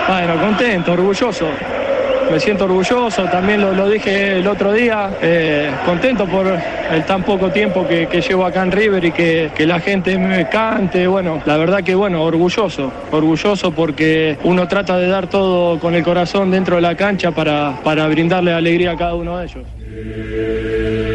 Bueno, 0.07 0.41
contento, 0.41 0.93
orgulloso. 0.93 1.47
Me 2.31 2.41
siento 2.41 2.65
orgulloso, 2.65 3.25
también 3.25 3.61
lo, 3.61 3.89
dije 3.89 4.39
el 4.39 4.47
otro 4.47 4.73
día, 4.73 5.11
eh, 5.23 5.71
contento 5.85 6.27
por 6.27 6.47
el 6.47 7.05
tan 7.05 7.23
poco 7.23 7.51
tiempo 7.51 7.87
que, 7.87 8.07
llevo 8.27 8.45
acá 8.45 8.63
en 8.63 8.73
River 8.73 9.05
y 9.05 9.13
que, 9.13 9.51
que 9.55 9.67
la 9.67 9.79
gente 9.79 10.19
me 10.19 10.49
cante, 10.49 11.07
bueno, 11.07 11.41
la 11.45 11.57
verdad 11.57 11.83
que 11.83 11.95
bueno, 11.95 12.23
orgulloso, 12.23 12.93
orgulloso 13.13 13.71
porque 13.73 14.37
uno 14.43 14.67
trata 14.67 14.97
de 14.99 15.09
dar 15.09 15.29
todo 15.29 15.79
con 15.79 15.95
el 15.95 16.03
corazón 16.03 16.51
dentro 16.51 16.77
de 16.77 16.83
la 16.83 16.97
cancha 16.97 17.31
para, 17.31 17.79
para 17.85 18.09
brindarle 18.09 18.53
alegría 18.53 18.93
a 18.93 18.97
cada 18.97 19.15
uno 19.15 19.39
de 19.39 19.45
ellos. 19.45 21.14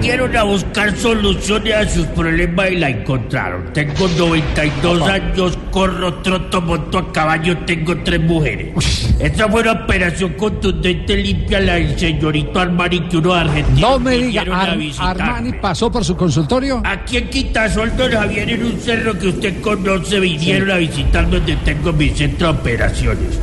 Vinieron 0.00 0.36
a 0.36 0.42
buscar 0.44 0.96
soluciones 0.96 1.74
a 1.74 1.88
sus 1.88 2.06
problemas 2.08 2.70
y 2.70 2.76
la 2.76 2.90
encontraron. 2.90 3.72
Tengo 3.72 4.06
92 4.18 5.02
años, 5.08 5.58
corro, 5.70 6.14
troto, 6.16 6.60
monto 6.60 6.98
a 6.98 7.12
caballo, 7.12 7.56
tengo 7.66 7.96
tres 8.04 8.20
mujeres. 8.20 9.16
Esta 9.18 9.48
fue 9.48 9.62
una 9.62 9.72
operación 9.72 10.34
contundente, 10.34 11.16
limpia 11.16 11.60
la 11.60 11.74
del 11.74 11.98
señorito 11.98 12.60
Armani 12.60 13.00
que 13.08 13.16
uno 13.16 13.32
argentino 13.32 13.90
No 13.92 13.98
me 13.98 14.18
diga, 14.18 14.42
Ar-. 14.42 14.78
Armani 14.98 15.52
pasó 15.54 15.90
por 15.90 16.04
su 16.04 16.14
consultorio. 16.14 16.82
Aquí 16.84 17.16
en 17.16 17.30
Quitasol, 17.30 17.96
don 17.96 18.12
Javier, 18.12 18.50
en 18.50 18.64
un 18.64 18.78
cerro 18.78 19.18
que 19.18 19.28
usted 19.28 19.60
conoce, 19.62 20.20
vinieron 20.20 20.70
a 20.70 20.76
visitar 20.76 21.28
donde 21.30 21.56
tengo 21.56 21.92
mi 21.94 22.10
centro 22.10 22.52
de 22.52 22.58
operaciones. 22.58 23.40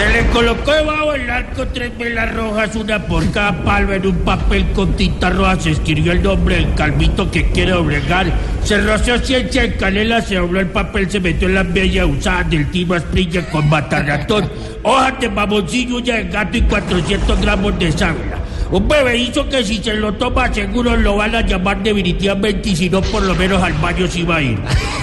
Se 0.00 0.08
le 0.08 0.26
colocó 0.28 0.72
debajo 0.72 1.12
del 1.12 1.28
arco 1.28 1.68
tres 1.68 1.98
velas 1.98 2.34
rojas, 2.34 2.74
una 2.74 3.06
por 3.06 3.30
cada 3.32 3.62
palma 3.62 3.96
en 3.96 4.06
un 4.06 4.16
papel 4.20 4.64
con 4.72 4.96
tinta 4.96 5.28
roja. 5.28 5.60
Se 5.60 5.72
escribió 5.72 6.12
el 6.12 6.22
nombre 6.22 6.54
del 6.54 6.74
calvito 6.74 7.30
que 7.30 7.50
quiere 7.50 7.72
doblegar. 7.72 8.32
Se 8.64 8.80
roció 8.80 9.18
ciencia 9.18 9.62
en 9.62 9.72
canela, 9.72 10.22
se 10.22 10.36
dobló 10.36 10.60
el 10.60 10.68
papel, 10.68 11.10
se 11.10 11.20
metió 11.20 11.48
en 11.48 11.54
la 11.54 11.64
bella 11.64 12.06
usada 12.06 12.44
del 12.44 12.70
timo 12.70 12.94
asprilla 12.94 13.46
con 13.50 13.68
mataratón, 13.68 14.50
hojas 14.84 15.20
de 15.20 15.28
mamoncillo, 15.28 15.96
uña 15.96 16.14
de 16.14 16.24
gato 16.24 16.56
y 16.56 16.62
400 16.62 17.38
gramos 17.42 17.78
de 17.78 17.92
sábila. 17.92 18.38
Un 18.72 18.86
bebé 18.86 19.16
hizo 19.16 19.48
que 19.48 19.64
si 19.64 19.78
se 19.82 19.94
lo 19.94 20.12
toma 20.14 20.52
seguro 20.54 20.96
lo 20.96 21.16
van 21.16 21.34
a 21.34 21.40
llamar 21.40 21.82
definitivamente 21.82 22.68
y 22.68 22.76
si 22.76 22.88
no 22.88 23.00
por 23.02 23.22
lo 23.22 23.34
menos 23.34 23.60
al 23.62 23.72
baño 23.74 24.06
sí 24.06 24.22
va 24.22 24.36
a 24.36 24.42
ir. 24.42 24.58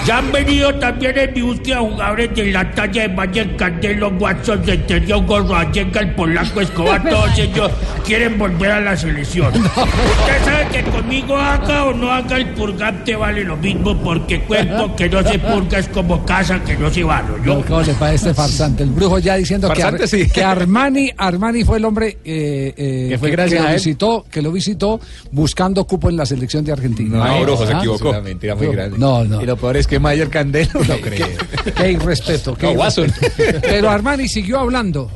Ya 0.06 0.18
han 0.18 0.32
venido 0.32 0.74
también 0.76 1.18
en 1.18 1.34
mi 1.34 1.42
búsqueda 1.42 1.80
jugadores 1.80 2.34
de 2.34 2.46
la 2.52 2.70
talla 2.72 3.02
de 3.02 3.08
Mayer 3.10 3.56
Candelo, 3.56 4.08
Watson, 4.18 4.64
Centurión, 4.64 5.26
Gorroayenga, 5.26 6.00
el 6.00 6.14
Polaco, 6.14 6.62
Escobar, 6.62 7.02
todos 7.10 7.38
ellos 7.38 7.70
quieren 8.06 8.38
volver 8.38 8.70
a 8.70 8.80
la 8.80 8.96
selección. 8.96 9.48
Usted 9.54 10.44
sabe 10.46 10.66
que 10.72 10.82
conmigo 10.90 11.36
haga 11.36 11.84
o 11.84 11.92
no 11.92 12.10
haga 12.10 12.36
el 12.38 12.48
purgante 12.54 13.16
vale 13.16 13.44
lo 13.44 13.56
mismo 13.58 13.94
porque 13.98 14.40
cuerpo 14.40 14.96
que 14.96 15.10
no 15.10 15.22
se 15.22 15.38
purga 15.38 15.78
es 15.78 15.88
como 15.88 16.24
casa 16.24 16.58
que 16.64 16.74
no 16.76 16.90
se 16.90 17.04
va. 17.04 17.22
¿no? 17.44 17.60
¿Cómo 17.66 17.82
le 17.82 17.92
parece 17.94 18.30
este 18.30 18.34
farsante? 18.34 18.82
El 18.82 18.90
brujo 18.90 19.18
ya 19.18 19.34
diciendo 19.36 19.68
que, 19.70 19.82
Ar- 19.82 19.90
Farsante, 19.98 20.06
sí. 20.24 20.30
que 20.30 20.42
Armani, 20.42 21.10
Armani 21.18 21.64
fue 21.64 21.76
el 21.76 21.84
hombre 21.84 22.16
eh, 22.24 22.72
eh, 22.74 23.06
Que 23.10 23.18
fue 23.18 23.30
gracias 23.30 23.57
lo 23.60 23.66
a 23.66 23.70
él. 23.70 23.76
visitó, 23.76 24.24
que 24.30 24.42
lo 24.42 24.52
visitó 24.52 25.00
buscando 25.32 25.84
cupo 25.86 26.08
en 26.08 26.16
la 26.16 26.26
selección 26.26 26.64
de 26.64 26.72
Argentina. 26.72 27.18
No, 27.24 27.42
Brujo, 27.42 27.66
se 27.66 27.72
¿Ah? 27.74 27.78
equivocó. 27.78 28.08
Es 28.10 28.14
una 28.16 28.20
mentira 28.20 28.54
muy 28.54 28.66
grande. 28.68 28.98
No, 28.98 29.24
no. 29.24 29.42
Y 29.42 29.46
lo 29.46 29.56
peor 29.56 29.76
es 29.76 29.86
que 29.86 29.98
Mayer 29.98 30.28
Candelo 30.28 30.80
no 30.86 30.96
cree. 31.00 31.36
Qué 31.76 31.92
irrespeto. 31.92 32.54
Qué 32.56 32.66
No, 32.66 32.72
Watson. 32.80 33.06
irrespeto. 33.06 33.60
Pero 33.62 33.90
Armani 33.90 34.28
siguió 34.28 34.58
hablando. 34.60 35.10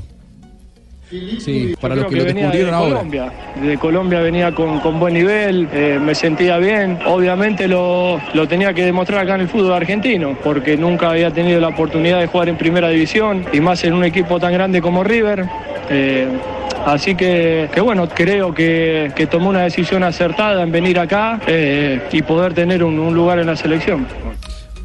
Sí, 1.39 1.75
para 1.81 1.95
los 1.95 2.07
que 2.07 2.17
lo 2.17 2.25
venía 2.25 2.45
descubrieron 2.45 2.71
de 2.71 2.77
ahora. 2.77 2.95
Colombia. 2.95 3.33
De 3.63 3.79
Colombia 3.79 4.21
venía 4.21 4.53
con, 4.53 4.81
con 4.81 4.99
buen 4.99 5.15
nivel, 5.15 5.69
eh, 5.73 5.99
me 6.01 6.15
sentía 6.15 6.57
bien. 6.59 6.99
Obviamente 7.07 7.69
lo, 7.69 8.19
lo 8.33 8.49
tenía 8.49 8.73
que 8.73 8.85
demostrar 8.85 9.21
acá 9.21 9.35
en 9.35 9.43
el 9.43 9.49
fútbol 9.49 9.75
argentino, 9.75 10.37
porque 10.43 10.77
nunca 10.77 11.11
había 11.11 11.31
tenido 11.31 11.61
la 11.61 11.69
oportunidad 11.69 12.21
de 12.21 12.27
jugar 12.29 12.49
en 12.49 12.57
primera 12.57 12.89
división 12.89 13.45
y 13.53 13.61
más 13.61 13.85
en 13.85 13.93
un 13.93 14.05
equipo 14.05 14.41
tan 14.41 14.53
grande 14.53 14.81
como 14.81 15.05
River. 15.05 15.45
Eh, 15.91 16.29
así 16.87 17.15
que, 17.15 17.69
que 17.75 17.81
bueno, 17.81 18.09
creo 18.09 18.55
que, 18.55 19.13
que 19.15 19.27
tomó 19.27 19.51
una 19.51 19.63
decisión 19.63 20.03
acertada 20.05 20.63
en 20.63 20.73
venir 20.73 20.99
acá 20.99 21.41
eh, 21.47 22.01
y 22.11 22.23
poder 22.23 22.55
tener 22.55 22.83
un, 22.83 22.99
un 22.99 23.15
lugar 23.15 23.39
en 23.39 23.49
la 23.49 23.57
selección. 23.57 24.07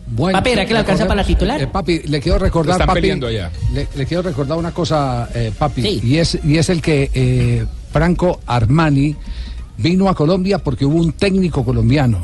Bueno, 0.09 0.37
Papi, 0.39 0.51
¿era 0.51 0.65
que 0.65 0.73
le 0.73 0.79
alcanza 0.79 1.05
para 1.05 1.21
la 1.21 1.27
titular? 1.27 1.61
Eh, 1.61 1.67
papi, 1.67 1.99
le 2.05 2.19
quiero 2.21 2.39
recordar, 2.39 2.79
están 2.79 2.87
papi, 2.87 3.11
allá. 3.11 3.51
Le, 3.73 3.87
le 3.93 4.05
quiero 4.05 4.23
recordar 4.23 4.57
una 4.57 4.71
cosa, 4.71 5.27
eh, 5.35 5.51
papi, 5.57 5.81
y 6.03 6.17
es 6.17 6.39
y 6.45 6.57
es 6.57 6.69
el 6.69 6.81
que 6.81 7.11
eh, 7.13 7.65
Franco 7.91 8.39
Armani 8.47 9.15
vino 9.77 10.07
a 10.07 10.15
Colombia 10.15 10.59
porque 10.59 10.85
hubo 10.85 10.95
un 10.97 11.11
técnico 11.11 11.63
colombiano, 11.65 12.23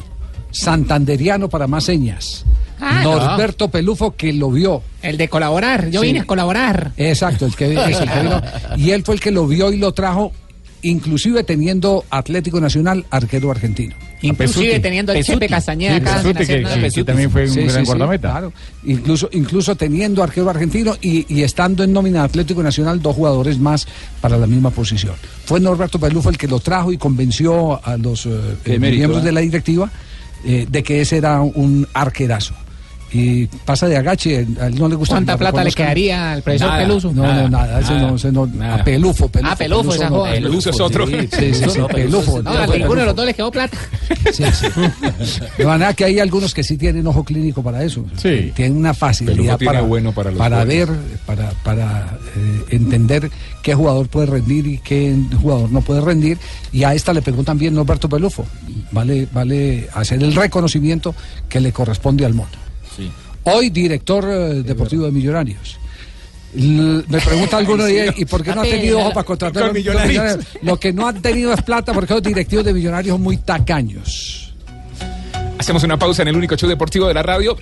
santanderiano 0.51 1.49
para 1.49 1.67
más 1.67 1.83
señas, 1.83 2.45
Ah, 2.85 3.01
Norberto 3.03 3.69
Pelufo 3.69 4.15
que 4.15 4.33
lo 4.33 4.51
vio. 4.51 4.81
El 5.01 5.15
de 5.17 5.29
colaborar, 5.29 5.89
yo 5.89 6.01
Sí. 6.01 6.07
vine 6.07 6.19
a 6.21 6.25
colaborar. 6.25 6.91
Exacto, 6.97 7.45
el 7.45 7.55
que, 7.55 7.73
es 7.73 7.99
el 8.01 8.09
que 8.09 8.19
vino. 8.23 8.41
Y 8.77 8.91
él 8.91 9.03
fue 9.03 9.15
el 9.15 9.21
que 9.21 9.31
lo 9.31 9.47
vio 9.47 9.71
y 9.71 9.77
lo 9.77 9.93
trajo, 9.93 10.33
inclusive 10.81 11.43
teniendo 11.43 12.03
Atlético 12.09 12.59
Nacional 12.59 13.05
arquero 13.09 13.51
argentino. 13.51 13.95
Inclusive 14.23 14.79
teniendo 14.79 15.11
el 15.13 15.23
Chepe 15.23 15.47
Castañeda 15.47 15.95
Sí, 15.95 16.01
acá 16.01 16.13
sin 16.13 16.33
Pesuti, 16.33 16.43
hacer 16.43 16.55
que- 16.57 16.61
nada. 16.63 16.75
que- 16.75 16.79
que 16.81 16.85
Pesuti. 16.87 17.03
también 17.03 17.31
fue 17.31 17.41
un 17.43 17.49
Sí, 17.53 17.59
gran 17.61 17.79
sí, 17.79 17.85
guardameta. 17.85 18.31
Claro. 18.31 18.53
Incluso, 18.85 19.29
incluso 19.33 19.75
teniendo 19.75 20.23
arquero 20.23 20.49
argentino 20.49 20.95
y, 21.01 21.25
y 21.33 21.43
estando 21.43 21.83
en 21.83 21.93
nómina 21.93 22.19
de 22.19 22.25
Atlético 22.25 22.63
Nacional, 22.63 23.01
dos 23.01 23.15
jugadores 23.15 23.59
más 23.59 23.85
para 24.21 24.37
la 24.37 24.47
misma 24.47 24.69
posición. 24.71 25.13
Fue 25.45 25.59
Norberto 25.59 25.99
Pelufo 25.99 26.29
el 26.29 26.37
que 26.37 26.47
lo 26.47 26.59
trajo 26.59 26.91
y 26.91 26.97
convenció 26.97 27.79
a 27.85 27.97
los 27.97 28.25
eh, 28.25 28.29
eh, 28.65 28.79
mérito, 28.79 28.97
miembros 28.99 29.21
¿eh? 29.21 29.25
de 29.25 29.31
la 29.33 29.41
directiva 29.41 29.91
eh, 30.45 30.65
de 30.69 30.83
que 30.83 31.01
ese 31.01 31.17
era 31.17 31.41
un 31.41 31.87
arquerazo. 31.93 32.53
Y 33.13 33.45
pasa 33.45 33.87
de 33.87 33.95
agache, 33.95 34.47
a 34.59 34.67
él 34.67 34.79
no 34.79 34.89
le 34.89 34.95
gusta. 34.95 35.13
¿Cuánta 35.13 35.37
plata 35.37 35.63
le 35.63 35.71
quedaría 35.71 36.33
al 36.33 36.41
profesor 36.41 36.69
Nada, 36.69 36.81
Peluso? 36.81 37.11
No, 37.13 37.21
no, 37.21 37.49
nada, 37.49 37.79
ese 37.79 37.93
no, 37.93 38.15
ese 38.15 38.31
no, 38.31 38.43
a 38.43 38.83
Pelufo, 38.83 39.27
Pelufo. 39.29 39.51
Ah, 39.51 39.55
Pelufo, 39.55 39.93
esa 39.93 40.09
no, 40.09 40.25
es 40.25 40.79
otro. 40.79 41.05
Sí, 41.05 41.29
sí, 41.31 41.53
sí, 41.53 41.69
sí, 41.69 41.79
Pelufo. 41.93 42.41
No, 42.41 42.49
a 42.49 42.65
ninguno 42.65 43.01
de 43.01 43.05
los 43.05 43.15
dos 43.15 43.25
les 43.27 43.35
quedó 43.35 43.51
plata. 43.51 43.77
Sí, 44.31 44.43
sí. 44.51 44.67
De 45.57 45.65
manera 45.65 45.93
que 45.93 46.05
hay 46.05 46.19
algunos 46.19 46.55
que 46.55 46.63
sí 46.63 46.75
tienen 46.75 47.05
ojo 47.05 47.23
clínico 47.23 47.61
para 47.61 47.83
eso. 47.83 48.03
Sí. 48.17 48.51
Tienen 48.55 48.77
una 48.77 48.95
facilidad 48.95 49.59
para, 49.63 49.81
bueno 49.81 50.11
para 50.11 50.31
los 50.31 50.67
ver, 50.67 50.87
goles. 50.87 51.01
para, 51.25 51.51
para 51.63 52.17
eh, 52.35 52.65
entender 52.71 53.29
qué 53.61 53.75
jugador 53.75 54.07
puede 54.07 54.25
rendir 54.25 54.65
y 54.65 54.79
qué 54.79 55.15
jugador 55.39 55.71
no 55.71 55.81
puede 55.81 56.01
rendir. 56.01 56.39
Y 56.71 56.83
a 56.83 56.95
esta 56.95 57.13
le 57.13 57.21
pegó 57.21 57.43
también 57.43 57.75
Norberto 57.75 58.09
Pelufo. 58.09 58.45
Vale, 58.91 59.27
vale 59.31 59.87
hacer 59.93 60.23
el 60.23 60.33
reconocimiento 60.33 61.13
que 61.47 61.59
le 61.59 61.71
corresponde 61.71 62.25
al 62.25 62.33
mono. 62.33 62.62
Hoy 63.43 63.69
director 63.69 64.25
eh, 64.29 64.63
deportivo 64.63 65.05
de 65.05 65.11
Millonarios. 65.11 65.77
L- 66.55 67.03
me 67.07 67.19
pregunta 67.19 67.57
alguno 67.57 67.83
no. 67.87 67.89
¿y 67.89 68.25
por 68.25 68.43
qué 68.43 68.53
no 68.53 68.61
ha 68.61 68.63
tenido 68.63 68.99
ojo 68.99 69.11
para 69.11 69.23
contratar 69.25 69.63
a 69.63 69.73
Millonarios. 69.73 70.07
millonarios? 70.07 70.47
Lo 70.61 70.79
que 70.79 70.93
no 70.93 71.07
han 71.07 71.21
tenido 71.21 71.51
es 71.53 71.61
plata 71.61 71.93
porque 71.93 72.13
los 72.13 72.23
directivos 72.23 72.63
de 72.65 72.73
Millonarios 72.73 73.13
son 73.15 73.21
muy 73.21 73.37
tacaños. 73.37 74.53
Hacemos 75.57 75.83
una 75.83 75.97
pausa 75.97 76.21
en 76.21 76.27
el 76.29 76.35
único 76.35 76.55
show 76.55 76.69
deportivo 76.69 77.07
de 77.07 77.13
la 77.13 77.23
radio. 77.23 77.57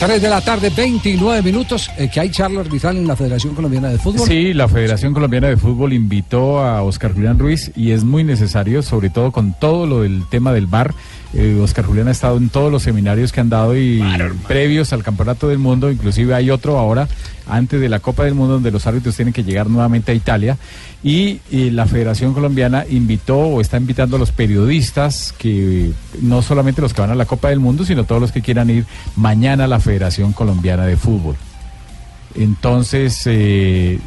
3 0.00 0.22
de 0.22 0.28
la 0.30 0.40
tarde, 0.40 0.70
29 0.70 1.42
minutos, 1.42 1.90
eh, 1.98 2.08
que 2.08 2.20
hay 2.20 2.30
charla 2.30 2.60
arbitral 2.60 2.96
en 2.96 3.06
la 3.08 3.16
Federación 3.16 3.56
Colombiana 3.56 3.88
de 3.88 3.98
Fútbol. 3.98 4.28
Sí, 4.28 4.54
la 4.54 4.68
Federación 4.68 5.12
Colombiana 5.12 5.48
de 5.48 5.56
Fútbol 5.56 5.92
invitó 5.92 6.60
a 6.60 6.82
Oscar 6.84 7.12
Julián 7.14 7.36
Ruiz 7.36 7.72
y 7.74 7.90
es 7.90 8.04
muy 8.04 8.22
necesario, 8.22 8.82
sobre 8.82 9.10
todo 9.10 9.32
con 9.32 9.54
todo 9.58 9.86
lo 9.88 10.02
del 10.02 10.22
tema 10.30 10.52
del 10.52 10.66
VAR. 10.68 10.94
Eh, 11.34 11.58
Oscar 11.60 11.84
Julián 11.84 12.08
ha 12.08 12.12
estado 12.12 12.38
en 12.38 12.48
todos 12.48 12.72
los 12.72 12.82
seminarios 12.82 13.32
que 13.32 13.40
han 13.40 13.50
dado 13.50 13.76
y 13.76 14.02
previos 14.46 14.94
al 14.94 15.02
Campeonato 15.02 15.48
del 15.48 15.58
Mundo, 15.58 15.90
inclusive 15.90 16.34
hay 16.34 16.50
otro 16.50 16.78
ahora 16.78 17.06
antes 17.46 17.80
de 17.80 17.88
la 17.88 18.00
Copa 18.00 18.24
del 18.24 18.34
Mundo 18.34 18.54
donde 18.54 18.70
los 18.70 18.86
árbitros 18.86 19.14
tienen 19.14 19.34
que 19.34 19.44
llegar 19.44 19.68
nuevamente 19.68 20.12
a 20.12 20.14
Italia. 20.14 20.56
Y, 21.02 21.40
eh, 21.50 21.70
la 21.70 21.86
Federación 21.86 22.34
Colombiana 22.34 22.84
invitó 22.88 23.38
o 23.38 23.60
está 23.60 23.76
invitando 23.76 24.16
a 24.16 24.18
los 24.18 24.32
periodistas 24.32 25.34
que 25.36 25.92
no 26.20 26.42
solamente 26.42 26.80
los 26.80 26.94
que 26.94 27.00
van 27.00 27.10
a 27.10 27.14
la 27.14 27.26
Copa 27.26 27.50
del 27.50 27.60
Mundo, 27.60 27.84
sino 27.84 28.04
todos 28.04 28.20
los 28.20 28.32
que 28.32 28.42
quieran 28.42 28.70
ir 28.70 28.86
mañana 29.16 29.64
a 29.64 29.68
la 29.68 29.80
Federación 29.80 30.32
Colombiana 30.32 30.86
de 30.86 30.96
Fútbol. 30.96 31.36
Entonces, 32.34 33.22
eh, 33.26 33.98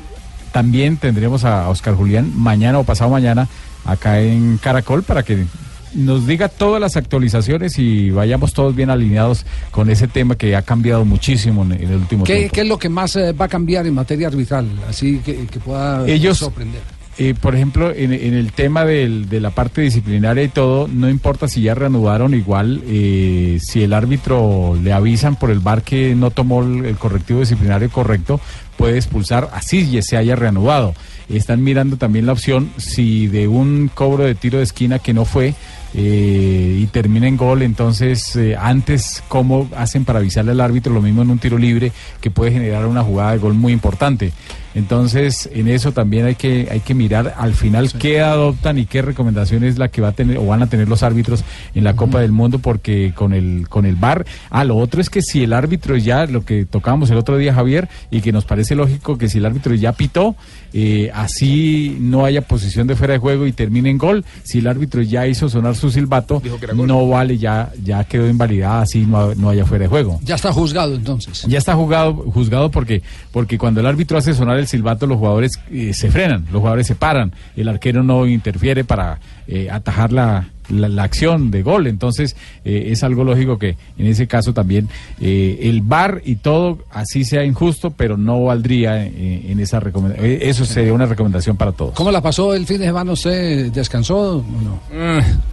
también 0.52 0.98
tendremos 0.98 1.46
a 1.46 1.70
Oscar 1.70 1.96
Julián 1.96 2.32
mañana 2.36 2.80
o 2.80 2.84
pasado 2.84 3.10
mañana 3.10 3.48
acá 3.86 4.20
en 4.20 4.58
Caracol 4.58 5.04
para 5.04 5.24
que 5.24 5.46
nos 5.94 6.26
diga 6.28 6.48
todas 6.50 6.80
las 6.82 6.96
actualizaciones 6.98 7.78
y 7.80 8.10
vayamos 8.12 8.54
todos 8.54 8.76
bien 8.76 8.90
alineados 8.90 9.46
con 9.72 9.90
ese 9.90 10.08
tema 10.08 10.36
que 10.36 10.56
ha 10.56 10.62
cambiado 10.62 11.06
muchísimo 11.06 11.64
en, 11.64 11.74
el 11.74 11.96
último 11.96 12.24
¿Qué, 12.24 12.36
tiempo. 12.38 12.54
qué 12.56 12.62
es 12.62 12.68
lo 12.68 12.78
que 12.80 12.90
más 12.90 13.16
eh, 13.16 13.34
va 13.34 13.46
a 13.46 13.50
cambiar 13.50 13.86
en 13.88 13.94
materia 13.94 14.28
arbitral? 14.28 14.68
Así 14.90 15.20
que, 15.26 15.46
que 15.48 15.60
pueda 15.60 16.08
Ellos- 16.08 16.38
sorprender. 16.38 16.82
Eh, 17.18 17.36
por 17.40 17.54
ejemplo, 17.54 17.92
en, 17.94 18.14
en 18.14 18.34
el 18.34 18.54
tema 18.54 18.86
del- 18.86 19.28
de 19.28 19.42
la 19.42 19.50
parte 19.52 19.82
disciplinaria 19.82 20.44
y 20.44 20.48
todo, 20.48 20.88
no 20.88 21.10
importa 21.10 21.48
si 21.50 21.62
ya 21.62 21.76
reanudaron 21.76 22.34
igual, 22.34 22.82
eh, 22.88 23.60
si 23.62 23.84
el 23.84 23.92
árbitro 23.94 24.80
le 24.82 24.94
avisan 24.94 25.36
por 25.36 25.52
el 25.52 25.60
bar 25.60 25.84
que 25.84 26.16
no 26.16 26.32
tomó 26.32 26.64
el, 26.64 26.86
el 26.86 26.96
correctivo 26.96 27.42
disciplinario 27.42 27.90
correcto, 27.92 28.40
puede 28.78 28.96
expulsar 28.98 29.50
así 29.54 29.92
ya 29.92 30.02
se 30.02 30.16
haya 30.18 30.38
reanudado. 30.38 30.96
Están 31.30 31.62
mirando 31.64 31.98
también 31.98 32.26
la 32.26 32.32
opción 32.32 32.72
si 32.78 33.28
de 33.28 33.48
un 33.48 33.92
cobro 33.94 34.24
de 34.24 34.34
tiro 34.34 34.58
de 34.60 34.64
esquina 34.64 34.98
que 34.98 35.14
no 35.14 35.26
fue 35.26 35.54
eh, 35.94 36.78
y 36.80 36.88
termina 36.88 37.28
en 37.28 37.38
gol, 37.38 37.62
entonces 37.62 38.36
eh, 38.36 38.56
antes 38.58 39.24
cómo 39.28 39.70
hacen 39.76 40.06
para 40.06 40.20
avisarle 40.20 40.52
al 40.52 40.62
árbitro, 40.62 40.94
lo 40.94 41.02
mismo 41.02 41.22
en 41.22 41.30
un 41.30 41.40
tiro 41.40 41.58
libre 41.58 41.92
que 42.22 42.32
puede 42.32 42.52
generar 42.52 42.86
una 42.86 43.04
jugada 43.04 43.34
de 43.34 43.40
gol 43.40 43.54
muy 43.54 43.74
importante. 43.74 44.32
Entonces, 44.74 45.50
en 45.54 45.68
eso 45.68 45.92
también 45.92 46.26
hay 46.26 46.36
que, 46.36 46.68
hay 46.72 46.80
que 46.80 46.94
mirar. 46.94 47.36
Al 47.38 47.54
final 47.54 47.92
qué 47.94 48.22
adoptan 48.22 48.78
y 48.78 48.86
qué 48.86 49.02
recomendación 49.02 49.64
es 49.64 49.78
la 49.78 49.90
que 49.90 50.02
va 50.02 50.10
a 50.10 50.12
tener 50.14 50.38
o 50.38 50.46
van 50.46 50.64
a 50.64 50.68
tener 50.68 50.88
los 50.88 51.04
árbitros 51.04 51.44
en 51.76 51.84
la 51.84 51.96
Copa 51.96 52.20
del 52.22 52.32
Mundo, 52.32 52.60
porque 52.60 53.14
con 53.16 53.34
el, 53.34 53.68
con 53.70 53.86
el 53.86 53.96
VAR, 53.96 54.26
ah, 54.50 54.64
lo 54.64 54.78
otro 54.78 55.02
es 55.02 55.10
que 55.10 55.22
si 55.22 55.44
el 55.44 55.54
árbitro 55.54 55.98
ya, 55.98 56.26
lo 56.26 56.46
que 56.46 56.66
tocábamos 56.66 57.10
el 57.10 57.18
otro 57.18 57.38
día, 57.38 57.54
Javier, 57.54 57.90
y 58.10 58.22
que 58.22 58.32
nos 58.32 58.46
parece 58.46 58.76
lógico 58.76 59.18
que 59.18 59.30
si 59.30 59.40
el 59.40 59.46
árbitro 59.46 59.76
ya 59.76 59.94
pitó, 59.94 60.36
eh, 60.74 61.12
así 61.14 61.98
no 62.00 62.24
haya 62.26 62.42
posición 62.42 62.88
de 62.88 62.96
fuera 62.96 63.14
de 63.14 63.20
juego 63.20 63.46
y 63.48 63.52
termine 63.52 63.90
en 63.90 63.98
gol, 63.98 64.24
si 64.44 64.60
el 64.60 64.68
árbitro 64.68 65.02
ya 65.02 65.28
hizo 65.28 65.50
sonar 65.50 65.76
su 65.76 65.92
silbato, 65.92 66.42
no 66.74 67.08
vale, 67.08 67.38
ya, 67.38 67.72
ya 67.84 68.04
quedó 68.06 68.30
invalidada, 68.30 68.84
así 68.84 69.06
no, 69.06 69.36
no 69.36 69.50
haya 69.50 69.66
fuera 69.66 69.84
de 69.84 69.90
juego. 69.90 70.20
Ya 70.24 70.36
está 70.36 70.54
juzgado 70.54 70.96
entonces. 70.96 71.44
Ya 71.48 71.58
está 71.58 71.76
juzgado, 71.76 72.14
juzgado 72.14 72.72
porque, 72.72 73.02
porque 73.32 73.58
cuando 73.58 73.82
el 73.82 73.88
árbitro 73.88 74.18
hace 74.18 74.34
sonar 74.34 74.61
el 74.62 74.68
silbato, 74.68 75.08
los 75.08 75.18
jugadores 75.18 75.60
eh, 75.72 75.94
se 75.94 76.10
frenan, 76.10 76.46
los 76.52 76.60
jugadores 76.60 76.88
se 76.88 76.96
paran, 76.96 77.34
el 77.56 77.68
arquero 77.68 78.04
no 78.04 78.26
interfiere 78.26 78.84
para 78.84 79.20
eh, 79.48 79.70
atajar 79.70 80.12
la, 80.14 80.48
la, 80.70 80.88
la 80.88 81.04
acción 81.04 81.52
de 81.52 81.64
gol. 81.64 81.88
Entonces, 81.88 82.36
eh, 82.64 82.88
es 82.88 83.04
algo 83.04 83.24
lógico 83.24 83.58
que 83.58 83.76
en 83.98 84.08
ese 84.08 84.28
caso 84.28 84.54
también 84.54 84.88
eh, 85.20 85.60
el 85.64 85.82
VAR 85.82 86.22
y 86.26 86.36
todo, 86.36 86.80
así 86.92 87.24
sea 87.26 87.44
injusto, 87.44 87.92
pero 87.92 88.18
no 88.18 88.44
valdría 88.46 89.06
eh, 89.06 89.46
en 89.50 89.60
esa 89.60 89.80
recomendación. 89.80 90.38
Eso 90.42 90.66
sería 90.66 90.94
una 90.94 91.06
recomendación 91.06 91.58
para 91.58 91.72
todos. 91.72 91.94
¿Cómo 91.94 92.12
la 92.12 92.22
pasó 92.22 92.54
el 92.54 92.66
fin 92.66 92.80
de 92.80 92.86
semana? 92.86 93.12
¿Usted 93.12 93.72
descansó 93.72 94.38
o 94.38 94.44
no? 94.44 94.80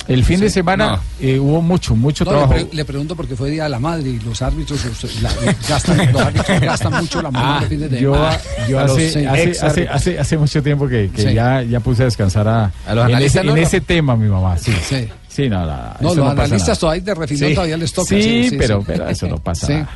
El 0.08 0.24
fin 0.24 0.40
de 0.40 0.48
Sí. 0.48 0.54
semana 0.54 1.00
eh, 1.20 1.38
hubo 1.38 1.60
mucho, 1.60 1.94
mucho 1.94 2.24
No, 2.24 2.30
le, 2.32 2.36
trabajo. 2.38 2.54
pre- 2.54 2.76
le 2.76 2.84
pregunto 2.86 3.14
porque 3.14 3.36
fue 3.36 3.50
Día 3.50 3.64
de 3.64 3.68
la 3.68 3.78
Madre 3.78 4.08
y 4.08 4.18
los 4.20 4.40
árbitros, 4.42 4.82
los, 4.84 5.22
la- 5.22 5.30
gastan, 5.68 6.12
los 6.12 6.20
árbitros 6.26 6.60
gastan 6.60 6.94
mucho 6.94 7.20
la 7.22 7.30
mano 7.30 7.46
Ah, 7.46 7.58
el 7.62 7.68
fin 7.68 7.80
de 7.80 8.00
yo, 8.00 8.14
semana. 8.14 8.38
yo 8.68 8.80
los, 8.80 8.90
hace, 8.92 9.22
eh, 9.22 9.28
hace, 9.28 9.50
hace, 9.66 9.88
hace, 9.88 10.18
hace 10.18 10.38
mucho 10.38 10.62
tiempo 10.62 10.88
que, 10.88 11.10
que 11.14 11.22
Sí. 11.28 11.34
ya, 11.34 11.62
ya 11.62 11.80
puse 11.80 12.02
a 12.02 12.04
descansar 12.06 12.48
a, 12.48 12.72
¿A 12.86 12.94
los 12.94 13.04
en, 13.04 13.10
analistas 13.10 13.40
ese, 13.42 13.44
no, 13.46 13.52
en 13.54 13.60
no? 13.60 13.66
ese 13.66 13.80
tema, 13.82 14.16
mi 14.16 14.28
mamá. 14.28 14.56
Sí, 14.56 14.72
sí. 14.82 15.08
Sí, 15.28 15.48
no, 15.48 15.60
no, 15.66 15.76
No, 16.00 16.08
los 16.08 16.16
no 16.16 16.30
analistas 16.30 16.68
nada. 16.68 16.80
todavía 16.80 17.02
de 17.04 17.14
refilón 17.14 17.48
Sí. 17.50 17.54
todavía 17.54 17.76
les 17.76 17.92
toca. 17.92 18.08
Sí, 18.08 18.50
pero, 18.58 18.82
pero 18.82 19.08
eso 19.08 19.28
no 19.28 19.36
pasa 19.38 19.86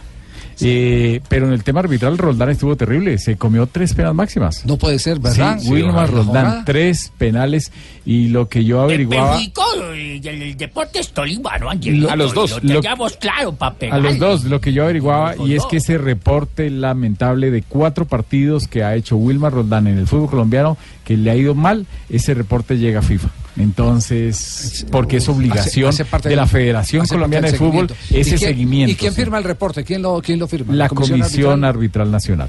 Sí. 0.62 0.68
Eh, 0.70 1.20
pero 1.28 1.46
en 1.46 1.52
el 1.52 1.62
tema 1.64 1.80
arbitral, 1.80 2.18
Roldán 2.18 2.50
estuvo 2.50 2.76
terrible. 2.76 3.18
Se 3.18 3.36
comió 3.36 3.66
tres 3.66 3.94
penas 3.94 4.14
máximas. 4.14 4.64
No 4.66 4.76
puede 4.78 4.98
ser, 4.98 5.18
¿verdad? 5.18 5.58
Sí, 5.60 5.68
Wilmar 5.70 6.08
Sí, 6.08 6.14
Roldán, 6.14 6.64
tres 6.64 7.12
penales. 7.18 7.72
Y 8.04 8.28
lo 8.28 8.48
que 8.48 8.64
yo 8.64 8.80
averiguaba. 8.80 9.38
El, 9.40 10.26
el, 10.26 10.42
el 10.42 10.56
Deportes 10.56 11.12
Tolima, 11.12 11.56
¿no, 11.58 11.70
a 11.70 12.16
los 12.16 12.34
dos. 12.34 12.50
Lo 12.62 12.74
Lo- 12.74 12.80
teníamos 12.80 13.16
claro 13.16 13.54
pegar. 13.78 13.94
A 13.96 14.00
los 14.00 14.18
dos, 14.18 14.44
lo 14.44 14.60
que 14.60 14.72
yo 14.72 14.84
averiguaba, 14.84 15.34
y 15.36 15.54
es 15.54 15.64
que 15.66 15.76
ese 15.76 15.98
reporte 15.98 16.68
lamentable 16.70 17.50
de 17.50 17.62
cuatro 17.62 18.04
partidos 18.06 18.66
que 18.68 18.82
ha 18.82 18.94
hecho 18.96 19.16
Wilmar 19.16 19.52
Roldán 19.52 19.86
en 19.86 19.98
el 19.98 20.06
fútbol 20.06 20.30
colombiano, 20.30 20.76
que 21.04 21.16
le 21.16 21.30
ha 21.30 21.36
ido 21.36 21.54
mal, 21.54 21.86
ese 22.08 22.34
reporte 22.34 22.78
llega 22.78 23.00
a 23.00 23.02
FIFA. 23.02 23.28
Entonces, 23.56 24.86
porque 24.90 25.18
es 25.18 25.28
obligación 25.28 25.88
Hace- 25.90 26.02
hace 26.02 26.10
parte 26.10 26.28
de 26.30 26.36
la 26.36 26.46
Federación 26.46 27.06
Colombiana 27.06 27.50
de 27.50 27.58
Fútbol 27.58 27.88
seguimiento. 27.88 27.94
¿Y 28.10 28.20
ese 28.20 28.36
quién- 28.36 28.50
seguimiento. 28.50 28.92
¿Y 28.92 28.96
quién 28.96 29.14
firma 29.14 29.38
el 29.38 29.44
reporte? 29.44 29.84
¿Quién 29.84 30.02
lo, 30.02 30.20
quién 30.22 30.38
lo 30.38 30.48
firma? 30.48 30.74
La 30.74 30.88
Comisión, 30.88 31.22
Arbitral? 31.22 31.64
Arbitral 31.64 32.10
Nacional. 32.10 32.48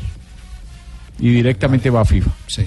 Y 1.19 1.29
directamente 1.29 1.89
va 1.89 2.01
a 2.01 2.05
FIFA. 2.05 2.31
Sí. 2.47 2.63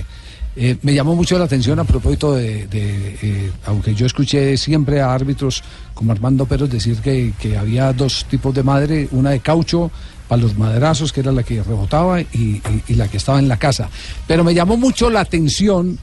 Eh, 0.59 0.76
me 0.82 0.95
llamó 0.95 1.14
mucho 1.14 1.39
la 1.39 1.45
atención 1.45 1.78
a 1.78 1.84
propósito 1.84 2.34
de, 2.34 2.66
de, 2.68 3.18
eh, 3.22 3.51
aunque 3.66 3.95
yo 3.95 4.07
escuché 4.07 4.57
siempre 4.57 5.01
a 5.03 5.12
árbitros 5.12 5.62
como 5.93 6.12
Armando 6.12 6.47
Pérez 6.47 6.70
decir 6.70 6.97
que, 7.01 7.32
que 7.39 7.59
había 7.59 7.93
dos 7.93 8.24
tipos 8.30 8.55
de 8.55 8.62
madre, 8.62 9.09
una 9.12 9.30
de 9.30 9.41
caucho 9.41 9.91
para 10.28 10.41
los 10.41 10.57
maderazos, 10.57 11.12
que 11.12 11.20
era 11.20 11.30
la 11.30 11.43
que 11.43 11.62
rebotaba, 11.62 12.20
y, 12.22 12.26
y- 12.32 12.62
y 12.89 12.95
la 12.95 13.07
que 13.09 13.18
estaba 13.18 13.39
en 13.39 13.49
la 13.49 13.59
casa. 13.59 13.91
Pero 14.26 14.45
me 14.45 14.55
llamó 14.55 14.76
mucho 14.78 15.11
la 15.11 15.20
atención 15.20 15.99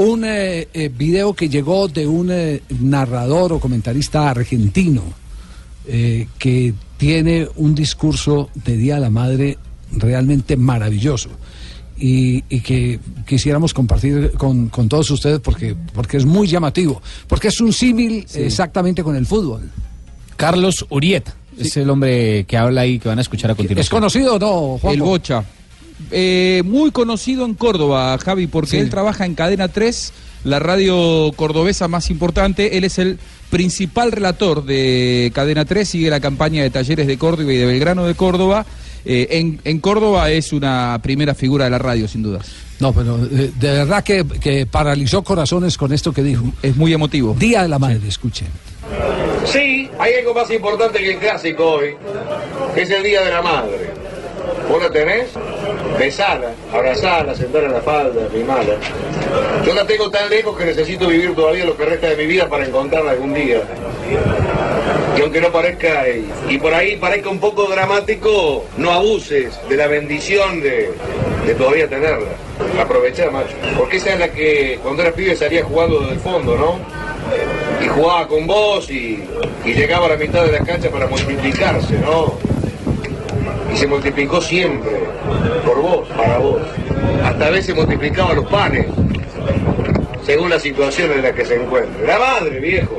un 0.00 0.24
eh, 0.24 0.66
eh, 0.72 0.88
video 0.88 1.34
que 1.34 1.50
llegó 1.50 1.86
de 1.86 2.06
un 2.06 2.30
eh, 2.30 2.62
narrador 2.80 3.52
o 3.52 3.60
comentarista 3.60 4.30
argentino 4.30 5.02
eh, 5.86 6.26
que 6.38 6.72
tiene 6.96 7.46
un 7.56 7.74
discurso 7.74 8.48
de 8.54 8.78
Día 8.78 8.94
de 8.94 9.00
la 9.02 9.10
Madre 9.10 9.58
realmente 9.92 10.56
maravilloso 10.56 11.28
y, 11.98 12.42
y 12.48 12.60
que 12.60 12.98
quisiéramos 13.26 13.74
compartir 13.74 14.32
con, 14.38 14.70
con 14.70 14.88
todos 14.88 15.10
ustedes 15.10 15.40
porque, 15.40 15.76
porque 15.92 16.16
es 16.16 16.24
muy 16.24 16.46
llamativo, 16.46 17.02
porque 17.28 17.48
es 17.48 17.60
un 17.60 17.72
símil 17.72 18.26
exactamente 18.34 19.02
con 19.02 19.16
el 19.16 19.26
fútbol. 19.26 19.70
Carlos 20.36 20.86
Urieta 20.88 21.34
es 21.58 21.76
el 21.76 21.90
hombre 21.90 22.44
que 22.44 22.56
habla 22.56 22.82
ahí 22.82 22.98
que 22.98 23.08
van 23.08 23.18
a 23.18 23.20
escuchar 23.20 23.50
a 23.50 23.54
continuación. 23.54 23.82
¿Es 23.82 23.90
conocido 23.90 24.36
o 24.36 24.38
no, 24.38 24.78
Juanjo? 24.78 24.92
El 24.92 25.02
Bocha. 25.02 25.44
Eh, 26.10 26.62
muy 26.64 26.90
conocido 26.90 27.44
en 27.44 27.54
Córdoba, 27.54 28.16
Javi, 28.18 28.46
porque 28.46 28.70
Sí. 28.72 28.76
él 28.78 28.90
trabaja 28.90 29.26
en 29.26 29.34
Cadena 29.34 29.68
3, 29.68 30.12
la 30.44 30.58
radio 30.58 31.30
cordobesa 31.36 31.88
más 31.88 32.10
importante. 32.10 32.76
Él 32.78 32.84
es 32.84 32.98
el 32.98 33.18
principal 33.50 34.12
relator 34.12 34.64
de 34.64 35.30
Cadena 35.34 35.64
3, 35.64 35.88
sigue 35.88 36.10
la 36.10 36.20
campaña 36.20 36.62
de 36.62 36.70
Talleres 36.70 37.06
de 37.06 37.18
Córdoba 37.18 37.52
y 37.52 37.56
de 37.56 37.66
Belgrano 37.66 38.04
de 38.06 38.14
Córdoba. 38.14 38.64
Eh, 39.04 39.28
en, 39.38 39.60
en 39.64 39.78
Córdoba 39.80 40.30
es 40.30 40.52
una 40.52 40.98
primera 41.02 41.34
figura 41.34 41.64
de 41.64 41.70
la 41.70 41.78
radio, 41.78 42.06
sin 42.06 42.22
dudas. 42.22 42.46
No, 42.80 42.92
pero 42.92 43.18
eh, 43.24 43.50
de 43.58 43.70
verdad 43.72 44.02
que, 44.04 44.24
que 44.40 44.66
paralizó 44.66 45.22
corazones 45.22 45.76
con 45.76 45.92
esto 45.92 46.12
que 46.12 46.22
dijo. 46.22 46.44
Es 46.62 46.76
muy 46.76 46.92
emotivo. 46.92 47.34
Día 47.38 47.62
de 47.62 47.68
la 47.68 47.78
Madre, 47.78 48.00
escuchen. 48.08 48.48
Sí, 49.46 49.88
hay 49.98 50.12
algo 50.20 50.34
más 50.34 50.50
importante 50.50 50.98
que 50.98 51.12
el 51.12 51.18
clásico 51.18 51.64
hoy, 51.72 51.90
que 52.74 52.82
es 52.82 52.90
el 52.90 53.02
Día 53.02 53.22
de 53.22 53.30
la 53.30 53.42
Madre. 53.42 53.90
¿Vos 54.70 54.80
la 54.80 54.88
tenés? 54.88 55.30
Besala, 55.98 56.52
abrazala, 56.72 57.34
sentar 57.34 57.64
en 57.64 57.72
la 57.72 57.80
falda, 57.80 58.28
mimala. 58.32 58.76
Yo 59.66 59.74
la 59.74 59.84
tengo 59.84 60.08
tan 60.12 60.30
lejos 60.30 60.56
que 60.56 60.64
necesito 60.64 61.08
vivir 61.08 61.34
todavía 61.34 61.64
lo 61.64 61.76
que 61.76 61.84
resta 61.84 62.08
de 62.10 62.16
mi 62.16 62.26
vida 62.26 62.48
para 62.48 62.64
encontrarla 62.64 63.10
algún 63.10 63.34
día. 63.34 63.62
Y 65.16 65.22
aunque 65.22 65.40
no 65.40 65.50
parezca, 65.50 66.04
y, 66.48 66.56
por 66.58 66.72
ahí 66.72 66.96
parezca 66.96 67.30
un 67.30 67.40
poco 67.40 67.66
dramático, 67.66 68.64
no 68.76 68.92
abuses 68.92 69.58
de 69.68 69.76
la 69.76 69.88
bendición 69.88 70.60
de, 70.60 70.92
todavía 71.58 71.88
tenerla. 71.88 72.30
Aprovechá, 72.80 73.28
macho. 73.28 73.54
Porque 73.76 73.96
esa 73.96 74.12
es 74.12 74.20
la 74.20 74.28
que 74.28 74.78
cuando 74.84 75.02
eras 75.02 75.14
pibe 75.14 75.34
salía 75.34 75.64
jugando 75.64 75.98
desde 75.98 76.12
el 76.12 76.20
fondo, 76.20 76.56
¿no? 76.56 77.00
y 77.84 77.88
jugaba 77.88 78.28
con 78.28 78.46
vos 78.46 78.90
y 78.90 79.24
llegaba 79.64 80.06
a 80.06 80.10
la 80.10 80.16
mitad 80.16 80.44
de 80.44 80.52
la 80.52 80.60
cancha 80.60 80.90
para 80.90 81.06
multiplicarse, 81.06 81.98
¿no? 81.98 82.34
Y 83.72 83.76
se 83.76 83.86
multiplicó 83.86 84.40
siempre, 84.40 84.90
por 85.64 85.80
vos, 85.80 86.08
para 86.08 86.38
vos. 86.38 86.62
Hasta 87.24 87.46
a 87.46 87.50
veces 87.50 87.74
multiplicaba 87.74 88.34
los 88.34 88.46
panes, 88.46 88.86
según 90.24 90.50
la 90.50 90.58
situación 90.58 91.12
en 91.12 91.22
la 91.22 91.32
que 91.32 91.44
se 91.44 91.62
encuentre. 91.62 92.06
La 92.06 92.18
madre, 92.18 92.58
viejo. 92.60 92.98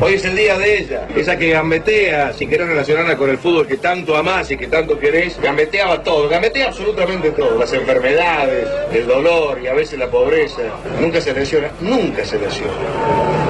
Hoy 0.00 0.14
es 0.14 0.24
el 0.24 0.36
día 0.36 0.56
de 0.56 0.78
ella, 0.78 1.08
esa 1.16 1.36
que 1.36 1.50
gambetea, 1.50 2.32
si 2.32 2.46
querés 2.46 2.68
relacionarla 2.68 3.16
con 3.16 3.30
el 3.30 3.36
fútbol 3.36 3.66
que 3.66 3.78
tanto 3.78 4.16
amás 4.16 4.48
y 4.48 4.56
que 4.56 4.68
tanto 4.68 4.96
querés, 4.96 5.40
gambeteaba 5.40 6.04
todo, 6.04 6.28
gambetea 6.28 6.68
absolutamente 6.68 7.32
todo, 7.32 7.58
las 7.58 7.72
enfermedades, 7.72 8.68
el 8.92 9.08
dolor 9.08 9.58
y 9.60 9.66
a 9.66 9.74
veces 9.74 9.98
la 9.98 10.08
pobreza, 10.08 10.62
nunca 11.00 11.20
se 11.20 11.34
lesiona, 11.34 11.70
nunca 11.80 12.24
se 12.24 12.38
lesiona. 12.38 12.72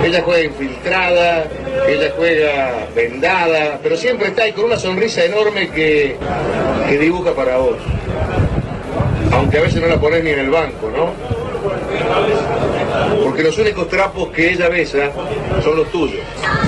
Ella 0.03 0.23
juega 0.23 0.43
infiltrada, 0.43 1.45
ella 1.87 2.13
juega 2.17 2.87
vendada, 2.97 3.79
pero 3.83 3.95
siempre 3.99 4.29
está 4.29 4.45
ahí 4.45 4.53
con 4.53 4.65
una 4.65 4.79
sonrisa 4.79 5.25
enorme 5.25 5.69
que, 5.69 6.17
que 6.89 6.99
dibuja 6.99 7.35
para 7.35 7.59
vos. 7.59 7.77
Aunque 9.33 9.59
a 9.59 9.61
veces 9.61 9.83
no 9.83 9.87
la 9.87 10.01
ponés 10.01 10.25
ni 10.25 10.31
en 10.31 10.39
el 10.39 10.51
banco, 10.51 10.91
¿no? 10.97 11.13
Porque 13.23 13.43
los 13.43 13.59
únicos 13.59 13.89
trapos 13.89 14.31
que 14.31 14.53
ella 14.53 14.69
besa 14.69 15.11
son 15.63 15.77
los 15.77 15.91
tuyos. 15.91 16.23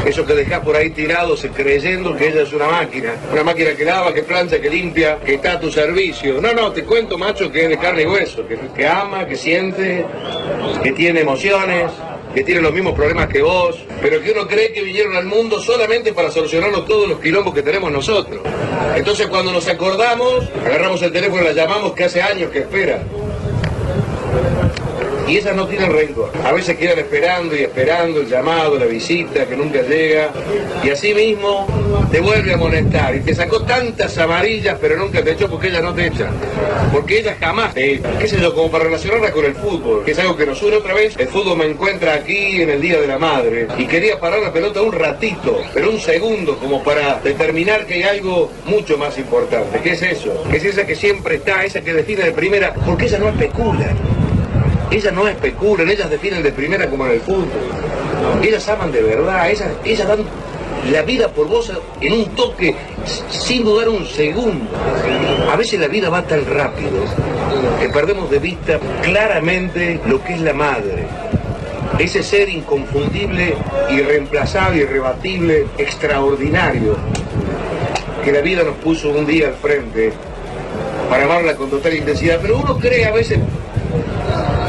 Esos 0.06 0.26
que 0.26 0.34
dejás 0.34 0.60
por 0.60 0.76
ahí 0.76 0.90
tirados 0.90 1.46
creyendo 1.54 2.16
que 2.16 2.28
ella 2.28 2.42
es 2.42 2.52
una 2.52 2.66
máquina. 2.68 3.14
Una 3.32 3.44
máquina 3.44 3.72
que 3.74 3.84
lava, 3.84 4.12
que 4.14 4.22
plancha, 4.22 4.60
que 4.60 4.70
limpia, 4.70 5.18
que 5.24 5.34
está 5.34 5.52
a 5.52 5.60
tu 5.60 5.70
servicio. 5.70 6.40
No, 6.40 6.52
no, 6.52 6.72
te 6.72 6.84
cuento, 6.84 7.18
macho, 7.18 7.50
que 7.52 7.64
es 7.64 7.68
de 7.68 7.78
carne 7.78 8.02
y 8.02 8.06
hueso. 8.06 8.46
Que, 8.46 8.58
que 8.74 8.86
ama, 8.86 9.26
que 9.26 9.36
siente, 9.36 10.06
que 10.82 10.92
tiene 10.92 11.20
emociones. 11.20 11.90
que 12.34 12.44
tienen 12.44 12.62
los 12.62 12.72
mismos 12.72 12.94
problemas 12.94 13.26
que 13.26 13.42
vos, 13.42 13.84
pero 14.00 14.22
que 14.22 14.30
uno 14.30 14.46
cree 14.46 14.72
que 14.72 14.82
vinieron 14.82 15.16
al 15.16 15.26
mundo 15.26 15.58
solamente 15.60 16.12
para 16.12 16.30
solucionarnos 16.30 16.86
todos 16.86 17.08
los 17.08 17.18
quilombos 17.18 17.52
que 17.52 17.62
tenemos 17.62 17.90
nosotros. 17.90 18.40
Entonces 18.94 19.26
cuando 19.26 19.52
nos 19.52 19.66
acordamos, 19.66 20.48
agarramos 20.64 21.02
el 21.02 21.10
teléfono 21.12 21.42
y 21.42 21.46
la 21.46 21.52
llamamos 21.52 21.92
que 21.92 22.04
hace 22.04 22.22
años 22.22 22.50
que 22.50 22.60
espera. 22.60 23.02
Y 25.30 25.36
esas 25.36 25.54
no 25.54 25.64
tienen 25.68 25.92
rencor. 25.92 26.32
A 26.44 26.50
veces 26.50 26.76
quedan 26.76 26.98
esperando 26.98 27.54
y 27.54 27.60
esperando 27.60 28.20
el 28.20 28.28
llamado, 28.28 28.76
la 28.76 28.86
visita 28.86 29.46
que 29.46 29.56
nunca 29.56 29.80
llega. 29.82 30.30
Y 30.82 30.90
así 30.90 31.14
mismo 31.14 31.68
te 32.10 32.18
vuelve 32.18 32.52
a 32.52 32.56
molestar. 32.56 33.14
Y 33.14 33.20
te 33.20 33.32
sacó 33.32 33.62
tantas 33.62 34.18
amarillas, 34.18 34.76
pero 34.80 34.96
nunca 34.96 35.22
te 35.22 35.30
echó 35.30 35.48
porque 35.48 35.68
ella 35.68 35.82
no 35.82 35.94
te 35.94 36.08
echa. 36.08 36.30
Porque 36.92 37.20
ella 37.20 37.36
jamás 37.38 37.74
te. 37.74 38.02
¿Qué 38.18 38.26
sé 38.26 38.40
yo? 38.40 38.52
Como 38.56 38.72
para 38.72 38.82
relacionarla 38.82 39.30
con 39.30 39.44
el 39.44 39.54
fútbol. 39.54 40.04
Que 40.04 40.10
es 40.10 40.18
algo 40.18 40.36
que 40.36 40.46
nos 40.46 40.60
une 40.64 40.78
otra 40.78 40.94
vez. 40.94 41.14
El 41.16 41.28
fútbol 41.28 41.58
me 41.58 41.66
encuentra 41.66 42.14
aquí 42.14 42.62
en 42.62 42.70
el 42.70 42.80
Día 42.80 43.00
de 43.00 43.06
la 43.06 43.18
Madre. 43.20 43.68
Y 43.78 43.86
quería 43.86 44.18
parar 44.18 44.40
la 44.40 44.52
pelota 44.52 44.82
un 44.82 44.90
ratito, 44.92 45.62
pero 45.72 45.90
un 45.90 46.00
segundo, 46.00 46.56
como 46.58 46.82
para 46.82 47.20
determinar 47.20 47.86
que 47.86 47.94
hay 47.94 48.02
algo 48.02 48.50
mucho 48.66 48.98
más 48.98 49.16
importante. 49.16 49.78
¿Qué 49.80 49.92
es 49.92 50.02
eso? 50.02 50.42
Que 50.50 50.56
es 50.56 50.64
esa 50.64 50.84
que 50.84 50.96
siempre 50.96 51.36
está, 51.36 51.64
esa 51.64 51.82
que 51.82 51.92
define 51.92 52.24
de 52.24 52.32
primera, 52.32 52.74
porque 52.74 53.04
ella 53.04 53.18
no 53.20 53.28
especula. 53.28 53.94
Ellas 54.90 55.12
no 55.12 55.28
especulan, 55.28 55.88
ellas 55.88 56.10
definen 56.10 56.42
de 56.42 56.52
primera 56.52 56.88
como 56.90 57.06
en 57.06 57.12
el 57.12 57.20
fútbol. 57.20 57.48
Ellas 58.42 58.68
aman 58.68 58.90
de 58.90 59.02
verdad, 59.02 59.48
ellas, 59.48 59.68
ellas 59.84 60.08
dan 60.08 60.24
la 60.90 61.02
vida 61.02 61.28
por 61.28 61.46
vos 61.46 61.70
en 62.00 62.12
un 62.12 62.24
toque, 62.34 62.74
sin 63.28 63.64
dudar 63.64 63.88
un 63.88 64.06
segundo. 64.06 64.70
A 65.50 65.56
veces 65.56 65.78
la 65.78 65.88
vida 65.88 66.08
va 66.10 66.22
tan 66.22 66.44
rápido 66.46 67.04
que 67.80 67.88
perdemos 67.88 68.30
de 68.30 68.38
vista 68.38 68.78
claramente 69.02 70.00
lo 70.06 70.22
que 70.24 70.34
es 70.34 70.40
la 70.40 70.54
madre. 70.54 71.06
Ese 71.98 72.22
ser 72.22 72.48
inconfundible, 72.48 73.54
irreemplazable, 73.90 74.82
irrebatible, 74.82 75.66
extraordinario, 75.76 76.96
que 78.24 78.32
la 78.32 78.40
vida 78.40 78.62
nos 78.64 78.76
puso 78.76 79.10
un 79.10 79.26
día 79.26 79.48
al 79.48 79.54
frente 79.54 80.12
para 81.10 81.24
amarla 81.24 81.54
con 81.56 81.68
total 81.68 81.94
intensidad. 81.94 82.38
Pero 82.40 82.58
uno 82.58 82.78
cree 82.78 83.04
a 83.04 83.12
veces 83.12 83.38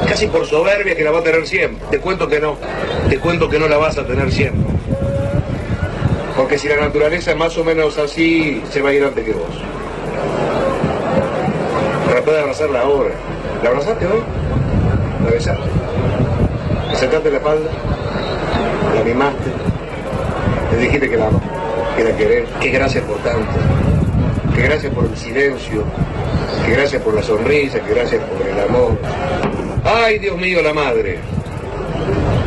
casi 0.08 0.28
por 0.28 0.46
soberbia 0.46 0.96
que 0.96 1.04
la 1.04 1.12
va 1.12 1.20
a 1.20 1.24
tener 1.24 1.48
siempre. 1.48 1.86
Te 1.90 2.00
cuento 2.00 2.28
que 2.28 2.40
no, 2.40 2.58
te 3.10 3.20
cuento 3.20 3.50
que 3.50 3.60
no 3.60 3.68
la 3.68 3.78
vas 3.78 3.98
a 3.98 4.06
tener 4.06 4.32
siempre. 4.32 4.72
Porque 6.36 6.58
si 6.58 6.68
la 6.68 6.78
naturaleza 6.78 7.32
es 7.32 7.38
más 7.38 7.58
o 7.58 7.64
menos 7.64 7.98
así, 7.98 8.64
se 8.72 8.82
va 8.82 8.90
a 8.90 8.94
ir 8.94 9.04
antes 9.04 9.24
que 9.24 9.34
vos. 9.34 9.62
Tratá 12.10 12.32
de 12.32 12.40
abrazarla 12.40 12.82
ahora. 12.82 13.12
¿La 13.64 13.70
abrazaste 13.70 14.06
hoy? 14.08 14.22
¿La 15.24 15.32
besaste? 15.32 15.70
¿Le 17.02 17.32
la 17.32 17.38
espalda? 17.38 17.70
¿La 18.96 19.04
mimaste? 19.04 19.50
Le 20.72 20.78
dijiste 20.78 21.10
que 21.10 21.18
la 21.18 21.28
amas, 21.28 21.42
que 21.96 22.04
la 22.04 22.18
querés. 22.18 22.50
Que 22.60 22.70
gracias 22.70 23.04
por 23.04 23.18
tanto. 23.18 23.52
Que 24.56 24.62
gracias 24.64 24.94
por 24.94 25.06
el 25.06 25.18
silencio. 25.18 25.84
Que 26.66 26.72
gracias 26.74 27.02
por 27.02 27.14
la 27.14 27.24
sonrisa. 27.24 27.80
Que 27.80 27.94
gracias 27.94 28.22
por 28.24 28.48
el 28.48 28.60
amor. 28.60 29.51
Ay, 29.84 30.20
Dios 30.20 30.38
mío, 30.38 30.62
la 30.62 30.74
madre. 30.74 31.18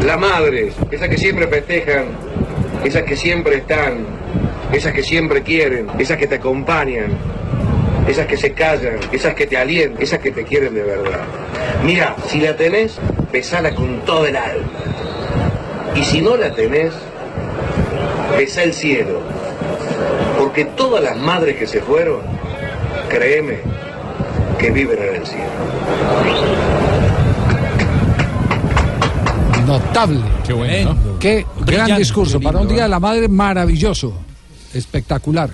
La 0.04 0.16
madre, 0.16 0.70
esas 0.90 1.08
que 1.08 1.16
siempre 1.16 1.46
festejan, 1.48 2.06
esas 2.84 3.02
que 3.02 3.16
siempre 3.16 3.56
están, 3.56 4.06
esas 4.72 4.92
que 4.92 5.02
siempre 5.02 5.42
quieren, 5.42 5.88
esas 5.98 6.18
que 6.18 6.26
te 6.26 6.36
acompañan, 6.36 7.16
esas 8.06 8.26
que 8.26 8.36
se 8.36 8.52
callan, 8.52 8.98
esas 9.12 9.34
que 9.34 9.46
te 9.46 9.56
alientan, 9.56 10.02
esas 10.02 10.18
que 10.20 10.30
te 10.30 10.44
quieren 10.44 10.74
de 10.74 10.82
verdad. 10.82 11.24
Mira, 11.84 12.14
si 12.28 12.40
la 12.40 12.54
tenés, 12.54 12.98
besala 13.32 13.74
con 13.74 14.00
todo 14.04 14.26
el 14.26 14.36
alma. 14.36 14.68
Y 15.96 16.04
si 16.04 16.20
no 16.20 16.36
la 16.36 16.54
tenés, 16.54 16.92
besa 18.36 18.62
el 18.62 18.74
cielo. 18.74 19.20
Porque 20.38 20.64
todas 20.64 21.02
las 21.02 21.16
madres 21.16 21.56
que 21.56 21.66
se 21.66 21.80
fueron, 21.80 22.20
créeme, 23.08 23.58
que 24.58 24.70
viven 24.70 24.98
en 25.02 25.14
el 25.16 25.26
cielo. 25.26 26.63
Notable. 29.66 30.20
Qué 30.46 30.52
bueno, 30.52 30.94
¿no? 30.94 31.18
Qué 31.18 31.46
gran 31.64 31.96
discurso. 31.96 32.40
Para 32.40 32.60
un 32.60 32.68
día 32.68 32.84
de 32.84 32.88
la 32.88 33.00
madre 33.00 33.28
maravilloso. 33.28 34.14
Espectacular. 34.72 35.50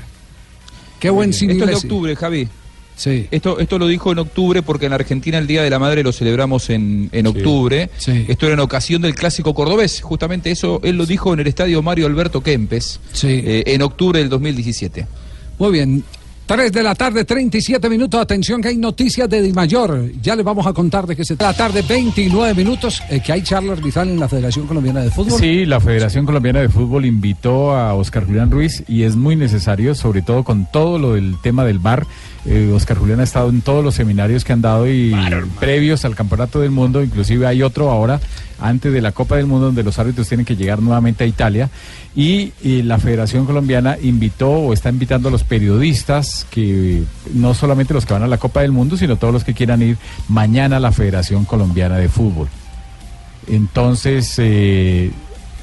Qué 0.98 1.10
buen 1.10 1.32
cine. 1.32 1.54
Esto 1.54 1.64
es 1.64 1.70
de 1.70 1.76
octubre, 1.76 2.16
Javi. 2.16 2.48
Sí. 2.96 3.26
Esto, 3.30 3.58
esto 3.58 3.78
lo 3.78 3.86
dijo 3.86 4.12
en 4.12 4.18
octubre 4.18 4.60
porque 4.60 4.84
en 4.84 4.92
Argentina 4.92 5.38
el 5.38 5.46
Día 5.46 5.62
de 5.62 5.70
la 5.70 5.78
Madre 5.78 6.02
lo 6.02 6.12
celebramos 6.12 6.68
en, 6.68 7.08
en 7.12 7.26
octubre. 7.26 7.88
Esto 8.06 8.46
era 8.46 8.54
en 8.54 8.60
ocasión 8.60 9.00
del 9.00 9.14
clásico 9.14 9.54
cordobés. 9.54 10.02
Justamente 10.02 10.50
eso 10.50 10.80
él 10.84 10.96
lo 10.98 11.06
dijo 11.06 11.32
en 11.32 11.40
el 11.40 11.46
estadio 11.46 11.82
Mario 11.82 12.06
Alberto 12.06 12.42
Kempes 12.42 13.00
eh, 13.22 13.62
en 13.66 13.80
octubre 13.80 14.18
del 14.18 14.28
2017. 14.28 15.06
Muy 15.58 15.72
bien. 15.72 16.04
3 16.51 16.72
de 16.72 16.82
la 16.82 16.97
tarde, 16.97 17.24
37 17.24 17.89
minutos. 17.89 18.20
Atención 18.20 18.60
que 18.60 18.66
hay 18.66 18.77
noticias 18.77 19.31
de 19.31 19.40
Di 19.40 19.52
Mayor. 19.52 20.10
Ya 20.20 20.35
les 20.35 20.44
vamos 20.44 20.66
a 20.66 20.72
contar 20.72 21.06
de 21.06 21.14
qué 21.14 21.24
se 21.24 21.36
trata. 21.36 21.52
La 21.52 21.56
tarde, 21.56 21.85
29 21.89 22.55
minutos. 22.55 23.01
eh, 23.09 23.20
que 23.24 23.31
hay 23.32 23.43
charla 23.43 23.74
arbitral 23.74 24.09
en 24.09 24.18
la 24.18 24.28
Federación 24.28 24.66
Colombiana 24.66 24.98
de 24.98 25.12
Fútbol. 25.12 25.39
Sí, 25.39 25.64
la 25.64 25.78
Federación 25.78 26.27
Colombiana 26.27 26.59
de 26.59 26.68
Fútbol 26.68 27.05
invitó 27.05 27.77
a 27.77 27.94
Oscar 27.94 28.27
Julián 28.27 28.51
Ruiz 28.51 28.82
y 28.89 29.05
es 29.05 29.14
muy 29.14 29.36
necesario, 29.36 29.94
sobre 29.94 30.22
todo 30.22 30.43
con 30.43 30.66
todo 30.72 30.98
lo 30.98 31.14
del 31.14 31.36
tema 31.40 31.64
del 31.64 31.78
VAR. 31.78 32.05
Eh, 32.46 32.72
Oscar 32.74 32.96
Julián 32.96 33.20
ha 33.20 33.24
estado 33.24 33.50
en 33.50 33.60
todos 33.60 33.84
los 33.84 33.94
seminarios 33.94 34.44
que 34.44 34.52
han 34.52 34.62
dado 34.62 34.88
y 34.88 35.14
previos 35.58 36.04
al 36.06 36.14
Campeonato 36.14 36.60
del 36.60 36.70
Mundo, 36.70 37.02
inclusive 37.02 37.46
hay 37.46 37.62
otro 37.62 37.90
ahora 37.90 38.18
antes 38.58 38.92
de 38.92 39.00
la 39.02 39.12
Copa 39.12 39.36
del 39.36 39.46
Mundo 39.46 39.66
donde 39.66 39.82
los 39.82 39.98
árbitros 39.98 40.28
tienen 40.28 40.46
que 40.46 40.56
llegar 40.56 40.80
nuevamente 40.80 41.24
a 41.24 41.26
Italia. 41.26 41.70
Y, 42.14 42.52
y 42.62 42.82
la 42.82 42.98
Federación 42.98 43.46
Colombiana 43.46 43.96
invitó 44.02 44.50
o 44.50 44.72
está 44.72 44.88
invitando 44.88 45.28
a 45.28 45.32
los 45.32 45.44
periodistas 45.44 46.46
que 46.50 47.02
no 47.34 47.54
solamente 47.54 47.94
los 47.94 48.04
que 48.04 48.14
van 48.14 48.22
a 48.22 48.26
la 48.26 48.38
Copa 48.38 48.62
del 48.62 48.72
Mundo, 48.72 48.96
sino 48.96 49.16
todos 49.16 49.32
los 49.32 49.44
que 49.44 49.54
quieran 49.54 49.82
ir 49.82 49.96
mañana 50.28 50.78
a 50.78 50.80
la 50.80 50.92
Federación 50.92 51.44
Colombiana 51.44 51.96
de 51.96 52.08
Fútbol. 52.08 52.48
Entonces, 53.46 54.34
eh, 54.38 55.10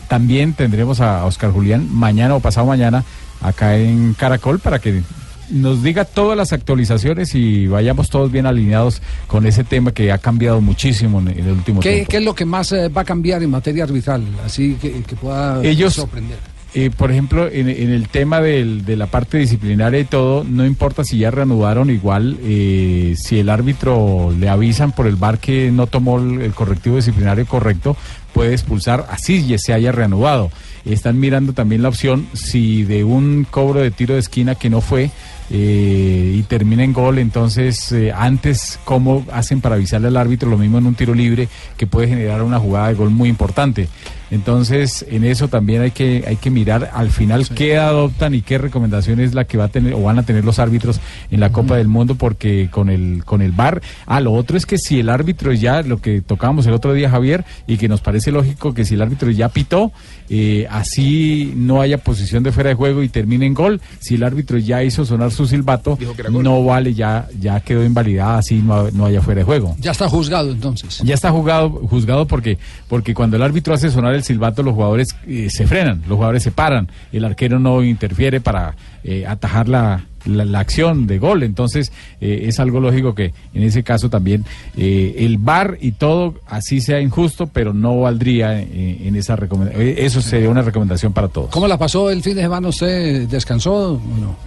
también 0.07 0.53
tendremos 0.53 1.01
a 1.01 1.25
Oscar 1.25 1.51
Julián 1.51 1.87
mañana 1.91 2.35
o 2.35 2.39
pasado 2.39 2.67
mañana 2.67 3.03
acá 3.41 3.77
en 3.77 4.13
Caracol 4.13 4.59
para 4.59 4.79
que 4.79 5.03
nos 5.49 5.81
diga 5.83 6.05
todas 6.05 6.37
las 6.37 6.53
actualizaciones 6.53 7.33
y 7.35 7.67
vayamos 7.67 8.09
todos 8.09 8.31
bien 8.31 8.45
alineados 8.45 9.01
con 9.27 9.45
ese 9.45 9.63
tema 9.63 9.91
que 9.91 10.11
ha 10.11 10.17
cambiado 10.17 10.61
muchísimo 10.61 11.19
en, 11.19 11.27
el 11.29 11.47
último 11.51 11.79
¿Qué, 11.81 11.91
tiempo. 11.93 12.09
qué 12.11 12.17
es 12.17 12.23
lo 12.23 12.35
que 12.35 12.45
más 12.45 12.71
eh, 12.71 12.89
va 12.89 13.01
a 13.01 13.05
cambiar 13.05 13.41
en 13.43 13.49
materia 13.51 13.83
arbitral? 13.85 14.23
Así 14.45 14.75
que, 14.81 15.01
que 15.03 15.15
pueda 15.15 15.63
Ellos- 15.63 15.93
sorprender. 15.93 16.37
Eh, 16.73 16.91
por 16.95 17.09
ejemplo, 17.11 17.47
en, 17.49 17.69
en 17.69 17.89
el 17.91 18.09
tema 18.09 18.39
del- 18.41 18.85
de 18.85 18.97
la 18.97 19.07
parte 19.07 19.37
disciplinaria 19.37 19.99
y 19.99 20.03
todo, 20.05 20.43
no 20.43 20.65
importa 20.65 21.03
si 21.03 21.17
ya 21.19 21.31
reanudaron 21.31 21.89
igual, 21.89 22.37
eh, 22.43 23.15
si 23.17 23.39
el 23.39 23.49
árbitro 23.49 24.35
le 24.37 24.49
avisan 24.49 24.91
por 24.91 25.07
el 25.07 25.15
bar 25.15 25.39
que 25.39 25.71
no 25.71 25.87
tomó 25.87 26.19
el, 26.19 26.41
el 26.41 26.53
correctivo 26.53 26.97
disciplinario 26.97 27.45
correcto, 27.47 27.95
puede 28.33 28.51
expulsar 28.53 29.07
así 29.09 29.47
ya 29.47 29.57
se 29.57 29.73
haya 29.73 29.91
reanudado. 29.93 30.51
Están 30.85 31.19
mirando 31.19 31.53
también 31.53 31.81
la 31.81 31.89
opción 31.89 32.27
si 32.33 32.83
de 32.83 33.03
un 33.05 33.47
cobro 33.49 33.79
de 33.79 33.89
tiro 33.89 34.13
de 34.13 34.19
esquina 34.19 34.53
que 34.55 34.69
no 34.69 34.81
fue 34.81 35.09
eh, 35.49 36.33
y 36.35 36.43
termina 36.43 36.83
en 36.83 36.93
gol, 36.93 37.19
entonces 37.19 37.91
eh, 37.91 38.11
antes 38.11 38.79
cómo 38.83 39.25
hacen 39.31 39.61
para 39.61 39.75
avisarle 39.75 40.09
al 40.09 40.17
árbitro, 40.17 40.49
lo 40.49 40.57
mismo 40.57 40.77
en 40.77 40.87
un 40.87 40.95
tiro 40.95 41.13
libre 41.13 41.47
que 41.77 41.87
puede 41.87 42.07
generar 42.07 42.41
una 42.43 42.59
jugada 42.59 42.89
de 42.89 42.95
gol 42.95 43.09
muy 43.09 43.29
importante. 43.29 43.87
Entonces, 44.29 45.05
en 45.09 45.23
eso 45.23 45.47
también 45.47 45.81
hay 45.81 45.91
que, 45.91 46.23
hay 46.27 46.35
que 46.35 46.49
mirar. 46.49 46.91
Al 46.93 47.09
final 47.09 47.47
qué 47.49 47.77
adoptan 47.77 48.33
y 48.33 48.41
qué 48.41 48.57
recomendación 48.57 49.19
es 49.19 49.33
la 49.33 49.45
que 49.45 49.57
va 49.57 49.65
a 49.65 49.67
tener 49.69 49.93
o 49.93 50.01
van 50.01 50.19
a 50.19 50.23
tener 50.23 50.43
los 50.43 50.59
árbitros 50.59 50.99
en 51.31 51.39
la 51.39 51.51
Copa 51.51 51.77
del 51.77 51.87
Mundo, 51.87 52.15
porque 52.15 52.69
con 52.71 52.89
el, 52.89 53.23
con 53.25 53.41
el 53.41 53.51
VAR, 53.51 53.81
ah, 54.05 54.19
lo 54.19 54.33
otro 54.33 54.57
es 54.57 54.65
que 54.65 54.77
si 54.77 54.99
el 54.99 55.09
árbitro 55.09 55.53
ya, 55.53 55.81
lo 55.81 55.97
que 55.97 56.21
tocábamos 56.21 56.67
el 56.67 56.73
otro 56.73 56.93
día, 56.93 57.09
Javier, 57.09 57.45
y 57.67 57.77
que 57.77 57.87
nos 57.87 58.01
parece 58.01 58.31
lógico 58.31 58.73
que 58.73 58.85
si 58.85 58.95
el 58.95 59.01
árbitro 59.01 59.31
ya 59.31 59.49
pitó, 59.49 59.91
eh, 60.29 60.67
así 60.69 61.53
no 61.55 61.81
haya 61.81 61.97
posición 61.97 62.43
de 62.43 62.51
fuera 62.51 62.69
de 62.69 62.75
juego 62.75 63.03
y 63.03 63.09
termine 63.09 63.45
en 63.45 63.53
gol, 63.53 63.81
si 63.99 64.15
el 64.15 64.23
árbitro 64.23 64.57
ya 64.57 64.83
hizo 64.83 65.05
sonar 65.05 65.31
su 65.31 65.47
silbato, 65.47 65.97
no 66.29 66.63
vale, 66.63 66.93
ya, 66.93 67.27
ya 67.39 67.59
quedó 67.61 67.83
invalidada, 67.83 68.39
así 68.39 68.55
no, 68.55 68.91
no 68.91 69.05
haya 69.05 69.21
fuera 69.21 69.39
de 69.39 69.45
juego. 69.45 69.75
Ya 69.79 69.91
está 69.91 70.09
juzgado 70.09 70.51
entonces. 70.51 71.01
Ya 71.03 71.13
está 71.15 71.31
jugado, 71.31 71.69
juzgado 71.69 72.27
porque, 72.27 72.57
porque 72.89 73.13
cuando 73.13 73.37
el 73.37 73.43
árbitro 73.43 73.73
hace 73.73 73.89
sonar 73.89 74.16
el 74.17 74.23
silbato, 74.23 74.63
los 74.63 74.73
jugadores 74.73 75.15
eh, 75.27 75.49
se 75.49 75.67
frenan, 75.67 76.01
los 76.07 76.15
jugadores 76.15 76.43
se 76.43 76.51
paran, 76.51 76.89
el 77.11 77.25
arquero 77.25 77.59
no 77.59 77.83
interfiere 77.83 78.41
para 78.41 78.75
eh, 79.03 79.25
atajar 79.25 79.69
la, 79.69 80.01
la, 80.27 80.45
la 80.45 80.59
acción 80.59 81.07
de 81.07 81.19
gol. 81.19 81.43
Entonces, 81.43 81.91
eh, 82.21 82.43
es 82.47 82.59
algo 82.59 82.79
lógico 82.79 83.15
que 83.15 83.33
en 83.53 83.63
ese 83.63 83.83
caso 83.83 84.09
también 84.09 84.45
eh, 84.77 85.15
el 85.19 85.37
VAR 85.37 85.77
y 85.81 85.93
todo, 85.93 86.35
así 86.47 86.81
sea 86.81 86.99
injusto, 87.01 87.47
pero 87.47 87.73
no 87.73 88.01
valdría 88.01 88.59
eh, 88.61 89.01
en 89.05 89.15
esa 89.15 89.35
recomendación. 89.35 89.83
Eso 89.97 90.21
sería 90.21 90.49
una 90.49 90.61
recomendación 90.61 91.13
para 91.13 91.27
todos. 91.27 91.49
¿Cómo 91.49 91.67
la 91.67 91.77
pasó 91.77 92.09
el 92.09 92.21
fin 92.21 92.35
de 92.35 92.41
semana? 92.43 92.67
¿Usted 92.67 93.27
descansó 93.27 93.93
o 93.93 94.01
no? 94.19 94.37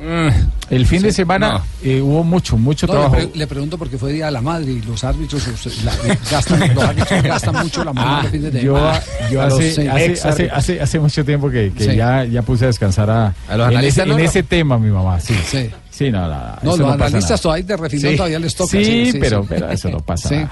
El 0.71 0.87
fin 0.87 1.03
de 1.03 1.13
semana 1.13 1.53
No. 1.53 1.63
eh, 1.83 2.01
hubo 2.01 2.23
mucho, 2.25 2.57
mucho 2.57 2.87
No, 2.87 2.93
le, 2.93 2.99
trabajo. 3.01 3.17
pre- 3.17 3.39
le 3.39 3.47
pregunto 3.47 3.79
porque 3.79 3.99
fue 3.99 4.13
Día 4.13 4.27
de 4.27 4.33
la 4.33 4.41
Madre 4.41 4.73
y 4.73 4.81
los 4.83 5.03
árbitros 5.05 5.47
la- 5.85 5.93
gastan, 6.31 6.75
los 6.75 6.85
árbitros 6.89 7.23
gastan 7.23 7.63
mucho 7.63 7.85
la 7.85 7.93
mano 7.93 8.11
Ah, 8.11 8.21
los 8.23 8.31
fines 8.33 8.53
de 8.53 8.63
yo, 8.63 8.77
semana. 8.77 9.01
yo 9.31 9.43
hace, 9.43 9.83
eh, 9.85 9.89
hace, 9.91 10.29
hace, 10.29 10.51
hace, 10.51 10.81
hace 10.81 11.01
mucho 11.01 11.25
tiempo 11.25 11.51
que, 11.51 11.73
que 11.77 11.85
Sí. 11.91 11.97
ya, 11.97 12.25
ya 12.25 12.43
puse 12.43 12.65
a 12.65 12.69
descansar 12.69 13.09
a, 13.11 13.35
¿A 13.49 13.57
los 13.57 13.73
en, 13.73 13.81
ese, 13.81 14.05
no, 14.07 14.13
en 14.15 14.19
no? 14.19 14.25
ese 14.25 14.43
tema, 14.43 14.79
mi 14.79 14.91
mamá. 14.91 15.19
Sí, 15.21 15.35
sí. 15.45 15.70
Sí, 15.91 16.11
no, 16.11 16.21
no, 16.29 16.29
no, 16.29 16.57
No, 16.63 16.77
los 16.77 16.93
analistas 16.93 17.41
todavía 17.41 17.65
de 17.65 17.77
refilón 17.77 18.11
Sí. 18.13 18.17
todavía 18.17 18.39
les 18.39 18.55
toca. 18.55 18.71
Sí, 18.71 19.13
pero, 19.21 19.45
pero 19.49 19.71
eso 19.71 19.89
no 19.91 20.01
pasa 20.01 20.31
nada. 20.35 20.51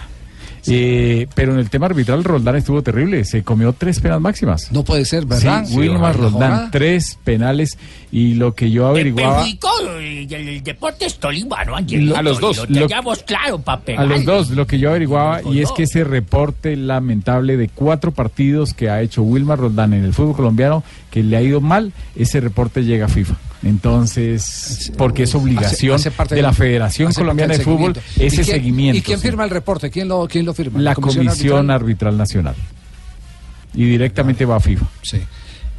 Eh, 0.70 1.26
pero 1.34 1.52
en 1.54 1.60
el 1.60 1.70
tema 1.70 1.86
arbitral, 1.86 2.24
Roldán 2.24 2.56
estuvo 2.56 2.82
terrible. 2.82 3.24
Se 3.24 3.42
comió 3.42 3.72
tres 3.72 4.00
penas 4.00 4.20
máximas. 4.20 4.70
No 4.72 4.84
puede 4.84 5.04
ser, 5.06 5.24
¿verdad? 5.24 5.64
Sí, 5.64 5.76
Wilmar 5.76 6.14
Sí, 6.14 6.20
Roldán, 6.20 6.50
joda. 6.56 6.68
tres 6.70 7.18
penales. 7.24 7.78
Y 8.10 8.34
lo 8.34 8.54
que 8.54 8.70
yo 8.70 8.86
averiguaba. 8.86 9.36
Perjudicó 9.38 9.70
el, 9.98 10.30
el 10.32 10.62
Deportes 10.62 11.18
Tolima, 11.18 11.64
¿no, 11.64 11.76
Angelito? 11.76 12.16
a 12.16 12.22
los 12.22 12.40
dos. 12.40 12.68
Lo 12.68 12.86
claro 13.24 13.62
pegar. 13.84 14.02
A 14.02 14.06
los 14.06 14.24
dos, 14.24 14.50
lo 14.50 14.66
que 14.66 14.78
yo 14.78 14.90
averiguaba, 14.90 15.40
y 15.42 15.60
es 15.60 15.70
que 15.72 15.84
ese 15.84 16.04
reporte 16.04 16.76
lamentable 16.76 17.56
de 17.56 17.68
cuatro 17.68 18.10
partidos 18.12 18.74
que 18.74 18.90
ha 18.90 19.00
hecho 19.00 19.22
Wilmar 19.22 19.58
Roldán 19.58 19.94
en 19.94 20.04
el 20.04 20.12
fútbol 20.12 20.36
colombiano, 20.36 20.82
que 21.10 21.22
le 21.22 21.36
ha 21.36 21.40
ido 21.42 21.60
mal, 21.62 21.92
ese 22.16 22.40
reporte 22.40 22.84
llega 22.84 23.06
a 23.06 23.08
FIFA. 23.08 23.36
Entonces, 23.62 24.92
porque 24.96 25.24
es 25.24 25.34
obligación 25.34 25.94
Hace- 25.96 26.08
hace 26.08 26.16
parte 26.16 26.34
de 26.36 26.42
la 26.42 26.52
Federación 26.52 27.12
Colombiana 27.12 27.56
de 27.56 27.64
Fútbol 27.64 27.94
ese 28.16 28.24
¿Y 28.26 28.30
quién- 28.30 28.44
seguimiento. 28.44 28.98
¿Y 28.98 29.02
quién 29.02 29.20
firma 29.20 29.44
el 29.44 29.50
reporte? 29.50 29.90
¿Quién 29.90 30.08
lo, 30.08 30.26
quién 30.28 30.44
lo 30.46 30.54
firma? 30.54 30.80
La 30.80 30.94
Comisión, 30.94 31.28
Arbitral? 31.28 31.70
Arbitral 31.70 32.16
Nacional. 32.18 32.54
Y 33.74 33.84
directamente 33.84 34.44
va 34.44 34.56
a 34.56 34.60
FIFA. 34.60 34.86
Sí. 35.02 35.18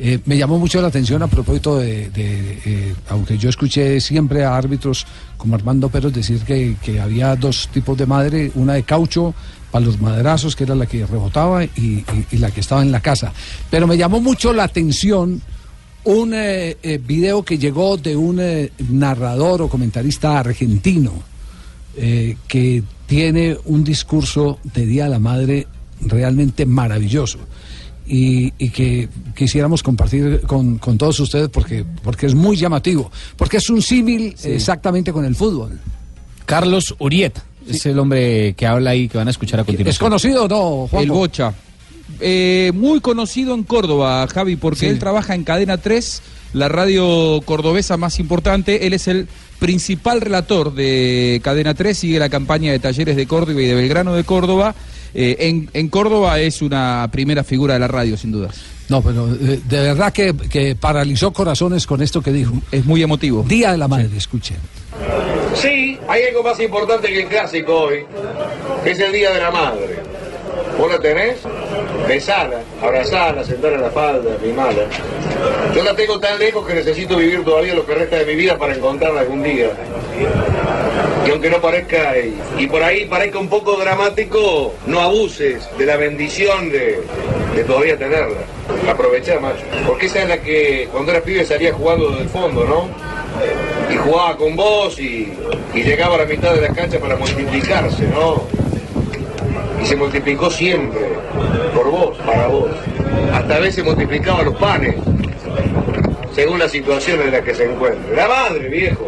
Eh, 0.01 0.19
me 0.25 0.37
llamó 0.37 0.57
mucho 0.59 0.81
la 0.81 0.87
atención 0.87 1.21
a 1.23 1.27
propósito 1.27 1.77
de, 1.77 2.09
de, 2.09 2.59
eh, 2.65 2.95
aunque 3.09 3.37
yo 3.37 3.49
escuché 3.49 3.99
siempre 3.99 4.45
a 4.45 4.55
árbitros 4.55 5.05
como 5.37 5.55
Armando 5.55 5.89
Pérez 5.89 6.13
decir 6.13 6.39
que, 6.43 6.75
que 6.81 7.01
había 7.01 7.35
dos 7.35 7.67
tipos 7.73 7.97
de 7.97 8.05
madre, 8.05 8.51
una 8.55 8.73
de 8.73 8.83
caucho 8.83 9.33
para 9.71 9.85
los 9.85 9.99
madrazos, 9.99 10.55
que 10.55 10.63
era 10.63 10.73
la 10.75 10.85
que 10.85 11.05
rebotaba, 11.05 11.65
y, 11.65 11.69
y- 11.75 12.05
y 12.31 12.37
la 12.37 12.49
que 12.49 12.61
estaba 12.61 12.81
en 12.81 12.91
la 12.93 13.01
casa. 13.01 13.33
Pero 13.69 13.87
me 13.87 13.97
llamó 13.97 14.21
mucho 14.21 14.53
la 14.53 14.63
atención 14.63 15.41
un 16.09 16.33
eh, 16.33 16.75
eh, 16.81 16.97
video 16.97 17.43
que 17.43 17.59
llegó 17.59 17.95
de 17.95 18.15
un 18.15 18.39
eh, 18.39 18.71
narrador 18.89 19.61
o 19.61 19.69
comentarista 19.69 20.39
argentino 20.39 21.13
eh, 21.95 22.35
que 22.47 22.81
tiene 23.05 23.55
un 23.65 23.83
discurso 23.83 24.57
de 24.63 24.87
Día 24.87 25.03
de 25.03 25.11
la 25.11 25.19
Madre 25.19 25.67
realmente 26.01 26.65
maravilloso 26.65 27.37
y, 28.07 28.51
y 28.57 28.69
que 28.71 29.07
quisiéramos 29.35 29.83
compartir 29.83 30.41
con, 30.47 30.79
con 30.79 30.97
todos 30.97 31.19
ustedes 31.19 31.49
porque, 31.49 31.85
porque 32.01 32.25
es 32.25 32.33
muy 32.33 32.57
llamativo, 32.57 33.11
porque 33.37 33.57
es 33.57 33.69
un 33.69 33.83
símil 33.83 34.35
exactamente 34.43 35.13
con 35.13 35.25
el 35.25 35.35
fútbol. 35.35 35.79
Carlos 36.45 36.95
Uriet 36.97 37.39
es 37.67 37.85
el 37.85 37.99
hombre 37.99 38.55
que 38.55 38.65
habla 38.65 38.91
ahí 38.91 39.07
que 39.07 39.19
van 39.19 39.27
a 39.27 39.31
escuchar 39.31 39.59
a 39.59 39.63
continuación. 39.63 39.91
¿Es 39.91 39.99
conocido 39.99 40.45
o 40.45 40.47
no, 40.47 40.87
Juanjo? 40.87 40.99
El 41.01 41.11
Bocha. 41.11 41.53
Eh, 42.19 42.71
muy 42.75 42.99
conocido 42.99 43.53
en 43.55 43.63
Córdoba, 43.63 44.27
Javi, 44.27 44.55
porque 44.55 44.81
Sí. 44.81 44.85
él 44.87 44.99
trabaja 44.99 45.35
en 45.35 45.43
Cadena 45.43 45.77
3, 45.77 46.21
la 46.53 46.67
radio 46.67 47.41
cordobesa 47.45 47.97
más 47.97 48.19
importante. 48.19 48.87
Él 48.87 48.93
es 48.93 49.07
el 49.07 49.27
principal 49.59 50.21
relator 50.21 50.73
de 50.73 51.39
Cadena 51.43 51.73
3, 51.73 51.97
sigue 51.97 52.19
la 52.19 52.29
campaña 52.29 52.71
de 52.71 52.79
Talleres 52.79 53.15
de 53.15 53.27
Córdoba 53.27 53.61
y 53.61 53.65
de 53.67 53.75
Belgrano 53.75 54.13
de 54.13 54.23
Córdoba. 54.23 54.73
Eh, 55.13 55.37
en, 55.39 55.69
en 55.73 55.87
Córdoba 55.89 56.39
es 56.39 56.61
una 56.61 57.07
primera 57.11 57.43
figura 57.43 57.73
de 57.73 57.79
la 57.79 57.87
radio, 57.87 58.15
sin 58.17 58.31
duda. 58.31 58.49
No, 58.89 59.01
pero 59.01 59.27
eh, 59.33 59.59
de 59.67 59.79
verdad 59.81 60.11
que, 60.11 60.33
que 60.49 60.75
paralizó 60.75 61.31
corazones 61.31 61.85
con 61.85 62.01
esto 62.01 62.21
que 62.21 62.31
dijo. 62.31 62.53
Es 62.71 62.85
muy 62.85 63.01
emotivo. 63.03 63.43
Día 63.47 63.71
de 63.71 63.77
la 63.77 63.87
Madre, 63.87 64.09
escuchen. 64.17 64.57
Sí, 65.55 65.97
hay 66.07 66.23
algo 66.29 66.43
más 66.43 66.59
importante 66.59 67.07
que 67.07 67.21
el 67.23 67.27
clásico 67.27 67.73
hoy, 67.81 67.99
que 68.83 68.91
es 68.91 68.99
el 68.99 69.11
Día 69.11 69.31
de 69.31 69.39
la 69.41 69.51
Madre. 69.51 69.99
¿Vos 70.79 70.89
la 70.89 70.97
tenés? 70.97 71.39
Besala, 72.07 72.61
abrazala, 72.81 73.43
sentar 73.43 73.73
en 73.73 73.81
la 73.81 73.89
falda, 73.91 74.37
mimala. 74.41 74.85
Yo 75.75 75.83
la 75.83 75.93
tengo 75.93 76.21
tan 76.21 76.39
lejos 76.39 76.65
que 76.65 76.73
necesito 76.73 77.17
vivir 77.17 77.43
todavía 77.43 77.75
lo 77.75 77.85
que 77.85 77.95
resta 77.95 78.15
de 78.15 78.25
mi 78.25 78.35
vida 78.35 78.57
para 78.57 78.73
encontrarla 78.73 79.19
algún 79.19 79.43
día. 79.43 79.71
Y 81.27 81.31
aunque 81.31 81.49
no 81.49 81.59
parezca, 81.59 82.13
y, 82.57 82.65
por 82.67 82.81
ahí 82.81 83.05
parezca 83.07 83.39
un 83.39 83.49
poco 83.49 83.75
dramático, 83.75 84.73
no 84.85 85.01
abuses 85.01 85.67
de 85.77 85.85
la 85.85 85.97
bendición 85.97 86.69
de, 86.69 87.03
todavía 87.67 87.97
tenerla. 87.97 88.39
Aprovechá, 88.89 89.37
macho. 89.37 89.65
Porque 89.85 90.05
esa 90.05 90.21
es 90.21 90.29
la 90.29 90.37
que 90.37 90.87
cuando 90.93 91.11
eras 91.11 91.23
pibe 91.23 91.43
salía 91.43 91.73
jugando 91.73 92.09
desde 92.09 92.23
el 92.23 92.29
fondo, 92.29 92.63
¿no? 92.63 92.87
y 93.93 93.97
jugaba 93.97 94.37
con 94.37 94.55
vos 94.55 94.97
y, 94.99 95.33
y 95.73 95.83
llegaba 95.83 96.15
a 96.15 96.19
la 96.19 96.25
mitad 96.25 96.53
de 96.53 96.61
la 96.61 96.69
cancha 96.69 96.99
para 96.99 97.15
multiplicarse, 97.17 98.03
¿no? 98.07 98.43
Y 99.81 99.85
se 99.85 99.95
multiplicó 99.95 100.49
siempre, 100.49 100.99
por 101.73 101.89
vos, 101.89 102.17
para 102.19 102.47
vos. 102.47 102.71
Hasta 103.33 103.55
a 103.55 103.59
veces 103.59 103.83
multiplicaba 103.83 104.43
los 104.43 104.55
panes, 104.55 104.95
según 106.33 106.59
la 106.59 106.69
situación 106.69 107.21
en 107.21 107.31
la 107.31 107.41
que 107.41 107.55
se 107.55 107.71
encuentre. 107.71 108.15
La 108.15 108.27
madre, 108.27 108.67
viejo. 108.69 109.07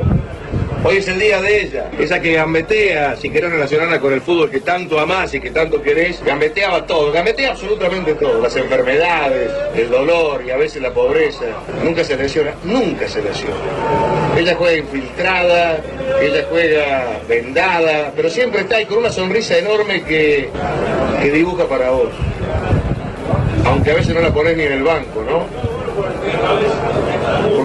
Hoy 0.83 0.97
es 0.97 1.07
el 1.07 1.19
día 1.19 1.39
de 1.39 1.61
ella, 1.61 1.91
esa 1.99 2.19
que 2.19 2.33
gambetea, 2.33 3.15
si 3.15 3.29
querés 3.29 3.51
relacionarla 3.51 3.99
con 3.99 4.13
el 4.13 4.21
fútbol 4.21 4.49
que 4.49 4.61
tanto 4.61 4.99
amás 4.99 5.31
y 5.35 5.39
que 5.39 5.51
tanto 5.51 5.79
querés, 5.79 6.23
gambeteaba 6.23 6.87
todo, 6.87 7.11
gambetea 7.11 7.51
absolutamente 7.51 8.15
todo, 8.15 8.41
las 8.41 8.55
enfermedades, 8.55 9.51
el 9.75 9.91
dolor 9.91 10.43
y 10.43 10.49
a 10.49 10.57
veces 10.57 10.81
la 10.81 10.91
pobreza, 10.91 11.45
nunca 11.83 12.03
se 12.03 12.17
lesiona, 12.17 12.55
nunca 12.63 13.07
se 13.07 13.21
lesiona. 13.21 13.55
Ella 14.35 14.55
juega 14.55 14.77
infiltrada, 14.77 15.77
ella 16.19 16.45
juega 16.49 17.19
vendada, 17.29 18.11
pero 18.15 18.27
siempre 18.31 18.61
está 18.61 18.77
ahí 18.77 18.87
con 18.87 18.97
una 18.97 19.11
sonrisa 19.11 19.59
enorme 19.59 20.01
que, 20.01 20.49
que 21.21 21.31
dibuja 21.31 21.67
para 21.67 21.91
vos. 21.91 22.09
Aunque 23.65 23.91
a 23.91 23.95
veces 23.95 24.15
no 24.15 24.21
la 24.21 24.33
ponés 24.33 24.57
ni 24.57 24.63
en 24.63 24.71
el 24.73 24.83
banco, 24.83 25.23
¿no? 25.29 25.45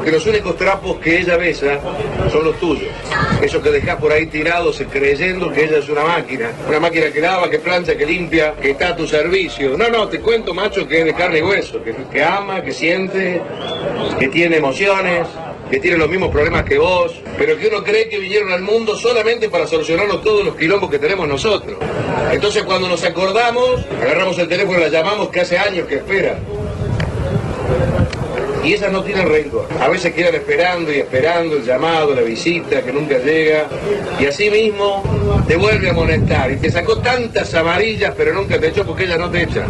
Porque 0.07 0.19
los 0.19 0.27
únicos 0.29 0.57
trapos 0.57 1.01
que 1.01 1.19
ella 1.19 1.37
besa 1.37 1.81
son 2.31 2.45
los 2.45 2.61
tuyos. 2.61 2.93
Esos 3.43 3.61
que 3.61 3.73
dejás 3.73 3.97
por 3.97 4.13
ahí 4.13 4.27
tirados 4.27 4.81
creyendo 4.89 5.51
que 5.51 5.65
ella 5.65 5.79
es 5.79 5.89
una 5.89 6.05
máquina. 6.05 6.53
Una 6.69 6.79
máquina 6.79 7.11
que 7.11 7.21
lava, 7.21 7.51
que 7.51 7.59
plancha, 7.59 7.97
que 7.97 8.07
limpia, 8.07 8.55
que 8.55 8.71
está 8.71 8.91
a 8.91 8.97
tu 8.97 9.05
servicio. 9.05 9.77
No, 9.77 9.89
no, 9.89 10.07
te 10.07 10.21
cuento, 10.21 10.55
macho, 10.55 10.87
que 10.87 11.01
es 11.01 11.07
de 11.07 11.13
carne 11.13 11.41
y 11.41 11.43
hueso. 11.43 11.81
Que, 12.13 12.23
ama, 12.23 12.63
que 12.63 12.71
siente, 12.71 13.43
que 14.17 14.29
tiene 14.29 14.59
emociones, 14.59 15.27
que 15.69 15.81
tiene 15.81 15.97
los 15.97 16.09
mismos 16.09 16.31
problemas 16.31 16.63
que 16.63 16.79
vos. 16.79 17.21
Pero 17.37 17.59
que 17.59 17.67
uno 17.67 17.83
cree 17.83 18.09
que 18.09 18.21
vinieron 18.21 18.53
al 18.53 18.63
mundo 18.63 18.95
solamente 18.95 19.49
para 19.49 19.67
solucionarnos 19.67 20.23
todos 20.23 20.45
los 20.45 20.55
quilombos 20.55 20.89
que 20.89 21.01
tenemos 21.01 21.27
nosotros. 21.27 21.79
Entonces 22.31 22.63
cuando 22.63 22.89
nos 22.89 23.03
acordamos, 23.03 23.85
agarramos 24.01 24.39
el 24.39 24.47
teléfono 24.47 24.79
y 24.79 24.83
la 24.83 24.89
llamamos 24.89 25.31
que 25.31 25.41
hace 25.41 25.59
años 25.59 25.89
que 25.89 25.97
espera. 25.97 26.39
Y 28.67 28.73
esas 28.73 28.91
no 28.91 29.05
tienen 29.05 29.29
rencor. 29.29 29.69
A 29.81 29.89
veces 29.89 30.13
quedan 30.13 30.35
esperando 30.35 30.93
y 30.93 30.97
esperando 30.97 31.55
el 31.55 31.65
llamado, 31.65 32.13
la 32.17 32.23
visita 32.23 32.83
que 32.83 32.93
nunca 32.93 33.17
llega. 33.19 33.69
Y 34.19 34.27
así 34.27 34.51
mismo 34.51 35.05
te 35.47 35.55
vuelve 35.55 35.87
a 35.87 35.93
amonestar. 35.93 36.51
Y 36.51 36.57
te 36.57 36.69
sacó 36.73 36.99
tantas 36.99 37.55
amarillas, 37.55 38.13
pero 38.17 38.35
nunca 38.35 38.59
te 38.59 38.67
echó 38.67 38.85
porque 38.85 39.05
ella 39.05 39.19
no 39.19 39.31
te 39.31 39.45
echa. 39.45 39.67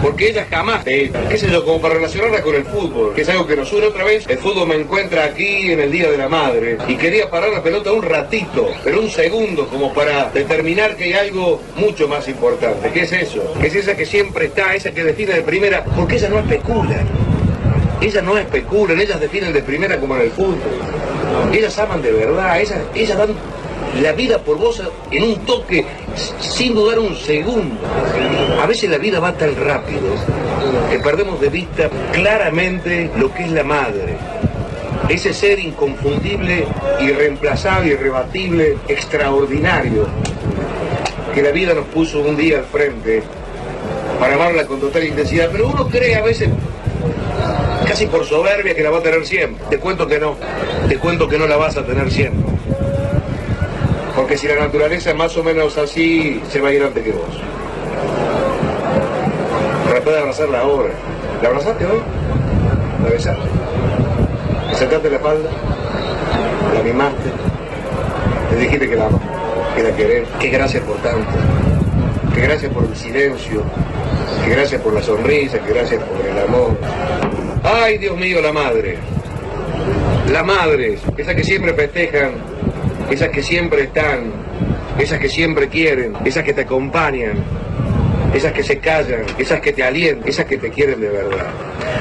Porque 0.00 0.30
ella 0.30 0.46
jamás 0.48 0.84
te 0.84 1.04
echa. 1.04 1.28
Qué 1.28 1.36
sé 1.36 1.50
yo, 1.50 1.62
como 1.66 1.82
para 1.82 1.96
relacionarla 1.96 2.40
con 2.40 2.54
el 2.54 2.64
fútbol, 2.64 3.12
que 3.14 3.20
es 3.20 3.28
algo 3.28 3.46
que 3.46 3.56
nos 3.56 3.70
une 3.74 3.88
otra 3.88 4.04
vez. 4.04 4.24
El 4.26 4.38
fútbol 4.38 4.68
me 4.68 4.76
encuentra 4.76 5.24
aquí 5.24 5.72
en 5.72 5.80
el 5.80 5.92
Día 5.92 6.10
de 6.10 6.16
la 6.16 6.30
Madre. 6.30 6.78
Y 6.88 6.96
quería 6.96 7.28
parar 7.28 7.50
la 7.50 7.62
pelota 7.62 7.92
un 7.92 8.02
ratito, 8.02 8.70
pero 8.82 9.02
un 9.02 9.10
segundo, 9.10 9.68
como 9.68 9.92
para 9.92 10.30
determinar 10.30 10.96
que 10.96 11.04
hay 11.04 11.12
algo 11.12 11.60
mucho 11.76 12.08
más 12.08 12.26
importante. 12.26 12.90
¿Qué 12.90 13.02
es 13.02 13.12
eso? 13.12 13.52
Que 13.60 13.66
es 13.66 13.74
esa 13.74 13.94
que 13.94 14.06
siempre 14.06 14.46
está, 14.46 14.74
esa 14.74 14.92
que 14.92 15.04
define 15.04 15.34
de 15.34 15.42
primera, 15.42 15.84
porque 15.84 16.16
ella 16.16 16.30
no 16.30 16.38
especula. 16.38 17.04
Ellas 18.00 18.24
no 18.24 18.38
especulan, 18.38 18.98
ellas 18.98 19.20
definen 19.20 19.52
de 19.52 19.62
primera 19.62 19.98
como 19.98 20.16
en 20.16 20.22
el 20.22 20.30
fútbol. 20.30 20.58
Ellas 21.52 21.78
aman 21.78 22.00
de 22.00 22.12
verdad, 22.12 22.58
ellas, 22.94 23.18
dan 23.18 23.34
la 24.02 24.12
vida 24.12 24.38
por 24.38 24.56
vos 24.56 24.82
en 25.10 25.22
un 25.22 25.36
toque, 25.44 25.84
sin 26.38 26.74
dudar 26.74 26.98
un 26.98 27.14
segundo. 27.14 27.76
A 28.62 28.66
veces 28.66 28.88
la 28.88 28.98
vida 28.98 29.20
va 29.20 29.32
tan 29.32 29.54
rápido 29.56 30.14
que 30.90 30.98
perdemos 30.98 31.40
de 31.40 31.50
vista 31.50 31.90
claramente 32.12 33.10
lo 33.18 33.32
que 33.34 33.44
es 33.44 33.52
la 33.52 33.64
madre. 33.64 34.16
Ese 35.08 35.34
ser 35.34 35.58
inconfundible, 35.58 36.66
irreemplazable, 37.00 37.92
irrebatible, 37.92 38.78
extraordinario, 38.88 40.06
que 41.34 41.42
la 41.42 41.50
vida 41.50 41.74
nos 41.74 41.86
puso 41.86 42.20
un 42.20 42.36
día 42.36 42.58
al 42.58 42.64
frente 42.64 43.22
para 44.18 44.36
amarla 44.36 44.66
con 44.66 44.80
total 44.80 45.04
intensidad. 45.04 45.48
Pero 45.50 45.68
uno 45.68 45.88
cree 45.88 46.14
a 46.14 46.22
veces 46.22 46.48
casi 47.90 48.06
por 48.06 48.24
soberbia 48.24 48.72
que 48.72 48.84
la 48.84 48.90
va 48.90 48.98
a 48.98 49.02
tener 49.02 49.26
siempre. 49.26 49.64
Te 49.68 49.78
cuento 49.78 50.06
que 50.06 50.20
no, 50.20 50.36
te 50.88 50.96
cuento 50.98 51.28
que 51.28 51.36
no 51.36 51.48
la 51.48 51.56
vas 51.56 51.76
a 51.76 51.84
tener 51.84 52.08
siempre. 52.08 52.52
Porque 54.14 54.36
si 54.36 54.46
la 54.46 54.54
naturaleza 54.54 55.10
es 55.10 55.16
más 55.16 55.36
o 55.36 55.42
menos 55.42 55.76
así, 55.76 56.40
se 56.48 56.60
va 56.60 56.68
a 56.68 56.72
ir 56.72 56.84
antes 56.84 57.02
que 57.02 57.10
vos. 57.10 57.26
Tratá 59.88 60.08
de 60.08 60.18
abrazarla 60.20 60.60
ahora. 60.60 60.90
¿La 61.42 61.48
abrazaste 61.48 61.84
hoy? 61.84 62.00
¿La 63.02 63.10
besaste? 63.10 63.42
¿Le 65.02 65.10
la 65.10 65.16
espalda? 65.16 65.50
¿La 66.72 66.82
mimaste? 66.84 67.30
Le 68.52 68.56
dijiste 68.56 68.88
que 68.88 68.94
la 68.94 69.06
amas, 69.06 69.20
que 69.74 69.82
la 69.82 69.96
querés. 69.96 70.28
Que 70.38 70.48
gracias 70.48 70.84
por 70.84 70.96
tanto. 70.98 71.28
Que 72.36 72.40
gracias 72.42 72.72
por 72.72 72.84
el 72.84 72.94
silencio. 72.94 73.64
Que 74.44 74.50
gracias 74.50 74.80
por 74.80 74.92
la 74.92 75.02
sonrisa. 75.02 75.58
Que 75.58 75.72
gracias 75.72 76.00
por 76.04 76.24
el 76.24 76.38
amor. 76.38 77.19
Ay, 77.72 77.98
Dios 77.98 78.16
mío, 78.16 78.40
la 78.40 78.52
madre. 78.52 78.96
Las 80.32 80.44
madres, 80.44 81.00
esas 81.16 81.36
que 81.36 81.44
siempre 81.44 81.72
festejan, 81.72 82.32
esas 83.10 83.28
que 83.28 83.44
siempre 83.44 83.82
están, 83.82 84.32
esas 84.98 85.20
que 85.20 85.28
siempre 85.28 85.68
quieren, 85.68 86.14
esas 86.24 86.42
que 86.42 86.52
te 86.52 86.62
acompañan, 86.62 87.44
esas 88.34 88.52
que 88.52 88.64
se 88.64 88.78
callan, 88.78 89.22
esas 89.38 89.60
que 89.60 89.72
te 89.72 89.84
alientan, 89.84 90.28
esas 90.28 90.46
que 90.46 90.58
te 90.58 90.70
quieren 90.70 91.00
de 91.00 91.10
verdad. 91.10 91.46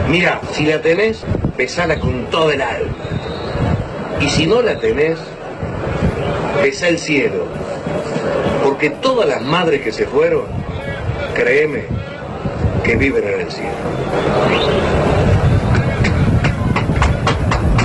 Mira, 0.10 0.42
si 0.54 0.66
la 0.66 0.82
tenés, 0.82 1.24
besala 1.56 2.00
con 2.00 2.26
todo 2.32 2.52
el 2.52 2.64
alma. 2.64 2.96
Y 4.22 4.28
si 4.28 4.48
no 4.48 4.64
la 4.64 4.80
tenés, 4.80 5.20
besa 6.64 6.88
el 6.88 6.98
cielo. 6.98 7.46
Porque 8.64 8.90
todas 8.90 9.30
las 9.30 9.44
madres 9.44 9.82
que 9.82 9.92
se 9.92 10.08
fueron, 10.08 10.46
créeme, 11.36 11.84
que 12.84 12.96
viven 12.96 13.24
en 13.24 13.42
el 13.42 13.52
cielo. 13.52 14.89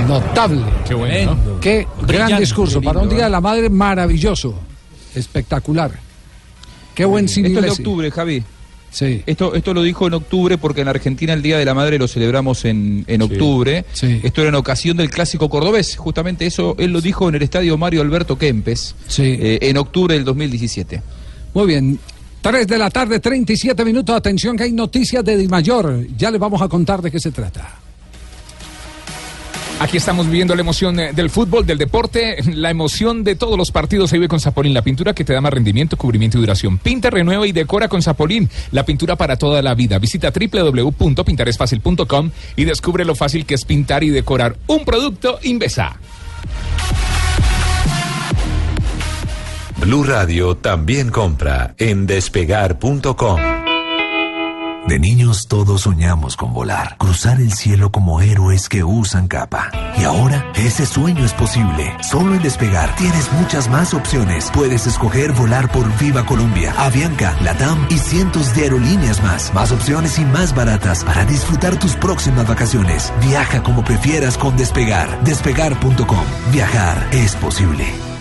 Notable. 0.07 0.61
Qué 0.87 0.93
bueno. 0.93 1.35
¿no? 1.35 1.59
Qué 1.59 1.87
gran 2.05 2.37
discurso. 2.39 2.81
Para 2.81 2.99
un 2.99 3.09
día 3.09 3.25
de 3.25 3.29
la 3.29 3.41
madre 3.41 3.69
maravilloso. 3.69 4.55
Espectacular. 5.13 5.91
Qué 6.93 7.05
buen 7.05 7.27
cine 7.27 7.49
Esto 7.49 7.59
es 7.59 7.65
de 7.65 7.71
octubre, 7.71 8.11
Javi. 8.11 8.43
Sí. 8.89 9.21
Esto, 9.25 9.55
esto 9.55 9.73
lo 9.73 9.83
dijo 9.83 10.07
en 10.07 10.13
octubre 10.13 10.57
porque 10.57 10.79
en 10.81 10.87
Argentina 10.87 11.33
el 11.33 11.41
Día 11.41 11.57
de 11.57 11.65
la 11.65 11.73
Madre 11.73 11.99
lo 11.99 12.07
celebramos 12.07 12.63
en, 12.63 13.03
en 13.07 13.21
octubre. 13.21 13.83
Esto 14.01 14.41
era 14.41 14.49
en 14.49 14.55
ocasión 14.55 14.95
del 14.95 15.09
clásico 15.09 15.49
cordobés. 15.49 15.97
Justamente 15.97 16.45
eso 16.45 16.75
él 16.79 16.93
lo 16.93 17.01
dijo 17.01 17.27
en 17.27 17.35
el 17.35 17.41
estadio 17.41 17.77
Mario 17.77 18.01
Alberto 18.01 18.37
Kempes 18.37 18.95
eh, 19.17 19.59
en 19.61 19.77
octubre 19.77 20.13
del 20.15 20.23
2017. 20.23 21.01
Muy 21.53 21.67
bien. 21.67 21.99
3 22.41 22.67
de 22.67 22.77
la 22.77 22.89
tarde, 22.89 23.19
37 23.19 23.83
minutos. 23.83 24.15
Atención 24.15 24.55
que 24.55 24.63
hay 24.63 24.71
noticias 24.71 25.25
de 25.25 25.35
Di 25.35 25.47
Mayor. 25.49 26.05
Ya 26.15 26.31
les 26.31 26.39
vamos 26.39 26.61
a 26.61 26.69
contar 26.69 27.01
de 27.01 27.11
qué 27.11 27.19
se 27.19 27.31
trata. 27.31 27.84
Aquí 29.77 29.97
estamos 29.97 30.27
viviendo 30.27 30.55
la 30.55 30.61
emoción 30.61 30.97
eh, 30.99 31.11
del 31.13 31.29
fútbol, 31.29 31.65
del 31.65 31.77
deporte, 31.77 32.37
la 32.53 32.69
emoción 32.69 33.25
de 33.25 33.35
todos 33.35 33.57
los 33.57 33.71
partidos 33.71 34.09
se 34.09 34.15
vive 34.17 34.29
con 34.29 34.39
Zapolín, 34.39 34.73
la 34.73 34.81
pintura 34.81 35.13
que 35.13 35.25
te 35.25 35.33
da 35.33 35.41
más 35.41 35.53
rendimiento, 35.53 35.97
cubrimiento 35.97 36.37
y 36.37 36.41
duración. 36.41 36.77
Pinta, 36.77 37.09
renueva 37.09 37.45
y 37.45 37.51
decora 37.51 37.89
con 37.89 38.01
Zapolín, 38.01 38.49
la 38.71 38.85
pintura 38.85 39.17
para 39.17 39.37
toda 39.37 39.61
la 39.61 39.75
vida. 39.75 39.99
Visita 39.99 40.31
www.pintaresfacil.com 40.31 42.31
y 42.55 42.63
descubre 42.63 43.03
lo 43.03 43.15
fácil 43.15 43.45
que 43.45 43.55
es 43.55 43.65
pintar 43.65 44.03
y 44.03 44.09
decorar 44.09 44.55
un 44.67 44.85
producto 44.85 45.39
Invesa. 45.43 45.99
Blue 49.77 50.03
Radio 50.03 50.55
también 50.55 51.11
compra 51.11 51.75
en 51.77 52.07
despegar.com. 52.07 53.64
De 54.87 54.99
niños 54.99 55.47
todos 55.47 55.81
soñamos 55.81 56.37
con 56.37 56.53
volar, 56.53 56.97
cruzar 56.97 57.41
el 57.41 57.53
cielo 57.53 57.91
como 57.91 58.21
héroes 58.21 58.69
que 58.69 58.83
usan 58.83 59.27
capa. 59.27 59.71
Y 59.97 60.03
ahora 60.03 60.45
ese 60.55 60.85
sueño 60.85 61.25
es 61.25 61.33
posible. 61.33 61.91
Solo 62.03 62.35
en 62.35 62.43
Despegar 62.43 62.95
tienes 62.95 63.31
muchas 63.33 63.67
más 63.67 63.95
opciones. 63.95 64.51
Puedes 64.53 64.85
escoger 64.85 65.31
volar 65.31 65.71
por 65.71 65.85
Viva 65.97 66.23
Colombia, 66.27 66.71
Avianca, 66.77 67.35
Latam 67.41 67.87
y 67.89 67.97
cientos 67.97 68.53
de 68.55 68.63
aerolíneas 68.63 69.23
más. 69.23 69.51
Más 69.55 69.71
opciones 69.71 70.19
y 70.19 70.25
más 70.25 70.53
baratas 70.53 71.03
para 71.03 71.25
disfrutar 71.25 71.79
tus 71.79 71.95
próximas 71.95 72.47
vacaciones. 72.47 73.11
Viaja 73.21 73.63
como 73.63 73.83
prefieras 73.83 74.37
con 74.37 74.55
Despegar. 74.55 75.23
Despegar.com. 75.23 76.25
Viajar 76.51 77.09
es 77.11 77.35
posible. 77.37 78.14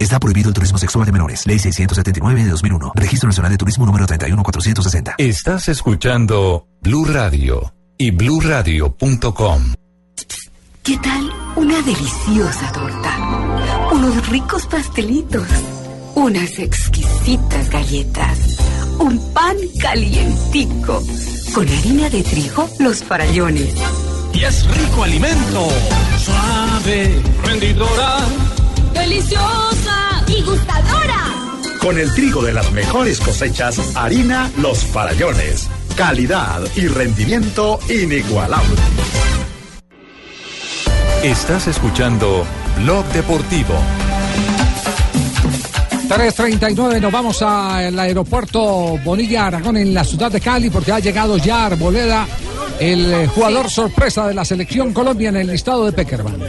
Está 0.00 0.18
prohibido 0.18 0.48
el 0.48 0.54
turismo 0.54 0.78
sexual 0.78 1.04
de 1.04 1.12
menores. 1.12 1.46
Ley 1.46 1.58
679 1.58 2.44
de 2.44 2.50
2001. 2.50 2.92
Registro 2.94 3.28
Nacional 3.28 3.52
de 3.52 3.58
Turismo 3.58 3.84
número 3.84 4.06
31460. 4.06 5.16
Estás 5.18 5.68
escuchando 5.68 6.66
Blue 6.80 7.04
Radio 7.04 7.74
y 7.98 8.10
bluradio.com. 8.10 9.74
¿Qué 10.82 10.96
tal 10.96 11.30
una 11.54 11.82
deliciosa 11.82 12.72
torta? 12.72 13.90
Unos 13.92 14.26
ricos 14.30 14.66
pastelitos, 14.66 15.46
unas 16.14 16.58
exquisitas 16.58 17.68
galletas, 17.68 18.56
un 18.98 19.34
pan 19.34 19.56
calientico, 19.82 21.02
con 21.54 21.68
harina 21.68 22.08
de 22.08 22.22
trigo, 22.22 22.70
los 22.78 23.04
farallones. 23.04 23.74
Y 24.32 24.44
es 24.44 24.66
rico 24.66 25.04
alimento, 25.04 25.68
suave, 26.24 27.22
rendidora. 27.44 28.20
¡Deliciosa 28.94 29.89
Con 31.80 31.98
el 31.98 32.12
trigo 32.14 32.42
de 32.42 32.52
las 32.52 32.70
mejores 32.72 33.20
cosechas, 33.20 33.96
harina 33.96 34.50
Los 34.58 34.84
Farallones. 34.84 35.68
Calidad 35.96 36.62
y 36.76 36.86
rendimiento 36.88 37.78
inigualable. 37.88 38.76
Estás 41.22 41.68
escuchando 41.68 42.44
Blog 42.78 43.04
Deportivo. 43.12 43.74
3.39, 46.08 47.00
nos 47.00 47.12
vamos 47.12 47.40
al 47.42 47.98
aeropuerto 47.98 48.98
Bonilla 49.04 49.46
Aragón 49.46 49.76
en 49.76 49.94
la 49.94 50.04
ciudad 50.04 50.30
de 50.30 50.40
Cali 50.40 50.68
porque 50.68 50.92
ha 50.92 50.98
llegado 50.98 51.36
ya 51.38 51.66
Arboleda, 51.66 52.26
el 52.78 53.12
eh, 53.12 53.26
jugador 53.28 53.70
sorpresa 53.70 54.26
de 54.26 54.34
la 54.34 54.44
selección 54.44 54.92
Colombia 54.92 55.28
en 55.28 55.36
el 55.36 55.46
listado 55.46 55.86
de 55.86 55.92
Peckerman. 55.92 56.40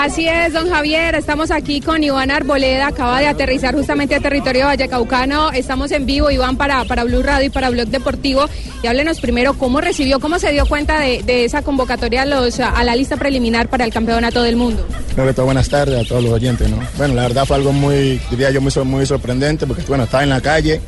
Así 0.00 0.28
es, 0.28 0.52
don 0.52 0.68
Javier. 0.68 1.14
Estamos 1.14 1.50
aquí 1.50 1.80
con 1.80 2.02
Iván 2.02 2.30
Arboleda. 2.30 2.88
Acaba 2.88 3.20
de 3.20 3.26
aterrizar 3.26 3.74
justamente 3.74 4.14
a 4.14 4.20
territorio 4.20 4.66
vallecaucano. 4.66 5.50
Estamos 5.52 5.92
en 5.92 6.04
vivo, 6.04 6.30
Iván, 6.30 6.56
para, 6.56 6.84
para 6.84 7.04
Blue 7.04 7.22
Radio 7.22 7.46
y 7.46 7.50
para 7.50 7.70
Blog 7.70 7.86
Deportivo. 7.86 8.46
Y 8.82 8.86
háblenos 8.86 9.20
primero 9.20 9.54
cómo 9.54 9.80
recibió, 9.80 10.20
cómo 10.20 10.38
se 10.38 10.52
dio 10.52 10.66
cuenta 10.66 11.00
de, 11.00 11.22
de 11.22 11.44
esa 11.44 11.62
convocatoria 11.62 12.22
a, 12.22 12.26
los, 12.26 12.60
a 12.60 12.84
la 12.84 12.96
lista 12.96 13.16
preliminar 13.16 13.68
para 13.68 13.84
el 13.84 13.92
campeonato 13.92 14.42
del 14.42 14.56
mundo. 14.56 14.84
Primero 15.06 15.28
que 15.28 15.34
todo, 15.34 15.46
buenas 15.46 15.68
tardes 15.68 16.04
a 16.04 16.08
todos 16.08 16.22
los 16.22 16.32
oyentes, 16.32 16.68
¿no? 16.68 16.78
Bueno, 16.98 17.14
la 17.14 17.22
verdad 17.22 17.46
fue 17.46 17.56
algo 17.56 17.72
muy, 17.72 18.20
diría 18.30 18.50
yo, 18.50 18.60
muy 18.60 19.06
sorprendente 19.06 19.66
porque, 19.66 19.84
bueno, 19.86 20.04
estaba 20.04 20.24
en 20.24 20.30
la 20.30 20.40
calle, 20.40 20.80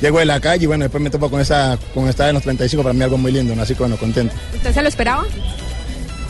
llego 0.00 0.18
de 0.18 0.26
la 0.26 0.40
calle 0.40 0.64
y, 0.64 0.66
bueno, 0.66 0.82
después 0.82 1.02
me 1.02 1.10
topo 1.10 1.30
con 1.30 1.40
esa, 1.40 1.78
con 1.94 2.08
estar 2.08 2.28
en 2.28 2.34
los 2.34 2.42
35, 2.42 2.82
para 2.82 2.92
mí 2.92 3.02
algo 3.02 3.16
muy 3.16 3.32
lindo, 3.32 3.54
¿no? 3.54 3.62
Así 3.62 3.74
que, 3.74 3.80
bueno, 3.80 3.96
contento. 3.96 4.34
¿Usted 4.56 4.74
se 4.74 4.82
lo 4.82 4.88
esperaba? 4.88 5.24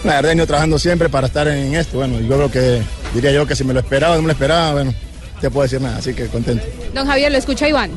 La 0.04 0.14
verdad, 0.14 0.24
he 0.24 0.28
venido 0.30 0.46
trabajando 0.46 0.78
siempre 0.78 1.08
para 1.08 1.28
estar 1.28 1.46
en 1.48 1.74
esto, 1.74 1.98
bueno, 1.98 2.18
yo 2.20 2.28
creo 2.36 2.50
que, 2.50 2.82
diría 3.14 3.30
yo 3.30 3.46
que 3.46 3.54
si 3.54 3.62
me 3.64 3.72
lo 3.72 3.80
esperaba 3.80 4.14
o 4.14 4.16
no 4.16 4.22
me 4.22 4.26
lo 4.28 4.32
esperaba, 4.32 4.72
bueno, 4.72 4.90
no 5.34 5.40
te 5.40 5.48
puedo 5.50 5.62
decir 5.62 5.80
nada, 5.80 5.98
así 5.98 6.12
que 6.12 6.26
contento. 6.26 6.64
Don 6.92 7.06
Javier, 7.06 7.30
lo 7.30 7.38
escucha 7.38 7.68
Iván. 7.68 7.90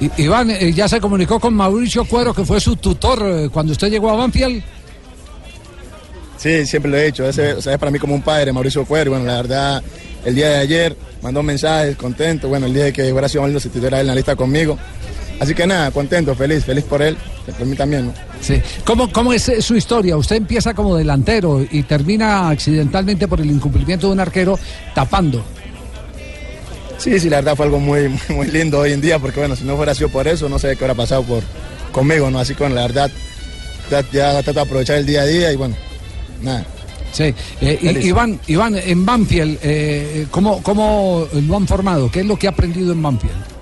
I- 0.00 0.10
Iván 0.22 0.50
eh, 0.50 0.72
ya 0.74 0.88
se 0.88 1.00
comunicó 1.00 1.40
con 1.40 1.54
Mauricio 1.54 2.04
Cuero, 2.04 2.34
que 2.34 2.44
fue 2.44 2.60
su 2.60 2.76
tutor 2.76 3.22
eh, 3.24 3.48
cuando 3.50 3.72
usted 3.72 3.88
llegó 3.90 4.10
a 4.10 4.16
Banfield. 4.16 4.62
Sí, 6.36 6.66
siempre 6.66 6.90
lo 6.90 6.96
he 6.98 7.08
hecho. 7.08 7.28
Ese, 7.28 7.54
o 7.54 7.60
sea, 7.62 7.72
es 7.72 7.78
para 7.78 7.90
mí 7.90 7.98
como 7.98 8.14
un 8.14 8.22
padre, 8.22 8.52
Mauricio 8.52 8.84
Cuero. 8.84 9.10
Bueno, 9.10 9.24
la 9.26 9.36
verdad, 9.36 9.82
el 10.24 10.34
día 10.36 10.50
de 10.50 10.56
ayer 10.58 10.96
mandó 11.20 11.42
mensajes, 11.42 11.96
contento. 11.96 12.48
Bueno, 12.48 12.66
el 12.66 12.74
día 12.74 12.84
de 12.84 12.92
que 12.92 13.10
hubiera 13.10 13.28
sido 13.28 13.58
si 13.58 13.70
tuviera 13.70 13.96
él 13.98 14.02
en 14.02 14.06
la 14.08 14.14
lista 14.14 14.36
conmigo. 14.36 14.78
Así 15.40 15.54
que 15.54 15.66
nada, 15.66 15.90
contento, 15.90 16.34
feliz, 16.34 16.64
feliz 16.64 16.84
por 16.84 17.00
él, 17.00 17.16
por 17.56 17.66
mí 17.66 17.76
también. 17.76 18.06
¿no? 18.06 18.14
Sí. 18.40 18.60
¿Cómo, 18.84 19.10
¿Cómo 19.12 19.32
es 19.32 19.48
eh, 19.48 19.62
su 19.62 19.76
historia? 19.76 20.16
Usted 20.16 20.36
empieza 20.36 20.74
como 20.74 20.96
delantero 20.96 21.64
y 21.70 21.82
termina 21.84 22.48
accidentalmente 22.48 23.28
por 23.28 23.40
el 23.40 23.50
incumplimiento 23.50 24.08
de 24.08 24.14
un 24.14 24.20
arquero 24.20 24.58
tapando. 24.94 25.44
Sí, 26.98 27.20
sí, 27.20 27.30
la 27.30 27.36
verdad 27.36 27.56
fue 27.56 27.66
algo 27.66 27.78
muy, 27.78 28.08
muy, 28.28 28.48
lindo 28.48 28.80
hoy 28.80 28.92
en 28.92 29.00
día, 29.00 29.18
porque 29.18 29.38
bueno, 29.38 29.54
si 29.54 29.64
no 29.64 29.76
fuera 29.76 29.94
sido 29.94 30.08
por 30.08 30.26
eso, 30.26 30.48
no 30.48 30.58
sé 30.58 30.70
qué 30.70 30.78
hubiera 30.78 30.94
pasado 30.94 31.22
por, 31.22 31.42
conmigo, 31.92 32.30
¿no? 32.30 32.40
Así 32.40 32.54
que 32.54 32.64
bueno, 32.64 32.74
la 32.74 32.82
verdad, 32.82 33.10
ya, 33.90 34.04
ya 34.10 34.42
trato 34.42 34.54
de 34.54 34.60
aprovechar 34.60 34.96
el 34.96 35.06
día 35.06 35.22
a 35.22 35.26
día 35.26 35.52
y 35.52 35.56
bueno, 35.56 35.76
nada. 36.42 36.66
Sí. 37.12 37.32
Eh, 37.60 37.78
y-. 37.80 38.08
Iván, 38.08 38.40
Iván, 38.48 38.76
en 38.76 39.06
Banfield, 39.06 39.58
eh, 39.62 40.26
¿cómo, 40.32 40.62
¿cómo 40.64 41.28
lo 41.32 41.56
han 41.56 41.66
formado? 41.68 42.10
¿Qué 42.10 42.20
es 42.20 42.26
lo 42.26 42.36
que 42.36 42.48
ha 42.48 42.50
aprendido 42.50 42.92
en 42.92 43.02
Banfield? 43.02 43.57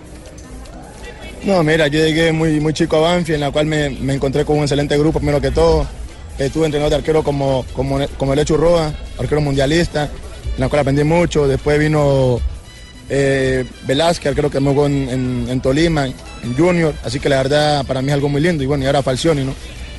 No, 1.47 1.62
mira, 1.62 1.86
yo 1.86 2.01
llegué 2.01 2.32
muy, 2.32 2.59
muy 2.60 2.73
chico 2.73 2.97
a 2.97 3.01
Banfield, 3.01 3.36
en 3.36 3.40
la 3.40 3.51
cual 3.52 3.66
me, 3.66 3.89
me 3.90 4.14
encontré 4.14 4.44
con 4.44 4.56
un 4.56 4.62
excelente 4.62 4.98
grupo, 4.98 5.18
primero 5.20 5.40
que 5.40 5.52
todo. 5.52 5.86
Estuve 6.39 6.66
entrenador 6.66 6.90
de 6.90 6.97
arquero 6.97 7.23
como, 7.23 7.64
como, 7.73 7.98
como 8.18 8.32
el 8.32 8.39
Hecho 8.40 8.56
Roa, 8.56 8.93
arquero 9.18 9.40
mundialista, 9.40 10.05
en 10.55 10.60
la 10.60 10.68
cual 10.68 10.81
aprendí 10.81 11.05
mucho. 11.05 11.47
Después 11.47 11.78
vino 11.78 12.40
eh, 13.09 13.64
Velázquez, 13.86 14.31
arquero 14.31 14.51
que 14.51 14.59
me 14.60 14.70
jugó 14.70 14.86
en, 14.86 15.09
en- 15.09 15.47
en 15.48 15.60
Tolima, 15.60 16.06
en 16.06 16.56
Junior. 16.59 16.93
Así 17.05 17.20
que 17.20 17.28
la 17.28 17.36
verdad 17.39 17.86
para 17.86 18.02
mí 18.02 18.09
es 18.09 18.14
algo 18.14 18.28
muy 18.28 18.40
lindo. 18.43 18.62
Y 18.64 18.66
bueno, 18.66 18.82
y 18.85 18.86
ahora 18.89 19.02
Falcioni, 19.02 19.44
¿no? 19.44 19.55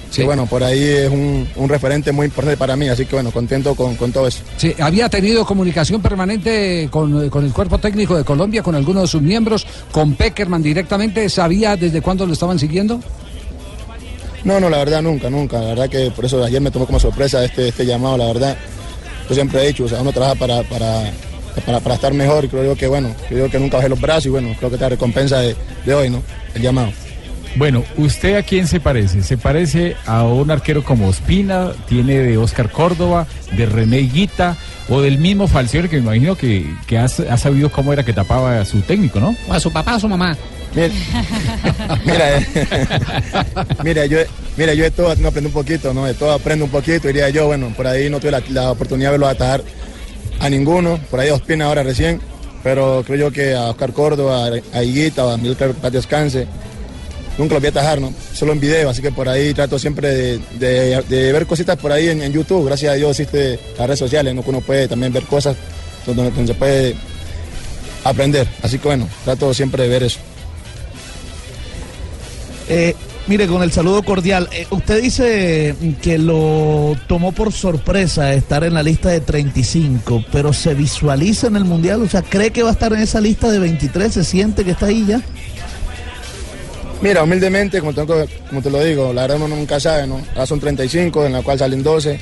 Sí. 0.09 0.23
bueno, 0.23 0.45
por 0.45 0.63
ahí 0.63 0.81
es 0.81 1.09
un, 1.11 1.47
un 1.55 1.69
referente 1.69 2.11
muy 2.11 2.27
importante 2.27 2.57
para 2.57 2.75
mí, 2.75 2.87
así 2.87 3.05
que 3.05 3.15
bueno, 3.15 3.29
contento 3.31 3.75
con, 3.75 3.95
con 3.95 4.11
todo 4.11 4.27
eso. 4.27 4.39
Sí, 4.55 4.73
había 4.79 5.09
tenido 5.09 5.45
comunicación 5.45 6.01
permanente 6.01 6.87
con, 6.89 7.29
con 7.29 7.43
el 7.45 7.51
cuerpo 7.51 7.77
técnico 7.77 8.15
de 8.17 8.23
Colombia, 8.23 8.63
con 8.63 8.73
algunos 8.75 9.03
de 9.03 9.07
sus 9.09 9.21
miembros, 9.21 9.67
con 9.91 10.13
Peckerman 10.15 10.63
directamente. 10.63 11.27
¿Sabía 11.29 11.75
desde 11.75 12.01
cuándo 12.01 12.25
lo 12.25 12.33
estaban 12.33 12.57
siguiendo? 12.57 12.99
No, 14.43 14.59
no, 14.59 14.69
la 14.69 14.77
verdad 14.77 15.01
nunca, 15.01 15.29
nunca. 15.29 15.59
La 15.59 15.67
verdad 15.69 15.89
que 15.89 16.09
por 16.11 16.23
eso 16.25 16.43
ayer 16.43 16.61
me 16.61 16.71
tomó 16.71 16.85
como 16.85 16.99
sorpresa 16.99 17.43
este, 17.43 17.67
este 17.67 17.85
llamado, 17.85 18.17
la 18.17 18.27
verdad. 18.27 18.57
Yo 19.27 19.35
siempre 19.35 19.61
he 19.63 19.67
dicho, 19.67 19.83
o 19.85 19.87
sea, 19.89 20.01
uno 20.01 20.13
trabaja 20.13 20.35
para, 20.35 20.63
para, 20.63 21.11
para, 21.65 21.79
para 21.81 21.95
estar 21.95 22.13
mejor 22.13 22.45
y 22.45 22.47
creo 22.47 22.63
yo 22.63 22.75
que 22.75 22.87
bueno, 22.87 23.13
creo 23.27 23.49
que 23.49 23.59
nunca 23.59 23.75
bajé 23.77 23.89
los 23.89 23.99
brazos 23.99 24.27
y 24.27 24.29
bueno, 24.29 24.55
creo 24.57 24.69
que 24.69 24.75
esta 24.77 24.87
recompensa 24.89 25.41
de, 25.41 25.55
de 25.85 25.93
hoy, 25.93 26.09
¿no? 26.09 26.23
El 26.55 26.61
llamado. 26.61 26.91
Bueno, 27.57 27.83
¿usted 27.97 28.35
a 28.35 28.43
quién 28.43 28.67
se 28.67 28.79
parece? 28.79 29.23
¿Se 29.23 29.35
parece 29.35 29.95
a 30.05 30.23
un 30.23 30.51
arquero 30.51 30.83
como 30.83 31.07
Ospina? 31.07 31.71
¿Tiene 31.89 32.19
de 32.19 32.37
Oscar 32.37 32.71
Córdoba? 32.71 33.25
¿De 33.51 33.65
René 33.65 33.97
Guita? 33.97 34.55
¿O 34.89 35.01
del 35.01 35.17
mismo 35.17 35.47
Falcioni 35.47 35.89
que 35.89 35.95
me 35.97 36.03
imagino 36.03 36.35
que, 36.35 36.71
que 36.85 36.99
ha, 36.99 37.05
ha 37.05 37.37
sabido 37.37 37.71
cómo 37.71 37.91
era 37.91 38.05
que 38.05 38.13
tapaba 38.13 38.61
a 38.61 38.65
su 38.65 38.81
técnico, 38.81 39.19
¿no? 39.19 39.35
O 39.47 39.53
a 39.53 39.59
su 39.59 39.71
papá 39.71 39.93
o 39.93 39.95
a 39.95 39.99
su 39.99 40.07
mamá. 40.07 40.37
Mira, 40.75 40.93
mira, 42.05 42.37
eh, 42.37 42.47
mira, 43.83 44.05
yo, 44.05 44.19
mira, 44.55 44.75
yo 44.75 44.83
de 44.83 44.91
todo 44.91 45.15
no 45.15 45.29
aprendo 45.29 45.49
un 45.49 45.53
poquito, 45.53 45.95
¿no? 45.95 46.05
De 46.05 46.13
todo 46.13 46.33
aprendo 46.33 46.65
un 46.65 46.71
poquito, 46.71 47.07
diría 47.07 47.29
yo, 47.29 47.47
bueno, 47.47 47.73
por 47.75 47.87
ahí 47.87 48.07
no 48.07 48.19
tuve 48.19 48.31
la, 48.31 48.43
la 48.49 48.71
oportunidad 48.71 49.09
de 49.09 49.11
verlo 49.13 49.27
atajar 49.27 49.63
a 50.39 50.49
ninguno, 50.49 50.99
por 51.09 51.19
ahí 51.19 51.29
a 51.29 51.33
Ospina 51.33 51.65
ahora 51.65 51.81
recién, 51.81 52.21
pero 52.61 53.03
creo 53.03 53.17
yo 53.17 53.31
que 53.31 53.55
a 53.55 53.71
Oscar 53.71 53.93
Córdoba, 53.93 54.51
a 54.73 54.83
Higuita, 54.83 55.33
a 55.33 55.37
Milcar 55.37 55.71
Paz 55.71 55.91
Descanse, 55.91 56.47
nunca 57.37 57.53
los 57.53 57.61
voy 57.61 57.67
a 57.67 57.71
atajar, 57.71 58.01
¿no? 58.01 58.13
Solo 58.33 58.53
en 58.53 58.59
video, 58.59 58.89
así 58.89 59.01
que 59.01 59.11
por 59.11 59.29
ahí 59.29 59.53
trato 59.53 59.77
siempre 59.79 60.39
de, 60.59 61.31
ver 61.31 61.45
cositas 61.45 61.77
por 61.77 61.91
ahí 61.91 62.09
en, 62.09 62.31
YouTube. 62.31 62.65
Gracias 62.65 62.93
a 62.93 62.95
Dios 62.95 63.19
existe 63.19 63.59
las 63.77 63.87
redes 63.87 63.99
sociales, 63.99 64.33
¿no? 64.33 64.43
Que 64.43 64.49
uno 64.49 64.61
puede 64.61 64.87
también 64.87 65.13
ver 65.13 65.23
cosas 65.23 65.55
donde, 66.05 66.31
donde 66.31 66.53
se 66.53 66.53
puede 66.53 66.95
aprender. 68.03 68.47
Así 68.61 68.79
que 68.79 68.87
bueno, 68.87 69.07
trato 69.23 69.53
siempre 69.53 69.83
de 69.83 69.89
ver 69.89 70.03
eso. 70.03 70.19
Eh, 72.69 72.95
mire, 73.27 73.47
con 73.47 73.63
el 73.63 73.71
saludo 73.71 74.03
cordial, 74.03 74.49
eh, 74.51 74.67
usted 74.71 75.01
dice 75.01 75.75
que 76.01 76.17
lo 76.17 76.95
tomó 77.07 77.31
por 77.31 77.53
sorpresa 77.53 78.33
estar 78.33 78.63
en 78.63 78.73
la 78.73 78.83
lista 78.83 79.09
de 79.09 79.21
35, 79.21 80.25
pero 80.31 80.51
se 80.51 80.73
visualiza 80.73 81.47
en 81.47 81.55
el 81.55 81.63
Mundial, 81.65 82.01
o 82.01 82.09
sea, 82.09 82.21
¿cree 82.21 82.51
que 82.51 82.63
va 82.63 82.69
a 82.69 82.73
estar 82.73 82.91
en 82.93 82.99
esa 82.99 83.21
lista 83.21 83.49
de 83.49 83.59
23? 83.59 84.13
¿Se 84.13 84.23
siente 84.23 84.65
que 84.65 84.71
está 84.71 84.87
ahí 84.87 85.05
ya? 85.07 85.21
Mira, 87.01 87.23
humildemente, 87.23 87.79
como 87.79 87.93
te, 87.93 88.05
como 88.49 88.61
te 88.61 88.69
lo 88.71 88.83
digo, 88.83 89.13
la 89.13 89.21
verdad 89.21 89.37
uno 89.37 89.55
nunca 89.55 89.79
sabe, 89.79 90.07
¿no? 90.07 90.19
Ahora 90.33 90.47
son 90.47 90.59
35, 90.59 91.27
en 91.27 91.33
la 91.33 91.43
cual 91.43 91.59
salen 91.59 91.83
12. 91.83 92.19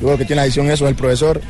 Yo 0.00 0.06
creo 0.06 0.18
que 0.18 0.24
tiene 0.24 0.36
la 0.36 0.42
decisión 0.44 0.70
eso 0.70 0.84
es 0.84 0.90
el 0.90 0.96
profesor. 0.96 1.40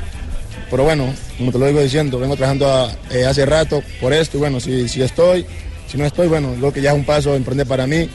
Pero 0.70 0.84
bueno, 0.84 1.12
como 1.36 1.52
te 1.52 1.58
lo 1.58 1.66
digo 1.66 1.80
diciendo, 1.80 2.18
vengo 2.18 2.34
trabajando 2.34 2.90
eh, 3.10 3.24
hace 3.24 3.46
rato 3.46 3.82
por 4.00 4.12
esto 4.12 4.38
y 4.38 4.40
bueno, 4.40 4.58
si, 4.58 4.88
si 4.88 5.02
estoy, 5.02 5.46
si 5.86 5.96
no 5.96 6.06
estoy, 6.06 6.28
bueno, 6.28 6.54
creo 6.58 6.72
que 6.72 6.80
ya 6.80 6.90
es 6.90 6.96
un 6.96 7.04
paso 7.04 7.34
emprender 7.36 7.66
para 7.66 7.86
mí. 7.86 8.08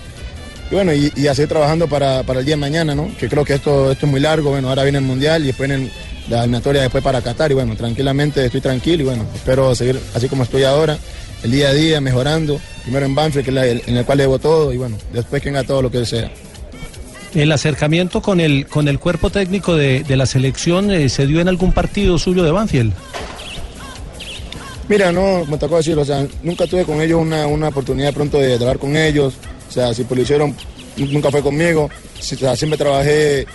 Y 0.69 0.75
bueno, 0.75 0.91
y, 0.93 1.13
y 1.15 1.27
así 1.27 1.45
trabajando 1.45 1.87
para, 1.87 2.21
el 2.21 2.45
día 2.45 2.55
de 2.55 2.61
mañana, 2.61 2.95
¿no? 2.95 3.09
Que 3.19 3.29
creo 3.29 3.45
que 3.45 3.53
esto, 3.53 3.91
esto 3.91 4.05
es 4.05 4.11
muy 4.11 4.19
largo, 4.19 4.49
bueno, 4.49 4.69
ahora 4.69 4.83
viene 4.83 4.97
el 4.97 5.03
Mundial 5.03 5.43
y 5.43 5.47
después 5.47 5.69
viene 5.69 5.91
la 6.29 6.39
eliminatoria 6.39 6.81
después 6.81 7.03
para 7.03 7.21
Qatar 7.21 7.51
y 7.51 7.53
bueno, 7.53 7.75
tranquilamente 7.75 8.45
estoy 8.45 8.61
tranquilo 8.61 9.03
y 9.03 9.05
bueno, 9.05 9.25
espero 9.35 9.75
seguir 9.75 9.99
así 10.13 10.27
como 10.27 10.43
estoy 10.43 10.63
ahora, 10.63 10.97
el 11.43 11.51
día 11.51 11.69
a 11.69 11.73
día, 11.73 12.01
mejorando, 12.01 12.59
primero 12.83 13.05
en 13.05 13.15
Banfield, 13.15 13.45
que 13.45 13.51
es 13.51 13.55
la- 13.55 13.65
el- 13.67 13.83
en 13.87 13.97
el 13.97 14.05
cual 14.05 14.17
debo 14.17 14.39
todo 14.39 14.71
y 14.73 14.77
bueno, 14.77 14.97
después 15.13 15.41
que 15.41 15.49
venga 15.49 15.63
todo 15.63 15.81
lo 15.81 15.91
que 15.91 16.05
sea. 16.05 16.31
¿El 17.33 17.51
acercamiento 17.53 18.21
con 18.21 18.39
el, 18.41 18.67
con 18.67 18.87
el 18.89 18.99
cuerpo 18.99 19.29
técnico 19.29 19.75
de, 19.75 20.03
de 20.03 20.17
la 20.17 20.25
selección 20.25 20.91
eh, 20.91 21.07
se 21.07 21.25
dio 21.27 21.39
en 21.39 21.47
algún 21.47 21.71
partido 21.71 22.17
suyo 22.19 22.43
de 22.43 22.51
Banfield? 22.51 22.91
Mira, 24.89 25.11
no, 25.11 25.45
me 25.45 25.57
tocó 25.57 25.77
decir, 25.77 25.97
o 25.97 26.03
sea, 26.03 26.27
nunca 26.43 26.67
tuve 26.67 26.83
con 26.83 27.01
ellos 27.01 27.21
una, 27.21 27.47
una 27.47 27.69
oportunidad 27.69 28.13
pronto 28.13 28.37
de, 28.39 28.55
hablar 28.55 28.77
con 28.77 28.97
ellos, 28.97 29.35
o 29.69 29.71
sea, 29.71 29.93
si 29.93 30.03
pues 30.03 30.17
lo 30.17 30.23
hicieron, 30.23 30.53
nunca 30.97 31.31
fue 31.31 31.41
conmigo, 31.41 31.89
o 32.19 32.21
sea, 32.21 32.57
siempre 32.57 32.77
trabajé 32.77 33.45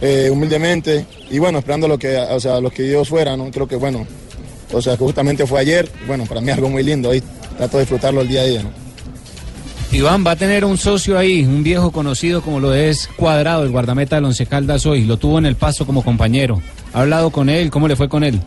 eh, 0.00 0.28
humildemente 0.32 1.06
y 1.30 1.38
bueno, 1.38 1.58
esperando 1.60 1.86
lo 1.86 1.96
que, 1.98 2.16
o 2.16 2.40
sea, 2.40 2.60
lo 2.60 2.70
que 2.70 2.82
Dios 2.82 3.08
fuera, 3.08 3.36
¿no? 3.36 3.48
Creo 3.52 3.68
que 3.68 3.76
bueno, 3.76 4.04
o 4.72 4.82
sea, 4.82 4.94
que 4.96 5.04
justamente 5.04 5.46
fue 5.46 5.60
ayer, 5.60 5.88
bueno, 6.08 6.24
para 6.26 6.40
mí 6.40 6.50
algo 6.50 6.68
muy 6.68 6.82
lindo, 6.82 7.10
ahí 7.12 7.22
trato 7.56 7.76
de 7.76 7.82
disfrutarlo 7.82 8.20
el 8.20 8.28
día 8.28 8.42
a 8.42 8.44
día, 8.44 8.62
¿no? 8.62 8.70
Iván 9.92 10.26
va 10.26 10.32
a 10.32 10.36
tener 10.36 10.64
un 10.64 10.76
socio 10.76 11.16
ahí, 11.16 11.44
un 11.44 11.62
viejo 11.62 11.92
conocido 11.92 12.42
como 12.42 12.58
lo 12.58 12.74
es 12.74 13.08
Cuadrado, 13.16 13.62
el 13.62 13.70
guardameta 13.70 14.16
del 14.16 14.24
Once 14.24 14.44
Caldas 14.44 14.86
hoy. 14.86 15.04
Lo 15.04 15.18
tuvo 15.18 15.38
en 15.38 15.46
el 15.46 15.54
paso 15.54 15.86
como 15.86 16.02
compañero. 16.02 16.60
¿Ha 16.92 17.02
hablado 17.02 17.30
con 17.30 17.48
él? 17.48 17.70
¿Cómo 17.70 17.86
le 17.86 17.94
fue 17.94 18.08
con 18.08 18.24
él? 18.24 18.40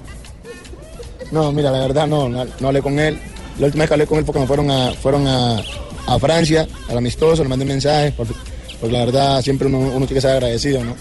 No, 1.31 1.53
mira, 1.53 1.71
la 1.71 1.79
verdad 1.79 2.05
no, 2.05 2.27
no, 2.27 2.45
no 2.59 2.67
hablé 2.67 2.81
con 2.81 2.99
él. 2.99 3.17
La 3.59 3.67
última 3.67 3.83
vez 3.83 3.89
que 3.89 3.93
hablé 3.93 4.07
con 4.07 4.17
él 4.19 4.25
fue 4.25 4.33
cuando 4.33 4.47
fueron 4.47 4.69
a, 4.69 4.91
fueron 4.93 5.25
a, 5.25 5.61
a 6.07 6.19
Francia, 6.19 6.67
al 6.89 6.97
amistoso, 6.97 7.43
le 7.43 7.49
mandé 7.49 7.63
mensajes, 7.63 8.13
porque, 8.13 8.33
porque 8.81 8.93
la 8.93 9.05
verdad 9.05 9.41
siempre 9.41 9.67
uno, 9.67 9.79
uno 9.79 10.05
tiene 10.05 10.15
que 10.15 10.21
ser 10.21 10.31
agradecido, 10.31 10.83
¿no? 10.83 10.95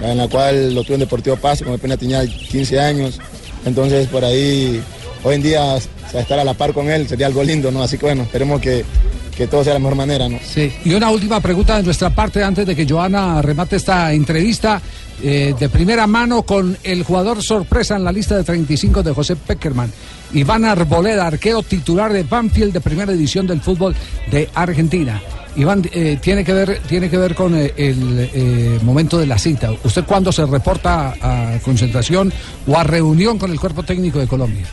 En 0.00 0.18
la 0.18 0.28
cual 0.28 0.74
lo 0.74 0.82
tuve 0.84 0.94
en 0.94 1.00
Deportivo 1.00 1.36
Paso, 1.36 1.64
como 1.64 1.76
apenas 1.76 1.98
tenía 1.98 2.24
15 2.26 2.80
años. 2.80 3.20
Entonces, 3.64 4.08
por 4.08 4.24
ahí, 4.24 4.82
hoy 5.22 5.36
en 5.36 5.42
día, 5.42 5.62
o 5.62 5.80
sea, 6.10 6.20
estar 6.20 6.38
a 6.38 6.44
la 6.44 6.54
par 6.54 6.72
con 6.72 6.90
él 6.90 7.08
sería 7.08 7.26
algo 7.26 7.42
lindo, 7.42 7.70
¿no? 7.70 7.82
Así 7.82 7.98
que 7.98 8.06
bueno, 8.06 8.22
esperemos 8.22 8.60
que, 8.60 8.84
que 9.36 9.46
todo 9.46 9.64
sea 9.64 9.72
de 9.72 9.78
la 9.78 9.82
mejor 9.82 9.96
manera, 9.96 10.28
¿no? 10.28 10.38
Sí. 10.44 10.72
Y 10.84 10.94
una 10.94 11.10
última 11.10 11.40
pregunta 11.40 11.76
de 11.76 11.82
nuestra 11.82 12.10
parte 12.10 12.42
antes 12.42 12.66
de 12.66 12.76
que 12.76 12.86
Joana 12.86 13.40
remate 13.42 13.76
esta 13.76 14.12
entrevista 14.12 14.80
eh, 15.22 15.54
de 15.58 15.68
primera 15.68 16.06
mano 16.06 16.42
con 16.42 16.76
el 16.82 17.04
jugador 17.04 17.42
sorpresa 17.42 17.96
en 17.96 18.04
la 18.04 18.10
lista 18.12 18.36
de 18.36 18.44
35 18.44 19.02
de 19.02 19.12
José 19.12 19.36
Peckerman. 19.36 19.92
Iván 20.32 20.64
Arboleda, 20.64 21.26
arquero 21.26 21.62
titular 21.62 22.12
de 22.12 22.24
Banfield 22.24 22.72
de 22.72 22.80
primera 22.80 23.12
edición 23.12 23.46
del 23.46 23.60
fútbol 23.60 23.94
de 24.30 24.48
Argentina. 24.54 25.22
Iván, 25.54 25.82
eh, 25.92 26.18
tiene 26.20 26.44
que 26.44 26.52
ver, 26.54 26.80
tiene 26.88 27.10
que 27.10 27.18
ver 27.18 27.34
con 27.34 27.54
eh, 27.54 27.72
el 27.76 28.80
momento 28.82 29.18
de 29.18 29.26
la 29.26 29.38
cita. 29.38 29.70
¿Usted 29.84 30.04
cuándo 30.04 30.32
se 30.32 30.44
reporta 30.46 31.14
a 31.20 31.58
concentración 31.62 32.32
o 32.66 32.76
a 32.76 32.82
reunión 32.82 33.38
con 33.38 33.50
el 33.50 33.60
cuerpo 33.60 33.82
técnico 33.82 34.18
de 34.18 34.26
Colombia? 34.26 34.64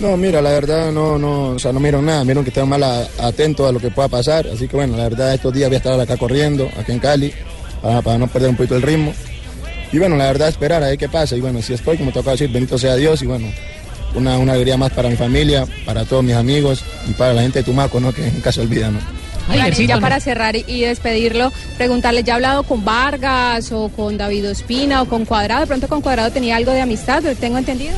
No, 0.00 0.16
mira, 0.16 0.40
la 0.40 0.50
verdad 0.50 0.92
no, 0.92 1.18
no, 1.18 1.50
o 1.50 1.58
sea, 1.58 1.72
no 1.72 1.80
miro 1.80 2.00
nada, 2.00 2.22
miro 2.24 2.42
que 2.44 2.50
estén 2.50 2.68
mal 2.68 2.82
a- 2.84 3.08
atento 3.18 3.66
a 3.66 3.72
lo 3.72 3.80
que 3.80 3.90
pueda 3.90 4.06
pasar, 4.08 4.46
así 4.46 4.68
que 4.68 4.76
bueno, 4.76 4.96
la 4.96 5.04
verdad 5.04 5.34
estos 5.34 5.52
días 5.52 5.68
voy 5.68 5.74
a 5.74 5.78
estar 5.78 5.98
acá 5.98 6.16
corriendo, 6.16 6.70
aquí 6.78 6.92
en 6.92 7.00
Cali, 7.00 7.32
para, 7.82 8.16
no 8.16 8.28
perder 8.28 8.50
un 8.50 8.56
poquito 8.56 8.76
el 8.76 8.82
ritmo. 8.82 9.12
Y 9.90 9.98
bueno, 9.98 10.16
la 10.16 10.26
verdad 10.26 10.48
esperar 10.48 10.84
a 10.84 10.88
ver 10.88 10.98
qué 10.98 11.08
pasa, 11.08 11.34
y 11.34 11.40
bueno, 11.40 11.60
si 11.62 11.72
estoy, 11.72 11.96
como 11.98 12.12
toca 12.12 12.30
decir, 12.32 12.48
bendito 12.52 12.78
sea 12.78 12.94
Dios, 12.94 13.22
y 13.22 13.26
bueno, 13.26 13.48
una, 14.14 14.38
una 14.38 14.52
alegría 14.52 14.76
más 14.76 14.92
para 14.92 15.08
mi 15.08 15.16
familia, 15.16 15.66
para 15.84 16.04
todos 16.04 16.22
mis 16.22 16.36
amigos, 16.36 16.84
y 17.08 17.12
para 17.14 17.32
la 17.32 17.42
gente 17.42 17.58
de 17.60 17.64
Tumaco, 17.64 17.98
¿no? 17.98 18.12
Que 18.12 18.22
nunca 18.30 18.52
se 18.52 18.60
olvida, 18.60 18.90
¿no? 18.92 19.00
Ya 19.86 20.00
para 20.00 20.20
cerrar 20.20 20.56
y- 20.56 20.80
despedirlo, 20.82 21.52
preguntarle, 21.76 22.22
¿ya 22.22 22.34
ha 22.34 22.36
hablado 22.36 22.62
con 22.62 22.84
Vargas 22.84 23.72
o 23.72 23.88
con 23.88 24.16
David 24.16 24.50
Ospina 24.50 25.02
o 25.02 25.06
con 25.06 25.24
Cuadrado? 25.24 25.60
De 25.62 25.66
pronto 25.66 25.88
con 25.88 26.00
Cuadrado 26.02 26.30
tenía 26.30 26.56
algo 26.56 26.72
de 26.72 26.80
amistad, 26.80 27.22
tengo 27.40 27.58
entendido. 27.58 27.94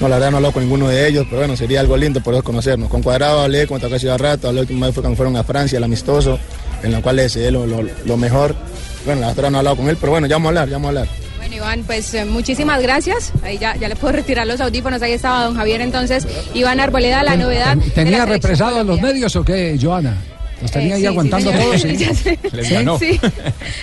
No, 0.00 0.08
la 0.08 0.16
verdad 0.16 0.30
no 0.30 0.36
he 0.36 0.38
hablado 0.38 0.54
con 0.54 0.62
ninguno 0.64 0.88
de 0.88 1.06
ellos, 1.08 1.24
pero 1.28 1.38
bueno, 1.42 1.56
sería 1.56 1.80
algo 1.80 1.96
lindo 1.96 2.20
poder 2.20 2.42
conocernos. 2.42 2.88
Con 2.88 3.02
Cuadrado 3.02 3.40
hablé, 3.40 3.66
como 3.66 3.78
te 3.80 3.86
acabo 3.86 4.00
de 4.00 4.18
rato, 4.18 4.48
hablé 4.48 4.60
la 4.60 4.62
última 4.62 4.86
vez 4.86 4.94
fue 4.94 5.02
cuando 5.02 5.16
fueron 5.16 5.36
a 5.36 5.44
Francia, 5.44 5.78
el 5.78 5.84
amistoso, 5.84 6.38
en 6.82 6.92
la 6.92 7.00
cual 7.02 7.16
le 7.16 7.22
deseé 7.22 7.50
lo, 7.50 7.66
lo, 7.66 7.82
lo 7.82 8.16
mejor. 8.16 8.54
Bueno, 9.04 9.20
la 9.20 9.28
otra 9.28 9.50
no 9.50 9.56
he 9.56 9.60
hablado 9.60 9.76
con 9.76 9.88
él, 9.88 9.96
pero 10.00 10.12
bueno, 10.12 10.26
ya 10.26 10.36
vamos 10.36 10.46
a 10.46 10.48
hablar, 10.50 10.68
ya 10.68 10.74
vamos 10.76 10.86
a 10.86 10.88
hablar. 10.88 11.08
Bueno, 11.38 11.56
Iván, 11.56 11.82
pues 11.84 12.14
eh, 12.14 12.24
muchísimas 12.24 12.80
gracias. 12.80 13.32
Ahí 13.42 13.58
ya, 13.58 13.76
ya 13.76 13.88
le 13.88 13.96
puedo 13.96 14.12
retirar 14.12 14.46
los 14.46 14.60
audífonos. 14.60 15.02
Ahí 15.02 15.12
estaba 15.12 15.44
don 15.44 15.56
Javier. 15.56 15.80
Entonces, 15.80 16.26
Iván 16.54 16.78
Arboleda, 16.80 17.22
la 17.24 17.36
novedad. 17.36 17.76
de 17.76 17.86
la 17.88 17.94
¿Tenía 17.94 18.24
represado 18.24 18.80
en 18.80 18.86
los 18.86 19.00
medios 19.00 19.34
o 19.36 19.44
qué, 19.44 19.76
Joana? 19.80 20.16
¿Los 20.62 20.70
tenía 20.70 20.90
Eh, 20.90 20.94
ahí 20.94 21.00
sí, 21.00 21.06
aguantando 21.06 21.50
sí, 21.52 21.58
todos? 21.62 21.80
sí? 21.82 22.38
Les 22.52 22.70
ganó. 22.70 22.98
Sí, 22.98 23.20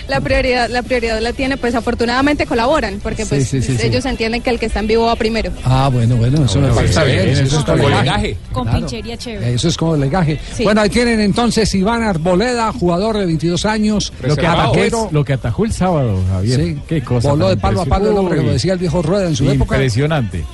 la 0.08 0.20
prioridad, 0.20 0.68
la 0.70 0.82
prioridad 0.82 1.20
la 1.20 1.32
tiene, 1.32 1.56
pues 1.56 1.74
afortunadamente 1.74 2.46
colaboran, 2.46 2.98
porque 3.02 3.26
pues 3.26 3.48
Sí, 3.48 3.60
sí, 3.62 3.72
sí, 3.72 3.78
sí. 3.78 3.86
ellos 3.86 4.04
entienden 4.06 4.42
que 4.42 4.50
el 4.50 4.58
que 4.58 4.66
está 4.66 4.80
en 4.80 4.86
vivo 4.86 5.06
va 5.06 5.14
primero. 5.16 5.52
Ah, 5.64 5.88
bueno, 5.92 6.16
bueno, 6.16 6.44
eso 6.44 6.56
me 6.60 6.70
bueno, 6.70 6.74
parece 6.76 7.04
bien, 7.04 7.16
bien. 7.24 7.30
eso 7.30 7.42
Eso 7.44 7.58
es 7.60 7.64
como 7.64 7.76
bien. 7.86 7.90
legaje. 8.00 8.36
Con 8.52 8.62
Claro. 8.64 8.78
pinchería 8.78 9.16
chévere. 9.16 9.54
Eso 9.54 9.68
es 9.68 9.76
como 9.76 9.96
legaje. 9.96 10.38
Sí. 10.56 10.64
Bueno, 10.64 10.80
ahí 10.80 10.88
tienen 10.90 11.20
entonces 11.20 11.74
Iván 11.74 12.02
Arboleda, 12.02 12.72
jugador 12.72 13.18
de 13.18 13.26
22 13.26 13.64
años, 13.66 14.12
Lo 14.22 14.34
que, 14.36 14.46
atajó, 14.46 15.08
lo 15.12 15.24
que 15.24 15.32
atajó 15.34 15.64
el 15.64 15.72
sábado, 15.72 16.18
Javier. 16.30 16.60
Sí. 16.64 16.78
Qué 16.88 17.02
cosa. 17.02 17.30
Voló 17.30 17.48
de 17.50 17.56
palo 17.56 17.82
a 17.82 17.84
palo 17.84 18.10
el 18.10 18.16
hombre, 18.16 18.36
impresionante. 18.38 18.40
como 18.42 18.52
decía 18.52 18.72
el 18.72 18.78
viejo 18.78 19.02
Rueda 19.02 19.28
en 19.28 19.36
su 19.36 19.50
época. 19.50 19.76
Impresionante. 19.76 20.44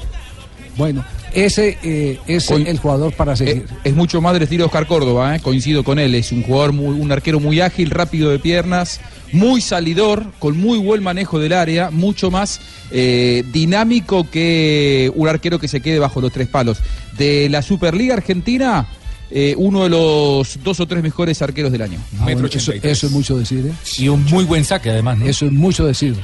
Bueno, 0.77 1.05
ese 1.36 1.78
eh, 1.82 2.18
es 2.26 2.50
el 2.50 2.78
jugador 2.78 3.12
para 3.12 3.34
Es, 3.34 3.38
seguir. 3.38 3.66
es 3.84 3.94
mucho 3.94 4.20
más 4.20 4.32
del 4.32 4.42
estilo 4.44 4.66
Oscar 4.66 4.86
Córdoba, 4.86 5.36
¿eh? 5.36 5.40
coincido 5.40 5.84
con 5.84 5.98
él. 5.98 6.14
Es 6.14 6.32
un 6.32 6.42
jugador, 6.42 6.72
muy, 6.72 6.98
un 6.98 7.12
arquero 7.12 7.38
muy 7.40 7.60
ágil, 7.60 7.90
rápido 7.90 8.30
de 8.30 8.38
piernas, 8.38 9.00
muy 9.32 9.60
salidor, 9.60 10.24
con 10.38 10.58
muy 10.58 10.78
buen 10.78 11.02
manejo 11.02 11.38
del 11.38 11.52
área, 11.52 11.90
mucho 11.90 12.30
más 12.30 12.60
eh, 12.90 13.44
dinámico 13.52 14.28
que 14.30 15.12
un 15.14 15.28
arquero 15.28 15.58
que 15.58 15.68
se 15.68 15.80
quede 15.80 15.98
bajo 15.98 16.20
los 16.20 16.32
tres 16.32 16.48
palos. 16.48 16.78
De 17.18 17.48
la 17.50 17.60
Superliga 17.60 18.14
Argentina, 18.14 18.86
eh, 19.30 19.54
uno 19.58 19.82
de 19.84 19.90
los 19.90 20.58
dos 20.64 20.80
o 20.80 20.86
tres 20.86 21.02
mejores 21.02 21.42
arqueros 21.42 21.70
del 21.70 21.82
año. 21.82 21.98
Ah, 22.18 22.24
bueno, 22.24 22.46
eso, 22.46 22.72
eso 22.72 23.06
es 23.06 23.12
mucho 23.12 23.36
decir, 23.36 23.66
¿eh? 23.66 23.72
Y 23.98 24.08
un 24.08 24.24
muy 24.24 24.44
buen 24.44 24.64
saque, 24.64 24.90
además. 24.90 25.18
¿no? 25.18 25.26
Eso 25.26 25.46
es 25.46 25.52
mucho 25.52 25.84
decir. 25.84 26.14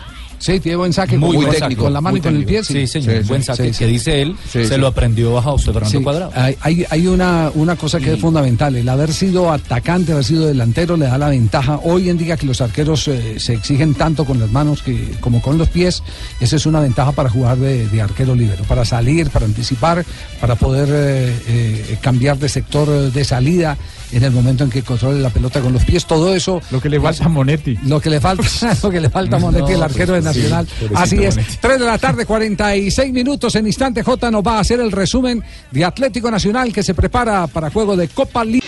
Sí, 0.42 0.58
tiene 0.58 0.74
buen 0.74 0.92
saque 0.92 1.16
Muy 1.16 1.36
buen 1.36 1.48
con- 1.50 1.56
saque, 1.56 1.76
con 1.76 1.92
la 1.92 2.00
mano 2.00 2.14
muy 2.14 2.18
y 2.18 2.22
con 2.22 2.34
el 2.36 2.44
pie. 2.44 2.64
Sí, 2.64 2.84
señor, 2.88 3.22
buen 3.26 3.44
saque, 3.44 3.70
que 3.70 3.86
dice 3.86 4.22
él, 4.22 4.34
Sí, 4.44 4.64
se 4.64 4.74
sí. 4.74 4.76
lo 4.76 4.88
aprendió 4.88 5.38
a 5.38 5.42
José 5.42 5.66
Fernando 5.66 5.88
Sí, 5.98 6.02
Cuadrado. 6.02 6.32
Hay, 6.34 6.56
hay, 6.62 6.84
hay 6.90 7.06
una, 7.06 7.50
una 7.54 7.76
cosa 7.76 8.00
que 8.00 8.14
es 8.14 8.20
fundamental, 8.20 8.74
el 8.74 8.88
haber 8.88 9.12
sido 9.12 9.52
atacante, 9.52 10.10
haber 10.10 10.24
sido 10.24 10.48
delantero 10.48 10.96
le 10.96 11.06
da 11.06 11.16
la 11.16 11.28
ventaja. 11.28 11.78
Hoy 11.84 12.10
en 12.10 12.18
día 12.18 12.36
que 12.36 12.46
los 12.46 12.60
arqueros 12.60 13.06
eh, 13.06 13.38
se 13.38 13.54
exigen 13.54 13.94
tanto 13.94 14.24
con 14.24 14.40
las 14.40 14.50
manos 14.50 14.82
que, 14.82 15.12
como 15.20 15.40
con 15.40 15.58
los 15.58 15.68
pies, 15.68 16.02
esa 16.40 16.56
es 16.56 16.66
una 16.66 16.80
ventaja 16.80 17.12
para 17.12 17.30
jugar 17.30 17.58
de, 17.58 17.86
de 17.86 18.02
arquero 18.02 18.34
libero, 18.34 18.64
para 18.64 18.84
salir, 18.84 19.30
para 19.30 19.46
anticipar, 19.46 20.04
para 20.40 20.56
poder 20.56 20.88
eh, 20.90 21.36
eh, 21.46 21.98
cambiar 22.00 22.36
de 22.38 22.48
sector 22.48 22.88
de 23.12 23.24
salida 23.24 23.78
en 24.10 24.24
el 24.24 24.30
momento 24.32 24.64
en 24.64 24.70
que 24.70 24.82
controle 24.82 25.20
la 25.20 25.30
pelota 25.30 25.60
con 25.60 25.72
los 25.72 25.84
pies, 25.84 26.04
todo 26.04 26.34
eso. 26.34 26.60
Lo 26.70 26.80
que 26.80 26.90
le 26.90 27.00
falta 27.00 27.24
a 27.24 27.28
Monetti. 27.28 27.78
Lo 27.86 27.98
que 28.00 28.10
le 28.10 28.20
falta, 28.20 28.44
lo 28.82 28.90
que 28.90 29.00
le 29.00 29.08
falta 29.08 29.36
a 29.36 29.38
Monetti, 29.38 29.72
el 29.72 29.82
arquero 29.82 30.12
pues, 30.14 30.24
de 30.24 30.31
sí, 30.31 30.31
Nacional. 30.34 30.68
Así 30.94 31.22
es. 31.22 31.36
Monetti. 31.36 31.56
3 31.60 31.80
de 31.80 31.86
la 31.86 31.98
tarde, 31.98 32.26
46 32.26 33.12
minutos. 33.12 33.54
En 33.54 33.66
instante 33.66 34.02
J 34.02 34.30
nos 34.30 34.42
va 34.42 34.56
a 34.56 34.60
hacer 34.60 34.80
el 34.80 34.92
resumen 34.92 35.42
de 35.70 35.84
Atlético 35.84 36.30
Nacional 36.30 36.72
que 36.72 36.82
se 36.82 36.94
prepara 36.94 37.46
para 37.46 37.70
juego 37.70 37.96
de 37.96 38.08
Copa 38.08 38.44
Liga. 38.44 38.66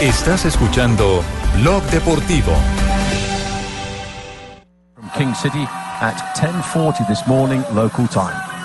Estás 0.00 0.44
escuchando 0.44 1.22
Blog 1.60 1.82
Deportivo. 1.90 2.52
from 5.06 5.18
King 5.18 5.34
City 5.34 5.64
at 6.00 6.14
10.40 6.36 7.06
this 7.08 7.26
morning 7.26 7.62
local 7.72 8.06
time. 8.06 8.55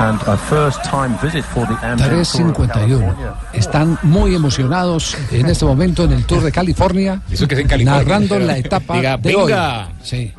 3.51. 0.00 2.68
California. 2.68 3.34
Están 3.52 3.98
muy 4.02 4.34
emocionados 4.34 5.16
en 5.30 5.46
este 5.46 5.64
momento 5.64 6.04
en 6.04 6.12
el 6.12 6.24
Tour 6.24 6.42
de 6.42 6.52
California, 6.52 7.20
Eso 7.30 7.46
que 7.46 7.54
es 7.54 7.60
en 7.60 7.68
California. 7.68 8.02
narrando 8.04 8.38
la 8.38 8.56
etapa 8.58 8.94
Diga, 8.94 9.16
de 9.18 9.36
"Venga". 9.36 9.86
hoy. 9.88 9.94
Sí. 10.02 10.32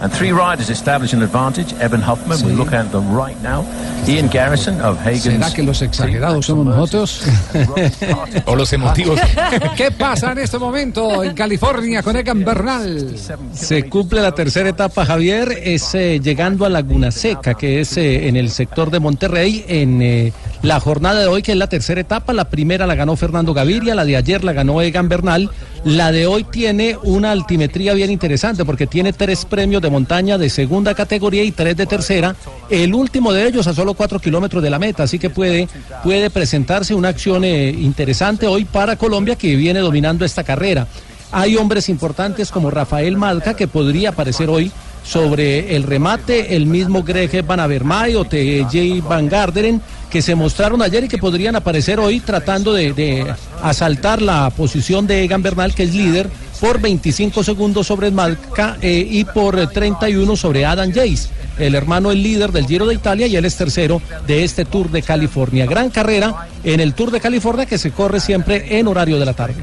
And 0.00 0.12
three 0.12 0.30
riders 0.30 0.70
establish 0.70 1.12
an 1.12 1.22
advantage. 1.22 1.74
Evan 1.80 2.00
Huffman, 2.00 2.40
we 2.46 2.52
look 2.52 2.72
at 2.72 2.92
them 2.92 3.12
right 3.12 3.40
now. 3.42 3.64
Ian 4.06 4.28
Garrison 4.28 4.80
of 4.80 4.96
Hagen's. 5.04 5.24
¿Será 5.24 5.52
que 5.52 5.62
los 5.64 5.82
exagerados 5.82 6.46
somos 6.46 6.66
nosotros? 6.66 7.22
o 8.46 8.54
los 8.54 8.72
emotivos. 8.72 9.18
¿Qué 9.76 9.90
pasa 9.90 10.32
en 10.32 10.38
este 10.38 10.58
momento 10.58 11.24
en 11.24 11.34
California 11.34 12.02
con 12.02 12.16
Egan 12.16 12.44
Bernal? 12.44 13.16
Se 13.52 13.88
cumple 13.88 14.20
la 14.20 14.32
tercera 14.32 14.68
etapa, 14.68 15.04
Javier, 15.04 15.58
es 15.62 15.94
eh, 15.94 16.20
llegando 16.20 16.64
a 16.64 16.68
Laguna 16.68 17.10
Seca, 17.10 17.54
que 17.54 17.80
es 17.80 17.96
eh, 17.96 18.28
en 18.28 18.36
el 18.36 18.50
sector 18.50 18.90
de 18.90 19.00
Monterrey, 19.00 19.64
en 19.68 20.00
eh, 20.00 20.32
la 20.62 20.78
jornada 20.80 21.20
de 21.20 21.26
hoy, 21.26 21.42
que 21.42 21.52
es 21.52 21.58
la 21.58 21.68
tercera 21.68 22.00
etapa. 22.00 22.32
La 22.32 22.48
primera 22.48 22.86
la 22.86 22.94
ganó 22.94 23.16
Fernando 23.16 23.52
Gaviria, 23.52 23.94
la 23.94 24.04
de 24.04 24.16
ayer 24.16 24.44
la 24.44 24.52
ganó 24.52 24.80
Egan 24.80 25.08
Bernal. 25.08 25.50
La 25.88 26.12
de 26.12 26.26
hoy 26.26 26.44
tiene 26.44 26.98
una 27.02 27.32
altimetría 27.32 27.94
bien 27.94 28.10
interesante 28.10 28.62
porque 28.66 28.86
tiene 28.86 29.14
tres 29.14 29.46
premios 29.46 29.80
de 29.80 29.88
montaña 29.88 30.36
de 30.36 30.50
segunda 30.50 30.94
categoría 30.94 31.42
y 31.42 31.50
tres 31.50 31.78
de 31.78 31.86
tercera. 31.86 32.36
El 32.68 32.92
último 32.92 33.32
de 33.32 33.46
ellos 33.46 33.66
a 33.66 33.72
solo 33.72 33.94
cuatro 33.94 34.18
kilómetros 34.18 34.62
de 34.62 34.68
la 34.68 34.78
meta, 34.78 35.04
así 35.04 35.18
que 35.18 35.30
puede, 35.30 35.66
puede 36.04 36.28
presentarse 36.28 36.94
una 36.94 37.08
acción 37.08 37.42
eh, 37.42 37.70
interesante 37.70 38.46
hoy 38.46 38.66
para 38.66 38.96
Colombia 38.96 39.36
que 39.36 39.56
viene 39.56 39.80
dominando 39.80 40.26
esta 40.26 40.44
carrera. 40.44 40.86
Hay 41.32 41.56
hombres 41.56 41.88
importantes 41.88 42.50
como 42.50 42.70
Rafael 42.70 43.16
Malca 43.16 43.56
que 43.56 43.66
podría 43.66 44.10
aparecer 44.10 44.50
hoy 44.50 44.70
sobre 45.04 45.74
el 45.74 45.84
remate, 45.84 46.54
el 46.54 46.66
mismo 46.66 47.02
Greg 47.02 47.46
Van 47.46 47.60
Avermaet 47.60 48.14
o 48.14 48.26
TJ 48.26 49.00
Van 49.08 49.26
Garderen 49.26 49.80
que 50.10 50.22
se 50.22 50.34
mostraron 50.34 50.82
ayer 50.82 51.04
y 51.04 51.08
que 51.08 51.18
podrían 51.18 51.56
aparecer 51.56 52.00
hoy 52.00 52.20
tratando 52.20 52.72
de, 52.72 53.26
asaltar 53.62 54.22
la 54.22 54.50
posición 54.50 55.06
de 55.06 55.24
Egan 55.24 55.42
Bernal 55.42 55.74
que 55.74 55.84
es 55.84 55.94
líder 55.94 56.28
por 56.60 56.80
25 56.80 57.44
segundos 57.44 57.86
sobre 57.86 58.10
Malca 58.10 58.76
eh, 58.80 59.06
y 59.08 59.24
por 59.24 59.58
eh, 59.58 59.66
31 59.66 60.36
sobre 60.36 60.66
Adam 60.66 60.92
Jace. 60.92 61.28
El 61.58 61.74
hermano 61.74 62.10
es 62.10 62.18
líder 62.18 62.52
del 62.52 62.66
Giro 62.66 62.86
de 62.86 62.94
Italia 62.94 63.26
y 63.26 63.36
él 63.36 63.44
es 63.44 63.56
tercero 63.56 64.00
de 64.26 64.44
este 64.44 64.64
Tour 64.64 64.90
de 64.90 65.02
California. 65.02 65.66
Gran 65.66 65.90
carrera 65.90 66.48
en 66.64 66.80
el 66.80 66.94
Tour 66.94 67.10
de 67.10 67.20
California 67.20 67.66
que 67.66 67.78
se 67.78 67.90
corre 67.90 68.20
siempre 68.20 68.78
en 68.78 68.88
horario 68.88 69.18
de 69.18 69.26
la 69.26 69.34
tarde. 69.34 69.56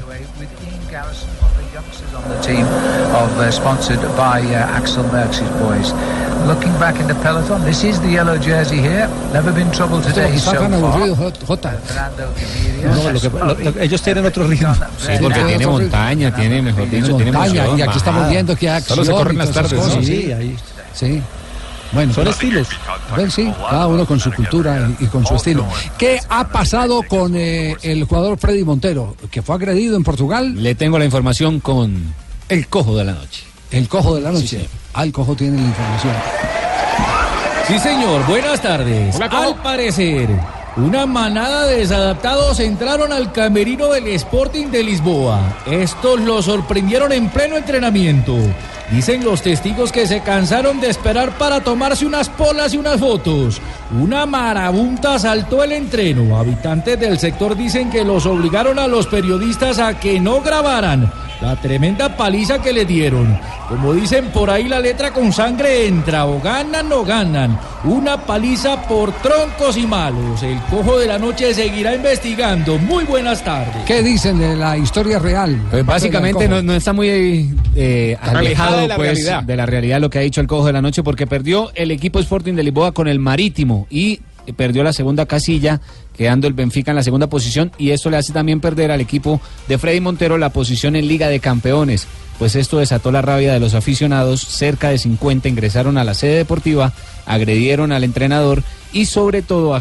uh. 5.82 6.15
Looking 6.46 6.72
back 6.78 7.00
in 7.00 7.06
the 7.08 7.14
peloton, 7.16 7.64
this 7.64 7.82
is 7.82 8.00
the 8.00 8.08
yellow 8.08 8.36
jersey 8.38 8.78
here. 8.80 9.08
Never 9.32 9.52
been 9.52 9.68
trouble 9.72 10.00
today 10.00 10.38
so 10.38 10.50
aburrido, 10.52 11.16
Jota. 11.46 11.76
No, 12.84 13.10
lo 13.10 13.20
que- 13.20 13.28
lo- 13.30 13.54
lo- 13.54 13.80
ellos 13.80 14.00
tienen 14.02 14.24
otro 14.26 14.46
ritmo. 14.46 14.72
Sí, 14.98 15.12
porque 15.20 15.40
tiene 15.44 15.66
montaña, 15.66 16.34
tiene, 16.34 16.62
mejor 16.62 16.88
dicho, 16.88 17.16
tiene 17.16 17.32
montaña, 17.32 17.64
emoción, 17.64 17.78
y 17.78 17.82
aquí 17.82 17.98
estamos 17.98 18.28
viendo 18.30 18.54
que 18.56 18.70
hay 18.70 18.76
acción 18.76 18.96
Solo 18.98 19.06
se 19.06 19.12
corren 19.12 19.38
las 19.38 19.50
tardes, 19.50 19.72
¿no? 19.72 19.90
Sí, 19.90 20.04
sí. 20.06 20.32
ahí. 20.32 20.56
Sí. 20.94 21.22
Bueno, 21.92 22.12
Son 22.14 22.26
estilos. 22.28 22.68
Ven, 23.16 23.30
sí, 23.30 23.52
cada 23.70 23.86
uno 23.86 24.04
con 24.06 24.18
su 24.20 24.32
cultura 24.32 24.88
y, 25.00 25.04
y 25.04 25.06
con 25.08 25.24
su 25.26 25.34
estilo. 25.36 25.64
¿Qué 25.98 26.20
ha 26.28 26.46
pasado 26.48 27.02
con 27.08 27.34
eh, 27.36 27.76
el 27.82 28.04
jugador 28.04 28.38
Freddy 28.38 28.64
Montero, 28.64 29.16
que 29.30 29.42
fue 29.42 29.54
agredido 29.54 29.96
en 29.96 30.02
Portugal? 30.04 30.62
Le 30.62 30.74
tengo 30.74 30.98
la 30.98 31.04
información 31.04 31.60
con 31.60 32.14
el 32.48 32.66
cojo 32.68 32.96
de 32.96 33.04
la 33.04 33.12
noche. 33.12 33.42
El 33.70 33.88
cojo 33.88 34.14
de 34.16 34.20
la 34.20 34.30
noche. 34.32 34.60
Ah, 34.62 34.62
el 34.62 34.85
cojo 35.12 35.34
tiene 35.36 35.58
la 35.58 35.66
información. 35.66 36.14
Sí, 37.68 37.78
señor, 37.78 38.26
buenas 38.26 38.62
tardes. 38.62 39.20
Al 39.20 39.56
parecer, 39.56 40.28
una 40.76 41.04
manada 41.04 41.66
de 41.66 41.78
desadaptados 41.78 42.60
entraron 42.60 43.12
al 43.12 43.32
camerino 43.32 43.88
del 43.88 44.08
Sporting 44.08 44.66
de 44.68 44.82
Lisboa. 44.82 45.58
Estos 45.66 46.20
lo 46.20 46.40
sorprendieron 46.42 47.12
en 47.12 47.28
pleno 47.28 47.56
entrenamiento. 47.56 48.36
Dicen 48.90 49.24
los 49.24 49.42
testigos 49.42 49.90
que 49.90 50.06
se 50.06 50.20
cansaron 50.20 50.80
de 50.80 50.88
esperar 50.88 51.36
para 51.38 51.60
tomarse 51.60 52.06
unas 52.06 52.28
polas 52.28 52.72
y 52.72 52.78
unas 52.78 53.00
fotos. 53.00 53.60
Una 54.00 54.26
marabunta 54.26 55.16
asaltó 55.16 55.64
el 55.64 55.72
entreno. 55.72 56.38
Habitantes 56.38 56.98
del 56.98 57.18
sector 57.18 57.56
dicen 57.56 57.90
que 57.90 58.04
los 58.04 58.26
obligaron 58.26 58.78
a 58.78 58.86
los 58.86 59.08
periodistas 59.08 59.78
a 59.78 59.98
que 59.98 60.20
no 60.20 60.40
grabaran 60.40 61.12
la 61.40 61.56
tremenda 61.56 62.16
paliza 62.16 62.60
que 62.60 62.72
le 62.72 62.84
dieron. 62.84 63.38
Como 63.68 63.92
dicen 63.94 64.26
por 64.26 64.48
ahí, 64.48 64.68
la 64.68 64.78
letra 64.78 65.12
con 65.12 65.32
sangre 65.32 65.86
entra, 65.86 66.26
o 66.26 66.40
ganan 66.40 66.90
o 66.92 67.04
ganan. 67.04 67.58
Una 67.84 68.16
paliza 68.16 68.82
por 68.82 69.12
troncos 69.12 69.76
y 69.76 69.86
malos. 69.86 70.42
El 70.42 70.58
cojo 70.70 70.98
de 70.98 71.06
la 71.06 71.18
noche 71.18 71.52
seguirá 71.52 71.94
investigando. 71.94 72.78
Muy 72.78 73.04
buenas 73.04 73.42
tardes. 73.42 73.84
¿Qué 73.84 74.02
dicen 74.02 74.38
de 74.38 74.56
la 74.56 74.76
historia 74.76 75.18
real? 75.18 75.60
Pues 75.70 75.84
básicamente 75.84 76.48
no, 76.48 76.62
no 76.62 76.74
está 76.74 76.92
muy 76.92 77.54
eh, 77.74 78.16
alejado 78.20 78.78
de 78.78 78.88
la 78.88 78.96
pues, 78.96 79.08
realidad. 79.08 79.42
de 79.42 79.56
la 79.56 79.66
realidad 79.66 80.00
lo 80.00 80.10
que 80.10 80.18
ha 80.18 80.22
dicho 80.22 80.40
el 80.40 80.46
cojo 80.46 80.66
de 80.66 80.72
la 80.72 80.82
noche 80.82 81.02
porque 81.02 81.26
perdió 81.26 81.70
el 81.74 81.90
equipo 81.90 82.18
Sporting 82.20 82.54
de 82.54 82.62
Lisboa 82.62 82.92
con 82.92 83.08
el 83.08 83.18
Marítimo 83.18 83.86
y 83.90 84.20
perdió 84.54 84.82
la 84.84 84.92
segunda 84.92 85.26
casilla 85.26 85.80
quedando 86.16 86.46
el 86.46 86.54
Benfica 86.54 86.90
en 86.92 86.96
la 86.96 87.02
segunda 87.02 87.26
posición 87.28 87.72
y 87.78 87.90
esto 87.90 88.10
le 88.10 88.16
hace 88.16 88.32
también 88.32 88.60
perder 88.60 88.90
al 88.90 89.00
equipo 89.00 89.40
de 89.68 89.78
Freddy 89.78 90.00
Montero 90.00 90.38
la 90.38 90.50
posición 90.50 90.96
en 90.96 91.08
Liga 91.08 91.28
de 91.28 91.40
Campeones. 91.40 92.06
Pues 92.38 92.54
esto 92.54 92.78
desató 92.78 93.10
la 93.12 93.22
rabia 93.22 93.52
de 93.52 93.60
los 93.60 93.74
aficionados, 93.74 94.40
cerca 94.42 94.90
de 94.90 94.98
50 94.98 95.48
ingresaron 95.48 95.96
a 95.98 96.04
la 96.04 96.14
sede 96.14 96.36
deportiva, 96.36 96.92
agredieron 97.24 97.92
al 97.92 98.04
entrenador 98.04 98.62
y 98.92 99.06
sobre 99.06 99.42
todo 99.42 99.74
a, 99.74 99.80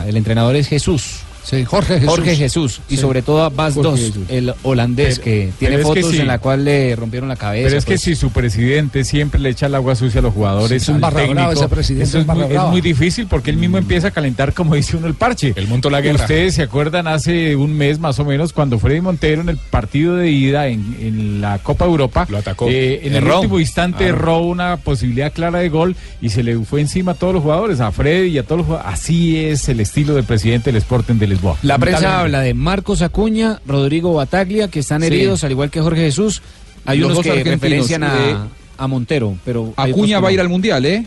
a- 0.00 0.04
el 0.08 0.16
entrenador 0.16 0.56
es 0.56 0.68
Jesús. 0.68 1.20
Sí, 1.48 1.64
Jorge 1.64 1.94
Jesús. 2.00 2.08
Jorge 2.10 2.36
Jesús. 2.36 2.80
Y 2.88 2.96
Sí. 2.96 3.00
sobre 3.00 3.22
todo 3.22 3.44
a 3.44 3.50
Bas 3.50 3.74
Dos, 3.76 4.12
el 4.28 4.52
holandés 4.64 5.20
Pero- 5.20 5.24
que 5.24 5.52
tiene 5.58 5.76
pero 5.76 5.88
es 5.88 5.94
que 5.94 6.00
fotos 6.02 6.16
sí. 6.16 6.20
en 6.20 6.26
la 6.26 6.38
cual 6.38 6.64
le 6.64 6.96
rompieron 6.96 7.28
la 7.28 7.36
cabeza. 7.36 7.66
Pero 7.66 7.78
es 7.78 7.84
que 7.84 7.92
pues. 7.92 8.00
si 8.00 8.14
su 8.16 8.30
presidente 8.30 9.04
siempre 9.04 9.38
le 9.38 9.50
echa 9.50 9.66
el 9.66 9.74
agua 9.76 9.94
sucia 9.94 10.18
a 10.18 10.22
los 10.22 10.34
jugadores, 10.34 10.82
Sí, 10.82 10.90
es 10.90 10.96
un 11.02 11.08
técnico, 11.10 11.52
ese 11.52 11.68
presidente, 11.68 12.04
eso 12.08 12.18
es 12.18 12.26
muy, 12.26 12.78
es 12.78 12.82
difícil 12.82 13.26
porque 13.28 13.50
él 13.50 13.58
mismo 13.58 13.78
empieza 13.78 14.08
a 14.08 14.10
calentar, 14.10 14.52
como 14.54 14.74
dice 14.74 14.96
uno, 14.96 15.06
el 15.06 15.14
parche. 15.14 15.52
Él 15.54 15.68
montó 15.68 15.88
la 15.88 16.00
guerra. 16.00 16.22
Ustedes 16.22 16.54
se 16.54 16.62
acuerdan 16.62 17.06
hace 17.06 17.54
un 17.54 17.74
mes 17.76 18.00
más 18.00 18.18
o 18.18 18.24
menos 18.24 18.52
cuando 18.52 18.78
Freddy 18.80 19.00
Montero 19.00 19.42
en 19.42 19.48
el 19.48 19.56
partido 19.58 20.16
de 20.16 20.30
ida 20.30 20.66
en, 20.66 20.96
en 21.00 21.40
la 21.40 21.58
Copa 21.58 21.84
Europa 21.84 22.26
Lo 22.28 22.38
atacó. 22.38 22.66
eh, 22.68 23.00
en 23.06 23.14
el 23.14 23.24
último 23.24 23.60
instante 23.60 23.98
Claro. 23.98 24.14
erró 24.16 24.38
una 24.40 24.78
posibilidad 24.78 25.32
clara 25.32 25.60
de 25.60 25.68
gol 25.68 25.94
y 26.20 26.30
se 26.30 26.42
le 26.42 26.56
fue 26.58 26.80
encima 26.80 27.12
a 27.12 27.14
todos 27.14 27.34
los 27.34 27.42
jugadores, 27.42 27.78
a 27.80 27.92
Freddy 27.92 28.30
y 28.30 28.38
a 28.38 28.42
todos 28.42 28.58
los 28.58 28.66
jugadores. 28.66 28.92
Así 28.92 29.36
es 29.36 29.68
el 29.68 29.78
estilo 29.80 30.14
del 30.14 30.24
presidente 30.24 30.70
del 30.72 30.78
Sporting 30.78 31.14
de 31.14 31.26
Lisboa. 31.36 31.56
La 31.62 31.78
prensa 31.78 32.20
habla 32.20 32.40
de 32.40 32.54
Marcos 32.54 33.02
Acuña, 33.02 33.60
Rodrigo 33.66 34.12
Bataglia, 34.14 34.68
que 34.68 34.80
están 34.80 35.00
Sí. 35.02 35.06
heridos, 35.08 35.44
al 35.44 35.52
igual 35.52 35.70
que 35.70 35.80
Jorge 35.80 36.02
Jesús. 36.02 36.42
Hay 36.84 36.98
Los 36.98 37.12
unos 37.12 37.22
que 37.24 37.42
referencian 37.44 38.02
a, 38.04 38.30
eh, 38.30 38.36
a 38.78 38.86
Montero, 38.86 39.36
pero... 39.44 39.72
Acuña 39.76 40.20
va 40.20 40.28
a 40.28 40.32
ir 40.32 40.40
al 40.40 40.48
Mundial, 40.48 40.84
¿eh? 40.86 41.04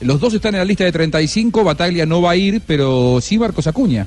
Los 0.00 0.20
dos 0.20 0.34
están 0.34 0.54
en 0.54 0.58
la 0.58 0.64
lista 0.64 0.84
de 0.84 0.90
35, 0.92 1.62
Bataglia 1.62 2.04
no 2.04 2.20
va 2.20 2.32
a 2.32 2.36
ir, 2.36 2.60
pero 2.66 3.18
sí 3.20 3.38
Marcos 3.38 3.66
Acuña. 3.66 4.06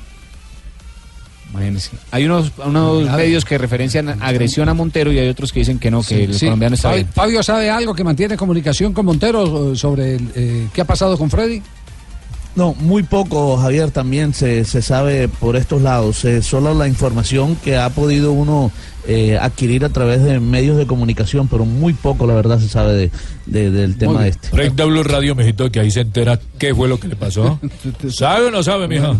Imagínense. 1.51 1.91
Hay 2.11 2.25
unos, 2.25 2.51
medios 3.15 3.45
que 3.45 3.57
referencian 3.57 4.21
agresión 4.21 4.67
a 4.67 4.73
Montero 4.73 5.11
y 5.13 5.19
hay 5.19 5.29
otros 5.29 5.53
que 5.53 5.59
dicen 5.59 5.79
que 5.79 5.89
no, 5.89 6.01
que 6.01 6.07
Sí, 6.07 6.21
el 6.23 6.33
sí. 6.33 6.45
colombiano 6.45 6.75
está 6.75 6.89
Fabio, 6.89 7.03
bien. 7.03 7.13
Fabio 7.13 7.43
sabe 7.43 7.69
algo 7.69 7.95
que 7.95 8.03
mantiene 8.03 8.35
comunicación 8.35 8.91
con 8.93 9.05
Montero 9.05 9.73
sobre 9.75 10.15
el, 10.15 10.29
eh, 10.35 10.67
qué 10.73 10.81
ha 10.81 10.85
pasado 10.85 11.17
con 11.17 11.29
Freddy. 11.29 11.61
No, 12.57 12.73
muy 12.73 13.03
poco, 13.03 13.55
Javier, 13.55 13.91
también 13.91 14.33
se, 14.33 14.65
se 14.65 14.81
sabe 14.81 15.27
por 15.27 15.55
estos 15.55 15.79
lados. 15.79 16.25
Solo 16.41 16.73
la 16.73 16.87
información 16.87 17.55
que 17.55 17.77
ha 17.77 17.91
podido 17.91 18.31
uno 18.31 18.71
eh, 19.07 19.37
adquirir 19.39 19.85
a 19.85 19.89
través 19.89 20.23
de 20.23 20.39
medios 20.39 20.77
de 20.77 20.85
comunicación, 20.85 21.47
pero 21.47 21.65
muy 21.65 21.93
poco, 21.93 22.27
la 22.27 22.33
verdad, 22.33 22.59
se 22.59 22.67
sabe 22.67 22.93
de, 22.93 23.11
de- 23.45 23.71
del 23.71 23.97
tema 23.97 24.27
este. 24.27 24.49
Recta 24.51 24.83
Blue 24.85 25.03
Radio, 25.03 25.33
mijito, 25.33 25.71
que 25.71 25.79
ahí 25.79 25.89
se 25.91 26.01
entera 26.01 26.39
qué 26.59 26.75
fue 26.75 26.87
lo 26.87 26.99
que 26.99 27.07
le 27.07 27.15
pasó. 27.15 27.59
¿Sabe 28.09 28.47
o 28.47 28.51
no 28.51 28.61
sabe, 28.63 28.87
mija? 28.87 29.15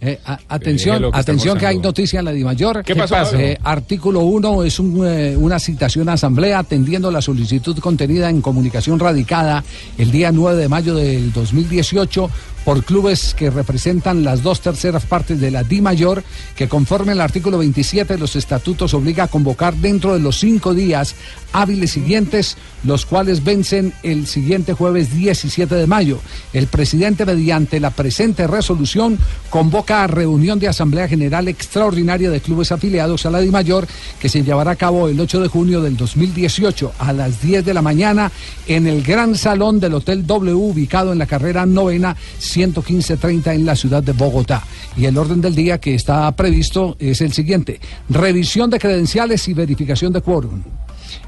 Eh, 0.00 0.18
a- 0.24 0.36
¿Qué 0.36 0.44
atención, 0.48 1.02
que 1.10 1.18
atención 1.18 1.58
que 1.58 1.66
hay 1.66 1.78
noticia 1.78 2.18
en 2.18 2.26
la 2.26 2.32
Dimayor. 2.32 2.84
¿Qué 2.84 2.94
pasó? 2.94 3.16
Eh, 3.36 3.58
artículo 3.62 4.20
1 4.20 4.64
es 4.64 4.78
un, 4.78 5.06
eh, 5.06 5.36
una 5.36 5.58
citación 5.58 6.08
a 6.08 6.12
asamblea 6.14 6.58
atendiendo 6.58 7.10
la 7.10 7.22
solicitud 7.22 7.78
contenida 7.78 8.28
en 8.28 8.42
comunicación 8.42 8.98
radicada 8.98 9.64
el 9.98 10.10
día 10.10 10.30
9 10.32 10.60
de 10.60 10.68
mayo 10.68 10.94
del 10.94 11.32
2018 11.32 12.30
por 12.64 12.84
clubes 12.84 13.34
que 13.34 13.48
representan 13.48 14.22
las 14.22 14.42
dos 14.42 14.60
terceras 14.60 15.06
partes 15.06 15.40
de 15.40 15.50
la 15.50 15.64
Di 15.64 15.80
Mayor, 15.80 16.22
que 16.54 16.68
conforme 16.68 17.12
el 17.12 17.20
artículo 17.22 17.56
27 17.56 18.12
de 18.14 18.18
los 18.20 18.36
estatutos 18.36 18.92
obliga 18.92 19.24
a 19.24 19.28
convocar 19.30 19.74
dentro 19.74 20.14
de 20.14 20.20
los 20.20 20.38
cinco 20.38 20.74
días 20.74 21.14
hábiles 21.52 21.90
siguientes, 21.90 22.56
los 22.84 23.04
cuales 23.06 23.44
vencen 23.44 23.92
el 24.02 24.26
siguiente 24.26 24.72
jueves 24.72 25.14
17 25.14 25.74
de 25.74 25.86
mayo. 25.86 26.20
El 26.52 26.66
presidente, 26.66 27.26
mediante 27.26 27.80
la 27.80 27.90
presente 27.90 28.46
resolución, 28.46 29.18
convoca 29.50 30.04
a 30.04 30.06
reunión 30.06 30.58
de 30.58 30.68
Asamblea 30.68 31.08
General 31.08 31.48
Extraordinaria 31.48 32.30
de 32.30 32.40
Clubes 32.40 32.72
Afiliados 32.72 33.26
a 33.26 33.30
la 33.30 33.40
DIMAYOR, 33.40 33.86
que 34.20 34.28
se 34.28 34.42
llevará 34.42 34.72
a 34.72 34.76
cabo 34.76 35.08
el 35.08 35.18
8 35.18 35.40
de 35.40 35.48
junio 35.48 35.80
del 35.82 35.96
2018 35.96 36.92
a 36.98 37.12
las 37.12 37.42
10 37.42 37.64
de 37.64 37.74
la 37.74 37.82
mañana 37.82 38.30
en 38.66 38.86
el 38.86 39.02
Gran 39.02 39.34
Salón 39.34 39.80
del 39.80 39.94
Hotel 39.94 40.26
W, 40.26 40.54
ubicado 40.54 41.12
en 41.12 41.18
la 41.18 41.26
carrera 41.26 41.66
novena 41.66 42.16
11530 42.38 43.54
en 43.54 43.66
la 43.66 43.76
ciudad 43.76 44.02
de 44.02 44.12
Bogotá. 44.12 44.62
Y 44.96 45.06
el 45.06 45.18
orden 45.18 45.40
del 45.40 45.54
día 45.54 45.78
que 45.78 45.94
está 45.94 46.30
previsto 46.32 46.96
es 46.98 47.20
el 47.20 47.32
siguiente: 47.32 47.80
revisión 48.08 48.70
de 48.70 48.78
credenciales 48.78 49.09
y 49.14 49.54
verificación 49.54 50.12
de 50.12 50.20
quórum. 50.20 50.62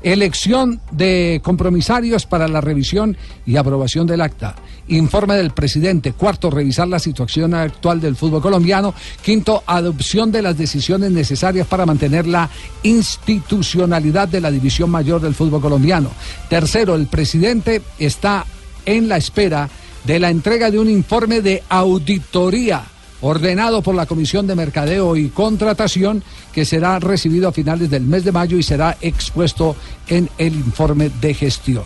Elección 0.03 0.81
de 0.93 1.41
compromisarios 1.43 2.27
para 2.27 2.47
la 2.47 2.61
revisión 2.61 3.17
y 3.45 3.57
aprobación 3.57 4.07
del 4.07 4.21
acta. 4.21 4.55
Informe 4.89 5.35
del 5.35 5.51
presidente. 5.51 6.13
Cuarto, 6.13 6.51
revisar 6.51 6.87
la 6.87 7.01
situación 7.01 7.55
actual 7.55 8.01
del 8.01 8.15
fútbol 8.15 8.41
colombiano. 8.41 8.95
Quinto, 9.21 9.65
adopción 9.67 10.31
de 10.31 10.43
las 10.43 10.57
decisiones 10.57 11.11
necesarias 11.11 11.67
para 11.67 11.87
mantener 11.87 12.27
la 12.27 12.49
institucionalidad 12.85 14.29
de 14.29 14.41
la 14.41 14.51
división 14.51 14.89
mayor 14.89 15.21
del 15.21 15.35
fútbol 15.35 15.61
colombiano. 15.61 16.11
Tercero, 16.49 16.95
el 16.95 17.07
presidente 17.09 17.83
está 17.99 18.47
en 18.87 19.09
la 19.09 19.17
espera 19.17 19.69
de 20.05 20.21
la 20.21 20.31
entrega 20.31 20.71
de 20.71 20.79
un 20.79 20.89
informe 20.89 21.41
de 21.41 21.63
auditoría 21.69 22.85
ordenado 23.23 23.83
por 23.83 23.95
la 23.95 24.07
Comisión 24.07 24.47
de 24.47 24.55
Mercadeo 24.55 25.17
y 25.17 25.31
Contratación, 25.31 26.23
que 26.53 26.65
será 26.65 26.99
recibido 26.99 27.49
a 27.49 27.53
finales 27.53 27.89
del 27.89 28.03
mes 28.03 28.25
de 28.25 28.33
mayo 28.33 28.59
y 28.59 28.63
será 28.63 28.97
expuesto 29.01 29.75
en 30.09 30.29
el 30.39 30.55
informe 30.55 31.11
de 31.21 31.33
gestión. 31.33 31.85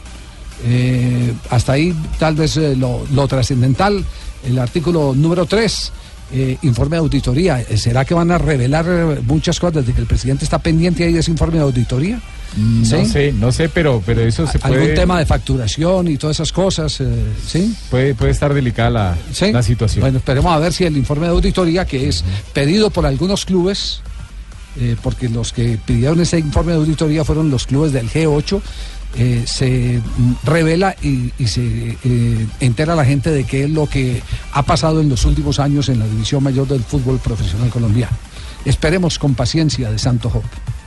Eh, 0.64 1.34
hasta 1.50 1.72
ahí 1.72 1.94
tal 2.18 2.34
vez 2.34 2.56
eh, 2.56 2.74
lo, 2.74 3.06
lo 3.12 3.28
trascendental, 3.28 4.04
el 4.44 4.58
artículo 4.58 5.14
número 5.14 5.46
3. 5.46 5.92
Informe 6.62 6.96
de 6.96 7.00
auditoría. 7.00 7.60
Eh, 7.60 7.76
¿Será 7.76 8.04
que 8.04 8.14
van 8.14 8.30
a 8.30 8.38
revelar 8.38 8.84
eh, 8.88 9.20
muchas 9.26 9.60
cosas 9.60 9.76
desde 9.76 9.92
que 9.94 10.00
el 10.00 10.06
presidente 10.06 10.44
está 10.44 10.58
pendiente 10.58 11.04
ahí 11.04 11.12
de 11.12 11.20
ese 11.20 11.30
informe 11.30 11.56
de 11.58 11.62
auditoría? 11.62 12.20
No 12.56 12.84
¿Sí? 12.84 13.06
sé, 13.06 13.32
no 13.32 13.52
sé, 13.52 13.68
pero, 13.68 14.02
pero 14.04 14.22
eso 14.22 14.46
se 14.46 14.58
¿Algún 14.62 14.80
puede... 14.80 14.94
tema 14.94 15.18
de 15.18 15.26
facturación 15.26 16.08
y 16.08 16.16
todas 16.16 16.36
esas 16.36 16.52
cosas? 16.52 17.00
eh, 17.00 17.06
¿Sí? 17.46 17.74
Puede, 17.90 18.14
puede 18.14 18.30
estar 18.32 18.52
delicada 18.54 18.90
la, 18.90 19.16
la 19.52 19.62
situación. 19.62 20.00
Bueno, 20.00 20.18
esperemos 20.18 20.52
a 20.52 20.58
ver 20.58 20.72
si 20.72 20.84
el 20.84 20.96
informe 20.96 21.26
de 21.26 21.32
auditoría, 21.32 21.84
que 21.84 22.08
es 22.08 22.24
pedido 22.52 22.90
por 22.90 23.04
algunos 23.06 23.44
clubes, 23.44 24.00
eh, 24.78 24.96
porque 25.02 25.28
los 25.28 25.52
que 25.52 25.78
pidieron 25.84 26.20
ese 26.20 26.38
informe 26.38 26.72
de 26.72 26.78
auditoría 26.78 27.24
fueron 27.24 27.50
los 27.50 27.66
clubes 27.66 27.92
del 27.92 28.08
G8, 28.10 28.60
eh, 29.18 29.44
se 29.46 30.00
revela 30.44 30.94
y, 31.02 31.32
y 31.38 31.46
se 31.46 31.96
eh, 32.04 32.46
entera 32.60 32.92
a 32.92 32.96
la 32.96 33.04
gente 33.04 33.30
de 33.30 33.44
qué 33.44 33.64
es 33.64 33.70
lo 33.70 33.86
que 33.88 34.22
ha 34.52 34.62
pasado 34.62 35.00
en 35.00 35.08
los 35.08 35.24
últimos 35.24 35.58
años 35.58 35.88
en 35.88 35.98
la 35.98 36.06
división 36.06 36.42
mayor 36.42 36.66
del 36.68 36.82
fútbol 36.82 37.18
profesional 37.18 37.70
colombiano. 37.70 38.16
Esperemos 38.64 39.18
con 39.18 39.34
paciencia 39.34 39.90
de 39.90 39.98
Santo 39.98 40.28
Job. 40.30 40.42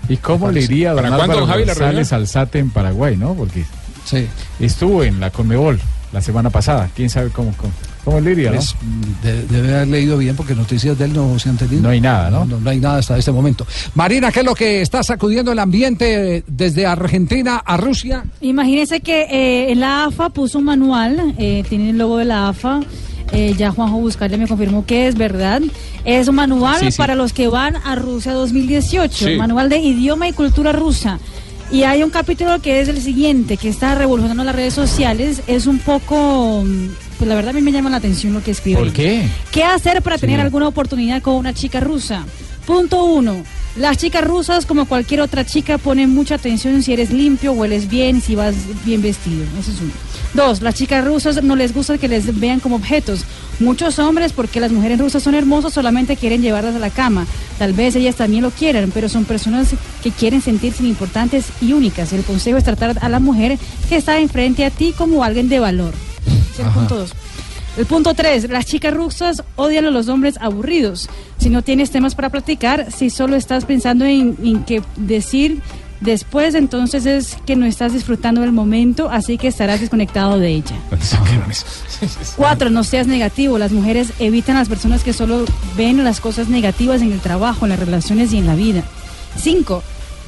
¿Y 0.10 0.18
cómo 0.18 0.52
le 0.52 0.62
iría 0.62 0.92
a 0.92 0.94
don 0.94 1.04
¿Para 1.04 1.16
cuándo, 1.16 1.34
Álvaro 1.34 1.48
Javi, 1.48 1.66
González? 1.66 2.14
Alzate 2.14 2.60
en 2.60 2.70
Paraguay, 2.72 3.16
no? 3.16 3.34
Porque 3.36 3.64
Sí. 4.06 4.28
estuvo 4.60 5.04
en 5.04 5.20
la 5.20 5.30
Conmebol 5.30 5.80
la 6.12 6.22
semana 6.22 6.50
pasada. 6.50 6.90
¿Quién 6.96 7.10
sabe 7.10 7.30
cómo, 7.30 7.54
cómo, 7.58 7.72
cómo 8.06 8.20
le 8.20 8.32
iría, 8.32 8.50
no? 8.52 8.56
Pues, 8.58 8.76
mm, 8.82 9.26
de- 9.26 9.44
debe 9.48 9.76
haber 9.76 9.88
leído 9.88 10.18
bien 10.18 10.36
porque 10.36 10.56
noticias 10.56 10.98
de 10.98 11.06
él 11.06 11.14
no 11.14 11.38
se 11.40 11.50
han 11.50 11.58
tenido. 11.58 11.82
No 11.82 11.90
hay 11.90 12.02
nada, 12.02 12.30
¿no? 12.30 12.46
No, 12.46 12.60
no 12.60 12.70
hay 12.70 12.80
nada 12.80 12.98
hasta 13.00 13.18
este 13.18 13.32
momento. 13.32 13.66
Marina, 13.96 14.32
¿qué 14.32 14.40
es 14.40 14.46
lo 14.46 14.56
que 14.56 14.82
está 14.82 15.04
sacudiendo 15.04 15.52
el 15.52 15.60
ambiente 15.60 16.44
desde 16.48 16.86
Argentina 16.86 17.58
a 17.66 17.78
Rusia? 17.78 18.24
Imagínense 18.42 19.02
que 19.02 19.28
eh, 19.72 19.76
la 19.76 20.06
AFA 20.06 20.30
puso 20.30 20.58
un 20.60 20.66
manual, 20.66 21.36
eh, 21.38 21.64
tiene 21.68 21.92
el 21.92 21.98
logo 21.98 22.18
de 22.18 22.26
la 22.26 22.50
AFA. 22.50 22.80
eh, 23.32 23.54
ya 23.56 23.70
Juanjo 23.72 23.98
Buscarle 24.00 24.38
me 24.40 24.48
confirmó 24.48 24.88
que 24.88 25.08
es 25.08 25.14
verdad. 25.14 25.62
Es 26.04 26.28
un 26.28 26.34
manual 26.34 26.80
Sí, 26.80 26.92
sí. 26.92 26.98
para 26.98 27.14
los 27.14 27.32
que 27.32 27.48
van 27.48 27.76
a 27.76 27.94
Rusia 27.94 28.34
2018, 28.34 29.26
Sí. 29.28 29.36
manual 29.36 29.70
de 29.70 29.78
idioma 29.78 30.28
y 30.28 30.34
cultura 30.34 30.72
rusa. 30.72 31.20
Y 31.72 31.84
hay 31.84 32.02
un 32.02 32.10
capítulo 32.10 32.60
que 32.60 32.82
es 32.82 32.88
el 32.88 33.00
siguiente, 33.00 33.58
que 33.58 33.70
está 33.70 33.94
revolucionando 33.94 34.44
las 34.44 34.56
redes 34.56 34.74
sociales. 34.74 35.44
Es 35.46 35.68
un 35.68 35.78
poco, 35.78 36.64
mm, 36.66 36.88
pues 37.20 37.28
la 37.28 37.36
verdad 37.36 37.50
a 37.50 37.54
mí 37.54 37.62
me 37.62 37.74
llama 37.74 37.90
la 37.90 37.98
atención 37.98 38.34
lo 38.34 38.42
que 38.42 38.52
escribe. 38.52 38.80
¿Por 38.80 38.94
qué? 38.94 39.28
¿Qué 39.52 39.64
hacer 39.64 40.02
para 40.02 40.18
tener 40.18 40.40
alguna 40.40 40.70
oportunidad 40.70 41.22
con 41.22 41.36
una 41.36 41.54
chica 41.54 41.82
rusa? 41.82 42.26
Punto 42.66 43.04
uno. 43.04 43.44
Las 43.76 43.98
chicas 43.98 44.24
rusas, 44.24 44.66
como 44.66 44.86
cualquier 44.86 45.22
otra 45.22 45.46
chica, 45.46 45.78
ponen 45.78 46.14
mucha 46.14 46.36
atención 46.36 46.82
si 46.82 46.94
eres 46.94 47.12
limpio, 47.12 47.52
hueles 47.54 47.90
bien, 47.90 48.22
si 48.22 48.36
vas 48.36 48.56
bien 48.86 49.02
vestido. 49.02 49.44
Eso 49.60 49.72
es 49.72 49.82
uno. 49.82 49.92
Dos, 50.34 50.62
las 50.62 50.76
chicas 50.76 51.04
rusas 51.06 51.44
no 51.44 51.56
les 51.56 51.74
gusta 51.74 51.98
que 51.98 52.08
les 52.08 52.40
vean 52.40 52.62
como 52.62 52.78
objetos. 52.78 53.26
Muchos 53.60 54.00
hombres, 54.00 54.32
porque 54.32 54.60
las 54.60 54.72
mujeres 54.72 55.00
rusas 55.00 55.22
son 55.22 55.36
hermosas, 55.36 55.74
solamente 55.74 56.16
quieren 56.16 56.42
llevarlas 56.42 56.76
a 56.76 56.80
la 56.80 56.90
cama. 56.90 57.28
Tal 57.58 57.74
vez 57.74 57.96
ellas 57.96 58.16
también 58.16 58.44
lo 58.44 58.52
quieran, 58.52 58.92
pero 58.94 59.10
son 59.10 59.26
personas 59.26 59.70
que 60.02 60.12
quieren 60.12 60.42
sentirse 60.42 60.84
importantes 60.84 61.48
y 61.62 61.74
únicas. 61.74 62.14
El 62.14 62.24
consejo 62.24 62.58
es 62.58 62.64
tratar 62.64 62.98
a 63.02 63.10
la 63.10 63.20
mujer 63.20 63.60
que 63.90 63.98
está 63.98 64.20
enfrente 64.20 64.64
a 64.64 64.72
ti 64.72 64.94
como 64.98 65.24
alguien 65.24 65.50
de 65.50 65.60
valor. 65.60 65.94
Es 66.60 66.66
el 66.66 66.72
Ajá. 66.72 66.80
punto 66.80 66.98
dos. 66.98 67.12
El 67.78 67.86
punto 67.86 68.14
3, 68.14 68.50
las 68.50 68.66
chicas 68.66 68.94
rusas 68.94 69.44
odian 69.56 69.86
a 69.86 69.92
los 69.92 70.10
hombres 70.10 70.36
aburridos. 70.42 71.08
Si 71.38 71.50
no 71.50 71.62
tienes 71.62 71.92
temas 71.92 72.14
para 72.14 72.30
platicar, 72.30 72.92
si 72.92 73.10
solo 73.10 73.38
estás 73.38 73.64
pensando 73.64 74.04
en, 74.06 74.36
en 74.44 74.64
qué 74.66 74.82
decir 74.98 75.62
después, 76.02 76.56
entonces 76.56 77.06
es 77.06 77.38
que 77.46 77.56
no 77.56 77.66
estás 77.66 77.94
disfrutando 77.94 78.42
del 78.42 78.52
momento, 78.52 79.10
así 79.10 79.38
que 79.38 79.48
estarás 79.48 79.80
desconectado 79.80 80.40
de 80.40 80.50
ella. 80.50 80.76
4, 82.36 82.70
no 82.70 82.84
seas 82.84 83.08
negativo. 83.08 83.58
Las 83.58 83.72
mujeres 83.72 84.12
evitan 84.20 84.58
a 84.58 84.60
las 84.60 84.70
personas 84.70 85.04
que 85.04 85.14
solo 85.14 85.46
ven 85.78 86.04
las 86.04 86.20
cosas 86.20 86.50
negativas 86.50 87.02
en 87.02 87.12
el 87.14 87.20
trabajo, 87.20 87.66
en 87.66 87.70
las 87.70 87.80
relaciones 87.80 88.34
y 88.34 88.38
en 88.38 88.48
la 88.48 88.56
vida. 88.56 88.84
5. 89.38 89.84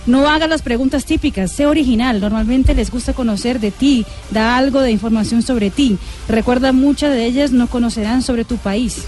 No 0.08 0.28
hagas 0.28 0.50
las 0.50 0.62
preguntas 0.62 1.06
típicas, 1.06 1.52
sé 1.52 1.66
original. 1.68 2.20
Normalmente 2.20 2.74
les 2.74 2.90
gusta 2.90 3.14
conocer 3.14 3.60
de 3.60 3.72
ti, 3.72 4.06
da 4.32 4.58
algo 4.58 4.82
de 4.82 4.92
información 4.92 5.42
sobre 5.42 5.70
ti. 5.70 5.98
Recuerda, 6.28 6.72
muchas 6.72 7.12
de 7.12 7.26
ellas 7.26 7.52
no 7.52 7.68
conocerán 7.68 8.22
sobre 8.22 8.46
tu 8.46 8.58
país. 8.58 9.06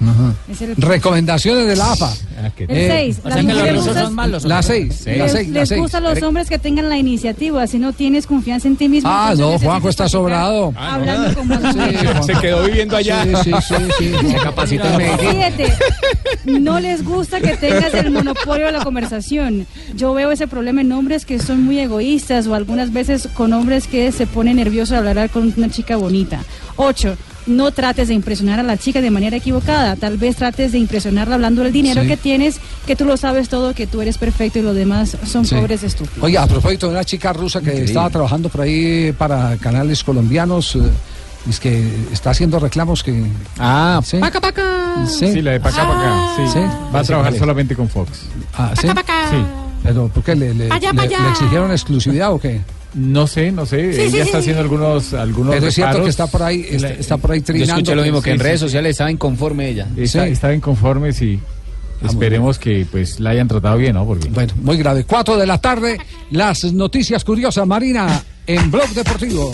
El- 0.00 0.76
Recomendaciones 0.76 1.66
de 1.66 1.76
la 1.76 1.92
AFA. 1.92 2.10
El 2.56 2.68
seis, 2.90 3.18
Eh, 3.18 3.28
las 3.28 3.44
mujeres 3.44 3.84
rusas- 3.84 4.44
La 4.44 4.62
6, 4.62 5.06
la 5.06 5.12
Les, 5.12 5.32
6, 5.32 5.48
la 5.50 5.60
les 5.60 5.68
6. 5.68 5.80
gustan 5.80 6.02
los 6.04 6.22
hombres 6.22 6.48
que 6.48 6.58
tengan 6.58 6.88
la 6.88 6.96
iniciativa. 6.96 7.66
Si 7.66 7.78
no 7.78 7.92
tienes 7.92 8.26
confianza 8.26 8.66
en 8.68 8.76
ti 8.76 8.88
mismo. 8.88 9.10
Ah, 9.12 9.34
no, 9.36 9.58
Juanjo 9.58 9.88
está 9.90 10.08
sobrado. 10.08 10.72
Hablando 10.76 11.34
con 11.34 11.48
más 11.48 11.60
mujeres. 11.62 12.00
Se 12.26 12.32
quedó 12.34 12.64
viviendo 12.64 12.96
allá. 12.96 13.24
Sí, 13.44 13.50
sí, 13.60 13.74
sí, 13.98 14.12
sí. 14.20 14.28
Se 14.30 14.34
capacitó 14.36 14.86
en 14.86 14.96
Medellín. 14.96 15.30
Siete, 15.32 15.74
no 16.46 16.80
les 16.80 17.04
gusta 17.04 17.40
que 17.40 17.56
tengas 17.56 17.92
el 17.94 18.10
monopolio 18.10 18.66
de 18.66 18.72
la 18.72 18.82
conversación. 18.84 19.66
Yo 19.94 20.14
veo 20.14 20.30
ese 20.30 20.46
problema 20.48 20.80
en 20.80 20.92
hombres 20.92 21.26
que 21.26 21.38
son 21.38 21.62
muy 21.62 21.78
egoístas 21.78 22.46
o 22.46 22.54
algunas 22.54 22.92
veces 22.92 23.28
con 23.34 23.52
hombres 23.52 23.86
que 23.86 24.12
se 24.12 24.26
ponen 24.26 24.56
nerviosos 24.56 24.96
al 24.98 25.08
hablar 25.08 25.28
con 25.30 25.52
una 25.56 25.68
chica 25.68 25.96
bonita. 25.96 26.40
Ocho, 26.76 27.16
no 27.46 27.70
trates 27.72 28.08
de 28.08 28.14
impresionar 28.14 28.60
a 28.60 28.62
la 28.62 28.76
chica 28.76 29.00
de 29.00 29.10
manera 29.10 29.36
equivocada. 29.36 29.96
Tal 29.96 30.16
vez 30.18 30.36
trates 30.36 30.72
de 30.72 30.78
impresionarla 30.78 31.34
hablando 31.36 31.62
del 31.62 31.72
dinero 31.72 32.02
Sí. 32.02 32.08
que 32.08 32.16
tienes, 32.16 32.60
que 32.86 32.96
tú 32.96 33.04
lo 33.04 33.16
sabes 33.16 33.48
todo, 33.48 33.74
que 33.74 33.86
tú 33.86 34.00
eres 34.02 34.18
perfecto 34.18 34.58
y 34.58 34.62
los 34.62 34.74
demás 34.74 35.16
son 35.26 35.44
Sí. 35.44 35.54
pobres 35.54 35.82
estúpidos. 35.82 36.22
Oye, 36.22 36.38
a 36.38 36.46
propósito 36.46 36.86
de 36.86 36.92
una 36.92 37.04
chica 37.04 37.32
rusa 37.32 37.60
que 37.60 37.66
Increíble. 37.66 37.86
estaba 37.90 38.10
trabajando 38.10 38.48
por 38.48 38.60
ahí 38.62 39.12
para 39.12 39.56
canales 39.56 40.04
colombianos, 40.04 40.76
eh, 40.76 40.80
es 41.48 41.58
que 41.58 41.82
está 42.12 42.30
haciendo 42.30 42.58
reclamos 42.58 43.02
que... 43.02 43.24
Ah, 43.58 44.00
sí. 44.04 44.18
Paca, 44.18 44.40
paca. 44.40 45.06
Sí. 45.08 45.32
Sí, 45.32 45.40
la 45.42 45.52
de 45.52 45.60
Pacá 45.60 45.86
Pacá. 45.88 46.26
Sí. 46.36 46.42
Sí. 46.52 46.60
Va 46.94 47.00
a 47.00 47.02
trabajar 47.04 47.32
Sí. 47.32 47.38
solamente 47.38 47.74
con 47.74 47.88
Fox. 47.88 48.10
Ah, 48.56 48.72
¿sí? 48.78 48.86
Sí. 48.88 49.36
Pero, 49.82 50.08
¿por 50.08 50.22
qué? 50.22 50.34
¿Le, 50.36 50.52
le- 50.52 50.70
Allá, 50.70 50.90
le- 50.90 50.96
pa' 50.96 51.02
allá. 51.04 51.18
le 51.22 51.30
exigieron 51.30 51.70
exclusividad 51.72 52.32
o 52.32 52.38
qué? 52.38 52.60
No 52.94 53.26
sé, 53.26 53.52
no 53.52 53.66
sé. 53.66 53.92
Sí, 53.92 54.00
Ella 54.00 54.10
sí, 54.10 54.18
está 54.18 54.30
sí, 54.32 54.36
haciendo 54.38 54.62
algunos, 54.62 55.14
algunos 55.14 55.54
Pero 55.54 55.68
es 55.68 55.74
cierto 55.74 56.02
que 56.02 56.10
está 56.10 56.26
por 56.26 56.42
ahí, 56.42 56.66
está, 56.68 56.88
está 56.88 57.16
por 57.18 57.32
ahí 57.32 57.38
Yo 57.40 57.44
trinando. 57.44 57.74
escuché 57.74 57.94
lo 57.94 58.02
mismo 58.02 58.20
que 58.20 58.30
en 58.30 58.40
redes 58.40 58.60
sí. 58.60 58.66
sociales 58.66 58.90
estaba 58.90 59.10
inconforme 59.10 59.68
ella. 59.68 59.86
Está, 59.96 60.26
está 60.26 60.52
inconforme, 60.54 61.12
sí. 61.12 61.40
Esperemos 62.04 62.58
que 62.58 62.86
pues 62.90 63.20
la 63.20 63.30
hayan 63.30 63.46
tratado 63.46 63.76
bien, 63.76 63.94
¿no? 63.94 64.06
Porque... 64.06 64.28
Bueno, 64.30 64.54
muy 64.62 64.76
grave. 64.78 65.04
Cuatro 65.04 65.36
de 65.36 65.46
la 65.46 65.58
tarde, 65.58 65.98
las 66.30 66.64
noticias 66.72 67.22
curiosas, 67.24 67.66
Marina, 67.66 68.22
en 68.46 68.70
Blog 68.70 68.88
Deportivo. 68.90 69.50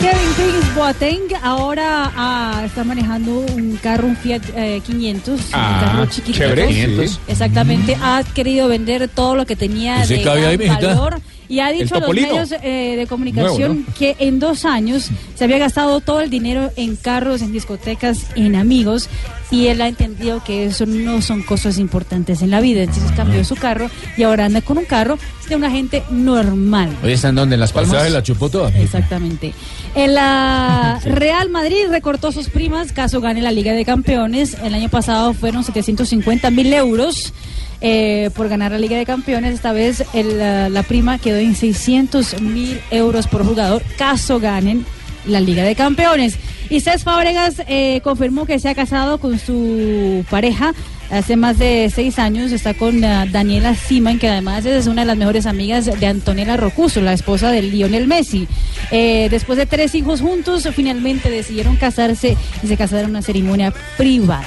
Kevin 0.00 0.32
Prince 0.34 0.74
Boateng 0.74 1.28
ahora 1.42 2.10
ah, 2.16 2.62
está 2.64 2.84
manejando 2.84 3.40
un 3.40 3.76
carro, 3.82 4.06
un 4.06 4.16
Fiat 4.16 4.40
eh, 4.56 4.80
500, 4.84 5.40
Ah, 5.52 5.72
un 5.82 5.86
carro 5.86 6.06
chiquitito. 6.06 6.38
chévere, 6.38 6.66
500. 6.68 7.20
Exactamente, 7.28 7.96
ha 8.00 8.22
querido 8.34 8.66
vender 8.68 9.08
todo 9.08 9.34
lo 9.36 9.44
que 9.44 9.56
tenía 9.56 10.02
¿Ese 10.02 10.16
de 10.16 10.22
gran 10.22 10.82
valor 10.82 11.20
y 11.50 11.58
ha 11.58 11.72
dicho 11.72 11.96
a 11.96 12.00
los 12.00 12.14
medios 12.14 12.52
eh, 12.62 12.94
de 12.96 13.06
comunicación 13.08 13.58
Nuevo, 13.58 13.74
¿no? 13.88 13.94
que 13.98 14.16
en 14.20 14.38
dos 14.38 14.64
años 14.64 15.10
se 15.34 15.44
había 15.44 15.58
gastado 15.58 16.00
todo 16.00 16.20
el 16.20 16.30
dinero 16.30 16.70
en 16.76 16.94
carros, 16.94 17.42
en 17.42 17.52
discotecas, 17.52 18.26
en 18.36 18.54
amigos 18.54 19.10
y 19.50 19.66
él 19.66 19.80
ha 19.82 19.88
entendido 19.88 20.42
que 20.44 20.66
eso 20.66 20.86
no 20.86 21.20
son 21.22 21.42
cosas 21.42 21.78
importantes 21.78 22.40
en 22.42 22.50
la 22.50 22.60
vida. 22.60 22.82
Entonces 22.82 23.10
cambió 23.12 23.44
su 23.44 23.56
carro 23.56 23.90
y 24.16 24.22
ahora 24.22 24.44
anda 24.44 24.60
con 24.60 24.78
un 24.78 24.84
carro 24.84 25.18
de 25.48 25.56
una 25.56 25.70
gente 25.70 26.04
normal. 26.10 26.96
Hoy 27.02 27.12
están 27.12 27.34
donde 27.34 27.54
en 27.54 27.60
Las 27.60 27.72
Palmas. 27.72 28.10
la 28.10 28.22
chupó 28.22 28.48
toda. 28.48 28.70
Exactamente. 28.70 29.52
El 29.96 30.16
ah, 30.18 31.00
Real 31.04 31.50
Madrid 31.50 31.86
recortó 31.88 32.30
sus 32.30 32.48
primas 32.48 32.92
caso 32.92 33.20
gane 33.20 33.42
la 33.42 33.50
Liga 33.50 33.72
de 33.72 33.84
Campeones. 33.84 34.56
El 34.62 34.72
año 34.74 34.88
pasado 34.88 35.32
fueron 35.34 35.64
750 35.64 36.50
mil 36.50 36.72
euros 36.72 37.32
eh, 37.80 38.30
por 38.34 38.48
ganar 38.48 38.72
la 38.72 38.78
Liga 38.78 38.96
de 38.96 39.06
Campeones. 39.06 39.54
Esta 39.54 39.72
vez 39.72 40.04
la 40.14 40.82
prima 40.82 41.18
quedó 41.18 41.38
en 41.38 41.54
600 41.54 42.40
mil 42.40 42.80
euros 42.90 43.26
por 43.26 43.44
jugador 43.44 43.82
caso 43.96 44.40
ganen 44.40 44.84
la 45.26 45.40
Liga 45.40 45.64
de 45.64 45.74
Campeones. 45.74 46.38
Y 46.68 46.80
Cés 46.80 47.02
Fábregas 47.02 47.62
eh, 47.66 48.00
confirmó 48.02 48.46
que 48.46 48.58
se 48.58 48.68
ha 48.68 48.74
casado 48.74 49.18
con 49.18 49.38
su 49.38 50.24
pareja 50.30 50.72
hace 51.10 51.36
más 51.36 51.58
de 51.58 51.90
seis 51.94 52.18
años. 52.18 52.52
Está 52.52 52.74
con 52.74 53.02
ah, 53.04 53.26
Daniela 53.30 53.74
Siman, 53.74 54.18
que 54.18 54.28
además 54.28 54.64
es 54.66 54.86
una 54.86 55.02
de 55.02 55.06
las 55.06 55.16
mejores 55.16 55.46
amigas 55.46 55.86
de 55.86 56.06
Antonella 56.06 56.56
Rocuso, 56.56 57.00
la 57.00 57.12
esposa 57.12 57.50
de 57.50 57.62
Lionel 57.62 58.06
Messi. 58.06 58.46
Eh, 58.90 59.28
después 59.30 59.58
de 59.58 59.66
tres 59.66 59.94
hijos 59.94 60.20
juntos, 60.20 60.68
finalmente 60.74 61.30
decidieron 61.30 61.76
casarse 61.76 62.36
y 62.62 62.66
se 62.66 62.76
casaron 62.76 63.04
en 63.06 63.10
una 63.10 63.22
ceremonia 63.22 63.72
privada. 63.96 64.44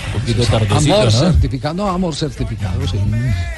Amor 0.70 1.12
certificado, 1.12 1.74
no, 1.74 1.88
amor 1.90 2.16
certificado, 2.16 2.88
sí. 2.88 2.98